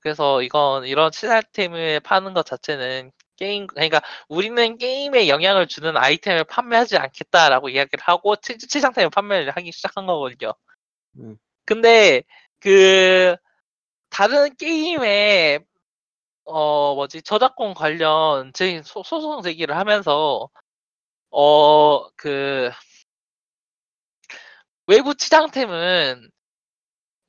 그래서 0.00 0.42
이건 0.42 0.86
이런 0.86 1.10
치장템을 1.12 2.00
파는 2.00 2.34
것 2.34 2.46
자체는 2.46 3.12
게임 3.36 3.66
그러니까 3.68 4.02
우리는 4.28 4.78
게임에 4.78 5.28
영향을 5.28 5.66
주는 5.68 5.96
아이템을 5.96 6.44
판매하지 6.44 6.98
않겠다라고 6.98 7.70
이야기를 7.70 8.02
하고 8.04 8.36
치, 8.36 8.58
치장템을 8.58 9.10
판매를 9.10 9.52
하기 9.56 9.72
시작한 9.72 10.06
거거든요. 10.06 10.54
음. 11.18 11.36
근데 11.66 12.22
그 12.60 13.36
다른 14.10 14.54
게임에 14.56 15.60
어 16.44 16.94
뭐지 16.96 17.22
저작권 17.22 17.74
관련 17.74 18.52
제 18.54 18.82
소- 18.84 19.02
소송 19.04 19.42
제기를 19.42 19.76
하면서 19.76 20.48
어 21.30 22.10
그 22.16 22.70
외부 24.86 25.14
치장템은 25.14 26.30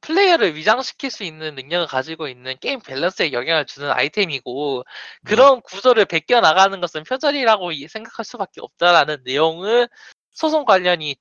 플레이어를 0.09 0.55
위장시킬 0.55 1.09
수 1.09 1.23
있는 1.23 1.55
능력을 1.55 1.87
가지고 1.87 2.27
있는 2.27 2.55
게임 2.59 2.79
밸런스에 2.79 3.31
영향을 3.31 3.65
주는 3.65 3.89
아이템이고 3.91 4.83
그런 5.23 5.61
구조를 5.61 6.05
베껴 6.05 6.41
나가는 6.41 6.79
것은 6.79 7.03
표절이라고 7.03 7.71
이- 7.71 7.87
생각할 7.87 8.23
수밖에 8.23 8.61
없다라는 8.61 9.23
내용을 9.25 9.89
소송 10.31 10.65
관련이 10.65 11.15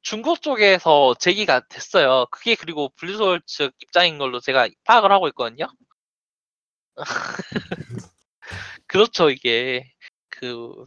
중국 0.00 0.40
쪽에서 0.40 1.14
제기가 1.18 1.60
됐어요. 1.68 2.24
그게 2.30 2.54
그리고 2.54 2.88
블루홀 2.96 3.42
측 3.46 3.74
입장인 3.80 4.16
걸로 4.16 4.40
제가 4.40 4.68
파악을 4.84 5.12
하고 5.12 5.28
있거든요. 5.28 5.66
그렇죠 8.86 9.28
이게 9.28 9.92
그 10.30 10.86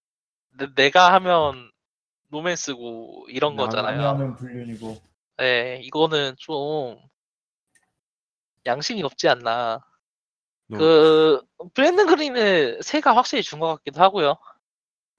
내- 0.57 0.73
내가 0.75 1.13
하면 1.13 1.69
노맨스고 2.29 3.27
이런 3.29 3.55
거잖아요. 3.55 4.07
하면 4.07 4.35
불륜이고. 4.35 5.01
네, 5.37 5.79
이거는 5.83 6.35
좀 6.37 6.97
양심이 8.65 9.03
없지 9.03 9.27
않나. 9.29 9.79
너- 10.67 10.77
그 10.79 11.41
브랜든 11.73 12.07
그린은 12.07 12.81
새가 12.81 13.15
확실히 13.15 13.43
준 13.43 13.59
것 13.59 13.67
같기도 13.77 14.01
하고요. 14.01 14.37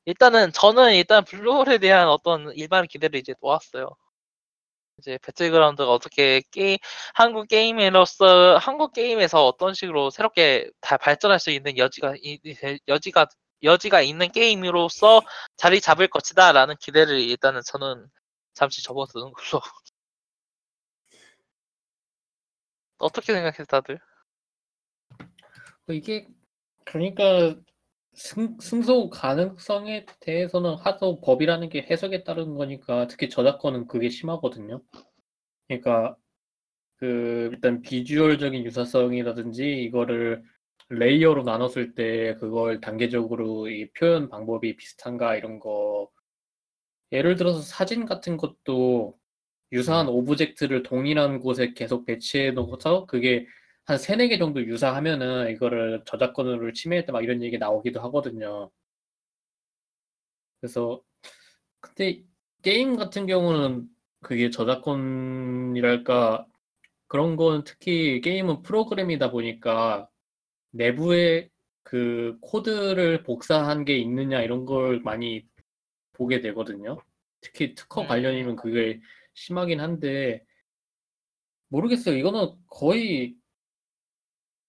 일단은 0.06 0.52
저는 0.52 0.94
일단 0.94 1.24
블루홀에 1.24 1.78
대한 1.78 2.09
어떤 2.09 2.52
일반 2.56 2.86
기대를 2.89 3.20
이제 3.20 3.35
놓았어요. 3.43 3.90
이제 4.98 5.19
배틀그라운드가 5.23 5.90
어떻게 5.93 6.43
게임 6.51 6.78
한국 7.14 7.48
게임으로서 7.48 8.59
한국 8.59 8.93
게임에서 8.93 9.47
어떤 9.47 9.74
식으로 9.74 10.10
새롭게 10.10 10.70
다 10.81 10.97
발전할 10.97 11.40
수 11.40 11.51
있는 11.51 11.77
여지가 11.78 12.14
여지가 12.89 13.27
여지가 13.64 14.02
있는 14.02 14.31
게임으로서 14.32 15.23
자리 15.56 15.81
잡을 15.81 16.09
것이다라는 16.09 16.77
기대를 16.81 17.20
일단은 17.20 17.62
저는 17.66 18.06
잠시 18.55 18.82
접어두는 18.82 19.32
걸로. 19.32 19.62
어떻게 23.03 23.33
생각해 23.33 23.65
다들? 23.69 23.99
뭐 25.87 25.95
이게 25.95 26.29
그러니까 26.85 27.57
승, 28.15 28.57
승소 28.61 29.11
가능성에 29.11 30.07
대해서는 30.20 30.77
하도 30.77 31.20
법이라는 31.20 31.69
게 31.69 31.83
해석에 31.83 32.24
따른 32.24 32.55
거니까 32.55 33.07
특히 33.09 33.29
저작권은 33.29 33.89
그게 33.89 34.09
심하거든요. 34.09 34.83
그러니까 35.66 36.16
그 36.97 37.51
일단 37.53 37.83
비주얼적인 37.83 38.65
유사성이라든지 38.65 39.83
이거를 39.83 40.45
layer로 40.89 41.43
나눴을 41.43 41.95
때 41.95 42.35
그걸 42.37 42.81
단계적으로 42.81 43.69
이 43.69 43.91
표현 43.93 44.29
방법이 44.29 44.77
비슷한가 44.77 45.37
이런 45.37 45.59
거 45.59 46.11
예를 47.11 47.37
들어서 47.37 47.61
사진 47.61 48.07
같은 48.07 48.37
것도 48.37 49.19
유사한 49.73 50.09
object를 50.09 50.83
동일한 50.82 51.40
곳에 51.40 51.73
계속 51.74 52.05
배치해 52.07 52.51
놓고서 52.53 53.07
그게 53.07 53.47
한 53.85 53.99
세네 53.99 54.28
개 54.28 54.39
정도 54.39 54.65
유사하면은 54.65 55.51
이거를 55.51 56.03
저작권을 56.07 56.73
침해했다 56.74 57.12
막 57.12 57.24
이런 57.24 57.43
얘기 57.43 57.59
나오기도 57.59 58.01
하거든요. 58.03 58.70
그래서 60.61 61.03
근데 61.81 62.23
게임 62.62 62.97
같은 62.97 63.27
경우는 63.27 63.89
그게 64.20 64.51
저작권이랄까 64.51 66.47
그런 67.09 67.36
건 67.36 67.65
특히 67.65 68.20
게임은 68.20 68.62
프로그램이다 68.62 69.31
보니까 69.32 70.09
내부에 70.70 71.51
그 71.82 72.39
코드를 72.40 73.24
복사한 73.24 73.85
게 73.85 73.97
있느냐 73.99 74.40
이런 74.43 74.65
걸 74.65 75.01
많이 75.01 75.44
보게 76.12 76.40
되거든요. 76.40 76.99
특히 77.40 77.74
특허 77.74 78.03
음. 78.03 78.07
관련이면 78.07 78.57
그게 78.57 79.01
심하긴 79.35 79.81
한데 79.81 80.45
모르겠어요. 81.69 82.17
이거는 82.17 82.53
거의 82.69 83.35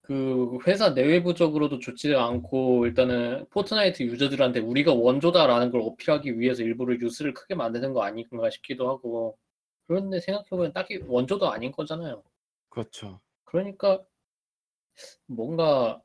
그 0.02 0.58
회사 0.66 0.90
내외부적으로도 0.90 1.78
좋지 1.78 2.14
않고 2.14 2.86
일단은 2.86 3.46
포트나이트 3.50 4.02
유저들한테 4.02 4.60
우리가 4.60 4.92
원조다라는 4.92 5.70
걸 5.70 5.80
어필하기 5.80 6.38
위해서 6.38 6.62
일부러 6.62 6.94
뉴스를 6.96 7.32
크게 7.32 7.54
만드는 7.54 7.94
거 7.94 8.02
아닌가 8.02 8.50
싶기도 8.50 8.88
하고 8.90 9.38
그런데 9.86 10.20
생각해보면 10.20 10.72
딱히 10.74 11.00
원조도 11.06 11.50
아닌 11.50 11.72
거잖아요. 11.72 12.22
그렇죠. 12.68 13.20
그러니까 13.44 14.02
뭔가 15.26 16.02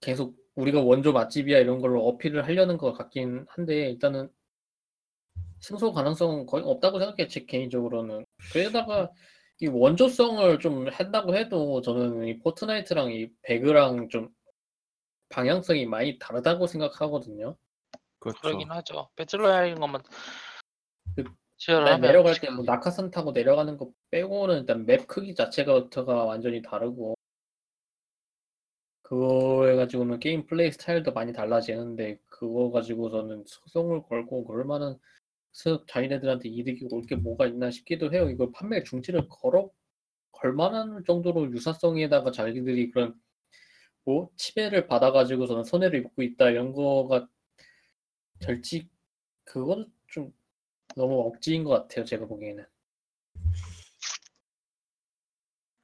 계속 0.00 0.36
우리가 0.54 0.82
원조 0.82 1.12
맛집이야 1.12 1.58
이런 1.58 1.80
걸로 1.80 2.06
어필을 2.08 2.44
하려는 2.44 2.76
것 2.76 2.92
같긴 2.92 3.46
한데 3.48 3.90
일단은 3.90 4.28
승소 5.60 5.92
가능성은 5.92 6.46
거의 6.46 6.64
없다고 6.64 6.98
생각해요 6.98 7.28
제 7.28 7.44
개인적으로는 7.44 8.24
그러다가 8.52 9.10
이 9.60 9.66
원조성을 9.66 10.58
좀 10.58 10.88
한다고 10.88 11.36
해도 11.36 11.80
저는 11.82 12.26
이 12.26 12.38
Fortnite랑 12.38 13.12
이 13.12 13.28
배그랑 13.42 14.08
좀 14.08 14.30
방향성이 15.28 15.86
많이 15.86 16.18
다르다고 16.18 16.66
생각하거든요 16.66 17.56
그렇죠. 18.18 18.40
그러긴 18.42 18.70
하죠. 18.70 19.08
battle 19.16 19.42
royale인 19.42 19.76
것만 19.80 20.02
그 21.16 21.24
지원을 21.56 21.84
내- 21.84 21.90
하면 21.92 22.00
내려갈 22.10 22.34
때 22.40 22.50
뭐 22.50 22.64
낙하산 22.64 23.10
타고 23.10 23.32
내려가는 23.32 23.76
거 23.76 23.90
빼고는 24.10 24.60
일단 24.60 24.84
map 24.86 25.06
크기 25.06 25.34
자체가 25.34 25.88
완전히 26.24 26.60
다르고 26.62 27.14
그거 29.02 29.66
해가지고는 29.66 30.20
게임 30.20 30.46
플레이 30.46 30.70
스타일도 30.72 31.12
많이 31.12 31.32
달라지는데 31.32 32.18
그거 32.28 32.70
가지고서는 32.70 33.44
소송을 33.46 34.02
걸고 34.04 34.44
그럴 34.44 34.64
만한 34.64 34.94
스- 34.94 35.19
자기네들한테 35.86 36.48
이득이 36.48 36.86
올 36.90 37.02
게 37.06 37.16
뭐가 37.16 37.46
있나 37.46 37.70
싶기도 37.70 38.12
해요. 38.12 38.28
이걸 38.30 38.50
판매 38.52 38.82
중지를 38.82 39.28
걸어 39.28 39.70
걸 40.32 40.52
만한 40.52 41.02
정도로 41.06 41.52
유사성에다가 41.52 42.30
자기들이 42.30 42.90
그런 42.90 43.20
뭐 44.04 44.30
치배를 44.36 44.86
받아가지고서는 44.86 45.64
손해를 45.64 46.00
입고 46.00 46.22
있다 46.22 46.50
이런 46.50 46.72
거가 46.72 47.28
절직 48.40 48.88
그거는 49.44 49.92
좀 50.06 50.32
너무 50.96 51.20
억지인 51.26 51.64
것 51.64 51.70
같아요. 51.70 52.04
제가 52.04 52.26
보기에는. 52.26 52.64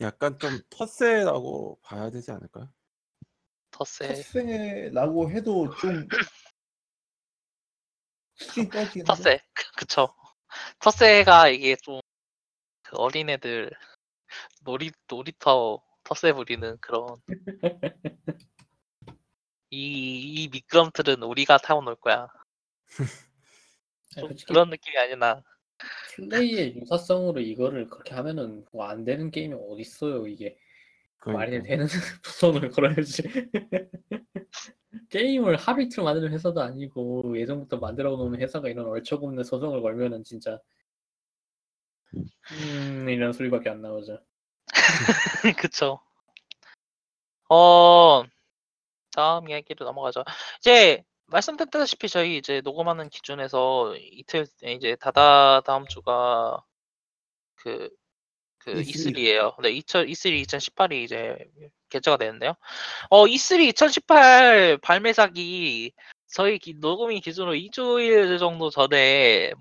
약간 0.00 0.38
좀 0.38 0.58
텃세라고 0.70 1.78
봐야 1.82 2.10
되지 2.10 2.30
않을까요? 2.30 2.68
텃세 3.70 4.08
텃세라고 4.14 5.30
해도 5.30 5.68
좀 5.76 6.06
떠지긴 8.72 9.04
하죠. 9.08 9.22
텃세 9.22 9.40
그쵸. 9.76 10.14
텃세가 10.80 11.48
이게 11.48 11.76
좀 11.76 12.00
그 12.88 12.96
어린애들 12.98 13.70
놀이 14.62 14.92
놀이터 15.08 15.82
텃세 16.04 16.32
부리는 16.32 16.78
그런 16.80 17.20
이, 19.70 20.44
이 20.44 20.48
미끄럼틀은 20.48 21.22
우리가 21.22 21.58
타고 21.58 21.82
놀 21.82 21.96
거야. 21.96 22.28
좀 24.10 24.28
솔직히 24.28 24.46
그런 24.46 24.70
느낌이 24.70 24.96
아니나. 24.98 25.42
플레이의 26.14 26.76
유사성으로 26.76 27.40
이거를 27.40 27.88
그렇게 27.88 28.14
하면은 28.14 28.64
뭐 28.72 28.86
안 28.88 29.04
되는 29.04 29.30
게임이 29.30 29.54
어디 29.54 29.82
있어요 29.82 30.26
이게 30.26 30.56
말이 31.24 31.50
그러니까. 31.50 31.68
되는 31.68 31.86
손을 32.24 32.70
걸어야지 32.70 33.22
게임을 35.10 35.56
이틀 35.80 36.04
만드는 36.04 36.32
회사도 36.32 36.60
아니고 36.60 37.38
예전부터 37.38 37.78
만들어 37.78 38.16
놓은 38.16 38.40
회사가 38.40 38.68
이런 38.68 38.86
얼척없는 38.86 39.44
소송을 39.44 39.82
걸면은 39.82 40.24
진짜 40.24 40.58
음 42.14 43.08
이런 43.08 43.32
소리밖에 43.32 43.70
안 43.70 43.82
나오죠 43.82 44.18
그쵸. 45.58 46.00
어, 47.48 48.24
다음 49.12 49.48
이야기로 49.48 49.84
넘어가죠. 49.86 50.24
이제 50.58 51.04
말씀드렸다시피 51.26 52.08
저희 52.08 52.38
이제 52.38 52.60
녹음하는 52.62 53.08
기준에서 53.08 53.96
이틀 53.96 54.46
이제 54.62 54.96
다다 54.96 55.60
다음 55.62 55.86
주가 55.86 56.64
그 57.56 57.90
그 58.66 58.72
E3. 58.82 59.14
E3예요. 59.14 59.62
네, 59.62 59.70
2000 59.70 60.06
E3 60.06 60.42
2018이 60.44 61.04
이제 61.04 61.36
개최가 61.88 62.16
되는데요. 62.16 62.54
어, 63.10 63.24
E3 63.26 63.60
2018 63.68 64.78
발매작이 64.82 65.92
저희 66.26 66.58
기- 66.58 66.74
녹음이 66.74 67.20
기준으로 67.20 67.54
2주일 67.54 68.40
정도 68.40 68.68
전에 68.70 69.52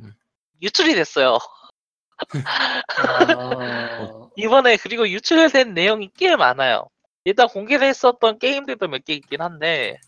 음. 0.00 0.12
유출이 0.60 0.94
됐어요. 0.94 1.38
아, 2.18 2.28
이번에 4.36 4.76
그리고 4.76 5.08
유출된 5.08 5.72
내용이 5.72 6.10
꽤 6.16 6.36
많아요. 6.36 6.88
일단 7.24 7.48
공개됐었던 7.48 8.38
게임들도 8.38 8.86
몇 8.88 9.02
개 9.04 9.14
있긴 9.14 9.40
한데 9.40 9.98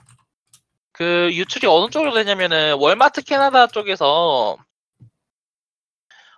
그 0.93 1.31
유출이 1.33 1.67
어느 1.67 1.91
쪽으로 1.91 2.13
되냐면은 2.13 2.75
월마트 2.75 3.23
캐나다 3.23 3.67
쪽에서 3.69 4.59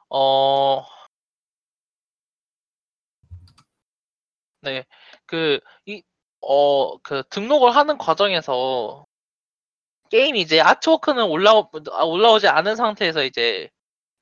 어 0.09 0.85
네, 4.63 4.85
그, 5.27 5.61
이, 5.87 6.03
어, 6.41 6.99
그 6.99 7.23
등록을 7.31 7.75
하는 7.75 7.99
과정에서 7.99 9.07
게임이 10.11 10.41
이제 10.41 10.61
artwork는 10.61 11.25
올라오, 11.25 11.71
아, 11.93 12.05
올라오지 12.05 12.49
않은 12.49 12.77
상태에서 12.77 13.25
이제 13.25 13.71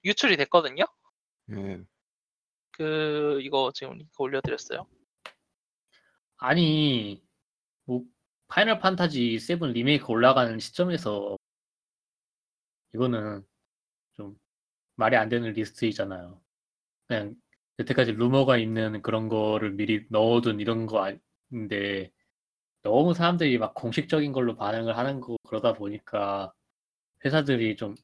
유출이 0.05 0.37
됐거든요. 0.37 0.85
예. 1.53 1.81
그, 2.73 3.41
이거 3.43 3.73
지금 3.75 3.95
링크 3.95 4.13
올려드렸어요. 4.19 4.87
아니 6.39 7.23
뭐 7.85 8.05
Final 8.49 8.79
Fantasy 8.79 9.39
7 9.41 9.59
리메이크 9.73 10.07
올라가는 10.07 10.59
시점에서 10.59 11.37
이거는 12.95 13.45
좀 14.15 14.39
말이 14.95 15.17
안 15.17 15.29
되는 15.29 15.53
리스트이잖아요. 15.53 16.41
그냥 17.07 17.35
여태까지 17.79 18.13
루머가 18.13 18.57
있는 18.59 19.03
그런 19.03 19.29
거를 19.29 19.71
미리 19.73 20.05
넣어둔 20.11 20.61
이런 20.61 20.87
거 20.87 21.05
아닌데 21.05 22.11
너무 22.83 23.15
사람들이 23.15 23.59
막 23.59 23.75
공식적인 23.75 24.33
걸로 24.33 24.57
반응을 24.57 24.97
하는 24.97 25.21
거 25.21 25.37
그러다 25.49 25.75
보니까 25.75 26.53
회사들이 27.25 27.77
좀 27.77 27.95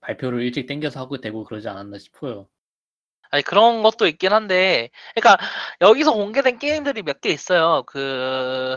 발표를 0.00 0.42
일찍 0.42 0.66
땡겨서 0.66 1.00
하고 1.00 1.18
되고 1.20 1.44
그러지 1.44 1.68
않았나 1.68 1.98
싶어요. 1.98 2.48
아니 3.30 3.42
그런 3.42 3.82
것도 3.82 4.06
있긴 4.08 4.32
한데 4.32 4.90
그러니까 5.14 5.38
여기서 5.80 6.12
공개된 6.12 6.58
게임들이 6.58 7.02
몇 7.02 7.20
개 7.20 7.30
있어요. 7.30 7.82
그 7.86 8.76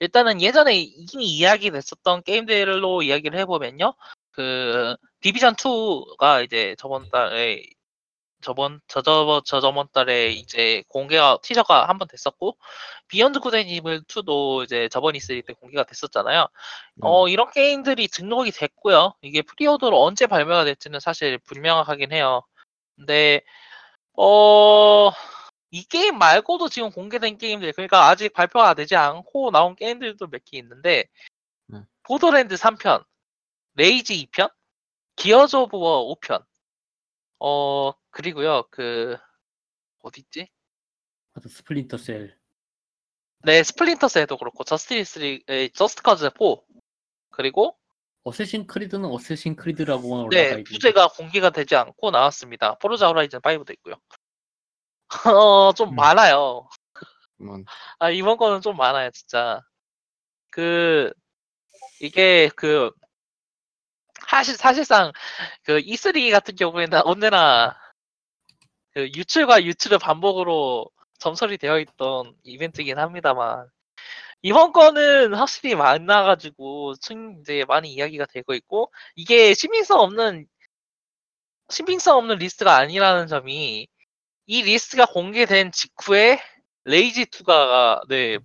일단은 0.00 0.40
예전에 0.42 0.76
이미 0.76 1.26
이야기 1.26 1.70
됐었던 1.70 2.22
게임들로 2.22 3.02
이야기를 3.02 3.38
해보면요. 3.40 3.94
그 4.32 4.96
디비전 5.20 5.54
2가 5.56 6.44
이제 6.44 6.74
저번 6.78 7.08
달에 7.10 7.62
저번 8.42 8.80
저저번 8.88 9.42
저저번 9.44 9.88
달에 9.92 10.30
이제 10.30 10.82
공개가 10.88 11.38
teaser가 11.42 11.88
한 11.88 11.98
번 11.98 12.08
됐었고 12.08 12.56
Beyond 13.08 13.38
Evil 13.66 14.02
2도 14.04 14.64
이제 14.64 14.88
저번 14.90 15.14
E3 15.14 15.44
때 15.46 15.52
공개가 15.54 15.84
됐었잖아요. 15.84 16.46
어 17.02 17.28
이런 17.28 17.50
게임들이 17.52 18.08
등록이 18.08 18.52
됐고요. 18.52 19.14
이게 19.22 19.42
preorder로 19.42 20.02
언제 20.02 20.26
발매가 20.26 20.64
될지는 20.64 21.00
사실 21.00 21.38
불명확하긴 21.38 22.12
해요. 22.12 22.42
근데 22.96 23.42
어, 24.14 25.10
이 25.70 25.84
게임 25.84 26.18
말고도 26.18 26.68
지금 26.68 26.90
공개된 26.90 27.38
게임들, 27.38 27.72
그러니까 27.72 28.08
아직 28.08 28.32
발표가 28.34 28.74
되지 28.74 28.96
않고 28.96 29.50
나온 29.50 29.76
게임들도 29.76 30.26
몇 30.28 30.42
개 30.44 30.58
있는데, 30.58 31.06
음. 31.72 31.86
Borderlands 32.04 32.56
3편, 32.56 33.04
Rage 33.74 34.14
2편, 34.32 34.52
Gears 35.16 35.56
of 35.56 35.76
War 35.78 36.14
5편, 36.16 36.44
어, 37.40 37.92
그리고요, 38.10 38.64
그, 38.70 39.16
어딨지? 40.02 40.48
아, 41.32 41.40
Splinter 41.48 41.96
Cell. 41.96 42.38
네, 43.42 43.62
Splinter 43.62 44.08
Cell도 44.08 44.36
그렇고, 44.36 44.62
Justice, 44.62 45.18
리, 45.20 45.42
에, 45.48 45.68
Just 45.68 46.02
Cause 46.02 46.28
4, 46.28 46.30
그리고, 47.30 47.78
Assassin's 48.24 48.66
Creed는 48.66 49.06
Assassin's 49.06 49.56
Creed라고만 49.56 50.20
올라가 50.26 50.36
네, 50.36 50.48
있는데 50.50 50.64
부제가 50.64 51.08
공개가 51.08 51.48
되지 51.48 51.74
않고 51.74 52.10
나왔습니다. 52.10 52.74
Forza 52.74 53.08
Horizon 53.08 53.40
5도 53.40 53.72
있고요. 53.72 53.94
어, 55.34 55.72
좀 55.72 55.88
음. 55.88 55.94
많아요. 55.94 56.68
뭐, 57.38 57.58
아, 57.98 58.10
이번 58.10 58.36
거는 58.36 58.60
좀 58.60 58.76
많아요, 58.76 59.10
진짜. 59.12 59.62
그, 60.50 61.10
이게 62.02 62.50
그, 62.54 62.90
사실, 64.30 64.56
사실상 64.56 65.12
그 65.64 65.80
E3 65.80 66.30
같은 66.30 66.54
경우에는 66.54 67.00
언제나 67.04 67.76
그 68.94 69.08
유출과 69.14 69.64
유출의 69.64 69.98
반복으로 69.98 70.88
점철이 71.18 71.58
되어 71.58 71.80
있던 71.80 72.36
이벤트이긴 72.44 72.98
합니다만, 72.98 73.68
이번 74.42 74.72
거는 74.72 75.34
확실히 75.34 75.74
많아가지고, 75.74 76.94
층, 76.96 77.38
이제 77.40 77.64
많이 77.68 77.92
이야기가 77.92 78.26
되고 78.26 78.54
있고, 78.54 78.92
이게 79.16 79.54
신빙성 79.54 80.00
없는, 80.00 80.46
신빙성 81.70 82.16
없는 82.18 82.38
리스트가 82.38 82.76
아니라는 82.76 83.26
점이, 83.26 83.88
이 84.46 84.62
리스트가 84.62 85.06
공개된 85.06 85.72
직후에 85.72 86.40
Rage 86.84 87.26
2가, 87.26 88.02
네, 88.08 88.38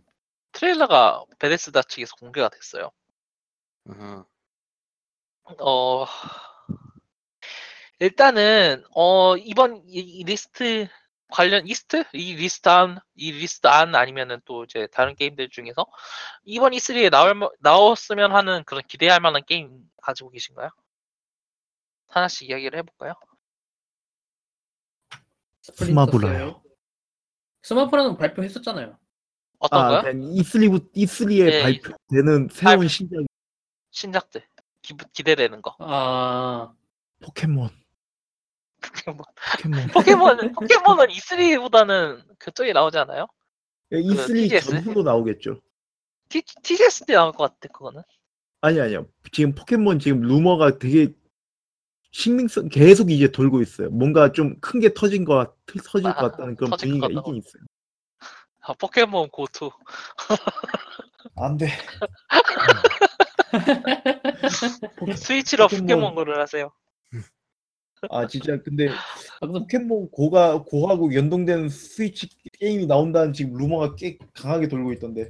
트레일러가 0.53 1.23
Bethesda 1.39 1.83
측에서 1.83 2.15
공개가 2.17 2.49
됐어요. 2.49 2.91
아하. 3.89 4.25
어, 5.59 6.05
일단은, 7.99 8.83
어, 8.95 9.37
이번 9.37 9.83
이, 9.87 9.99
이 9.99 10.23
리스트 10.23 10.87
관련, 11.29 11.63
리스트? 11.65 12.03
이 12.13 12.35
리스트 12.35 12.67
안, 12.69 12.99
이 13.15 13.31
리스트 13.31 13.67
안 13.67 13.95
아니면은 13.95 14.41
또 14.45 14.63
이제 14.63 14.87
다른 14.87 15.15
게임들 15.15 15.49
중에서 15.49 15.85
이번 16.45 16.71
E3에 16.73 17.09
나올, 17.09 17.35
마- 17.35 17.49
나왔으면 17.59 18.31
하는 18.35 18.63
그런 18.63 18.81
기대할 18.87 19.19
만한 19.19 19.43
게임 19.45 19.81
가지고 20.01 20.29
계신가요? 20.31 20.69
하나씩 22.07 22.49
이야기를 22.49 22.79
해볼까요? 22.79 23.13
셀. 25.61 25.95
스마브라는 27.63 28.17
발표했었잖아요. 28.17 28.97
어떤 29.59 29.83
아, 29.85 29.89
거요? 29.89 30.01
그냥 30.01 30.21
E3부 30.33 30.91
E3에 30.93 31.45
네, 31.45 31.61
발표되는 31.61 32.49
새로운 32.51 32.77
발표. 32.77 32.87
신작 32.87 33.25
신작들. 33.91 34.47
기, 34.85 34.95
기대되는 35.13 35.61
거. 35.61 35.75
아 35.79 36.71
포켓몬. 37.23 37.69
포켓몬. 38.81 39.25
포켓몬. 39.53 39.87
포켓몬, 39.87 40.51
포켓몬은 40.53 41.07
E3보다는 41.07 42.37
그쪽에 42.37 42.71
나오지 42.73 42.97
않아요? 42.99 43.27
E3 43.91 44.27
TGS? 44.27 44.69
전후로 44.71 45.03
나오겠죠. 45.03 45.59
T, 46.29 46.41
TGS 46.63 47.05
때 47.05 47.13
나올 47.13 47.31
것 47.31 47.43
같아, 47.59 47.71
그거는. 47.73 48.01
아니 48.61 48.79
아니요. 48.79 49.07
지금 49.31 49.53
포켓몬 49.55 49.99
지금 49.99 50.21
루머가 50.21 50.77
되게 50.77 51.13
신빙성 52.11 52.69
계속 52.69 53.11
이제 53.11 53.31
돌고 53.31 53.61
있어요. 53.61 53.89
뭔가 53.89 54.31
좀 54.31 54.59
큰 54.61 54.79
게 54.79 54.93
터진 54.93 55.25
것 55.25 55.35
같, 55.35 55.55
터질 55.83 56.07
아, 56.07 56.15
것 56.15 56.31
같다는 56.31 56.55
그런 56.55 56.69
터질 56.71 56.89
분위기가. 56.89 57.19
있긴 57.19 57.35
있어요. 57.37 57.63
아, 58.61 58.73
포켓몬 58.73 59.29
Go 59.29 59.43
Two. 59.43 59.69
안 61.37 61.57
돼. 61.57 61.67
스위치로 65.15 65.65
포켓몬. 65.67 65.87
포켓몬고를 65.87 66.39
하세요. 66.39 66.71
아 68.09 68.27
진짜 68.27 68.61
근데 68.61 68.87
아, 69.41 69.47
포켓몬 69.47 70.09
고가 70.11 70.63
고하고 70.63 71.13
연동되는 71.13 71.69
스위치 71.69 72.27
게임이 72.59 72.85
나온다는 72.85 73.33
지금 73.33 73.57
루머가 73.57 73.95
꽤 73.95 74.17
강하게 74.33 74.67
돌고 74.67 74.93
있던데. 74.93 75.27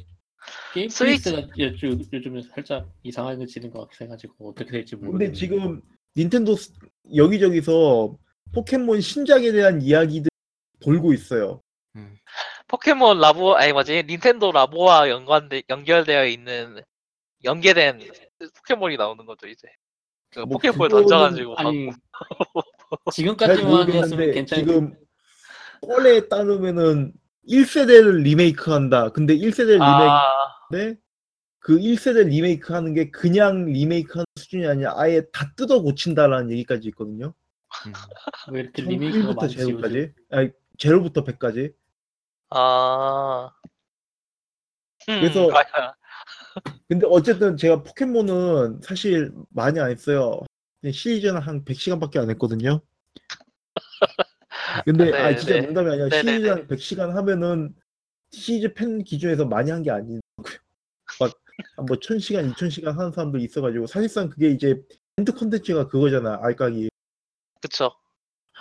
게임 0.73 0.89
스위치- 0.89 1.31
Freak가 1.31 1.47
요즘 1.57 2.01
요즘에 2.11 2.41
살짝 2.53 2.87
이상해지는 3.03 3.71
것 3.71 3.89
같아가지고 3.89 4.49
어떻게 4.49 4.71
될지 4.71 4.95
모르겠는데. 4.95 5.25
근데 5.25 5.37
지금 5.39 5.81
닌텐도 6.17 6.55
스- 6.55 6.73
여기저기서 7.15 8.17
포켓몬 8.53 9.01
신작에 9.01 9.51
대한 9.51 9.81
이야기들 9.81 10.29
돌고 10.81 11.13
있어요. 11.13 11.61
포켓몬 12.67 13.19
라보 13.19 13.55
아니 13.55 13.71
뭐지 13.73 14.03
닌텐도 14.07 14.51
라보와 14.51 15.09
연관돼 15.09 15.63
연결되어 15.69 16.25
있는 16.27 16.81
연계된 17.45 17.99
포켓몬이 18.57 18.97
나오는 18.97 19.25
거죠 19.25 19.47
이제. 19.47 19.67
그뭐 20.31 20.45
포켓볼 20.47 20.89
그거는 20.89 21.07
던져가지고 21.07 21.55
아니. 21.57 21.89
잘 23.05 23.13
지금까지만 23.13 23.57
했으면 23.57 23.71
모르겠는데 23.71 24.31
괜찮을 24.31 24.65
지금 24.65 24.97
뻘에 25.81 26.27
따르면은 26.27 27.13
1세대를 27.47 28.23
리메이크한다. 28.23 29.09
근데 29.09 29.35
1세대 29.35 29.79
아 29.81 30.31
리메이크인데 30.71 30.99
그 31.59 31.77
1세대 31.77 32.27
리메이크 32.27 32.73
하는 32.73 32.93
게 32.93 33.09
그냥 33.11 33.65
리메이크 33.65 34.13
하는 34.13 34.25
수준이 34.35 34.67
아니라 34.67 34.93
아예 34.97 35.23
다 35.31 35.51
뜯어 35.55 35.81
고친다라는 35.81 36.51
얘기까지 36.51 36.89
있거든요. 36.89 37.33
왜 38.51 38.61
이렇게 38.61 38.81
처음 38.81 38.89
리메이크가 38.91 39.33
1부터 39.33 39.35
많지 39.35 39.55
요즘? 39.57 39.67
제로까지. 39.67 40.13
아니 40.31 40.49
제로부터 40.77 41.23
100까지. 41.23 41.73
아. 42.49 43.49
음, 45.09 45.19
그래서-. 45.21 45.49
근데 46.87 47.05
어쨌든 47.09 47.57
제가 47.57 47.83
포켓몬은 47.83 48.81
사실 48.81 49.31
많이 49.49 49.79
안 49.79 49.89
했어요. 49.91 50.39
시리즈는 50.91 51.41
한 51.41 51.65
100시간밖에 51.65 52.19
안 52.19 52.29
했거든요. 52.31 52.81
근데 54.85 55.11
네, 55.11 55.17
아 55.17 55.35
진짜 55.35 55.55
네. 55.55 55.61
농담이 55.61 55.89
아니라 55.89 56.09
네, 56.09 56.15
네, 56.15 56.21
시리즈 56.21 56.47
한 56.47 56.67
100시간 56.67 57.11
하면은 57.15 57.75
시리즈 58.31 58.73
팬 58.73 59.03
기준에서 59.03 59.45
많이 59.45 59.71
한 59.71 59.81
게 59.83 59.91
아니고요. 59.91 60.19
막뭐 61.77 61.97
1000시간, 61.97 62.53
2000시간 62.53 62.95
하는 62.97 63.11
사람도 63.11 63.37
있어 63.39 63.61
가지고 63.61 63.87
사실상 63.87 64.29
그게 64.29 64.49
이제 64.49 64.75
end 65.17 65.33
콘텐츠가 65.33 65.87
그거잖아. 65.87 66.39
알까기. 66.41 66.89
그쵸. 67.61 67.91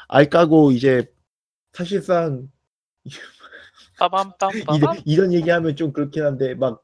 알까고 0.09 0.71
이제 0.73 1.12
사실상 1.73 2.49
빠밤빰 3.99 4.77
이런. 4.77 5.03
이런 5.05 5.33
얘기하면 5.33 5.77
좀 5.77 5.93
그렇긴 5.93 6.25
한데 6.25 6.55
막 6.55 6.84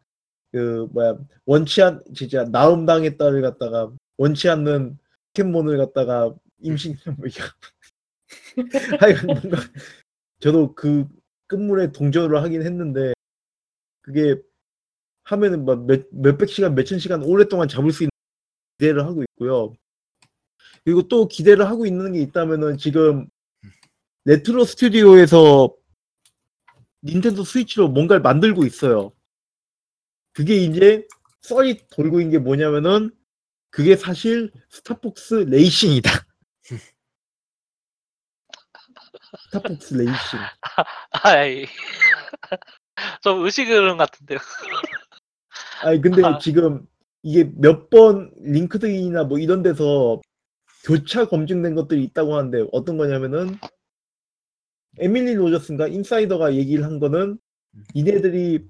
그 0.52 0.88
뭐야 0.92 1.16
원치 1.46 1.82
않 1.82 2.02
진짜 2.14 2.44
낳음 2.44 2.86
당했다를 2.86 3.42
갖다가 3.42 3.90
원치 4.16 4.48
않는 4.48 4.98
포켓몬을 5.28 5.78
갖다가 5.78 6.34
임신 6.60 6.96
뭐 7.18 7.26
하여간 9.00 9.26
뭔가 9.26 9.58
저도 10.40 10.74
그 10.74 11.06
끝물에 11.46 11.92
동조를 11.92 12.42
하긴 12.42 12.62
했는데 12.62 13.12
그게 14.02 14.36
하면은 15.24 15.64
막 15.64 15.86
몇, 15.86 16.06
몇백 16.10 16.48
시간 16.48 16.74
몇천 16.74 16.98
시간 16.98 17.22
오랫동안 17.22 17.68
잡을 17.68 17.92
수 17.92 18.02
있는 18.02 18.10
기대를 18.78 19.04
하고 19.04 19.22
있고요. 19.22 19.74
그리고 20.84 21.06
또 21.08 21.28
기대를 21.28 21.66
하고 21.66 21.86
있는 21.86 22.12
게 22.12 22.20
있다면은 22.20 22.78
지금 22.78 23.28
Retro 24.24 24.64
Studio에서 24.64 25.74
닌텐도 27.04 27.44
스위치로 27.44 27.88
뭔가를 27.88 28.22
만들고 28.22 28.64
있어요. 28.64 29.12
그게 30.32 30.56
이제 30.56 31.06
썰이 31.42 31.88
돌고 31.90 32.20
있는 32.20 32.32
게 32.32 32.38
뭐냐면은 32.38 33.10
그게 33.70 33.96
사실 33.96 34.50
Star 34.70 35.07
Fox 35.07 35.34
Racing이다. 35.48 36.10
Star 39.50 39.76
Fox 39.76 39.94
Racing. 39.94 40.38
아이. 41.22 41.66
좀 43.22 43.44
의식은 43.44 43.96
같은데요. 43.96 44.38
아니 45.82 46.00
근데 46.00 46.22
아. 46.24 46.38
지금 46.38 46.86
이게 47.22 47.44
몇 47.56 47.88
번 47.90 48.30
LinkedIn이나 48.38 49.24
뭐 49.24 49.38
이런 49.38 49.62
데서 49.62 50.20
교차 50.84 51.26
검증된 51.28 51.74
것들이 51.74 52.02
있다고 52.04 52.36
하는데 52.36 52.66
어떤 52.72 52.96
거냐면은 52.96 53.58
에밀리 54.98 55.34
로저스인가 55.34 55.88
insider가 55.88 56.54
얘기를 56.54 56.84
한 56.84 56.98
거는 56.98 57.38
니네들이 57.94 58.66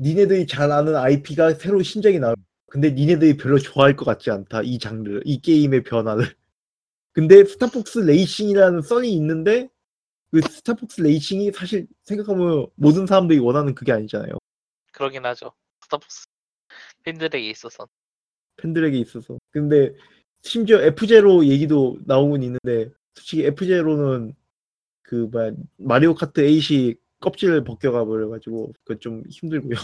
니네들이 0.00 0.46
잘 0.46 0.72
아는 0.72 0.96
IP가 0.96 1.54
새로 1.54 1.82
신작이 1.82 2.18
나올 2.18 2.36
근데 2.66 2.90
니네들이 2.90 3.36
별로 3.36 3.58
좋아할 3.58 3.96
것 3.96 4.04
같지 4.04 4.30
않다 4.30 4.62
이 4.62 4.78
장르 4.78 5.20
이 5.24 5.40
게임의 5.40 5.82
변화를 5.84 6.24
근데 7.12 7.44
Star 7.44 7.76
Fox 7.76 8.00
Racing이라는 8.00 8.82
썰이 8.82 9.12
있는데 9.14 9.68
그 10.30 10.40
Star 10.40 10.74
Fox 10.74 11.00
Racing이 11.00 11.52
사실 11.52 11.86
생각하면 12.04 12.66
모든 12.76 13.06
사람들이 13.06 13.40
원하는 13.40 13.74
그게 13.74 13.92
아니잖아요 13.92 14.38
그러긴 14.92 15.24
하죠. 15.26 15.52
Star 15.82 16.07
Fox 16.07 16.26
팬들에게 17.04 17.48
있어서. 17.50 17.88
팬들에게 18.56 18.98
있어서. 18.98 19.38
근데 19.50 19.94
심지어 20.42 20.78
F-Zero 20.78 21.46
얘기도 21.46 21.98
나오곤 22.04 22.42
있는데 22.42 22.90
솔직히 23.14 23.44
F-Zero는 23.44 24.34
그 25.02 25.28
뭐야 25.32 25.52
Mario 25.76 26.14
Kart 26.14 26.42
8이 26.42 26.96
껍질을 27.20 27.64
벗겨가 27.64 28.04
버려가지고 28.04 28.72
그거 28.84 28.98
좀 28.98 29.22
힘들고요. 29.28 29.76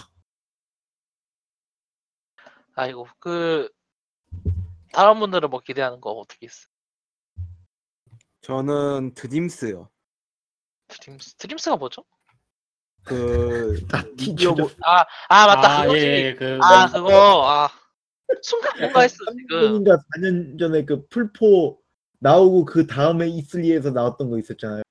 아이고 2.75 3.07
그 3.19 3.69
다른 4.93 5.19
분들은 5.21 5.51
뭐 5.51 5.61
기대하는 5.61 6.01
거 6.01 6.11
어떻게 6.13 6.47
있어? 6.47 6.69
저는 8.43 9.15
Dreams요. 9.15 9.91
Dreams 10.89 11.35
Dreams가 11.37 11.77
뭐죠? 11.77 12.05
그 13.05 13.81
아, 13.93 14.03
미디어 14.17 14.55
티저. 14.55 14.63
모- 14.63 14.71
아, 14.85 15.01
아 15.29 15.47
맞다 15.47 15.79
아, 15.79 15.83
그거지. 15.83 16.05
예, 16.07 16.35
그아 16.35 16.87
뭐- 16.89 16.93
그거 17.01 17.49
아 17.49 17.69
순간 18.43 18.79
뭔가 18.81 19.01
했어 19.03 19.17
지금. 19.37 19.85
3년인가 19.85 19.99
4년 20.17 20.59
전에 20.59 20.85
그 20.85 21.07
플포 21.09 21.81
나오고 22.19 22.65
그 22.65 22.87
다음에 22.87 23.27
E3에서 23.29 23.93
나왔던 23.93 24.31
거 24.31 24.39
있었잖아요. 24.39 24.83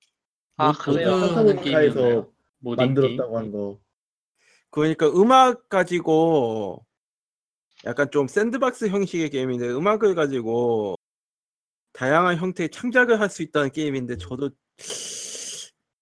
아 0.58 0.68
뭐- 0.72 0.74
그래요. 0.78 1.12
모든 1.12 1.28
산타모니카에서 1.28 1.94
게임이었나요? 1.96 2.32
만들었다고 2.74 3.32
게임? 3.34 3.36
한 3.36 3.52
거. 3.52 3.80
그러니까 4.72 5.08
음악 5.10 5.70
가지고 5.70 6.86
약간 7.86 8.10
좀 8.12 8.28
샌드박스 8.28 8.88
형식의 8.88 9.30
게임인데 9.30 9.70
음악을 9.70 10.16
가지고 10.16 10.96
다양한 11.94 12.38
형태의 12.38 12.70
창작을 12.70 13.20
할 13.22 13.30
수 13.30 13.42
있다는 13.44 13.72
게임인데 13.72 14.18
저도 14.18 14.50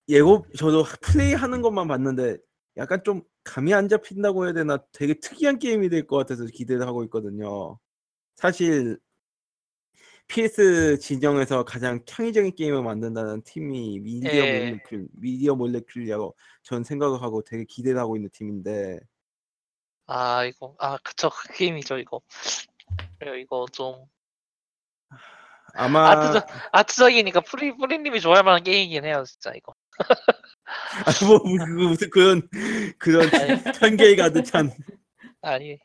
예고 0.10 0.46
저도 0.58 0.84
플레이하는 1.02 1.62
것만 1.62 1.88
봤는데 1.88 2.38
약간 2.78 3.04
좀 3.04 3.22
감이 3.44 3.74
안 3.74 3.88
잡힌다고 3.90 4.46
해야 4.46 4.54
되나 4.54 4.78
되게 4.92 5.14
특이한 5.20 5.60
게임이 5.60 5.90
될 5.90 6.08
것 6.08 6.18
같아서 6.18 6.46
기대를 6.46 6.88
하고 6.88 7.04
있거든요. 7.06 7.78
사실 8.36 8.98
PS 10.28 10.98
진영에서 11.00 11.64
가장 11.64 12.04
창의적인 12.06 12.56
게임을 12.56 12.82
만든다는 12.84 13.44
팀이 13.44 14.00
미디어 14.00 14.32
예. 14.46 14.72
몰레큘 14.72 15.08
미디어 15.14 15.54
몰레큘이라고 15.56 16.34
전 16.64 16.84
생각을 16.84 17.22
하고 17.22 17.44
되게 17.44 17.66
기대를 17.66 18.00
하고 18.00 18.16
있는 18.16 18.30
팀인데 18.32 19.00
아 20.08 20.44
이거 20.46 20.76
아 20.80 20.98
그쵸 21.04 21.30
그 21.30 21.54
게임이죠 21.54 21.98
이거. 21.98 22.22
그래요 23.20 23.36
이거 23.36 23.66
좀 23.72 24.06
아마 25.76 26.12
아트적 26.12 26.48
아트적이니까 26.72 27.42
프리 27.42 27.76
프리님이 27.76 28.20
좋아할 28.22 28.44
만한 28.44 28.64
게임이긴 28.64 29.06
해요 29.06 29.24
진짜 29.28 29.52
이거. 29.56 29.74
아니 31.06 31.28
뭐 31.30 31.40
그- 31.44 31.72
무슨 31.72 32.10
그런 32.10 32.50
그런 32.98 33.30
아니. 33.34 33.64
편견이 33.80 34.16
가득 34.16 34.44
찬 34.44 34.72
아니 35.42 35.78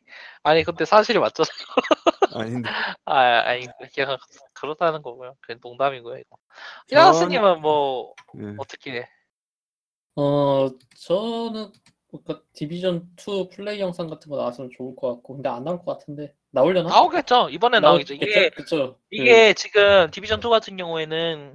아니 0.42 0.62
근데 0.64 0.84
사실이 0.84 1.18
맞잖아. 1.18 1.48
아닌데 2.34 2.68
아 3.04 3.14
아니 3.46 3.66
그냥 3.94 4.16
그렇다는 4.54 5.02
거고요. 5.02 5.34
그냥 5.40 5.58
농담이고요 5.62 6.18
이거. 6.18 6.36
전- 6.88 6.98
히라스님은 6.98 7.60
뭐 7.60 8.14
예. 8.40 8.54
어떻게? 8.58 9.06
어 10.16 10.68
저는 10.96 11.72
뭔가 12.10 12.40
디비전 12.54 13.10
2 13.16 13.48
플레이 13.50 13.80
영상 13.80 14.08
같은 14.08 14.30
거 14.30 14.36
나왔으면 14.36 14.70
좋을 14.76 14.96
것 14.96 15.14
같고 15.14 15.34
근데 15.34 15.48
안 15.48 15.64
나올 15.64 15.78
것 15.78 15.98
같은데 15.98 16.34
나오려나? 16.50 16.88
나오겠죠. 16.88 17.50
이번엔 17.50 17.82
나오겠죠. 17.82 18.14
이게 18.14 18.48
그쵸? 18.50 18.98
이게 19.10 19.52
지금 19.54 20.10
디비전 20.10 20.40
2 20.40 20.48
같은 20.48 20.76
경우에는 20.76 21.54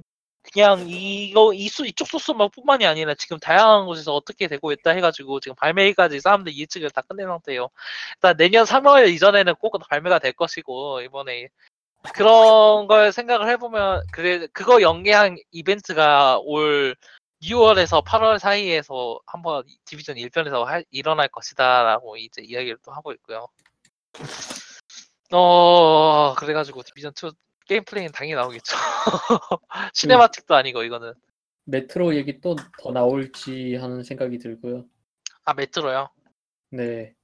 그냥 0.52 0.84
이거 0.88 1.52
이수 1.54 1.86
이쪽 1.86 2.06
소스만 2.08 2.50
뿐만이 2.50 2.86
아니라 2.86 3.14
지금 3.14 3.38
다양한 3.38 3.86
곳에서 3.86 4.14
어떻게 4.14 4.46
되고 4.46 4.72
있다 4.72 4.90
해가지고 4.90 5.40
지금 5.40 5.54
발매까지 5.56 6.20
사람들 6.20 6.56
예측을 6.56 6.90
다 6.90 7.02
끝낸 7.02 7.26
상태예요. 7.26 7.70
일단 8.16 8.36
내년 8.36 8.64
3월 8.64 9.08
이전에는 9.08 9.54
꼭 9.56 9.78
발매가 9.88 10.18
될 10.18 10.32
것이고 10.32 11.00
이번에 11.02 11.48
그런 12.14 12.86
걸 12.86 13.12
생각을 13.12 13.48
해보면 13.48 14.04
그래 14.12 14.46
그거 14.52 14.82
연계한 14.82 15.36
이벤트가 15.50 16.38
올 16.42 16.94
6월에서 17.42 18.04
8월 18.04 18.38
사이에서 18.38 19.18
한번 19.26 19.64
Division 19.84 20.16
1편에서 20.16 20.64
할, 20.64 20.84
일어날 20.90 21.28
것이다라고 21.28 22.16
이제 22.16 22.42
이야기를 22.42 22.78
또 22.84 22.92
하고 22.92 23.12
있고요. 23.12 23.48
어 25.32 26.34
그래가지고 26.34 26.82
Division 26.82 27.12
2 27.12 27.32
게임 27.66 27.84
플레이는 27.84 28.12
당연히 28.12 28.34
나오겠죠. 28.40 28.76
cinematic도 29.94 30.54
아니고 30.54 30.82
이거는 30.84 31.12
메트로 31.64 32.14
얘기 32.16 32.40
또 32.40 32.56
더 32.82 32.92
나올지 32.92 33.74
하는 33.76 34.02
생각이 34.02 34.38
들고요. 34.38 34.84
아 35.44 35.54
Metro요. 35.54 36.08
네, 36.70 37.14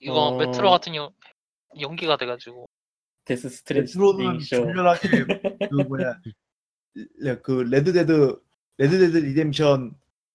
이거 0.00 0.14
어. 0.14 0.36
메트로 0.38 0.70
같은 0.70 0.92
경우 0.92 1.12
연기가 1.78 2.16
돼가지고 2.16 2.66
Death 3.24 3.48
Stranding 3.48 4.40
쇼. 4.40 4.56
졸렬하게 4.56 5.08
그 5.70 5.74
뭐야 5.88 6.18
레- 7.20 7.40
그 7.42 7.52
Red 7.70 8.00
Dead 8.00 8.40
Red 8.78 8.95
Dead 8.95 9.18
Redemption 9.18 9.94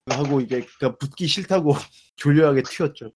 하고 0.10 0.40
이제 0.40 0.65
그 0.80 0.95
붙기 0.98 1.27
싫다고 1.27 1.73
졸렬하게 2.15 2.61
튀었죠. 2.64 3.11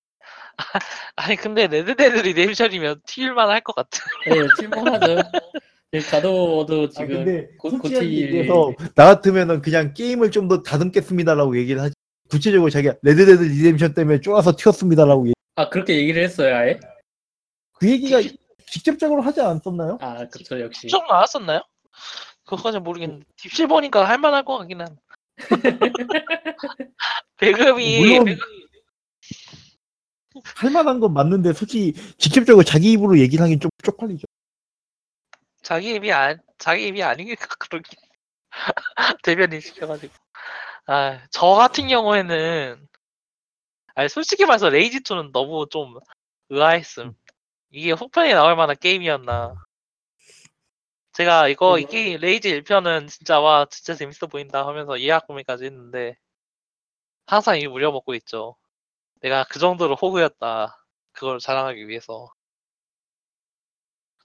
아니 1.15 1.35
근데 1.35 1.67
Red 1.67 1.89
Dead 1.89 2.17
Redemption이면 2.19 3.01
튈만 3.05 3.49
할 3.49 3.61
것 3.61 3.75
같아. 3.75 3.99
예, 4.27 4.47
튈만하죠. 4.59 5.17
예, 5.93 5.99
가도도 5.99 6.83
아, 6.83 6.89
지금 6.89 7.07
근데 7.07 7.47
고- 7.57 7.69
솔직하게 7.71 8.05
고치- 8.05 8.21
얘기해서 8.23 8.73
나 8.95 9.05
같으면은 9.05 9.61
그냥 9.61 9.93
게임을 9.93 10.31
좀 10.31 10.47
더 10.47 10.61
다듬겠습니다라고 10.63 11.57
얘기를 11.57 11.81
하지. 11.81 11.93
구체적으로 12.29 12.69
자기가 12.69 12.95
Red 13.01 13.18
Dead 13.18 13.41
Redemption 13.43 13.93
때문에 13.93 14.21
쫄아서 14.21 14.55
튀었습니다라고 14.55 15.27
얘기. 15.27 15.33
아 15.55 15.69
그렇게 15.69 15.95
얘기를 15.97 16.23
했어요, 16.23 16.55
아예? 16.55 16.79
그 17.79 17.89
얘기가 17.89 18.21
직접적으로 18.67 19.21
하지 19.21 19.41
않았었나요? 19.41 19.97
아, 20.01 20.25
그쵸 20.27 20.59
역시. 20.59 20.87
좀 20.87 21.05
나왔었나요? 21.07 21.61
그거까지 22.45 22.79
모르겠는데 22.79 23.25
Deep 23.37 23.49
Silver 23.49 23.67
보니까 23.67 24.07
할만할 24.07 24.43
것 24.45 24.57
같긴 24.59 24.81
한. 24.81 24.97
배급이 27.37 27.99
물론 27.99 28.25
배급- 28.25 28.58
할 30.55 30.71
만한 30.71 30.99
건 30.99 31.13
맞는데 31.13 31.53
솔직히 31.53 31.93
직접적으로 32.17 32.63
자기 32.63 32.91
입으로 32.93 33.19
얘기를 33.19 33.43
하긴 33.43 33.59
좀 33.59 33.69
쪽팔리죠. 33.83 34.25
자기 35.61 35.95
입이 35.95 36.11
안 36.11 36.39
자기 36.57 36.87
입이 36.87 37.03
아니니까 37.03 37.45
그러긴 37.59 37.97
대변인 39.23 39.59
시켜가지고. 39.61 40.13
아 40.87 41.19
저 41.31 41.47
같은 41.53 41.87
경우에는 41.87 42.87
아니 43.95 44.09
솔직히 44.09 44.45
말해서 44.45 44.69
Rage 44.69 45.01
2는 45.01 45.31
너무 45.31 45.67
좀 45.69 45.95
의아했음. 46.49 47.13
이게 47.71 47.91
후편에 47.91 48.33
나올 48.33 48.55
만한 48.55 48.75
게임이었나. 48.79 49.55
제가 51.13 51.47
이거 51.49 51.77
이 51.79 51.85
게임 51.85 52.19
Rage 52.21 52.49
1편은 52.63 53.07
진짜 53.09 53.39
와 53.39 53.65
진짜 53.69 53.93
재밌어 53.93 54.27
보인다 54.27 54.65
하면서 54.65 54.99
예약 55.01 55.27
구매까지 55.27 55.65
했는데 55.65 56.15
항상 57.25 57.59
이 57.59 57.65
우려먹고 57.65 58.15
있죠 58.15 58.55
내가 59.21 59.43
그 59.45 59.59
정도로 59.59 59.95
호구였다 59.95 60.85
그걸 61.11 61.39
자랑하기 61.39 61.87
위해서 61.87 62.31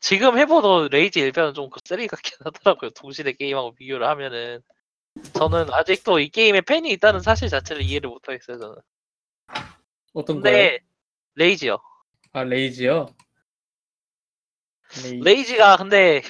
지금 0.00 0.38
해봐도 0.38 0.88
Rage 0.88 1.20
1편은 1.30 1.54
좀 1.54 1.70
쓰레기 1.82 2.08
같긴 2.08 2.34
하더라고요. 2.44 2.90
동시대 2.90 3.32
게임하고 3.32 3.74
비교를 3.74 4.06
하면은. 4.06 4.62
저는 5.32 5.72
아직도 5.72 6.18
이 6.18 6.28
게임에 6.28 6.60
팬이 6.60 6.90
있다는 6.90 7.20
사실 7.20 7.48
자체를 7.48 7.80
이해를 7.80 8.10
못하겠어요, 8.10 8.58
저는. 8.58 8.76
어떤 10.12 10.40
거요? 10.40 10.42
근데, 10.42 10.80
Rage요. 11.36 11.78
아 12.32 12.44
Rage요. 12.44 13.06
레이... 15.04 15.20
Rage가 15.20 15.78
근데, 15.78 16.22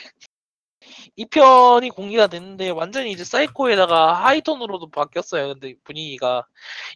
2편이 1.16 1.90
공개가 1.91 2.27
됐는데, 2.27 2.71
완전히 2.71 3.12
이제 3.12 3.25
사이코에다가 3.25 4.15
하이톤으로도 4.27 4.91
바뀌었어요, 4.91 5.49
근데 5.49 5.75
분위기가. 5.85 6.47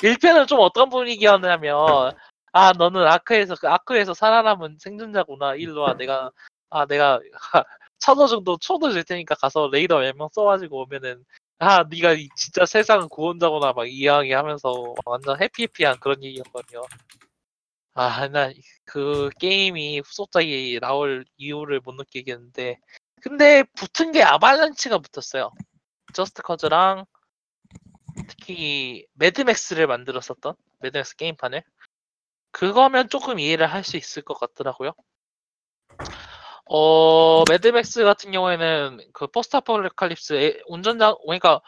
1편은 0.03 0.47
좀 0.47 0.61
어떤 0.61 0.91
분위기였냐면, 0.91 2.12
아, 2.53 2.73
너는 2.73 3.07
Ark에서, 3.06 3.55
그 3.57 3.69
Ark에서 3.69 4.15
살아남은 4.15 4.79
생존자구나. 4.81 5.55
일로 5.57 5.83
와. 5.83 5.95
내가, 5.95 6.31
아, 6.70 6.87
내가, 6.87 7.20
천호 8.01 8.27
정도 8.29 8.57
초도 8.59 8.93
줄 8.93 9.05
테니까 9.05 9.35
가서 9.37 9.69
raider 9.73 9.98
몇 10.01 10.16
명 10.16 10.29
썰어가지고 10.32 10.82
오면은, 10.85 11.25
아, 11.59 11.85
네가 11.91 12.12
이 12.15 12.29
진짜 12.37 12.65
세상 12.66 13.09
구원자구나. 13.09 13.73
막 13.73 13.87
이야기하면서 13.89 14.95
완전 15.05 15.41
happy 15.43 15.64
happy한 15.64 15.98
그런 16.01 16.23
얘기였거든요. 16.25 16.83
아, 17.95 18.29
나 18.29 18.51
그 18.85 19.29
게임이 19.39 20.01
후속작이 20.01 20.79
나올 20.81 21.25
이유를 21.37 21.81
못 21.85 21.95
느끼겠는데. 21.95 22.79
근데 23.23 23.62
붙은 23.77 24.12
게 24.12 24.23
Avalanche가 24.23 24.98
붙었어요. 24.99 25.51
Just 26.15 26.43
Cause랑 26.43 27.05
특히 28.28 29.07
Mad 29.15 29.36
Max를 29.36 29.86
만들었었던 29.86 30.55
Mad 30.81 30.98
Max 30.98 31.16
게임판을 31.16 31.62
그거면 32.53 33.09
조금 33.09 33.39
이해를 33.39 33.66
할 33.73 33.85
수 33.85 33.97
있을 33.97 34.23
것 34.23 34.39
같더라고요. 34.39 34.93
어 36.66 37.45
Mad 37.48 37.77
Max 37.77 38.05
같은 38.05 38.31
경우에는 38.31 39.01
그 39.12 39.27
post 39.28 39.56
apocalypse 39.56 40.62
운전자 40.66 41.15
그러니까 41.24 41.61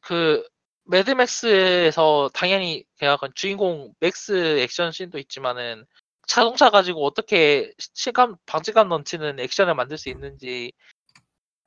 그 0.00 0.46
Mad 0.84 1.28
Max에서 1.28 2.30
당연히 2.34 2.84
약간 3.02 3.30
주인공 3.34 3.92
맥스 4.00 4.58
액션 4.60 4.92
씬도 4.92 5.18
있지만은 5.18 5.84
자동차 6.26 6.70
가지고 6.70 7.04
어떻게 7.06 7.72
실감 7.94 8.36
박진감 8.46 8.88
넘치는 8.88 9.40
액션을 9.40 9.74
만들 9.74 9.96
수 9.98 10.08
있는지 10.08 10.72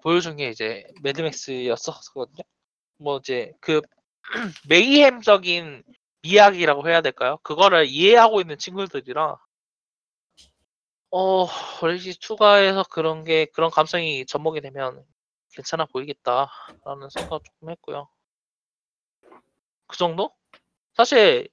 보여준 0.04 0.38
게 0.38 0.50
이제 0.50 0.86
매드맥스였었거든요. 1.02 2.44
뭐 2.98 3.18
이제 3.20 3.54
그 3.62 3.82
메이햄적인 4.70 5.84
이야기라고 6.24 6.88
해야 6.90 7.02
될까요? 7.02 7.38
그거를 7.44 7.88
이해하고 7.88 8.42
있는 8.42 8.58
친구들이라 8.58 9.38
어 11.12 11.48
레이지 11.82 12.20
2가에서 12.20 12.88
그런 12.90 13.24
게 13.24 13.46
그런 13.46 13.72
감성이 13.72 14.26
접목이 14.26 14.62
되면 14.62 15.04
괜찮아 15.54 15.86
보이겠다라는 15.86 17.10
생각 17.12 17.44
조금 17.44 17.70
했고요. 17.72 18.08
그 19.88 19.98
정도? 19.98 20.32
사실 20.94 21.50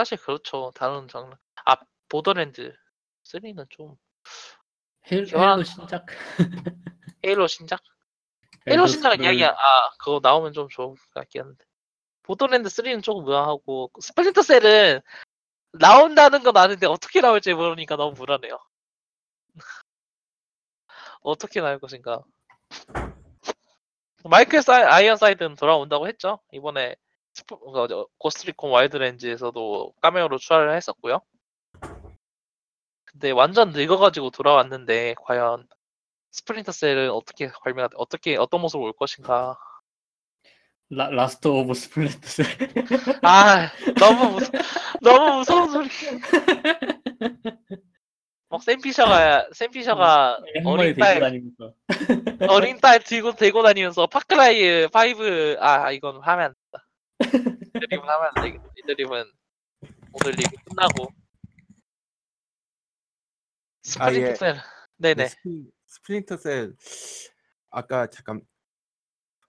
사실 0.00 0.16
그렇죠. 0.16 0.72
다른 0.74 1.08
장르. 1.08 1.34
아 1.66 1.76
Borderlands 2.08 2.74
3는 3.24 3.66
좀 3.68 3.96
헬, 5.10 5.26
교환- 5.26 5.52
Halo 5.58 5.62
신작. 5.64 6.06
Halo 7.22 7.46
신작? 7.46 7.82
Halo 8.66 8.86
신작 8.86 9.20
이야기 9.20 9.44
아 9.44 9.90
그거 9.98 10.20
나오면 10.22 10.54
좀 10.54 10.70
좋을 10.70 10.94
것 10.96 10.96
같긴 11.12 11.42
한데 11.42 11.64
Borderlands 12.22 12.70
3는 12.70 13.02
조금 13.02 13.24
무난하고 13.24 13.90
Splinter 14.00 14.40
Cell은 14.40 15.02
나온다는 15.72 16.42
건 16.42 16.56
아는데 16.56 16.86
어떻게 16.86 17.20
나올지 17.20 17.52
모르니까 17.52 17.96
너무 17.96 18.14
불안해요. 18.14 18.58
어떻게 21.20 21.60
나올 21.60 21.78
것인가. 21.78 22.22
마이클 24.24 24.62
사이, 24.62 24.82
아이언 24.82 25.16
사이드는 25.18 25.56
돌아온다고 25.56 26.08
했죠. 26.08 26.40
이번에 26.52 26.96
어, 27.50 27.88
저, 27.88 28.06
Ghost 28.18 28.44
Recon 28.44 28.70
Wildlands에서도 28.70 29.94
카메오로 30.00 30.38
출연을 30.38 30.74
했었고요. 30.76 31.20
근데 33.04 33.30
완전 33.32 33.70
늙어가지고 33.70 34.30
돌아왔는데 34.30 35.16
과연 35.24 35.66
Splinter 36.30 36.70
Cell은 36.72 37.10
어떻게 37.10 37.50
발매가 37.64 37.88
어떻게 37.96 38.36
어떤 38.36 38.60
모습으로 38.60 38.86
올 38.88 38.92
것인가. 38.92 39.56
라, 40.90 41.08
Last 41.08 41.48
of 41.48 41.74
Splinter. 41.74 42.42
아 43.22 43.70
너무 43.98 44.32
무서 44.32 44.50
너무 45.00 45.38
무서운 45.38 45.70
소리. 45.70 45.88
막 48.48 48.62
샘 48.62 48.80
피셔가 48.80 49.48
샘 49.52 49.70
피셔가 49.70 50.34
한 50.34 50.64
마리 50.64 50.88
어린 50.88 50.96
딸. 50.96 51.22
어린 52.48 52.80
딸 52.80 52.98
들고 53.00 53.36
대고 53.36 53.62
다니면서 53.62 54.08
Far 54.08 54.47
Cry 54.47 54.86
5아 54.88 55.94
이건 55.94 56.20
하면. 56.22 56.54
이드립은 57.20 58.08
하면 58.08 58.30
안 58.34 58.44
되겠다. 58.44 58.64
이드립은 58.76 59.24
오늘 60.12 60.32
리그 60.36 60.50
끝나고. 60.64 61.08
스프린트 63.82 64.30
예. 64.30 64.34
셀. 64.34 64.56
네네. 64.96 65.28
스프린, 65.28 65.70
Splinter 65.86 66.36
Cell. 66.36 66.74
아까 67.70 68.08
잠깐 68.08 68.42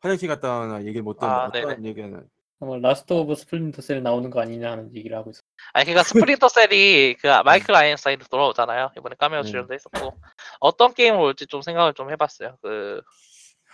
화장실 0.01 0.27
갔다 0.27 0.59
와나 0.59 0.83
얘기 0.85 1.01
못 1.01 1.21
아, 1.23 1.49
듣는데 1.51 1.71
어떤 1.73 1.85
얘기는 1.85 2.29
어, 2.59 2.77
Last 2.77 3.11
of 3.13 3.33
Splinter 3.35 3.81
Cell 3.81 4.03
나오는 4.03 4.29
거 4.29 4.39
아니냐 4.39 4.71
하는 4.71 4.95
얘기를 4.95 5.17
하고 5.17 5.31
있어. 5.31 5.41
아니 5.73 5.85
그러니까 5.85 6.03
Splinter 6.03 6.47
Cell이 6.47 7.15
그 7.19 7.27
마이클 7.43 7.75
아이언사이드 7.75 8.27
돌아오잖아요. 8.27 8.91
이번에 8.97 9.15
카메오 9.17 9.41
네. 9.41 9.49
출연도 9.49 9.73
했었고. 9.73 10.19
어떤 10.59 10.93
게임을 10.93 11.19
올지 11.19 11.47
좀 11.47 11.63
생각을 11.63 11.93
좀 11.95 12.11
해봤어요. 12.11 12.57
그 12.61 13.01
아, 13.03 13.11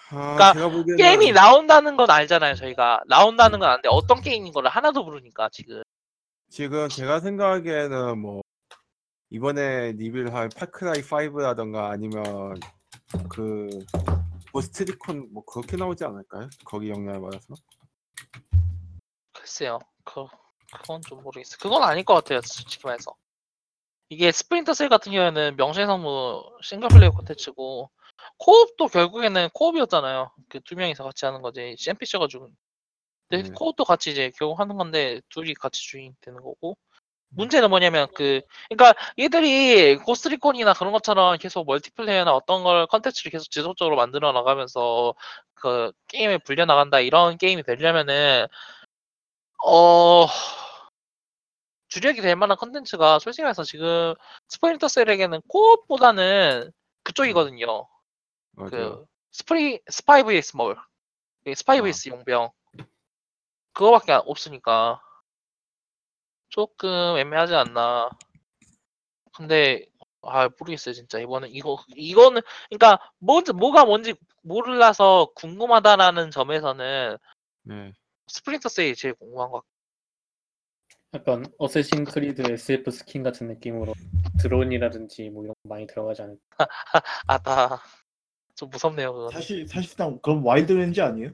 그러니까 0.10 0.54
제가 0.54 0.70
보기에는 0.70 0.98
게임이 0.98 1.32
나온다는 1.34 1.98
건 1.98 2.10
알잖아요 2.10 2.56
저희가. 2.56 3.02
나온다는 3.08 3.60
건 3.60 3.70
아는데 3.70 3.90
어떤 3.92 4.22
게임인 4.22 4.54
거를 4.54 4.70
하나도 4.70 5.04
모르니까 5.04 5.50
지금. 5.52 5.84
지금 6.50 6.88
제가 6.88 7.20
생각하기에는 7.20 8.20
뭐 8.20 8.42
이번에 9.30 9.92
리뷰할 9.94 10.50
Far 10.56 10.79
Cry 10.79 11.02
5라던가 11.02 11.90
아니면 11.90 12.24
그 13.30 13.68
Ghost 14.54 14.94
Recon 14.94 15.34
뭐 15.34 15.44
그렇게 15.44 15.76
나오지 15.76 16.06
않을까요? 16.06 16.50
거기 16.64 16.90
영향을 16.90 17.22
받아서? 17.22 17.56
글쎄요. 19.34 19.80
그 20.06 20.26
그건 20.74 21.02
좀 21.02 21.22
모르겠어요. 21.22 21.58
그건 21.62 21.84
아닐 21.84 22.04
것 22.06 22.14
같아요 22.14 22.40
솔직히 22.44 22.86
말해서. 22.86 23.14
이게 24.10 24.32
Splinter 24.32 24.74
Cell 24.74 24.88
같은 24.88 25.12
경우에는 25.12 25.58
명실상부 25.58 26.60
single 26.64 26.88
player 26.88 27.12
콘텐츠고 27.12 27.90
co-op도 28.38 28.88
결국에는 28.88 29.50
co-op이었잖아요. 29.54 30.32
그 30.50 30.60
두 30.62 30.76
명이서 30.76 31.04
같이 31.04 31.26
하는 31.26 31.42
거지. 31.42 31.76
챔피셔가 31.80 32.28
죽은. 32.28 32.50
근데 33.30 33.44
네. 33.50 33.54
co-op도 33.56 33.86
같이 33.86 34.12
이제 34.12 34.32
결국 34.38 34.60
하는 34.60 34.78
건데 34.78 35.22
둘이 35.30 35.54
같이 35.54 35.82
주인 35.82 36.16
되는 36.22 36.42
거고. 36.42 36.78
문제는 37.30 37.70
뭐냐면 37.70 38.08
그 38.16 38.42
그러니까 38.70 38.94
얘들이 39.20 39.98
Ghost 39.98 40.27
Recon이나 40.27 40.74
그런 40.74 40.94
것처럼 40.94 41.38
계속 41.38 41.66
multiplayer나 41.66 42.34
어떤 42.34 42.64
걸 42.64 42.88
컨텐츠를 42.88 43.32
계속 43.32 43.50
지속적으로 43.52 43.98
만들어 43.98 44.32
나가면서 44.32 45.14
그 45.54 45.92
게임을 46.08 46.40
불려 46.40 46.66
나간다 46.66 47.00
이런 47.02 47.38
게임이 47.38 47.64
되려면은 47.64 48.48
어 49.66 50.28
주력이 51.90 52.22
될 52.22 52.36
만한 52.36 52.58
컨텐츠가 52.58 53.20
솔직히 53.20 53.44
말해서 53.44 53.64
지금 53.64 54.14
Splinter 54.48 54.88
Cell에게는 54.88 55.42
co-op보다는 55.48 56.72
그쪽이거든요. 57.04 57.88
맞아요. 58.58 58.70
그 58.72 59.06
스프리 59.32 59.82
스파이 59.90 60.24
vs 60.24 60.58
뭘그 60.58 60.82
스파이 61.56 61.80
아. 61.80 61.84
vs 61.84 62.10
용병 62.10 62.50
그거밖에 63.74 64.12
안- 64.14 64.22
없으니까 64.26 65.02
조금 66.50 66.90
애매하지 67.18 67.54
않나 67.54 68.10
근데 69.36 69.86
아 70.24 70.50
모르겠어요 70.60 70.94
진짜 70.94 71.20
이번에 71.20 71.48
이거 71.50 71.78
이거는 71.96 72.42
그러니까 72.70 73.00
뭔지 73.20 73.54
뭐가 73.54 73.86
뭔지 73.86 74.16
몰라서 74.42 75.32
궁금하다라는 75.36 76.32
점에서는 76.32 77.18
네. 77.64 77.94
Splinter 78.28 78.70
Cell이 78.70 78.96
제일 78.96 79.14
궁금한 79.14 79.52
것 79.52 79.58
같아요 79.62 79.78
약간 81.14 81.46
Assassin's 81.58 82.06
Creed 82.06 82.42
SF 82.52 82.92
스킨 82.92 83.24
같은 83.24 83.48
느낌으로 83.48 83.94
드론이라든지 84.40 85.30
뭐 85.30 85.44
이런 85.44 85.54
거 85.64 85.70
많이 85.70 85.88
들어가지 85.88 86.22
않을까. 86.22 86.42
아다 87.28 87.82
좀 88.58 88.70
무섭네요 88.70 89.14
그거 89.14 89.30
사실 89.30 89.68
사실상 89.68 90.20
그럼 90.20 90.46
Wildlands 90.46 91.00
아니에요? 91.00 91.32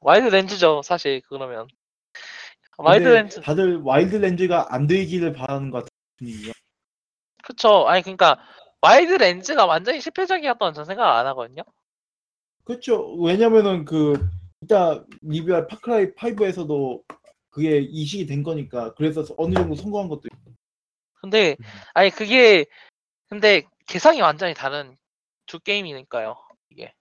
Wildlands죠 0.00 0.82
사실 0.82 1.22
그러면 1.28 1.68
Wild 2.76 3.04
근데 3.04 3.14
lands 3.14 3.40
다들 3.40 3.80
Wildlands가 3.82 4.74
안 4.74 4.86
되기를 4.86 5.32
바라는 5.32 5.70
것 5.70 5.78
같은 5.78 5.88
분위기요. 6.18 6.52
그쵸 7.44 7.86
아니 7.86 8.02
그러니까 8.02 8.38
Wildlands가 8.82 9.66
완전히 9.66 10.00
실패작이었던 10.00 10.74
전 10.74 10.84
생각 10.84 11.18
안 11.18 11.26
하거든요 11.28 11.62
그렇죠. 12.64 13.14
왜냐면은 13.14 13.84
그 13.84 14.14
이따 14.62 15.04
리뷰할 15.22 15.66
파크라이 15.66 16.14
5에서도 16.14 17.02
그게 17.50 17.78
이식이 17.78 18.26
된 18.26 18.42
거니까 18.42 18.94
그래서 18.94 19.24
어느 19.36 19.54
정도 19.54 19.74
성공한 19.74 20.08
것도 20.08 20.22
있고. 20.26 20.52
근데 21.14 21.56
음. 21.58 21.64
아니 21.94 22.10
그게 22.10 22.66
근데 23.28 23.62
개성이 23.86 24.20
완전히 24.20 24.54
다른 24.54 24.96
두 25.50 25.58
게임이니까요 25.58 26.36
이게 26.68 26.94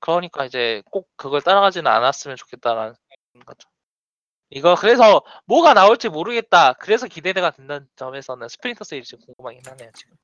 그러니까 0.00 0.44
이제 0.44 0.82
꼭 0.90 1.08
그걸 1.16 1.40
따라가지는 1.40 1.90
않았으면 1.90 2.36
좋겠다라는 2.36 2.94
거죠 3.46 3.70
이거 4.50 4.74
그래서 4.74 5.22
뭐가 5.46 5.72
나올지 5.72 6.10
모르겠다 6.10 6.74
그래서 6.74 7.06
기대가 7.06 7.50
된다는 7.50 7.88
점에서는 7.96 8.46
스프린터 8.50 8.84
세일이 8.84 9.06
지금 9.06 9.24
궁금하긴 9.24 9.62
하네요 9.64 9.90
지금 9.94 10.14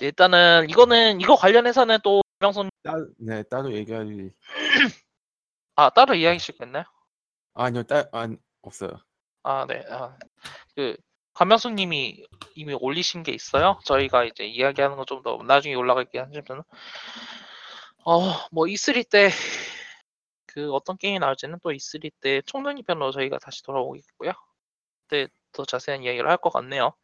일단은 0.00 0.70
이거는 0.70 1.20
이거 1.20 1.36
관련해서는 1.36 1.98
또 2.02 2.22
명손 2.38 2.70
따, 2.82 2.94
네 3.18 3.42
따로 3.42 3.70
얘기할 3.74 4.30
아 5.74 5.90
따로 5.90 6.14
이야기 6.14 6.38
시겠나요? 6.38 6.84
아니요 7.52 7.82
따안 7.82 8.38
없어요. 8.62 8.98
아, 9.42 9.64
네. 9.66 9.84
아, 9.90 10.18
그 10.74 10.96
관명수님이 11.36 12.26
이미 12.56 12.74
올리신 12.80 13.22
게 13.22 13.32
있어요. 13.32 13.78
저희가 13.84 14.24
이제 14.24 14.44
이야기하는 14.46 14.96
거 14.96 15.04
좀 15.04 15.22
더 15.22 15.38
나중에 15.44 15.74
올라갈게 15.74 16.18
하시면 16.20 16.64
어, 18.04 18.20
뭐 18.52 18.66
E3 18.66 19.02
때 19.10 19.30
그 20.46 20.72
어떤 20.72 20.96
게임이 20.96 21.18
나올지는 21.18 21.58
또 21.62 21.70
E3 21.72 22.10
때 22.20 22.40
총론이 22.46 22.82
편으로 22.84 23.12
저희가 23.12 23.38
다시 23.38 23.62
돌아오겠고요. 23.64 24.32
그때 25.08 25.28
더 25.52 25.64
자세한 25.66 26.02
이야기를 26.02 26.28
할 26.30 26.38
것 26.38 26.50
같네요. 26.50 26.94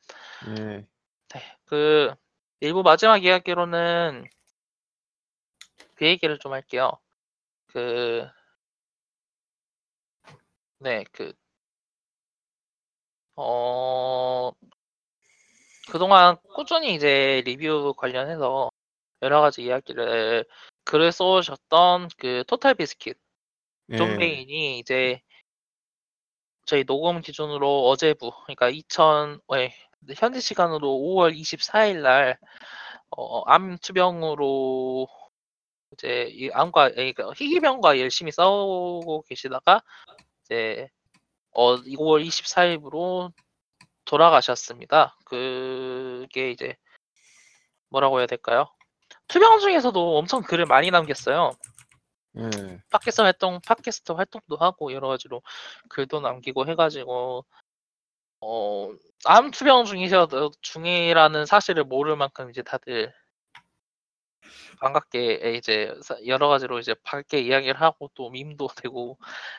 네. 0.57 0.87
네, 1.35 1.43
그 1.67 2.15
일부 2.61 2.83
마지막 2.83 3.25
이야기로는 3.25 4.27
그 5.95 6.07
얘기를 6.07 6.39
좀 6.39 6.53
할게요. 6.53 6.93
그 7.67 8.27
네, 10.79 11.05
그 11.13 11.33
어, 13.37 14.53
그동안 15.91 16.37
꾸준히 16.55 16.95
이제 16.95 17.43
리뷰 17.45 17.95
관련해서 17.97 18.71
여러 19.23 19.41
가지 19.41 19.63
이야기를 19.63 20.45
글을 20.85 21.13
써오셨던 21.13 22.09
그 22.19 22.45
토탈 22.47 22.75
비스킷 22.75 23.17
네. 23.87 23.97
존 23.97 24.19
베인이 24.19 24.79
이제 24.79 25.21
저희 26.67 26.85
녹음 26.85 27.21
기준으로 27.21 27.89
어제부 27.89 28.31
그러니까 28.45 28.69
2000 28.69 29.41
예, 29.55 29.75
현지 30.17 30.41
시간으로 30.41 30.89
5월 30.89 31.35
24일 31.35 32.03
날 32.03 32.39
어, 33.11 33.43
암 33.47 33.77
투병으로 33.79 35.09
이제 35.93 36.29
이 36.33 36.51
암과 36.51 36.93
에, 36.97 37.13
그 37.13 37.31
희귀병과 37.33 37.99
열심히 37.99 38.33
싸우고 38.33 39.23
계시다가 39.29 39.83
이제 40.45 40.89
어 41.53 41.77
5월 41.77 42.25
24일부로 42.27 43.33
돌아가셨습니다. 44.05 45.17
그게 45.25 46.51
이제 46.51 46.77
뭐라고 47.89 48.19
해야 48.19 48.27
될까요? 48.27 48.69
투병 49.29 49.61
중에서도 49.61 50.19
엄청 50.19 50.43
글을 50.43 50.67
많이 50.67 50.91
남겼어요. 50.91 51.53
네. 52.33 52.49
팟캐스트 52.91 53.21
활동, 53.21 53.61
팟캐스트 53.67 54.13
활동도 54.13 54.57
하고 54.57 54.93
여러 54.93 55.09
가지로 55.09 55.43
글도 55.91 56.21
남기고 56.21 56.67
해가지고 56.67 57.45
어, 58.41 58.91
암 59.27 59.51
투병 59.51 59.85
중이셔도 59.85 60.51
중이라는 60.63 61.47
사실을 61.47 61.85
모를 61.85 62.17
만큼 62.17 62.51
이제 62.51 62.63
다들 62.63 63.13
반갑게 64.81 65.55
이제 65.57 65.95
사- 66.03 66.17
여러 66.27 66.49
가지로 66.49 66.79
이제 66.79 66.95
밝게 67.05 67.39
이야기를 67.41 67.81
하고 67.81 68.11
또 68.15 68.31
밈도 68.31 68.69
되고 68.77 69.19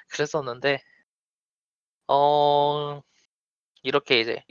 그랬었는데 0.10 0.82
어 2.08 3.02
이렇게 3.82 4.20
이제 4.22 4.44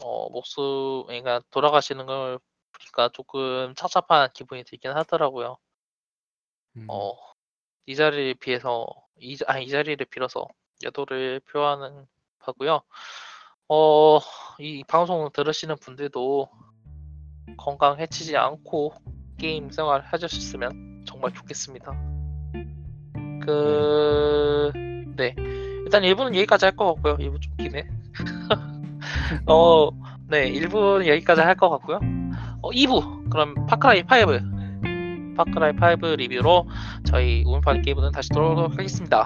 어 0.00 0.28
목수 0.30 1.04
그러니까 1.06 1.40
돌아가시는 1.50 2.06
걸 2.06 2.38
보니까 2.72 3.08
조금 3.12 3.74
찹찹한 3.74 4.30
기분이 4.34 4.64
들긴 4.64 4.92
하더라고요. 4.92 5.56
음. 6.76 6.86
어, 6.88 7.14
이 7.86 7.94
자리를 7.94 8.34
비해서 8.34 8.86
이, 9.18 9.36
자- 9.36 9.46
아니, 9.48 9.64
이 9.64 9.68
자리를 9.68 10.04
빌어서 10.06 10.46
여도를 10.82 11.40
표하는 11.40 12.06
바고요. 12.40 12.82
어, 13.68 14.18
이 14.58 14.84
방송 14.84 15.30
들으시는 15.32 15.76
분들도 15.76 16.48
건강 17.56 17.98
해치지 17.98 18.36
않고 18.36 18.92
게임 19.38 19.70
생활 19.70 20.02
하셨으면 20.02 21.04
정말 21.06 21.32
좋겠습니다. 21.32 21.92
그, 23.44 24.72
네. 25.16 25.34
일단 25.86 26.02
1부는 26.02 26.34
여기까지 26.34 26.64
할 26.66 26.76
것 26.76 26.94
같고요. 26.94 27.16
1부 27.16 27.40
좀 27.40 27.52
기네. 27.58 27.86
어, 29.46 29.88
네. 30.28 30.52
1부는 30.52 31.06
여기까지 31.06 31.40
할 31.42 31.54
것 31.56 31.70
같고요. 31.70 32.00
어, 32.60 32.70
2부. 32.70 33.30
그럼 33.30 33.54
파크라이 33.66 34.02
5. 34.02 35.36
파크라이 35.36 35.72
5 36.02 36.16
리뷰로 36.16 36.66
저희 37.04 37.44
우물판 37.46 37.82
게임은 37.82 38.10
다시 38.10 38.30
돌아오도록 38.30 38.72
하겠습니다. 38.72 39.24